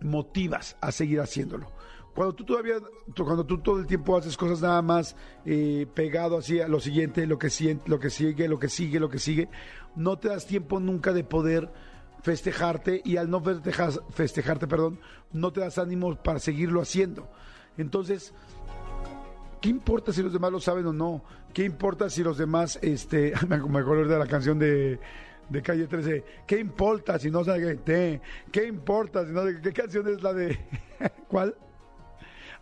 motivas 0.01 0.77
a 0.81 0.93
seguir 0.93 1.21
haciéndolo. 1.21 1.71
Cuando 2.15 2.35
tú 2.35 2.45
todavía, 2.45 2.77
cuando 3.17 3.47
tú 3.47 3.59
todo 3.59 3.79
el 3.79 3.87
tiempo 3.87 4.17
haces 4.17 4.37
cosas 4.37 4.61
nada 4.61 4.83
más 4.83 5.15
eh, 5.45 5.87
pegado 5.95 6.39
así 6.39 6.61
a 6.61 6.67
lo 6.67 6.81
siguiente, 6.81 7.27
lo 7.27 7.39
que, 7.39 7.49
lo 7.87 8.01
que 8.01 8.11
sigue, 8.11 8.49
lo 8.49 8.59
que 8.59 8.69
sigue, 8.69 8.99
lo 8.99 9.09
que 9.09 9.21
sigue, 9.21 9.49
no 9.95 10.19
te 10.19 10.29
das 10.29 10.47
tiempo 10.47 10.81
nunca 10.81 11.13
de 11.13 11.23
poder 11.23 11.71
festejarte 12.23 13.03
y 13.05 13.19
al 13.19 13.31
no 13.31 13.41
festejar, 13.41 13.93
festejarte, 14.11 14.67
perdón, 14.67 14.99
no 15.33 15.53
te 15.53 15.61
das 15.61 15.79
ánimo 15.79 16.17
para 16.17 16.41
seguirlo 16.41 16.81
haciendo. 16.81 17.31
Entonces, 17.77 18.35
¿Qué 19.61 19.69
importa 19.69 20.13
si 20.13 20.23
los 20.23 20.33
demás 20.33 20.53
lo 20.53 20.61
saben 20.61 20.87
o 20.87 20.93
no? 20.93 21.23
¿Qué 21.53 21.65
importa 21.65 22.09
si 22.09 22.23
los 22.23 22.39
demás, 22.39 22.79
este, 22.83 23.33
me 23.49 23.57
acuerdo 23.57 24.05
de 24.05 24.19
la 24.19 24.27
canción 24.27 24.59
de, 24.59 25.01
de 25.49 25.63
Calle 25.63 25.87
13, 25.87 26.25
¿qué 26.47 26.59
importa 26.59 27.19
si 27.19 27.31
no 27.31 27.43
saben 27.45 27.81
qué? 27.85 28.21
¿Qué 28.53 28.67
importa 28.67 29.27
si 29.27 29.33
no 29.33 29.43
qué 29.63 29.73
canción 29.73 30.07
es 30.09 30.23
la 30.23 30.33
de 30.33 30.59
cuál? 31.29 31.57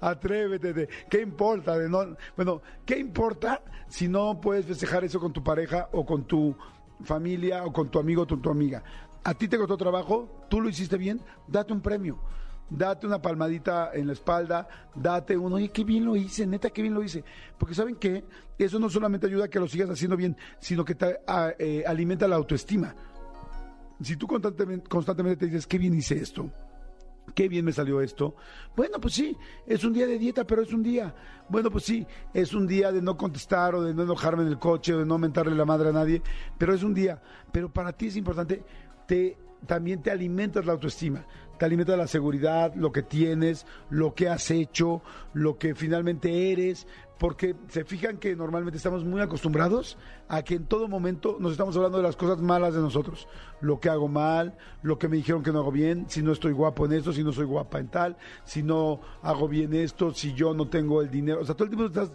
Atrévete, 0.01 0.73
de, 0.73 0.89
¿qué 1.11 1.21
importa? 1.21 1.77
De 1.79 1.89
no, 1.89 2.17
bueno, 2.37 2.63
¿qué 2.85 2.99
importa 2.99 3.63
si 3.89 4.09
no 4.09 4.41
puedes 4.41 4.67
festejar 4.67 5.05
eso 5.05 5.19
con 5.19 5.33
tu 5.33 5.43
pareja 5.43 5.89
o 5.93 6.05
con 6.05 6.25
tu 6.25 6.55
familia 7.03 7.65
o 7.65 7.73
con 7.73 7.91
tu 7.91 7.99
amigo 7.99 8.23
o 8.23 8.27
con 8.27 8.41
tu 8.41 8.51
amiga? 8.51 8.83
A 9.25 9.35
ti 9.35 9.49
te 9.49 9.59
costó 9.59 9.77
trabajo, 9.77 10.47
tú 10.49 10.61
lo 10.61 10.69
hiciste 10.69 10.97
bien, 10.97 11.21
date 11.49 11.73
un 11.73 11.81
premio 11.81 12.19
date 12.71 13.07
una 13.07 13.21
palmadita 13.23 13.91
en 13.95 14.07
la 14.09 14.13
espalda, 14.13 14.69
date 14.95 15.37
uno, 15.37 15.57
oye, 15.57 15.69
qué 15.71 15.85
bien 15.85 16.05
lo 16.05 16.17
hice, 16.17 16.47
neta, 16.47 16.71
qué 16.71 16.83
bien 16.83 16.95
lo 16.95 17.03
hice. 17.03 17.25
Porque 17.59 17.75
saben 17.75 17.97
que 17.97 18.25
eso 18.59 18.79
no 18.79 18.89
solamente 18.91 19.27
ayuda 19.27 19.45
a 19.45 19.49
que 19.49 19.61
lo 19.61 19.69
sigas 19.69 19.91
haciendo 19.91 20.17
bien, 20.17 20.37
sino 20.59 20.85
que 20.85 20.95
te 20.95 21.21
a- 21.27 21.53
eh, 21.59 21.85
alimenta 21.87 22.27
la 22.29 22.37
autoestima. 22.37 22.95
Si 24.01 24.17
tú 24.17 24.27
constantemente, 24.27 24.89
constantemente 24.89 25.39
te 25.41 25.47
dices, 25.47 25.67
qué 25.67 25.79
bien 25.79 25.95
hice 25.95 26.17
esto, 26.17 26.51
qué 27.35 27.49
bien 27.49 27.65
me 27.65 27.73
salió 27.73 28.01
esto. 28.03 28.37
Bueno, 28.77 29.01
pues 29.01 29.15
sí, 29.15 29.35
es 29.67 29.85
un 29.85 29.93
día 29.95 30.07
de 30.07 30.19
dieta, 30.19 30.45
pero 30.47 30.63
es 30.63 30.73
un 30.73 30.83
día. 30.83 31.15
Bueno, 31.49 31.71
pues 31.71 31.85
sí, 31.85 32.07
es 32.35 32.53
un 32.53 32.67
día 32.67 32.93
de 32.93 33.01
no 33.01 33.17
contestar 33.17 33.75
o 33.75 33.83
de 33.83 33.95
no 33.95 34.03
enojarme 34.03 34.43
en 34.43 34.49
el 34.49 34.59
coche 34.59 34.93
o 34.93 34.99
de 34.99 35.07
no 35.07 35.17
mentarle 35.19 35.55
la 35.55 35.65
madre 35.65 35.89
a 35.89 35.93
nadie, 35.93 36.21
pero 36.59 36.75
es 36.75 36.83
un 36.83 36.93
día. 36.93 37.23
Pero 37.53 37.73
para 37.73 37.93
ti 37.93 38.09
es 38.09 38.17
importante, 38.17 38.63
te, 39.07 39.39
también 39.67 40.03
te 40.03 40.11
alimentas 40.11 40.67
la 40.67 40.73
autoestima, 40.73 41.25
te 41.59 41.65
alimenta 41.65 41.97
la 41.97 42.07
seguridad, 42.07 42.75
lo 42.75 42.93
que 42.93 43.03
tienes, 43.03 43.67
lo 43.91 44.15
que 44.15 44.29
has 44.29 44.51
hecho, 44.51 45.03
lo 45.33 45.59
que 45.59 45.75
finalmente 45.75 46.53
eres, 46.53 46.87
porque 47.19 47.57
se 47.69 47.85
fijan 47.85 48.19
que 48.19 48.37
normalmente 48.37 48.77
estamos 48.77 49.05
muy 49.05 49.21
acostumbrados 49.21 49.97
a 50.29 50.43
que 50.43 50.55
en 50.55 50.67
todo 50.67 50.89
momento 50.89 51.37
nos 51.41 51.53
estamos 51.53 51.77
hablando 51.77 51.99
de 51.99 52.05
las 52.05 52.17
cosas 52.17 52.41
malas 52.41 52.75
de 52.75 52.81
nosotros, 52.81 53.27
lo 53.61 53.81
que 53.81 53.89
hago 53.89 54.09
mal, 54.09 54.57
lo 54.83 54.99
que 54.99 55.09
me 55.09 55.17
dijeron 55.17 55.43
que 55.43 55.53
no 55.53 55.61
hago 55.61 55.73
bien, 55.73 56.07
si 56.09 56.23
no 56.23 56.33
estoy 56.33 56.53
guapo 56.53 56.85
en 56.85 56.93
esto, 56.93 57.13
si 57.13 57.25
no 57.25 57.33
soy 57.33 57.47
guapa 57.47 57.79
en 57.79 57.89
tal, 57.89 58.17
si 58.45 58.63
no 58.63 59.01
hago 59.23 59.49
bien 59.49 59.73
esto, 59.75 60.13
si 60.13 60.35
yo 60.35 60.53
no 60.53 60.69
tengo 60.69 61.01
el 61.01 61.11
dinero, 61.11 61.41
o 61.41 61.45
sea, 61.45 61.55
todo 61.55 61.65
el 61.65 61.71
tiempo 61.71 61.87
estás 61.87 62.13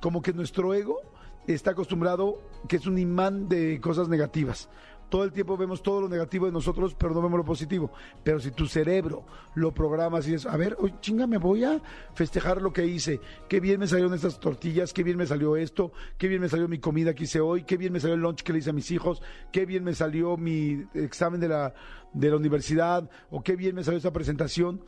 como 0.00 0.22
que 0.22 0.32
nuestro 0.32 0.72
ego 0.74 1.00
está 1.46 1.72
acostumbrado 1.72 2.40
que 2.68 2.76
es 2.76 2.86
un 2.86 2.98
imán 2.98 3.48
de 3.48 3.80
cosas 3.80 4.08
negativas. 4.08 4.68
Todo 5.14 5.22
el 5.22 5.30
tiempo 5.30 5.56
vemos 5.56 5.80
todo 5.80 6.00
lo 6.00 6.08
negativo 6.08 6.46
de 6.46 6.50
nosotros, 6.50 6.96
pero 6.98 7.14
no 7.14 7.22
vemos 7.22 7.38
lo 7.38 7.44
positivo. 7.44 7.92
Pero 8.24 8.40
si 8.40 8.50
tu 8.50 8.66
cerebro 8.66 9.24
lo 9.54 9.72
programas 9.72 10.26
y 10.26 10.32
dices, 10.32 10.44
a 10.44 10.56
ver, 10.56 10.76
oye, 10.80 10.92
chinga, 11.00 11.28
me 11.28 11.38
voy 11.38 11.62
a 11.62 11.80
festejar 12.14 12.60
lo 12.60 12.72
que 12.72 12.84
hice. 12.84 13.20
Qué 13.48 13.60
bien 13.60 13.78
me 13.78 13.86
salieron 13.86 14.12
estas 14.12 14.40
tortillas, 14.40 14.92
qué 14.92 15.04
bien 15.04 15.16
me 15.16 15.24
salió 15.24 15.54
esto, 15.54 15.92
qué 16.18 16.26
bien 16.26 16.40
me 16.40 16.48
salió 16.48 16.66
mi 16.66 16.80
comida 16.80 17.14
que 17.14 17.22
hice 17.22 17.38
hoy, 17.38 17.62
qué 17.62 17.76
bien 17.76 17.92
me 17.92 18.00
salió 18.00 18.16
el 18.16 18.22
lunch 18.22 18.42
que 18.42 18.52
le 18.52 18.58
hice 18.58 18.70
a 18.70 18.72
mis 18.72 18.90
hijos, 18.90 19.22
qué 19.52 19.66
bien 19.66 19.84
me 19.84 19.94
salió 19.94 20.36
mi 20.36 20.84
examen 20.94 21.38
de 21.38 21.46
la, 21.46 21.74
de 22.12 22.30
la 22.30 22.36
universidad, 22.36 23.08
o 23.30 23.40
qué 23.40 23.54
bien 23.54 23.76
me 23.76 23.84
salió 23.84 23.98
esta 23.98 24.12
presentación 24.12 24.82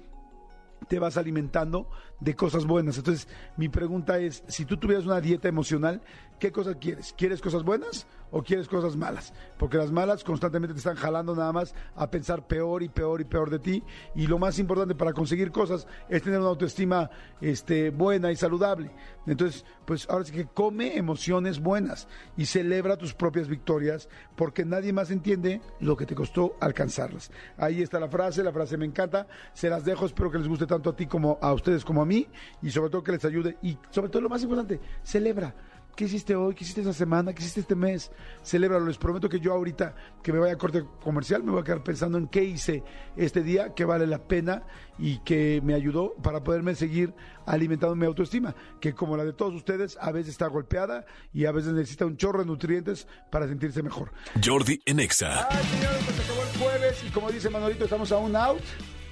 te 0.88 0.98
vas 0.98 1.16
alimentando 1.16 1.88
de 2.20 2.34
cosas 2.34 2.66
buenas. 2.66 2.96
Entonces, 2.98 3.28
mi 3.56 3.68
pregunta 3.68 4.18
es, 4.18 4.42
si 4.48 4.64
tú 4.64 4.76
tuvieras 4.76 5.06
una 5.06 5.20
dieta 5.20 5.48
emocional, 5.48 6.00
¿qué 6.38 6.52
cosas 6.52 6.76
quieres? 6.80 7.14
¿Quieres 7.16 7.40
cosas 7.40 7.62
buenas 7.62 8.06
o 8.30 8.42
quieres 8.42 8.68
cosas 8.68 8.96
malas? 8.96 9.32
Porque 9.58 9.76
las 9.76 9.92
malas 9.92 10.24
constantemente 10.24 10.74
te 10.74 10.78
están 10.78 10.96
jalando 10.96 11.34
nada 11.34 11.52
más 11.52 11.74
a 11.94 12.10
pensar 12.10 12.46
peor 12.46 12.82
y 12.82 12.88
peor 12.88 13.20
y 13.20 13.24
peor 13.24 13.50
de 13.50 13.58
ti. 13.58 13.82
Y 14.14 14.26
lo 14.26 14.38
más 14.38 14.58
importante 14.58 14.94
para 14.94 15.12
conseguir 15.12 15.50
cosas 15.50 15.86
es 16.08 16.22
tener 16.22 16.40
una 16.40 16.48
autoestima 16.48 17.10
este, 17.40 17.90
buena 17.90 18.32
y 18.32 18.36
saludable. 18.36 18.90
Entonces, 19.26 19.64
pues 19.84 20.08
ahora 20.08 20.24
sí 20.24 20.32
que 20.32 20.46
come 20.46 20.96
emociones 20.96 21.60
buenas 21.60 22.08
y 22.36 22.46
celebra 22.46 22.96
tus 22.96 23.14
propias 23.14 23.48
victorias 23.48 24.08
porque 24.36 24.64
nadie 24.64 24.92
más 24.92 25.10
entiende 25.10 25.60
lo 25.80 25.96
que 25.96 26.06
te 26.06 26.14
costó 26.14 26.56
alcanzarlas. 26.60 27.30
Ahí 27.56 27.82
está 27.82 27.98
la 28.00 28.08
frase, 28.08 28.42
la 28.42 28.52
frase 28.52 28.76
me 28.76 28.86
encanta. 28.86 29.26
Se 29.52 29.68
las 29.68 29.84
dejo, 29.84 30.06
espero 30.06 30.30
que 30.30 30.38
les 30.38 30.48
guste 30.48 30.66
tanto 30.66 30.90
a 30.90 30.96
ti 30.96 31.06
como 31.06 31.38
a 31.40 31.52
ustedes 31.52 31.84
como 31.84 32.02
a 32.02 32.05
mí 32.06 32.26
y 32.62 32.70
sobre 32.70 32.90
todo 32.90 33.02
que 33.02 33.12
les 33.12 33.24
ayude. 33.24 33.58
Y 33.62 33.76
sobre 33.90 34.08
todo 34.08 34.22
lo 34.22 34.28
más 34.28 34.42
importante, 34.42 34.80
celebra. 35.02 35.54
¿Qué 35.96 36.04
hiciste 36.04 36.36
hoy? 36.36 36.54
¿Qué 36.54 36.62
hiciste 36.62 36.82
esta 36.82 36.92
semana? 36.92 37.32
¿Qué 37.32 37.40
hiciste 37.40 37.60
este 37.60 37.74
mes? 37.74 38.12
Celébralo. 38.44 38.84
Les 38.84 38.98
prometo 38.98 39.30
que 39.30 39.40
yo 39.40 39.54
ahorita 39.54 39.94
que 40.22 40.30
me 40.30 40.38
vaya 40.38 40.52
a 40.52 40.58
corte 40.58 40.84
comercial 41.02 41.42
me 41.42 41.52
voy 41.52 41.62
a 41.62 41.64
quedar 41.64 41.82
pensando 41.82 42.18
en 42.18 42.28
qué 42.28 42.44
hice 42.44 42.84
este 43.16 43.42
día, 43.42 43.72
que 43.72 43.86
vale 43.86 44.06
la 44.06 44.18
pena 44.18 44.64
y 44.98 45.20
que 45.20 45.62
me 45.64 45.72
ayudó 45.72 46.12
para 46.22 46.44
poderme 46.44 46.74
seguir 46.74 47.14
alimentando 47.46 47.96
mi 47.96 48.04
autoestima, 48.04 48.54
que 48.78 48.92
como 48.92 49.16
la 49.16 49.24
de 49.24 49.32
todos 49.32 49.54
ustedes, 49.54 49.96
a 49.98 50.12
veces 50.12 50.32
está 50.32 50.48
golpeada 50.48 51.06
y 51.32 51.46
a 51.46 51.52
veces 51.52 51.72
necesita 51.72 52.04
un 52.04 52.18
chorro 52.18 52.40
de 52.40 52.44
nutrientes 52.44 53.08
para 53.30 53.48
sentirse 53.48 53.82
mejor. 53.82 54.12
Jordi 54.44 54.78
en 54.84 55.00
Exa. 55.00 55.48
Ay, 55.48 55.64
señores, 55.64 56.02
pues 56.04 56.20
acabó 56.20 56.42
el 56.42 56.58
jueves 56.58 57.04
y 57.06 57.10
como 57.10 57.32
dice 57.32 57.48
Manolito, 57.48 57.84
estamos 57.84 58.12
a 58.12 58.18
un 58.18 58.36
out. 58.36 58.60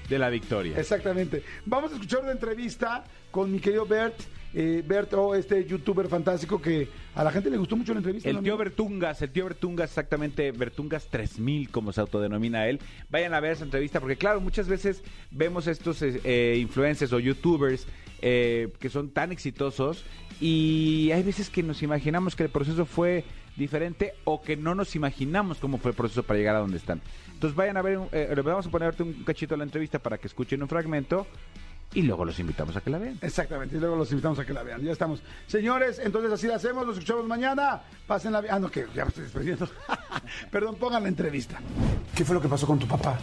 De 0.08 0.18
la 0.18 0.28
victoria. 0.30 0.78
Exactamente. 0.78 1.42
Vamos 1.64 1.92
a 1.92 1.94
escuchar 1.94 2.22
una 2.22 2.32
entrevista 2.32 3.04
con 3.30 3.50
mi 3.50 3.58
querido 3.58 3.86
Bert. 3.86 4.14
Eh, 4.56 4.84
Bert, 4.86 5.12
oh, 5.14 5.34
este 5.34 5.64
youtuber 5.64 6.06
fantástico 6.06 6.62
que 6.62 6.88
a 7.14 7.24
la 7.24 7.32
gente 7.32 7.50
le 7.50 7.56
gustó 7.56 7.76
mucho 7.76 7.92
la 7.92 7.98
entrevista. 7.98 8.28
El 8.28 8.36
¿no, 8.36 8.42
tío 8.42 8.52
amigo? 8.52 8.64
Bertungas, 8.64 9.20
el 9.22 9.30
tío 9.30 9.44
Bertungas, 9.46 9.90
exactamente, 9.90 10.52
Bertungas 10.52 11.06
3000, 11.08 11.70
como 11.70 11.92
se 11.92 12.00
autodenomina 12.00 12.68
él. 12.68 12.78
Vayan 13.10 13.34
a 13.34 13.40
ver 13.40 13.52
esa 13.52 13.64
entrevista, 13.64 13.98
porque 13.98 14.16
claro, 14.16 14.40
muchas 14.40 14.68
veces 14.68 15.02
vemos 15.32 15.66
estos 15.66 16.00
eh, 16.02 16.20
eh, 16.22 16.56
influencers 16.60 17.12
o 17.12 17.18
youtubers 17.18 17.86
eh, 18.26 18.72
que 18.80 18.88
son 18.88 19.10
tan 19.10 19.32
exitosos 19.32 20.02
y 20.40 21.10
hay 21.12 21.22
veces 21.22 21.50
que 21.50 21.62
nos 21.62 21.82
imaginamos 21.82 22.34
que 22.34 22.44
el 22.44 22.48
proceso 22.48 22.86
fue 22.86 23.22
diferente 23.56 24.14
o 24.24 24.40
que 24.40 24.56
no 24.56 24.74
nos 24.74 24.96
imaginamos 24.96 25.58
cómo 25.58 25.76
fue 25.76 25.90
el 25.90 25.96
proceso 25.96 26.22
para 26.22 26.38
llegar 26.38 26.56
a 26.56 26.60
donde 26.60 26.78
están. 26.78 27.02
Entonces 27.44 27.56
vayan 27.58 27.76
a 27.76 27.82
ver, 27.82 27.98
un- 27.98 28.08
eh, 28.10 28.34
vamos 28.42 28.66
a 28.66 28.70
ponerte 28.70 29.02
un 29.02 29.22
cachito 29.22 29.52
de 29.52 29.58
la 29.58 29.64
entrevista 29.64 29.98
para 29.98 30.16
que 30.16 30.28
escuchen 30.28 30.62
un 30.62 30.68
fragmento 30.68 31.26
y 31.92 32.00
luego 32.00 32.24
los 32.24 32.38
invitamos 32.40 32.74
a 32.74 32.80
que 32.80 32.88
la 32.88 32.96
vean. 32.96 33.18
Exactamente, 33.20 33.76
y 33.76 33.80
luego 33.80 33.96
los 33.96 34.10
invitamos 34.12 34.38
a 34.38 34.46
que 34.46 34.54
la 34.54 34.62
vean. 34.62 34.80
Ya 34.80 34.92
estamos. 34.92 35.22
Señores, 35.46 35.98
entonces 36.02 36.32
así 36.32 36.46
la 36.46 36.54
hacemos, 36.54 36.86
los 36.86 36.96
escuchamos 36.96 37.26
mañana. 37.26 37.82
Pasen 38.06 38.32
la... 38.32 38.42
Ah, 38.48 38.58
no, 38.58 38.70
que 38.70 38.86
ya 38.94 39.04
me 39.04 39.08
estoy 39.10 39.24
despidiendo. 39.24 39.68
Perdón, 40.50 40.76
pongan 40.76 41.02
la 41.02 41.10
entrevista. 41.10 41.58
¿Qué 42.14 42.24
fue 42.24 42.34
lo 42.34 42.40
que 42.40 42.48
pasó 42.48 42.66
con 42.66 42.78
tu 42.78 42.88
papá? 42.88 43.18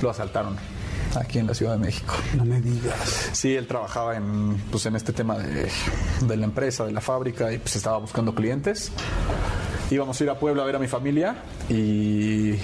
Lo 0.00 0.08
asaltaron 0.08 0.56
aquí 1.14 1.38
en 1.38 1.46
la 1.46 1.52
Ciudad 1.52 1.72
de 1.72 1.78
México. 1.78 2.14
No 2.38 2.46
me 2.46 2.58
digas. 2.62 3.28
Sí, 3.34 3.54
él 3.54 3.66
trabajaba 3.66 4.16
en, 4.16 4.56
pues, 4.70 4.86
en 4.86 4.96
este 4.96 5.12
tema 5.12 5.36
de, 5.36 5.68
de 6.26 6.36
la 6.38 6.44
empresa, 6.46 6.86
de 6.86 6.92
la 6.92 7.02
fábrica, 7.02 7.52
y 7.52 7.58
pues 7.58 7.76
estaba 7.76 7.98
buscando 7.98 8.34
clientes. 8.34 8.90
Íbamos 9.90 10.18
a 10.20 10.24
ir 10.24 10.30
a 10.30 10.38
Puebla 10.38 10.62
a 10.62 10.66
ver 10.66 10.74
a 10.76 10.78
mi 10.80 10.88
familia 10.88 11.36
y, 11.68 12.54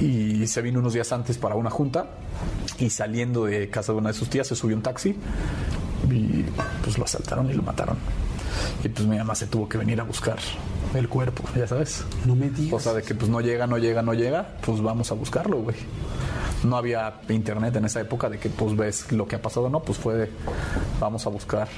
y 0.00 0.46
se 0.46 0.62
vino 0.62 0.78
unos 0.80 0.92
días 0.92 1.12
antes 1.12 1.38
para 1.38 1.54
una 1.54 1.70
junta 1.70 2.06
y 2.78 2.90
saliendo 2.90 3.44
de 3.46 3.68
casa 3.68 3.92
de 3.92 3.98
una 3.98 4.10
de 4.10 4.14
sus 4.14 4.30
tías 4.30 4.46
se 4.46 4.54
subió 4.54 4.76
un 4.76 4.82
taxi 4.82 5.16
y 6.10 6.44
pues 6.82 6.98
lo 6.98 7.04
asaltaron 7.04 7.50
y 7.50 7.54
lo 7.54 7.62
mataron. 7.62 7.96
Y 8.82 8.88
pues 8.88 9.06
mi 9.06 9.18
mamá 9.18 9.34
se 9.34 9.46
tuvo 9.46 9.68
que 9.68 9.78
venir 9.78 10.00
a 10.00 10.04
buscar 10.04 10.38
el 10.94 11.08
cuerpo, 11.08 11.44
ya 11.56 11.66
sabes. 11.66 12.04
No 12.24 12.34
me 12.34 12.50
digas. 12.50 12.74
O 12.74 12.80
sea, 12.80 12.94
de 12.94 13.02
que 13.02 13.14
pues 13.14 13.30
no 13.30 13.40
llega, 13.40 13.66
no 13.66 13.78
llega, 13.78 14.02
no 14.02 14.14
llega, 14.14 14.56
pues 14.64 14.80
vamos 14.80 15.10
a 15.10 15.14
buscarlo, 15.14 15.58
güey. 15.58 15.76
No 16.64 16.76
había 16.76 17.20
internet 17.28 17.76
en 17.76 17.84
esa 17.84 18.00
época 18.00 18.28
de 18.28 18.38
que 18.38 18.48
pues 18.48 18.76
ves 18.76 19.12
lo 19.12 19.26
que 19.28 19.36
ha 19.36 19.42
pasado, 19.42 19.68
no, 19.68 19.80
pues 19.80 19.98
fue 19.98 20.14
de, 20.14 20.30
vamos 20.98 21.26
a 21.26 21.30
buscar, 21.30 21.68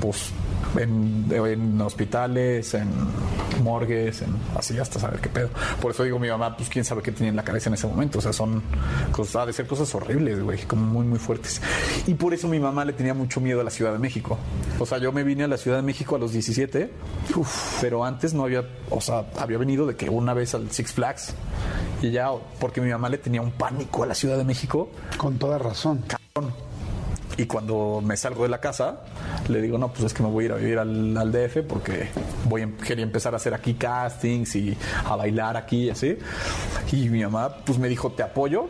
pues 0.00 0.30
en, 0.78 1.26
en 1.30 1.80
hospitales, 1.80 2.74
en 2.74 2.88
morgues, 3.62 4.22
en 4.22 4.34
así 4.56 4.78
hasta 4.78 4.98
saber 4.98 5.20
qué 5.20 5.28
pedo. 5.28 5.48
Por 5.80 5.92
eso 5.92 6.04
digo 6.04 6.18
mi 6.18 6.28
mamá, 6.28 6.56
pues 6.56 6.68
quién 6.68 6.84
sabe 6.84 7.02
qué 7.02 7.12
tenía 7.12 7.30
en 7.30 7.36
la 7.36 7.44
cabeza 7.44 7.68
en 7.68 7.74
ese 7.74 7.86
momento. 7.86 8.18
O 8.18 8.22
sea, 8.22 8.32
son 8.32 8.62
cosas, 9.12 9.36
ha 9.36 9.46
de 9.46 9.52
ser 9.52 9.66
cosas 9.66 9.94
horribles, 9.94 10.42
güey, 10.42 10.58
como 10.60 10.84
muy, 10.84 11.06
muy 11.06 11.18
fuertes. 11.18 11.60
Y 12.06 12.14
por 12.14 12.34
eso 12.34 12.48
mi 12.48 12.58
mamá 12.58 12.84
le 12.84 12.92
tenía 12.92 13.14
mucho 13.14 13.40
miedo 13.40 13.60
a 13.60 13.64
la 13.64 13.70
Ciudad 13.70 13.92
de 13.92 13.98
México. 13.98 14.38
O 14.78 14.86
sea, 14.86 14.98
yo 14.98 15.12
me 15.12 15.22
vine 15.22 15.44
a 15.44 15.48
la 15.48 15.56
Ciudad 15.56 15.76
de 15.78 15.82
México 15.82 16.16
a 16.16 16.18
los 16.18 16.32
17, 16.32 16.90
uf, 17.36 17.80
pero 17.80 18.04
antes 18.04 18.34
no 18.34 18.44
había, 18.44 18.64
o 18.90 19.00
sea, 19.00 19.26
había 19.38 19.58
venido 19.58 19.86
de 19.86 19.96
que 19.96 20.08
una 20.08 20.34
vez 20.34 20.54
al 20.54 20.70
Six 20.70 20.92
Flags 20.92 21.34
y 22.00 22.10
ya, 22.10 22.30
porque 22.58 22.80
mi 22.80 22.90
mamá 22.90 23.08
le 23.08 23.18
tenía 23.18 23.42
un 23.42 23.52
pánico 23.52 24.02
a 24.02 24.06
la 24.06 24.14
Ciudad 24.14 24.36
de 24.36 24.44
México. 24.44 24.90
Con 25.16 25.38
toda 25.38 25.58
razón. 25.58 26.04
Y 27.38 27.46
cuando 27.46 28.00
me 28.04 28.16
salgo 28.16 28.42
de 28.42 28.50
la 28.50 28.60
casa, 28.60 29.00
le 29.48 29.60
digo, 29.62 29.78
no, 29.78 29.88
pues 29.88 30.04
es 30.04 30.14
que 30.14 30.22
me 30.22 30.28
voy 30.28 30.44
a 30.44 30.46
ir 30.46 30.52
a 30.52 30.56
vivir 30.56 30.78
al, 30.78 31.16
al 31.16 31.32
DF 31.32 31.58
porque 31.66 32.08
voy 32.44 32.62
a, 32.62 32.68
quería 32.84 33.04
empezar 33.04 33.32
a 33.32 33.36
hacer 33.38 33.54
aquí 33.54 33.74
castings 33.74 34.54
y 34.56 34.76
a 35.06 35.16
bailar 35.16 35.56
aquí 35.56 35.84
y 35.84 35.90
así. 35.90 36.18
Y 36.92 37.08
mi 37.08 37.22
mamá, 37.22 37.56
pues 37.64 37.78
me 37.78 37.88
dijo, 37.88 38.12
te 38.12 38.22
apoyo, 38.22 38.66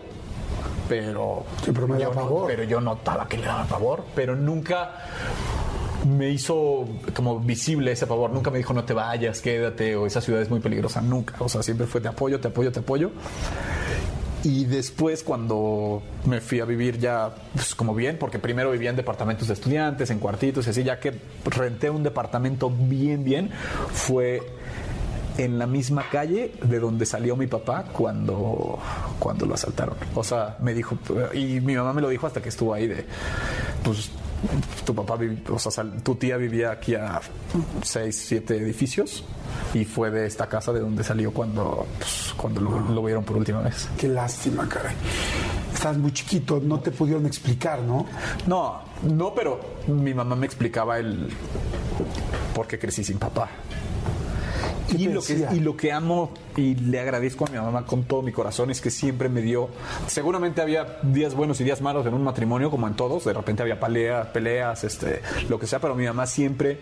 pero... 0.89 1.45
Sí, 1.65 1.73
pero 1.73 1.89
me 1.89 1.95
da 1.95 2.01
yo 2.05 2.09
no- 2.11 2.15
pavor. 2.15 2.47
pero 2.47 2.63
yo 2.63 2.81
notaba 2.81 3.27
que 3.29 3.37
le 3.39 3.47
daba 3.47 3.65
favor, 3.65 4.05
pero 4.15 4.37
nunca 4.37 4.93
me 6.09 6.31
hizo 6.31 6.87
como 7.15 7.41
visible 7.41 7.93
ese 7.93 8.07
favor. 8.07 8.31
Nunca 8.31 8.51
me 8.51 8.59
dijo, 8.59 8.73
no 8.75 8.85
te 8.85 8.93
vayas, 8.93 9.41
quédate, 9.41 9.97
o 9.97 10.07
esa 10.07 10.21
ciudad 10.21 10.41
es 10.43 10.51
muy 10.51 10.61
peligrosa. 10.61 11.01
Nunca. 11.01 11.35
O 11.41 11.49
sea, 11.49 11.63
siempre 11.63 11.87
fue, 11.87 12.01
te 12.01 12.09
apoyo, 12.09 12.41
te 12.41 12.49
apoyo, 12.49 12.71
te 12.73 12.81
apoyo. 12.81 13.11
Y 14.45 14.65
después 14.65 15.23
cuando 15.23 16.03
me 16.27 16.41
fui 16.41 16.61
a 16.61 16.65
vivir 16.65 16.99
ya 16.99 17.33
pues, 17.55 17.75
como 17.75 17.95
bien, 17.95 18.17
porque 18.19 18.39
primero 18.39 18.73
vivía 18.73 18.91
en 18.91 18.97
departamentos 18.97 19.49
de 19.49 19.55
estudiantes, 19.55 20.11
en 20.11 20.19
cuartitos 20.19 20.67
y 20.67 20.71
así, 20.71 20.83
ya 20.83 20.99
que 20.99 21.15
renté 21.45 21.91
un 21.91 22.03
departamento 22.03 22.69
bien, 22.71 23.23
bien, 23.23 23.51
fue 23.93 24.43
en 25.39 25.59
la 25.59 25.67
misma 25.67 26.09
calle 26.11 26.53
de 26.63 26.79
donde 26.79 27.07
salió 27.07 27.37
mi 27.37 27.47
papá 27.47 27.85
cuando, 27.93 28.79
cuando 29.19 29.47
lo 29.47 29.55
asaltaron. 29.55 29.95
O 30.15 30.25
sea, 30.25 30.57
me 30.61 30.75
dijo, 30.75 30.99
y 31.35 31.61
mi 31.61 31.75
mamá 31.75 31.93
me 31.93 32.03
lo 32.03 32.09
dijo 32.09 32.27
hasta 32.27 32.43
que 32.43 32.49
estuvo 32.49 32.75
ahí 32.75 32.87
de, 32.87 33.05
pues 33.83 34.11
tu 34.85 34.95
papá, 34.95 35.19
o 35.51 35.59
sea, 35.59 35.71
sal- 35.73 36.03
tu 36.03 36.15
tía 36.17 36.37
vivía 36.37 36.71
aquí 36.73 36.95
a 36.95 37.21
seis, 37.83 38.25
siete 38.27 38.57
edificios 38.57 39.25
y 39.75 39.85
fue 39.85 40.11
de 40.11 40.27
esta 40.27 40.49
casa 40.49 40.73
de 40.73 40.81
donde 40.81 41.05
salió 41.05 41.33
cuando, 41.33 41.87
pues, 41.99 42.35
cuando 42.37 42.61
lo, 42.61 42.79
lo 42.81 43.03
vieron 43.05 43.25
por 43.25 43.37
última 43.37 43.61
vez. 43.63 43.89
Qué 43.97 44.09
lástima, 44.09 44.69
caray. 44.69 44.95
Estás 45.73 45.97
muy 45.99 46.13
chiquito, 46.13 46.61
no 46.63 46.81
te 46.81 46.91
pudieron 46.91 47.27
explicar, 47.27 47.81
¿no? 47.83 48.07
No, 48.47 48.81
no, 49.03 49.35
pero 49.35 49.61
mi 49.89 50.15
mamá 50.15 50.37
me 50.37 50.47
explicaba 50.47 50.99
el 50.99 51.29
por 52.55 52.67
qué 52.67 52.79
crecí 52.79 53.03
sin 53.05 53.19
papá. 53.19 53.49
Y 54.97 55.61
lo 55.61 55.77
que 55.77 55.93
amo 55.93 56.33
y 56.57 56.75
le 56.75 57.01
agradezco 57.01 57.47
a 57.47 57.51
mi 57.51 57.57
mamá 57.57 57.87
con 57.87 58.05
todo 58.05 58.23
mi 58.23 58.33
corazón 58.33 58.71
es 58.71 58.81
que 58.81 58.91
siempre 58.91 59.29
me 59.29 59.41
dio. 59.41 59.69
Seguramente 60.07 60.61
había 60.61 60.99
días 61.03 61.35
buenos 61.35 61.61
y 61.61 61.65
días 61.65 61.81
malos 61.81 62.07
en 62.07 62.15
un 62.15 62.23
matrimonio, 62.23 62.71
como 62.71 62.87
en 62.87 62.95
todos. 62.95 63.25
De 63.25 63.33
repente 63.33 63.63
había 63.63 63.81
peleas, 63.81 64.29
peleas, 64.29 64.85
este, 64.85 65.23
lo 65.49 65.59
que 65.59 65.67
sea, 65.67 65.79
pero 65.79 65.95
mi 65.95 66.07
mamá 66.07 66.27
siempre 66.27 66.81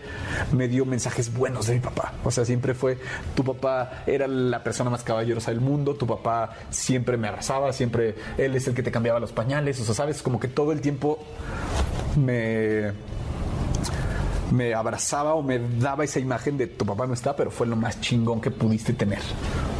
me 0.51 0.67
dio 0.67 0.85
mensajes 0.85 1.33
buenos 1.33 1.67
de 1.67 1.75
mi 1.75 1.79
papá. 1.79 2.13
O 2.23 2.31
sea, 2.31 2.45
siempre 2.45 2.73
fue: 2.73 2.97
tu 3.35 3.43
papá 3.43 4.03
era 4.05 4.27
la 4.27 4.63
persona 4.63 4.89
más 4.89 5.03
caballerosa 5.03 5.51
del 5.51 5.61
mundo, 5.61 5.95
tu 5.95 6.07
papá 6.07 6.51
siempre 6.69 7.17
me 7.17 7.27
abrazaba, 7.27 7.73
siempre 7.73 8.15
él 8.37 8.55
es 8.55 8.67
el 8.67 8.73
que 8.73 8.83
te 8.83 8.91
cambiaba 8.91 9.19
los 9.19 9.31
pañales. 9.31 9.79
O 9.79 9.85
sea, 9.85 9.95
sabes, 9.95 10.21
como 10.21 10.39
que 10.39 10.47
todo 10.47 10.71
el 10.71 10.81
tiempo 10.81 11.19
me 12.17 12.91
me 14.51 14.73
abrazaba 14.73 15.33
o 15.33 15.41
me 15.43 15.59
daba 15.79 16.03
esa 16.03 16.19
imagen 16.19 16.57
de 16.57 16.67
tu 16.67 16.85
papá 16.85 17.07
no 17.07 17.13
está, 17.13 17.35
pero 17.35 17.51
fue 17.51 17.67
lo 17.67 17.75
más 17.75 17.99
chingón 18.01 18.39
que 18.41 18.51
pudiste 18.51 18.93
tener. 18.93 19.19